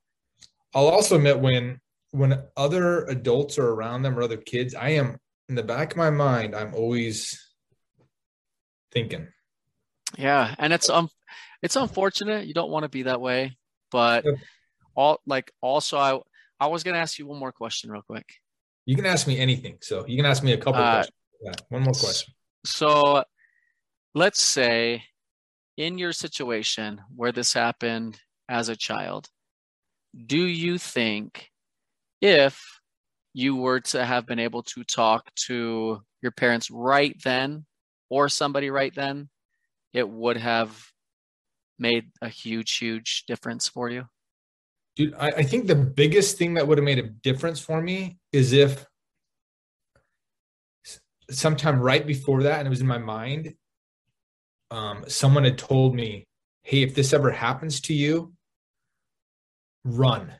I'll 0.74 0.88
also 0.88 1.16
admit 1.16 1.40
when 1.40 1.80
when 2.12 2.42
other 2.56 3.04
adults 3.06 3.58
are 3.58 3.68
around 3.68 4.02
them 4.02 4.18
or 4.18 4.22
other 4.22 4.36
kids, 4.36 4.74
I 4.74 4.90
am 4.90 5.18
in 5.48 5.54
the 5.54 5.62
back 5.62 5.92
of 5.92 5.96
my 5.96 6.10
mind, 6.10 6.54
I'm 6.54 6.74
always 6.74 7.42
thinking. 8.92 9.28
Yeah, 10.16 10.54
and 10.58 10.72
it's 10.72 10.88
um 10.88 11.10
it's 11.62 11.76
unfortunate. 11.76 12.46
You 12.46 12.54
don't 12.54 12.70
want 12.70 12.84
to 12.84 12.88
be 12.88 13.02
that 13.02 13.20
way, 13.20 13.56
but 13.90 14.24
yep. 14.24 14.34
all 14.94 15.20
like 15.26 15.52
also 15.60 15.98
I 15.98 16.20
I 16.60 16.68
was 16.68 16.84
gonna 16.84 16.98
ask 16.98 17.18
you 17.18 17.26
one 17.26 17.38
more 17.38 17.52
question 17.52 17.90
real 17.90 18.02
quick. 18.02 18.26
You 18.86 18.96
can 18.96 19.06
ask 19.06 19.26
me 19.26 19.38
anything. 19.38 19.78
So 19.80 20.06
you 20.06 20.16
can 20.16 20.26
ask 20.26 20.42
me 20.42 20.52
a 20.52 20.58
couple 20.58 20.80
uh, 20.80 20.92
questions. 20.92 21.16
Yeah, 21.42 21.52
one 21.68 21.82
more 21.82 21.94
question. 21.94 22.32
So 22.64 23.24
let's 24.14 24.40
say 24.40 25.02
in 25.76 25.98
your 25.98 26.12
situation 26.12 27.00
where 27.14 27.32
this 27.32 27.52
happened 27.52 28.18
as 28.48 28.68
a 28.68 28.76
child, 28.76 29.28
do 30.26 30.38
you 30.38 30.78
think 30.78 31.50
if 32.20 32.80
you 33.34 33.56
were 33.56 33.80
to 33.80 34.04
have 34.04 34.26
been 34.26 34.38
able 34.38 34.62
to 34.62 34.82
talk 34.84 35.30
to 35.34 36.00
your 36.22 36.32
parents 36.32 36.70
right 36.70 37.14
then 37.22 37.66
or 38.08 38.28
somebody 38.28 38.70
right 38.70 38.94
then, 38.94 39.28
it 39.92 40.08
would 40.08 40.38
have 40.38 40.90
made 41.78 42.06
a 42.22 42.28
huge, 42.28 42.78
huge 42.78 43.24
difference 43.26 43.68
for 43.68 43.90
you? 43.90 44.04
Dude, 44.96 45.14
I, 45.18 45.28
I 45.28 45.42
think 45.42 45.66
the 45.66 45.74
biggest 45.74 46.38
thing 46.38 46.54
that 46.54 46.66
would 46.66 46.78
have 46.78 46.84
made 46.84 46.98
a 46.98 47.02
difference 47.08 47.60
for 47.60 47.82
me 47.82 48.18
is 48.32 48.54
if 48.54 48.86
sometime 51.30 51.80
right 51.80 52.06
before 52.06 52.44
that, 52.44 52.60
and 52.60 52.66
it 52.66 52.70
was 52.70 52.80
in 52.80 52.86
my 52.86 52.98
mind, 52.98 53.54
um, 54.70 55.04
someone 55.08 55.44
had 55.44 55.58
told 55.58 55.94
me, 55.94 56.26
"Hey, 56.62 56.82
if 56.82 56.94
this 56.94 57.12
ever 57.12 57.30
happens 57.30 57.80
to 57.82 57.94
you, 57.94 58.32
run 59.84 60.32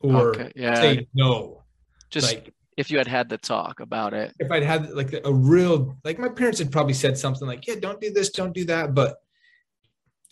or 0.00 0.30
okay, 0.30 0.52
yeah. 0.56 0.74
say 0.74 1.06
no." 1.14 1.62
Just 2.10 2.32
like 2.32 2.52
if 2.76 2.90
you 2.90 2.98
had 2.98 3.08
had 3.08 3.28
the 3.28 3.38
talk 3.38 3.80
about 3.80 4.14
it. 4.14 4.32
If 4.38 4.50
I'd 4.50 4.62
had 4.62 4.90
like 4.90 5.14
a 5.24 5.32
real, 5.32 5.96
like 6.04 6.18
my 6.18 6.28
parents 6.28 6.58
had 6.58 6.72
probably 6.72 6.94
said 6.94 7.18
something 7.18 7.46
like, 7.46 7.66
"Yeah, 7.66 7.76
don't 7.80 8.00
do 8.00 8.12
this, 8.12 8.30
don't 8.30 8.54
do 8.54 8.64
that," 8.66 8.94
but 8.94 9.18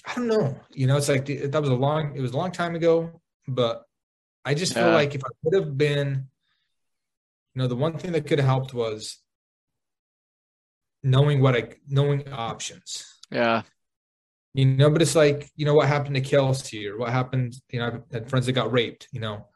I 0.06 0.14
don't 0.14 0.28
know. 0.28 0.58
You 0.70 0.86
know, 0.86 0.96
it's 0.96 1.08
like 1.08 1.26
that 1.26 1.60
was 1.60 1.70
a 1.70 1.74
long, 1.74 2.16
it 2.16 2.20
was 2.20 2.32
a 2.32 2.36
long 2.36 2.50
time 2.50 2.74
ago, 2.74 3.20
but 3.46 3.84
I 4.44 4.54
just 4.54 4.74
yeah. 4.74 4.84
feel 4.84 4.92
like 4.92 5.14
if 5.14 5.22
I 5.24 5.28
could 5.44 5.54
have 5.60 5.76
been, 5.76 6.28
you 7.54 7.62
know, 7.62 7.66
the 7.66 7.76
one 7.76 7.98
thing 7.98 8.12
that 8.12 8.26
could 8.26 8.38
have 8.38 8.48
helped 8.48 8.72
was 8.72 9.18
knowing 11.02 11.42
what 11.42 11.54
I 11.54 11.70
knowing 11.86 12.32
options. 12.32 13.17
Yeah. 13.30 13.62
You 14.54 14.66
know, 14.66 14.90
but 14.90 15.02
it's 15.02 15.14
like, 15.14 15.50
you 15.56 15.64
know, 15.64 15.74
what 15.74 15.88
happened 15.88 16.14
to 16.16 16.20
Kelsey 16.20 16.88
or 16.88 16.98
what 16.98 17.10
happened, 17.10 17.54
you 17.70 17.78
know, 17.78 17.86
I've 17.86 18.02
had 18.12 18.30
friends 18.30 18.46
that 18.46 18.52
got 18.52 18.72
raped, 18.72 19.08
you 19.12 19.20
know. 19.20 19.46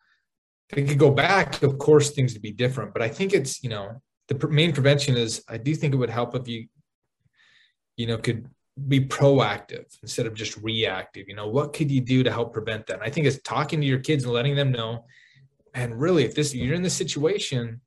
If 0.71 0.89
could 0.89 0.99
go 0.99 1.11
back, 1.11 1.63
of 1.63 1.79
course 1.79 2.11
things 2.11 2.33
would 2.33 2.43
be 2.43 2.53
different. 2.53 2.93
But 2.93 3.03
I 3.03 3.09
think 3.09 3.35
it's, 3.35 3.63
you 3.63 3.69
know, 3.69 4.01
the 4.29 4.49
main 4.49 4.73
prevention 4.73 5.17
is 5.17 5.45
I 5.49 5.59
do 5.59 5.75
think 5.75 5.93
it 5.93 5.99
would 5.99 6.09
help 6.09 6.35
if 6.35 6.49
you, 6.49 6.67
you 7.97 8.07
know, 8.07 8.17
could 8.17 8.49
be 8.89 9.01
proactive 9.01 9.85
instead 10.03 10.27
of 10.27 10.35
just 10.35 10.57
reactive. 10.59 11.29
You 11.29 11.35
know, 11.35 11.49
what 11.49 11.75
could 11.75 11.91
you 11.91 12.01
do 12.01 12.23
to 12.23 12.33
help 12.33 12.55
prevent 12.55 12.87
that? 12.87 12.95
And 12.95 13.03
I 13.03 13.11
think 13.11 13.27
it's 13.27 13.43
talking 13.43 13.81
to 13.81 13.87
your 13.87 13.99
kids 13.99 14.25
and 14.25 14.33
letting 14.33 14.57
them 14.57 14.73
know. 14.73 15.05
And 15.75 16.01
really, 16.01 16.25
if 16.25 16.35
this 16.35 16.55
you're 16.55 16.75
in 16.75 16.83
this 16.83 16.95
situation, 16.95 17.81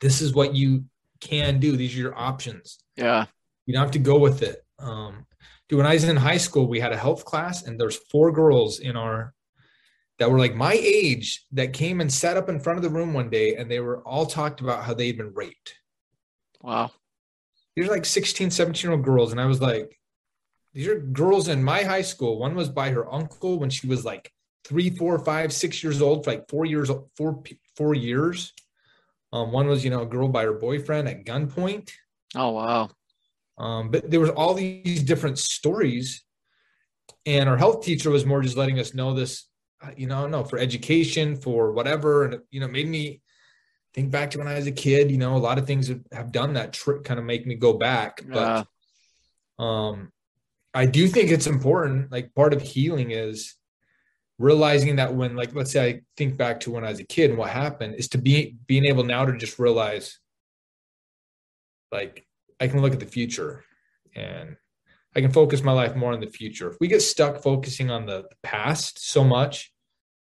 this 0.00 0.20
is 0.20 0.34
what 0.34 0.54
you 0.54 0.84
can 1.20 1.58
do. 1.58 1.76
These 1.76 1.94
are 1.94 2.00
your 2.00 2.18
options. 2.18 2.78
Yeah. 2.96 3.26
You 3.66 3.72
don't 3.72 3.82
have 3.82 3.92
to 3.92 3.98
go 3.98 4.18
with 4.18 4.42
it. 4.42 4.63
Um, 4.78 5.26
dude, 5.68 5.78
when 5.78 5.86
I 5.86 5.94
was 5.94 6.04
in 6.04 6.16
high 6.16 6.36
school, 6.36 6.66
we 6.66 6.80
had 6.80 6.92
a 6.92 6.96
health 6.96 7.24
class, 7.24 7.64
and 7.64 7.78
there's 7.78 7.96
four 8.10 8.32
girls 8.32 8.80
in 8.80 8.96
our 8.96 9.34
that 10.18 10.30
were 10.30 10.38
like 10.38 10.54
my 10.54 10.74
age 10.74 11.44
that 11.52 11.72
came 11.72 12.00
and 12.00 12.12
sat 12.12 12.36
up 12.36 12.48
in 12.48 12.60
front 12.60 12.78
of 12.78 12.82
the 12.82 12.90
room 12.90 13.12
one 13.12 13.30
day, 13.30 13.56
and 13.56 13.70
they 13.70 13.80
were 13.80 14.00
all 14.02 14.26
talked 14.26 14.60
about 14.60 14.84
how 14.84 14.94
they'd 14.94 15.18
been 15.18 15.34
raped. 15.34 15.74
Wow. 16.62 16.92
These 17.74 17.88
are 17.88 17.92
like 17.92 18.04
16, 18.04 18.50
17 18.50 18.88
year 18.88 18.96
old 18.96 19.04
girls. 19.04 19.32
And 19.32 19.40
I 19.40 19.46
was 19.46 19.60
like, 19.60 19.98
these 20.72 20.88
are 20.88 20.98
girls 20.98 21.48
in 21.48 21.62
my 21.62 21.82
high 21.82 22.02
school. 22.02 22.38
One 22.38 22.54
was 22.54 22.68
by 22.68 22.90
her 22.90 23.12
uncle 23.12 23.58
when 23.58 23.70
she 23.70 23.86
was 23.86 24.04
like 24.04 24.32
three, 24.64 24.90
four, 24.90 25.18
five, 25.18 25.52
six 25.52 25.82
years 25.82 26.00
old 26.00 26.24
for 26.24 26.32
like 26.32 26.48
four 26.48 26.64
years, 26.64 26.90
four, 27.16 27.42
four 27.76 27.94
years. 27.94 28.52
Um, 29.32 29.52
one 29.52 29.66
was, 29.66 29.84
you 29.84 29.90
know, 29.90 30.02
a 30.02 30.06
girl 30.06 30.28
by 30.28 30.44
her 30.44 30.52
boyfriend 30.52 31.08
at 31.08 31.24
gunpoint. 31.24 31.90
Oh 32.34 32.50
wow. 32.50 32.90
Um, 33.58 33.90
but 33.90 34.10
there 34.10 34.20
was 34.20 34.30
all 34.30 34.54
these 34.54 35.02
different 35.02 35.38
stories, 35.38 36.24
and 37.26 37.48
our 37.48 37.56
health 37.56 37.84
teacher 37.84 38.10
was 38.10 38.26
more 38.26 38.42
just 38.42 38.56
letting 38.56 38.78
us 38.80 38.94
know 38.94 39.14
this, 39.14 39.48
uh, 39.82 39.90
you 39.96 40.06
know, 40.06 40.26
no 40.26 40.44
for 40.44 40.58
education, 40.58 41.36
for 41.36 41.72
whatever, 41.72 42.24
and 42.24 42.40
you 42.50 42.60
know, 42.60 42.68
made 42.68 42.88
me 42.88 43.20
think 43.94 44.10
back 44.10 44.30
to 44.32 44.38
when 44.38 44.48
I 44.48 44.54
was 44.54 44.66
a 44.66 44.72
kid. 44.72 45.10
You 45.10 45.18
know, 45.18 45.36
a 45.36 45.38
lot 45.38 45.58
of 45.58 45.66
things 45.66 45.90
have 46.12 46.32
done 46.32 46.54
that 46.54 46.72
trick, 46.72 47.04
kind 47.04 47.20
of 47.20 47.26
make 47.26 47.46
me 47.46 47.54
go 47.54 47.74
back. 47.74 48.22
But 48.26 48.66
um, 49.62 50.12
I 50.72 50.86
do 50.86 51.06
think 51.06 51.30
it's 51.30 51.46
important. 51.46 52.10
Like 52.10 52.34
part 52.34 52.52
of 52.52 52.60
healing 52.60 53.12
is 53.12 53.54
realizing 54.38 54.96
that 54.96 55.14
when 55.14 55.36
like 55.36 55.54
let's 55.54 55.70
say 55.70 55.88
i 55.88 56.00
think 56.16 56.36
back 56.36 56.60
to 56.60 56.70
when 56.70 56.84
i 56.84 56.90
was 56.90 56.98
a 56.98 57.04
kid 57.04 57.30
and 57.30 57.38
what 57.38 57.50
happened 57.50 57.94
is 57.94 58.08
to 58.08 58.18
be 58.18 58.56
being 58.66 58.84
able 58.86 59.04
now 59.04 59.24
to 59.24 59.36
just 59.36 59.58
realize 59.58 60.18
like 61.92 62.23
i 62.60 62.68
can 62.68 62.80
look 62.80 62.92
at 62.92 63.00
the 63.00 63.06
future 63.06 63.64
and 64.14 64.56
i 65.16 65.20
can 65.20 65.30
focus 65.30 65.62
my 65.62 65.72
life 65.72 65.94
more 65.96 66.12
on 66.12 66.20
the 66.20 66.26
future 66.26 66.70
if 66.70 66.76
we 66.80 66.88
get 66.88 67.00
stuck 67.00 67.42
focusing 67.42 67.90
on 67.90 68.06
the 68.06 68.24
past 68.42 69.08
so 69.08 69.24
much 69.24 69.72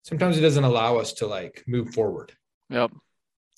sometimes 0.02 0.36
it 0.36 0.42
doesn't 0.42 0.64
allow 0.64 0.96
us 0.96 1.12
to 1.12 1.26
like 1.26 1.62
move 1.66 1.92
forward 1.94 2.32
yep 2.70 2.90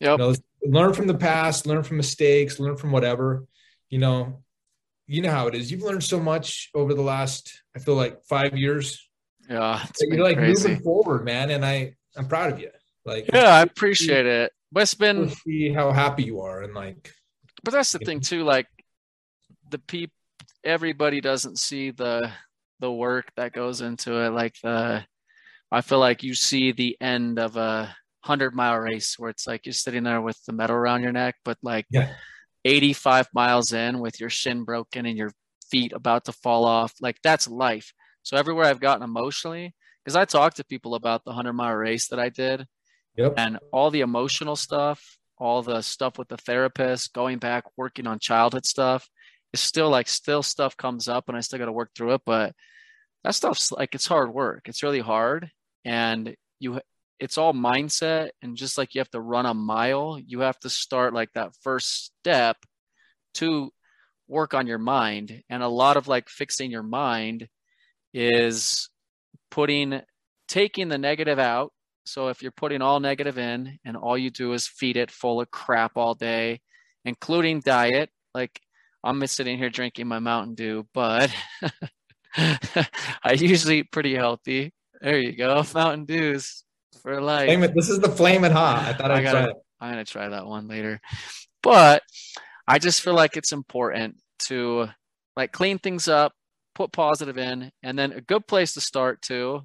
yep 0.00 0.18
you 0.18 0.24
know, 0.24 0.34
learn 0.64 0.92
from 0.92 1.06
the 1.06 1.14
past 1.14 1.66
learn 1.66 1.82
from 1.82 1.96
mistakes 1.96 2.58
learn 2.58 2.76
from 2.76 2.92
whatever 2.92 3.46
you 3.90 3.98
know 3.98 4.42
you 5.06 5.22
know 5.22 5.30
how 5.30 5.46
it 5.46 5.54
is 5.54 5.70
you've 5.70 5.82
learned 5.82 6.04
so 6.04 6.20
much 6.20 6.70
over 6.74 6.94
the 6.94 7.02
last 7.02 7.62
i 7.74 7.78
feel 7.78 7.94
like 7.94 8.22
five 8.24 8.56
years 8.56 9.08
yeah, 9.48 9.86
you're 10.00 10.22
like 10.22 10.36
crazy. 10.36 10.68
moving 10.68 10.82
forward, 10.82 11.24
man, 11.24 11.50
and 11.50 11.64
I 11.64 11.94
I'm 12.16 12.28
proud 12.28 12.52
of 12.52 12.60
you. 12.60 12.70
Like, 13.04 13.30
yeah, 13.32 13.54
I 13.54 13.62
appreciate 13.62 14.24
see, 14.24 14.28
it. 14.28 14.52
But 14.70 14.82
it's 14.82 14.94
been 14.94 15.30
see 15.30 15.72
how 15.72 15.92
happy 15.92 16.24
you 16.24 16.40
are, 16.42 16.62
and 16.62 16.74
like. 16.74 17.12
But 17.70 17.78
that's 17.78 17.92
the 17.92 17.98
thing 18.00 18.20
too. 18.20 18.44
Like, 18.44 18.66
the 19.70 19.78
people, 19.78 20.14
everybody 20.64 21.20
doesn't 21.20 21.58
see 21.58 21.90
the 21.90 22.30
the 22.80 22.90
work 22.90 23.32
that 23.36 23.52
goes 23.52 23.80
into 23.80 24.24
it. 24.24 24.30
Like 24.30 24.54
the, 24.62 25.04
I 25.70 25.80
feel 25.80 25.98
like 25.98 26.22
you 26.22 26.34
see 26.34 26.70
the 26.72 26.96
end 27.00 27.38
of 27.38 27.56
a 27.56 27.94
hundred 28.22 28.54
mile 28.54 28.78
race 28.78 29.18
where 29.18 29.30
it's 29.30 29.46
like 29.46 29.66
you're 29.66 29.72
sitting 29.72 30.04
there 30.04 30.20
with 30.20 30.38
the 30.46 30.52
medal 30.52 30.76
around 30.76 31.02
your 31.02 31.12
neck, 31.12 31.36
but 31.44 31.58
like. 31.62 31.86
Yeah. 31.90 32.12
85 32.64 33.28
miles 33.32 33.72
in 33.72 34.00
with 34.00 34.18
your 34.20 34.28
shin 34.28 34.64
broken 34.64 35.06
and 35.06 35.16
your 35.16 35.30
feet 35.70 35.92
about 35.92 36.24
to 36.24 36.32
fall 36.32 36.64
off 36.64 36.92
like 37.00 37.16
that's 37.22 37.46
life 37.46 37.94
so 38.28 38.36
everywhere 38.36 38.66
I've 38.66 38.80
gotten 38.80 39.02
emotionally, 39.02 39.74
because 40.04 40.14
I 40.14 40.26
talked 40.26 40.56
to 40.58 40.64
people 40.64 40.94
about 40.94 41.24
the 41.24 41.30
100 41.30 41.54
mile 41.54 41.74
race 41.74 42.08
that 42.08 42.18
I 42.18 42.28
did 42.28 42.66
yep. 43.16 43.32
and 43.38 43.58
all 43.72 43.90
the 43.90 44.02
emotional 44.02 44.54
stuff, 44.54 45.17
all 45.38 45.62
the 45.62 45.82
stuff 45.82 46.18
with 46.18 46.28
the 46.28 46.36
therapist, 46.36 47.12
going 47.12 47.38
back, 47.38 47.64
working 47.76 48.06
on 48.06 48.18
childhood 48.18 48.66
stuff. 48.66 49.08
It's 49.52 49.62
still 49.62 49.88
like, 49.88 50.08
still 50.08 50.42
stuff 50.42 50.76
comes 50.76 51.08
up 51.08 51.28
and 51.28 51.36
I 51.36 51.40
still 51.40 51.58
got 51.58 51.66
to 51.66 51.72
work 51.72 51.90
through 51.94 52.14
it. 52.14 52.22
But 52.26 52.54
that 53.24 53.34
stuff's 53.34 53.72
like, 53.72 53.94
it's 53.94 54.06
hard 54.06 54.32
work. 54.32 54.62
It's 54.66 54.82
really 54.82 55.00
hard. 55.00 55.50
And 55.84 56.36
you, 56.60 56.80
it's 57.18 57.38
all 57.38 57.54
mindset. 57.54 58.30
And 58.42 58.56
just 58.56 58.78
like 58.78 58.94
you 58.94 59.00
have 59.00 59.10
to 59.10 59.20
run 59.20 59.46
a 59.46 59.54
mile, 59.54 60.20
you 60.24 60.40
have 60.40 60.58
to 60.60 60.70
start 60.70 61.14
like 61.14 61.32
that 61.32 61.52
first 61.62 62.12
step 62.20 62.56
to 63.34 63.70
work 64.26 64.54
on 64.54 64.66
your 64.66 64.78
mind. 64.78 65.42
And 65.48 65.62
a 65.62 65.68
lot 65.68 65.96
of 65.96 66.08
like 66.08 66.28
fixing 66.28 66.70
your 66.70 66.82
mind 66.82 67.48
is 68.12 68.88
putting 69.50 70.00
taking 70.48 70.88
the 70.88 70.98
negative 70.98 71.38
out. 71.38 71.72
So 72.08 72.28
if 72.28 72.42
you're 72.42 72.52
putting 72.52 72.80
all 72.80 73.00
negative 73.00 73.36
in 73.36 73.78
and 73.84 73.94
all 73.94 74.16
you 74.16 74.30
do 74.30 74.54
is 74.54 74.66
feed 74.66 74.96
it 74.96 75.10
full 75.10 75.42
of 75.42 75.50
crap 75.50 75.92
all 75.96 76.14
day, 76.14 76.60
including 77.04 77.60
diet, 77.60 78.08
like 78.34 78.58
I'm 79.04 79.24
sitting 79.26 79.58
here 79.58 79.68
drinking 79.68 80.08
my 80.08 80.18
Mountain 80.18 80.54
Dew, 80.54 80.86
but 80.94 81.30
I 82.36 83.32
usually 83.34 83.80
eat 83.80 83.92
pretty 83.92 84.14
healthy. 84.14 84.72
There 85.02 85.18
you 85.18 85.36
go, 85.36 85.62
Mountain 85.74 86.06
Dews 86.06 86.64
for 87.02 87.20
life. 87.20 87.46
Flame 87.46 87.64
it. 87.64 87.74
This 87.74 87.90
is 87.90 87.98
the 87.98 88.08
flame 88.08 88.40
flaming 88.40 88.52
hot. 88.52 88.86
I 88.86 88.92
thought 88.94 89.10
I'd 89.10 89.22
gotta, 89.22 89.38
try 89.40 89.50
it. 89.50 89.56
I'm 89.78 89.90
gonna 89.90 90.04
try 90.06 90.28
that 90.30 90.46
one 90.46 90.66
later, 90.66 91.02
but 91.62 92.02
I 92.66 92.78
just 92.78 93.02
feel 93.02 93.14
like 93.14 93.36
it's 93.36 93.52
important 93.52 94.16
to 94.46 94.88
like 95.36 95.52
clean 95.52 95.78
things 95.78 96.08
up, 96.08 96.32
put 96.74 96.90
positive 96.90 97.36
in 97.36 97.70
and 97.82 97.98
then 97.98 98.12
a 98.12 98.22
good 98.22 98.46
place 98.46 98.72
to 98.74 98.80
start 98.80 99.20
too 99.20 99.62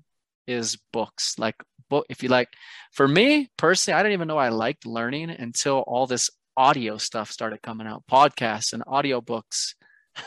is 0.48 0.78
books 0.92 1.38
like 1.38 1.56
book 1.90 2.06
if 2.10 2.24
you 2.24 2.30
like 2.30 2.50
for 2.92 3.08
me 3.08 3.50
personally 3.58 3.98
i 3.98 4.04
didn't 4.04 4.14
even 4.14 4.28
know 4.28 4.38
i 4.38 4.50
liked 4.50 4.86
learning 4.86 5.30
until 5.30 5.80
all 5.80 6.08
this 6.08 6.30
audio 6.56 6.98
stuff 6.98 7.32
started 7.32 7.62
coming 7.62 7.88
out 7.88 8.04
podcasts 8.10 8.74
and 8.74 8.84
audio 8.88 9.22
books 9.22 9.76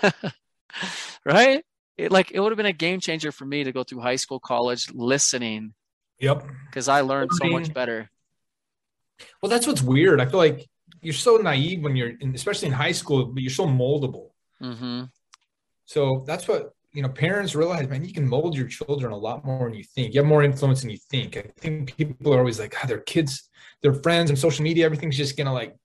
right 1.24 1.64
it 1.96 2.12
like 2.12 2.30
it 2.30 2.40
would 2.40 2.52
have 2.52 2.56
been 2.56 2.66
a 2.66 2.72
game 2.72 3.00
changer 3.00 3.32
for 3.32 3.44
me 3.44 3.64
to 3.64 3.72
go 3.72 3.82
through 3.82 4.00
high 4.00 4.16
school, 4.16 4.38
college, 4.38 4.90
listening. 4.92 5.74
Yep. 6.18 6.46
Because 6.66 6.88
I 6.88 7.00
learned 7.00 7.30
so 7.32 7.48
much 7.48 7.72
better. 7.72 8.10
Well, 9.40 9.48
that's 9.48 9.66
what's 9.66 9.82
weird. 9.82 10.20
I 10.20 10.26
feel 10.26 10.38
like 10.38 10.66
you're 11.00 11.14
so 11.14 11.36
naive 11.36 11.82
when 11.82 11.96
you're, 11.96 12.12
in, 12.20 12.34
especially 12.34 12.68
in 12.68 12.74
high 12.74 12.92
school, 12.92 13.26
but 13.26 13.42
you're 13.42 13.50
so 13.50 13.66
moldable. 13.66 14.30
Mm-hmm. 14.62 15.04
So 15.86 16.24
that's 16.26 16.46
what 16.48 16.72
you 16.96 17.02
know. 17.02 17.08
Parents 17.08 17.54
realize, 17.54 17.88
man, 17.88 18.04
you 18.04 18.12
can 18.12 18.28
mold 18.28 18.56
your 18.56 18.66
children 18.66 19.12
a 19.12 19.16
lot 19.16 19.44
more 19.44 19.68
than 19.68 19.78
you 19.78 19.84
think. 19.84 20.14
You 20.14 20.20
have 20.20 20.28
more 20.28 20.42
influence 20.42 20.80
than 20.80 20.90
you 20.90 20.98
think. 21.10 21.36
I 21.36 21.44
think 21.58 21.96
people 21.96 22.34
are 22.34 22.38
always 22.38 22.58
like, 22.58 22.74
oh, 22.82 22.86
their 22.86 23.00
kids, 23.00 23.48
their 23.82 23.94
friends, 23.94 24.30
and 24.30 24.38
social 24.38 24.64
media, 24.64 24.84
everything's 24.84 25.16
just 25.16 25.36
gonna 25.36 25.52
like 25.52 25.76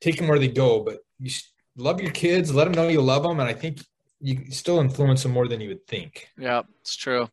take 0.00 0.18
them 0.18 0.28
where 0.28 0.38
they 0.38 0.48
go. 0.48 0.80
But 0.80 0.98
you 1.18 1.30
love 1.76 2.00
your 2.00 2.12
kids, 2.12 2.54
let 2.54 2.64
them 2.64 2.74
know 2.74 2.88
you 2.88 3.00
love 3.00 3.22
them, 3.22 3.40
and 3.40 3.48
I 3.48 3.54
think 3.54 3.80
you 4.20 4.50
still 4.50 4.80
influence 4.80 5.22
them 5.22 5.32
more 5.32 5.48
than 5.48 5.60
you 5.60 5.68
would 5.68 5.86
think. 5.86 6.28
Yeah, 6.38 6.62
it's 6.80 6.96
true. 6.96 7.28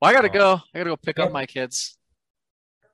Well, 0.00 0.10
I 0.10 0.12
gotta 0.12 0.30
uh, 0.30 0.32
go. 0.32 0.60
I 0.74 0.78
gotta 0.78 0.90
go 0.90 0.96
pick 0.96 1.18
up 1.18 1.32
my 1.32 1.46
kids. 1.46 1.96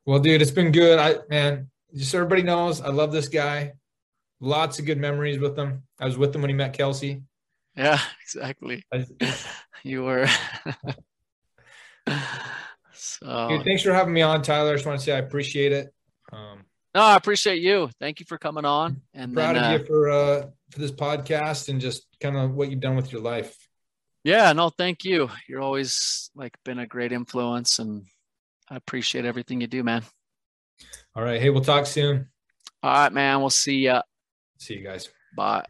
Well, 0.04 0.18
dude, 0.18 0.42
it's 0.42 0.50
been 0.50 0.72
good. 0.72 0.98
I 0.98 1.16
man, 1.28 1.70
just 1.94 2.10
so 2.10 2.18
everybody 2.18 2.42
knows, 2.42 2.80
I 2.80 2.88
love 2.88 3.12
this 3.12 3.28
guy. 3.28 3.72
Lots 4.40 4.78
of 4.78 4.86
good 4.86 4.98
memories 4.98 5.38
with 5.38 5.58
him. 5.58 5.82
I 5.98 6.04
was 6.04 6.16
with 6.16 6.34
him 6.34 6.42
when 6.42 6.50
he 6.50 6.54
met 6.54 6.72
Kelsey. 6.72 7.22
Yeah, 7.78 8.00
exactly. 8.22 8.84
You 9.84 10.02
were. 10.02 10.26
so 12.92 13.48
dude, 13.48 13.64
thanks 13.64 13.84
for 13.84 13.94
having 13.94 14.12
me 14.12 14.22
on, 14.22 14.42
Tyler. 14.42 14.72
I 14.72 14.74
just 14.74 14.84
want 14.84 14.98
to 14.98 15.05
say 15.05 15.12
I 15.12 15.18
appreciate 15.18 15.70
it. 15.70 15.94
Um, 16.32 16.64
no, 16.96 17.02
I 17.02 17.14
appreciate 17.14 17.62
you. 17.62 17.88
Thank 18.00 18.18
you 18.18 18.26
for 18.26 18.38
coming 18.38 18.64
on. 18.64 19.02
And 19.14 19.32
proud 19.32 19.55
then, 19.55 19.64
of 19.64 19.70
uh, 19.70 19.78
you 19.78 19.84
for 19.84 20.10
uh, 20.10 20.46
for 20.72 20.78
this 20.80 20.90
podcast 20.90 21.68
and 21.68 21.80
just 21.80 22.09
kind 22.20 22.36
of 22.36 22.56
what 22.56 22.72
you've 22.72 22.80
done 22.80 22.96
with 22.96 23.12
your 23.12 23.22
life. 23.22 23.56
Yeah, 24.24 24.52
no, 24.52 24.68
thank 24.70 25.05
you. 25.05 25.30
You're 25.48 25.62
always 25.62 26.32
like 26.34 26.56
been 26.64 26.80
a 26.80 26.86
great 26.88 27.12
influence, 27.12 27.78
and 27.78 28.05
I 28.68 28.74
appreciate 28.74 29.26
everything 29.26 29.60
you 29.60 29.68
do, 29.68 29.84
man. 29.84 30.02
All 31.14 31.22
right. 31.22 31.40
Hey, 31.40 31.50
we'll 31.50 31.62
talk 31.62 31.86
soon. 31.86 32.28
All 32.82 32.92
right, 32.92 33.12
man. 33.12 33.38
We'll 33.38 33.50
see 33.50 33.78
ya. 33.78 34.02
See 34.59 34.74
you 34.74 34.82
guys. 34.82 35.09
Bye. 35.36 35.66